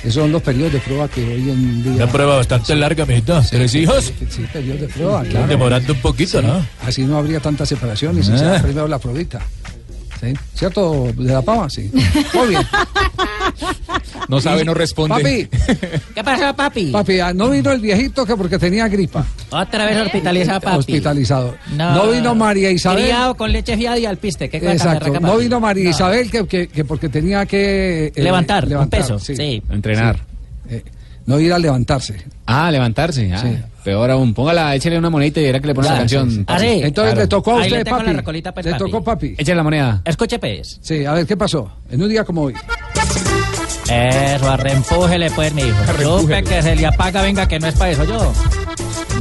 Esos 0.02 0.16
son 0.16 0.32
los 0.32 0.42
periodos 0.42 0.74
de 0.74 0.80
prueba 0.80 1.08
que 1.08 1.22
hoy 1.24 1.50
en 1.50 1.84
día... 1.84 1.92
Una 2.04 2.08
prueba 2.08 2.36
bastante 2.38 2.76
larga, 2.76 3.06
mijita. 3.06 3.42
¿Tres 3.50 3.74
hijos? 3.76 4.14
Sí, 4.30 4.46
periodos 4.52 4.82
de 4.82 4.88
prueba, 4.88 5.24
claro. 5.24 5.48
Demorando 5.48 5.94
un 5.94 6.00
poquito, 6.00 6.42
Sí, 6.42 6.46
¿no? 6.48 6.66
Así 6.86 7.04
no 7.04 7.18
habría 7.18 7.40
tantas 7.40 7.70
separaciones, 7.70 8.26
si 8.26 8.32
Ah. 8.34 8.38
se 8.38 8.46
da 8.46 8.62
primero 8.62 8.88
la 8.88 9.00
pruebita. 9.00 9.40
¿Sí? 10.20 10.34
¿Cierto? 10.54 11.08
¿De 11.16 11.34
la 11.34 11.42
pava? 11.42 11.70
Sí. 11.70 11.92
Muy 12.34 12.48
bien. 12.50 12.62
No 14.28 14.42
sabe, 14.42 14.66
no 14.66 14.74
responde. 14.74 15.16
Papi, 15.16 15.48
¿Qué 16.16 16.24
pasó, 16.24 16.56
papi? 16.56 16.92
papi, 16.92 17.20
ah, 17.20 17.34
no 17.34 17.50
vino 17.50 17.72
el 17.72 17.80
viejito 17.80 18.26
que 18.26 18.36
porque 18.36 18.58
tenía 18.58 18.88
gripa. 18.88 19.26
Otra 19.50 19.86
vez 19.86 19.98
hospitalizado, 20.02 20.62
papi. 20.62 20.78
Hospitalizado. 20.78 21.56
No, 21.76 22.08
vino 22.10 22.34
María 22.34 22.72
Isabel. 22.72 23.04
Criado 23.04 23.36
con 23.36 23.52
leche 23.52 23.78
fiada 23.78 23.98
y 24.00 24.06
alpiste. 24.06 24.50
¿Qué 24.50 24.58
Exacto. 24.58 25.20
No 25.20 25.38
vino 25.38 25.60
María 25.60 25.90
Isabel 25.90 26.32
que, 26.32 26.48
que, 26.48 26.68
que 26.68 26.86
porque 26.86 27.10
tenía 27.10 27.46
que 27.46 28.08
eh, 28.08 28.24
Levantar, 28.24 28.68
un 28.68 28.90
peso, 28.90 29.20
sí. 29.20 29.62
Entrenar. 29.70 30.18
Sí. 30.68 30.76
Eh, 30.76 30.84
no 31.26 31.40
ir 31.40 31.54
a 31.54 31.60
levantarse. 31.60 32.24
Ah, 32.46 32.72
levantarse. 32.72 33.32
Ah, 33.34 33.42
Sí. 33.42 33.58
Peor 33.86 34.10
aún. 34.10 34.34
Póngala, 34.34 34.74
échele 34.76 34.98
una 34.98 35.12
monedita 35.12 35.40
y 35.40 35.44
verá 35.44 35.60
que 35.60 35.68
le 35.68 35.76
pone 35.76 35.88
la 35.88 35.98
canción. 36.00 36.28
sí, 36.30 36.38
sí. 36.38 36.44
papi. 36.44 36.54
Ah, 36.58 36.60
sí. 36.60 36.82
Entonces 36.84 37.18
le 37.18 37.28
tocó 37.28 37.52
a 37.52 37.56
Ahí 37.58 37.62
usted, 37.68 37.78
le 37.78 37.84
tengo 37.86 37.98
papi. 38.00 38.10
la 38.10 38.18
recolita, 38.18 38.52
pues, 38.54 38.66
le 38.66 38.72
papi. 38.74 38.84
tocó, 38.84 39.04
papi. 39.04 39.36
Échale 39.38 39.56
la 39.58 39.64
moneda. 39.64 40.02
Escuche, 40.04 40.40
pues. 40.40 40.80
Sí, 40.82 41.06
a 41.06 41.14
ver, 41.14 41.28
¿qué 41.28 41.38
pasó? 41.38 41.72
En 41.92 42.02
un 42.02 42.10
día 42.10 42.24
como 42.26 42.42
hoy. 42.46 42.56
Eso, 43.88 44.50
arrempújele, 44.50 45.30
pues, 45.32 45.54
mi 45.54 45.62
hijo. 45.62 46.20
Supe 46.20 46.44
que 46.44 46.62
se 46.64 46.76
le 46.76 46.88
apaga, 46.88 47.22
venga, 47.22 47.48
que 47.48 47.60
no 47.60 47.68
es 47.68 47.76
para 47.76 47.92
eso 47.92 48.04
yo. 48.06 48.34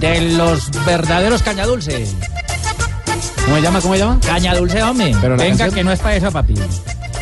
De 0.00 0.20
los 0.32 0.70
verdaderos 0.86 1.42
caña 1.42 1.66
dulce. 1.66 2.06
¿Cómo 3.44 3.56
se 3.56 3.62
llama? 3.62 3.80
¿Cómo 3.82 3.94
se 3.94 4.00
llama? 4.00 4.18
Caña 4.24 4.54
dulce, 4.54 4.82
hombre. 4.82 5.12
Pero 5.20 5.36
venga, 5.36 5.48
canción- 5.58 5.74
que 5.74 5.84
no 5.84 5.92
es 5.92 6.00
para 6.00 6.16
eso, 6.16 6.32
papi. 6.32 6.54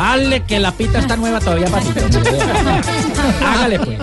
Hazle 0.03 0.41
que 0.45 0.59
la 0.59 0.73
pita 0.73 0.99
está 0.99 1.17
nueva 1.17 1.39
todavía, 1.41 1.67
papi. 1.67 1.87
Hágale, 3.45 3.79
pues. 3.79 3.99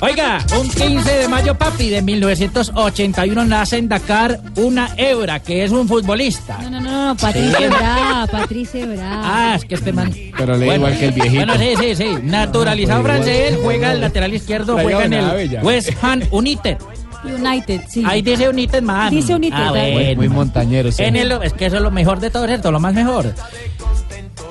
Oiga, 0.00 0.44
un 0.60 0.68
15 0.68 1.10
de 1.18 1.28
mayo, 1.28 1.56
papi, 1.56 1.88
de 1.88 2.02
1981 2.02 3.44
nace 3.44 3.78
en 3.78 3.88
Dakar 3.88 4.40
una 4.56 4.90
hebra, 4.96 5.40
que 5.40 5.64
es 5.64 5.70
un 5.70 5.88
futbolista. 5.88 6.58
No, 6.62 6.68
no, 6.70 6.80
no, 6.80 7.16
Patricia 7.16 7.58
Sí. 7.58 7.66
Bra, 7.68 8.26
Patricia 8.30 8.86
Bra. 8.86 9.20
Ah, 9.24 9.54
es 9.56 9.64
que 9.64 9.76
este 9.76 9.92
man. 9.92 10.12
Pero 10.36 10.56
le 10.56 10.66
Bueno, 10.66 10.74
igual 10.88 10.98
que 10.98 11.06
el 11.06 11.12
viejito. 11.12 11.46
Bueno, 11.46 11.54
sí, 11.58 11.74
sí, 11.80 11.94
sí. 11.96 12.16
Naturalizado 12.22 12.98
No, 12.98 13.04
pero 13.04 13.16
igual. 13.18 13.32
francés, 13.34 13.58
juega 13.62 13.92
el 13.92 14.00
lateral 14.00 14.34
izquierdo, 14.34 14.74
juega 14.74 15.04
en 15.04 15.12
el. 15.14 15.58
West 15.62 15.90
Ham 16.02 16.22
United. 16.30 16.76
United, 17.24 17.80
sí. 17.88 18.02
Ahí 18.06 18.20
dice 18.20 18.48
United, 18.48 18.82
man. 18.82 19.10
Dice 19.10 19.34
United, 19.34 19.56
Ah, 19.58 19.70
bueno. 19.70 20.16
Muy 20.16 20.28
montañero. 20.28 20.92
sí. 20.92 21.02
En 21.02 21.16
el, 21.16 21.32
es 21.42 21.54
que 21.54 21.66
eso 21.66 21.76
es 21.76 21.82
lo 21.82 21.90
mejor 21.90 22.20
de 22.20 22.28
todo, 22.30 22.46
¿cierto? 22.46 22.70
Lo 22.70 22.80
más 22.80 22.92
mejor. 22.92 23.32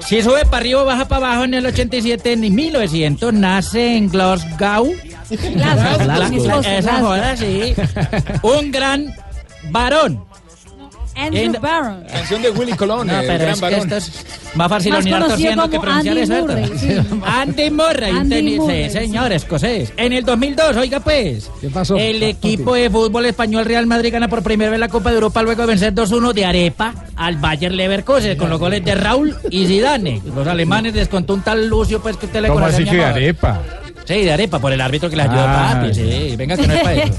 Si 0.08 0.22
sube 0.22 0.46
para 0.46 0.58
arriba, 0.58 0.84
baja 0.84 1.08
para 1.08 1.28
abajo 1.28 1.44
en 1.46 1.54
el 1.54 1.66
87, 1.66 2.34
en 2.34 2.54
1900, 2.54 3.34
nace 3.34 3.98
en 3.98 4.10
Glasgow. 4.10 4.94
Glasgow, 5.30 6.62
esa 6.62 7.00
joda, 7.00 7.38
sí. 7.38 7.74
Un 8.44 8.72
gran 8.72 9.14
varón. 9.70 10.24
Andrew 11.16 11.54
Barron. 11.62 12.04
Canción 12.04 12.42
de 12.42 12.50
Willy 12.52 12.74
Colón, 12.74 13.08
No, 13.08 13.14
pero 13.22 13.38
gran 13.40 13.50
es 13.50 13.62
que 13.62 13.76
esto 13.76 13.96
es 13.98 14.26
más 14.56 14.70
fácil 14.70 14.94
conocido 14.94 15.20
torciendo 15.28 15.70
que 15.70 15.80
pronunciar 15.80 16.18
Andy 16.18 16.78
sí. 16.78 16.88
Andy 17.26 17.70
Murray, 17.72 18.12
Andy 18.12 18.42
dice, 18.42 18.58
Murray, 18.58 18.90
señor 18.90 19.32
escocés. 19.32 19.94
En 19.98 20.14
el 20.14 20.24
2002, 20.24 20.78
oiga 20.78 21.00
pues, 21.00 21.50
¿Qué 21.62 21.70
pasó? 21.70 21.96
el 21.98 22.22
equipo 22.24 22.76
de 22.76 22.90
fútbol 22.90 23.26
español 23.26 23.66
Real 23.66 23.86
Madrid 23.88 24.12
gana 24.14 24.28
por 24.28 24.44
primera 24.44 24.72
vez 24.72 24.80
la 24.80 24.90
Copa 24.90 25.10
de 25.10 25.16
Europa 25.16 25.42
luego 25.44 25.62
de 25.62 25.68
vencer 25.68 25.94
2-1 25.94 26.34
de 26.34 26.46
Arepa 26.46 26.94
al 27.16 27.38
Bayer 27.38 27.72
Leverkusen 27.72 28.38
con 28.38 28.50
los 28.50 28.60
goles 28.60 28.84
de 28.84 28.96
Raúl 28.96 29.36
y 29.50 29.66
Zidane. 29.68 30.22
Los 30.36 30.48
alemanes 30.48 30.94
descontó 30.94 31.34
un 31.34 31.42
tal 31.42 31.68
Lucio 31.68 32.02
pues 32.02 32.18
que 32.18 32.26
usted 32.26 32.42
le 32.42 32.48
¿Cómo 32.50 32.60
conoce, 32.60 32.76
así 32.82 32.84
mi 32.86 32.92
que 32.98 33.04
arepa? 33.04 33.62
Sí, 34.06 34.16
de 34.16 34.34
Arepa, 34.34 34.60
por 34.60 34.74
el 34.74 34.82
árbitro 34.82 35.10
que 35.10 35.16
le 35.16 35.24
ayudó, 35.24 35.40
Ah, 35.40 35.80
papi. 35.82 35.94
Sí, 35.94 36.36
venga 36.36 36.58
que 36.58 36.68
no 36.68 36.74
es 36.74 36.82
para 36.82 36.96
eso. 37.04 37.14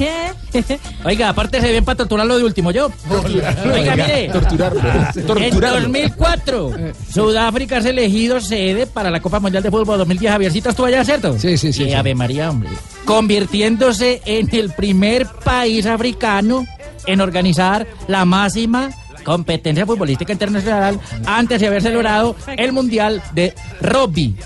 Oiga, 1.05 1.29
aparte 1.31 1.61
se 1.61 1.71
bien 1.71 1.85
para 1.85 1.97
torturarlo 1.97 2.37
de 2.37 2.45
último 2.45 2.71
yo. 2.71 2.91
Oiga, 3.11 3.97
mire. 3.97 4.29
Torturarlo. 4.31 4.81
En 5.15 5.27
Torturarlo. 5.27 5.81
2004, 5.81 6.73
Sudáfrica 7.13 7.79
es 7.79 7.87
elegido 7.87 8.41
sede 8.41 8.87
para 8.87 9.11
la 9.11 9.21
Copa 9.21 9.41
Mundial 9.41 9.63
de 9.63 9.71
Fútbol 9.71 9.99
2010. 9.99 10.33
Javiercito 10.33 10.71
estuvo 10.71 10.87
allá, 10.87 11.05
¿cierto? 11.05 11.39
Sí, 11.39 11.57
sí, 11.57 11.73
sí, 11.73 11.85
Y 11.85 11.87
sí. 11.87 11.93
Ave 11.95 12.15
María, 12.15 12.51
hombre. 12.51 12.69
Convirtiéndose 13.05 14.21
en 14.27 14.49
el 14.55 14.71
primer 14.73 15.27
país 15.27 15.87
africano 15.87 16.67
en 17.07 17.21
organizar 17.21 17.87
la 18.09 18.25
máxima 18.25 18.91
competencia 19.25 19.87
futbolística 19.87 20.33
internacional 20.33 21.01
antes 21.25 21.59
de 21.61 21.67
haber 21.67 21.81
celebrado 21.83 22.37
el 22.59 22.73
Mundial 22.73 23.23
de 23.33 23.55
Rugby. 23.81 24.37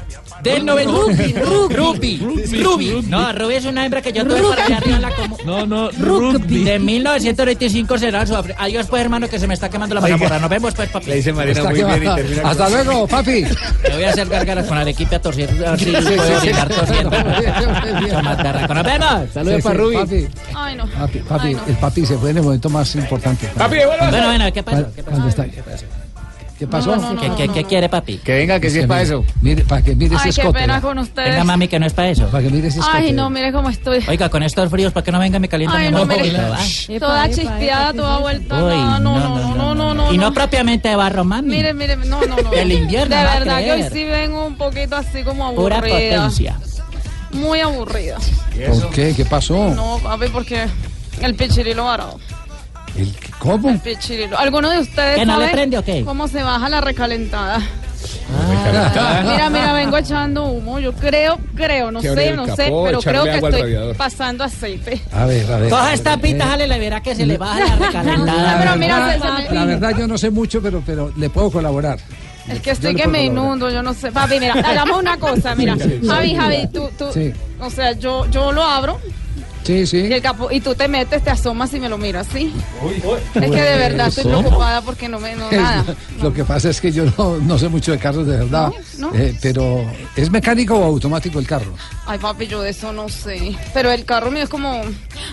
Del 0.43 0.65
90. 0.65 0.93
Rugby, 0.93 1.33
Rugby. 1.75 2.17
Rugby. 2.63 3.03
No, 3.09 3.33
Rugby 3.33 3.55
es 3.57 3.65
una 3.65 3.85
hembra 3.85 4.01
que 4.01 4.13
yo 4.13 4.25
tuve 4.27 4.41
para 4.43 4.65
allá 4.67 4.77
arriba 4.79 4.97
en 4.97 5.03
la 5.03 5.11
como. 5.15 5.37
No, 5.45 5.67
no, 5.67 5.91
Rugby. 5.91 6.65
De 6.65 6.79
1925 6.79 7.99
será 7.99 8.25
Sudáfrica. 8.27 8.63
Adiós, 8.63 8.87
pues, 8.89 9.03
hermano, 9.03 9.29
que 9.29 9.39
se 9.39 9.47
me 9.49 9.55
está 9.55 9.69
quemando 9.69 9.95
la 9.97 10.01
mazamorra. 10.01 10.39
Nos 10.39 10.51
vemos, 10.51 10.75
pues, 10.75 10.89
papi. 10.91 11.07
Le 11.07 11.17
dice 11.17 11.33
Marina 11.33 11.59
Está 11.59 11.71
muy 11.71 11.83
bien 11.83 12.03
y 12.13 12.15
termina 12.15 12.43
con- 12.43 12.51
Hasta 12.51 12.69
luego, 12.69 13.07
papi. 13.09 13.45
Me 13.89 13.95
voy 13.95 14.05
a 14.05 14.11
hacer 14.11 14.29
gárgaras 14.29 14.67
con 14.67 14.79
Arequipe 14.79 15.17
a 15.17 15.21
torcer. 15.21 15.51
Así 15.67 15.85
Sí, 15.85 15.91
puedo. 15.93 18.09
Tomás 18.09 18.37
Berraco. 18.43 18.75
¡Nos 18.75 18.85
vemos! 18.85 19.31
Saludos 19.35 19.57
Sí, 19.57 19.63
para 19.63 19.75
Ruby. 19.79 19.95
Papi, 19.97 20.29
Ay, 20.55 20.77
no. 20.77 20.87
papi, 20.87 21.19
papi, 21.21 21.47
Ay, 21.49 21.55
no. 21.55 21.61
el 21.67 21.77
papi 21.77 22.07
se 22.07 22.17
fue 22.17 22.31
en 22.31 22.37
el 22.39 22.43
momento 22.43 22.71
más 22.71 22.95
importante. 22.95 23.49
Papi, 23.57 23.77
devuélvase. 23.77 24.11
Bueno, 24.11 24.27
bueno, 24.29 24.53
¿qué? 24.53 24.63
¿Cuál- 24.63 24.89
¿Qué 24.95 25.03
pasó? 25.03 25.11
¿Cuándo 25.11 25.29
está? 25.29 25.47
¿Qué 26.59 26.67
pasó? 26.67 26.97
No, 26.97 27.13
no, 27.13 27.21
¿Qué, 27.21 27.31
qué, 27.37 27.49
qué 27.51 27.65
quiere, 27.65 27.89
papi? 27.89 28.19
Que 28.19 28.33
venga, 28.35 28.59
que 28.59 28.69
sí 28.69 28.81
es 28.81 28.87
para 28.87 29.03
eso. 29.03 29.25
Mire, 29.43 29.63
para 29.63 29.81
que 29.81 29.95
mire 29.95 30.17
ese 30.17 30.25
Ay, 30.29 30.33
qué 30.35 30.41
escote. 30.41 30.59
pena 30.59 30.81
con 30.81 30.99
ustedes. 30.99 31.31
Venga, 31.31 31.45
mami, 31.45 31.69
que 31.69 31.79
no 31.79 31.87
es 31.87 31.93
para 31.93 32.09
eso. 32.11 32.27
Para 32.29 32.43
que 32.43 32.51
mire 32.51 32.67
ese 32.67 32.81
escote. 32.81 32.99
Ay, 32.99 33.13
no, 33.13 33.31
mire 33.31 33.53
cómo 33.53 33.71
estoy. 33.71 34.05
Oiga, 34.09 34.29
con 34.29 34.43
estos 34.43 34.69
fríos, 34.69 34.93
¿por 34.93 35.05
qué 35.05 35.13
no 35.13 35.21
venga 35.21 35.39
me 35.39 35.49
calienta 35.49 35.79
mi 35.79 35.91
no, 35.91 36.05
mire. 36.05 36.33
Toda 36.99 37.31
chispeada, 37.31 37.93
toda 37.93 38.17
¿qué 38.17 38.23
vuelta. 38.23 38.65
Uy, 38.65 38.75
No, 38.75 38.99
no, 38.99 39.19
no, 39.21 39.55
no, 39.55 39.75
no, 39.77 39.95
no. 39.95 40.13
Y 40.13 40.19
no 40.19 40.29
no. 40.29 40.35
propiamente 40.35 40.89
de 40.89 40.97
barro, 40.97 41.25
mami. 41.25 41.49
Mire, 41.49 41.73
mire, 41.75 41.95
no, 41.97 42.21
no, 42.23 42.37
no. 42.37 42.53
El 42.53 42.73
invierno, 42.73 43.15
De 43.15 43.23
verdad 43.23 43.59
que 43.61 43.73
hoy 43.73 43.85
sí 43.93 44.05
vengo 44.05 44.45
un 44.45 44.57
poquito 44.57 44.97
así 44.97 45.23
como 45.23 45.55
Pura 45.55 45.77
aburrida. 45.77 45.95
potencia. 46.17 46.59
Muy 47.31 47.61
aburrida. 47.61 48.17
¿Por 48.69 48.91
qué? 48.91 49.15
¿Qué 49.15 49.25
pasó? 49.25 49.69
No, 49.75 50.01
papi, 50.03 50.27
porque 50.33 50.67
el 51.23 51.35
pichirilo 51.37 51.85
varado. 51.85 52.19
¿El, 52.99 53.15
¿Cómo? 53.39 53.71
El 53.71 53.79
pichirilo. 53.79 54.37
¿Alguno 54.39 54.71
de 54.71 54.81
ustedes 54.81 55.17
¿Que 55.19 55.25
no 55.27 55.37
le 55.39 55.45
sabe 55.45 55.53
prende 55.53 55.79
o 55.79 55.85
qué? 55.85 56.03
cómo 56.05 56.27
se 56.29 56.43
baja 56.43 56.69
la 56.69 56.81
recalentada? 56.81 57.61
Mira, 59.25 59.51
mira, 59.51 59.73
vengo 59.73 59.97
echando 59.97 60.45
humo. 60.47 60.79
Yo 60.79 60.93
creo, 60.93 61.39
creo, 61.55 61.91
no 61.91 62.01
Que 62.01 62.15
sé, 62.15 62.29
el 62.29 62.37
no 62.37 62.43
capó, 62.45 62.57
sé, 62.57 62.73
pero 62.85 63.01
creo 63.01 63.25
que 63.25 63.31
agua 63.31 63.49
al 63.49 63.55
estoy 63.55 63.63
radiador. 63.73 63.97
pasando 63.97 64.45
aceite. 64.45 65.01
A 65.13 65.25
ver, 65.27 65.51
a 65.51 65.57
ver. 65.59 65.69
Todas 65.71 65.95
estas 65.95 66.19
pitas, 66.19 66.49
jale, 66.49 66.67
le 66.67 66.79
verá 66.79 67.01
que 67.01 67.15
se 67.15 67.27
le 67.27 67.39
baja 67.39 67.59
la 67.61 67.77
recalentada. 67.87 68.59
pero 68.61 68.77
mira, 68.77 68.99
verdad, 69.07 69.37
se- 69.39 69.43
se 69.43 69.49
me- 69.49 69.55
la 69.55 69.65
verdad 69.65 69.91
yo 69.99 70.07
no 70.07 70.19
sé 70.19 70.31
mucho, 70.31 70.61
pero, 70.63 70.83
pero 70.85 71.13
le 71.17 71.31
puedo 71.31 71.51
colaborar. 71.51 71.99
Es 72.49 72.61
que 72.61 72.71
estoy 72.71 72.93
Yo 72.93 72.97
le 72.99 73.03
que 73.05 73.09
puedo 73.09 73.13
me 73.13 73.29
colaborar. 73.29 73.45
inundo, 73.47 73.71
yo 73.71 73.83
no 73.83 73.95
sé. 73.95 74.13
Papi, 74.13 74.41
mira, 74.41 74.55
hagamos 74.55 74.99
una 74.99 75.17
cosa, 75.19 75.55
mira. 75.55 75.77
Javi. 76.07 76.35
Javi, 76.35 76.67
tú, 76.73 76.91
tú, 76.99 77.07
Sí. 77.13 77.33
o 77.61 77.71
sea, 77.71 77.93
yo, 77.93 78.27
yo 78.31 78.53
lo 78.53 78.63
abro 78.63 78.99
Sí, 79.69 79.87
sí. 79.87 79.99
y, 79.99 80.13
el 80.15 80.23
capo, 80.23 80.51
y 80.51 80.63
tú 80.63 80.75
te 80.75 80.89
metes, 80.89 81.23
te 81.23 81.29
asomas 81.29 81.75
y 81.75 81.79
me 81.81 81.91
lo 81.91 81.99
miras, 81.99 82.27
¿sí? 82.33 82.51
Es 83.35 83.51
que 83.51 83.61
de 83.63 83.77
verdad 83.77 84.09
estoy 84.09 84.25
preocupada 84.25 84.81
porque 84.81 85.11
no 85.11 85.21
me, 85.21 85.37
no, 85.37 85.51
nada. 85.53 85.85
Lo 86.23 86.33
que 86.33 86.43
pasa 86.43 86.71
es 86.71 86.81
que 86.81 86.91
yo 86.91 87.05
no, 87.19 87.37
no 87.37 87.59
sé 87.59 87.69
mucho 87.69 87.93
de 87.93 87.99
carros 87.99 88.27
de 88.27 88.39
verdad. 88.39 88.73
No, 88.97 89.11
no. 89.11 89.15
Eh, 89.19 89.37
pero, 89.43 89.85
¿es 90.17 90.31
mecánico 90.31 90.75
o 90.75 90.85
automático 90.85 91.39
el 91.39 91.47
carro? 91.47 91.71
Ay, 92.07 92.19
papi, 92.19 92.47
yo 92.47 92.63
de 92.63 92.71
eso 92.71 92.95
no 92.95 93.11
sé. 93.11 93.55
Pero 93.75 93.91
el 93.91 94.07
carro 94.07 94.31
mío 94.31 94.45
es 94.45 94.49
como, 94.49 94.81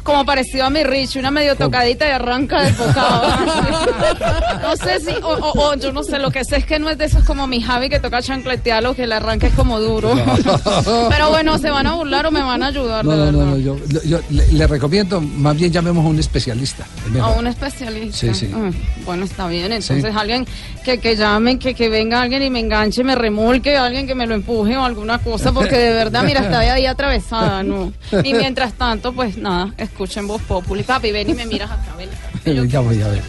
como 0.03 0.25
parecido 0.25 0.65
a 0.65 0.69
mi 0.69 0.83
Rich, 0.83 1.15
una 1.15 1.31
medio 1.31 1.55
tocadita 1.55 2.05
y 2.05 2.11
arranca 2.11 2.61
de 2.61 2.71
bocado. 2.73 3.27
no 4.61 4.75
sé 4.75 4.99
si, 4.99 5.11
o, 5.23 5.29
o- 5.29 5.69
o 5.71 5.75
yo 5.75 5.93
no 5.93 6.03
sé, 6.03 6.19
lo 6.19 6.29
que 6.29 6.43
sé 6.43 6.57
es 6.57 6.65
que 6.65 6.77
no 6.77 6.89
es 6.89 6.97
de 6.97 7.05
esos 7.05 7.23
como 7.23 7.47
mi 7.47 7.61
Javi 7.61 7.87
que 7.89 8.01
toca 8.01 8.21
chancletearlo, 8.21 8.95
que 8.95 9.03
el 9.03 9.13
arranque 9.13 9.47
es 9.47 9.53
como 9.53 9.79
duro. 9.79 10.13
Pero 11.09 11.29
bueno, 11.29 11.57
¿se 11.57 11.69
van 11.69 11.87
a 11.87 11.93
burlar 11.93 12.25
o 12.25 12.31
me 12.31 12.41
van 12.41 12.61
a 12.63 12.67
ayudar? 12.67 13.05
No, 13.05 13.11
de 13.11 13.17
no, 13.17 13.23
verdad? 13.25 13.39
no, 13.39 13.45
no, 13.51 13.57
yo, 13.57 13.77
yo 14.03 14.19
le, 14.29 14.51
le 14.51 14.67
recomiendo, 14.67 15.21
más 15.21 15.55
bien 15.55 15.71
llamemos 15.71 16.05
a 16.05 16.09
un 16.09 16.19
especialista. 16.19 16.85
es 17.13 17.19
A 17.21 17.27
un 17.29 17.47
especialista. 17.47 18.17
Sí, 18.17 18.33
sí. 18.33 18.51
Ah, 18.53 18.69
bueno, 19.05 19.25
está 19.25 19.47
bien. 19.47 19.71
Entonces, 19.71 20.03
Sí. 20.11 20.17
alguien 20.19 20.45
que, 20.83 20.97
que 20.99 21.15
llame, 21.15 21.59
que, 21.59 21.73
que 21.73 21.89
venga 21.89 22.21
alguien 22.21 22.41
y 22.43 22.49
me 22.49 22.59
enganche, 22.59 23.03
me 23.03 23.15
remolque, 23.15 23.75
alguien 23.77 24.07
que 24.07 24.15
me 24.15 24.25
lo 24.27 24.35
empuje 24.35 24.75
o 24.77 24.83
alguna 24.83 25.19
cosa, 25.19 25.51
porque 25.51 25.77
de 25.77 25.93
verdad, 25.93 26.23
mira, 26.23 26.41
está 26.41 26.59
ahí 26.59 26.85
atravesada, 26.85 27.63
¿no? 27.63 27.93
Y 28.23 28.33
mientras 28.33 28.73
tanto, 28.73 29.13
pues 29.13 29.37
nada, 29.37 29.73
escuchen 29.77 30.27
voz 30.27 30.41
populi. 30.41 30.83
Papi, 30.83 31.11
ven 31.11 31.29
y 31.29 31.33
me 31.33 31.45
miras 31.45 31.71
acá, 31.71 31.95
ven. 31.97 32.09
ya 32.69 32.79
voy 32.79 33.01
a 33.01 33.07
ver. 33.07 33.21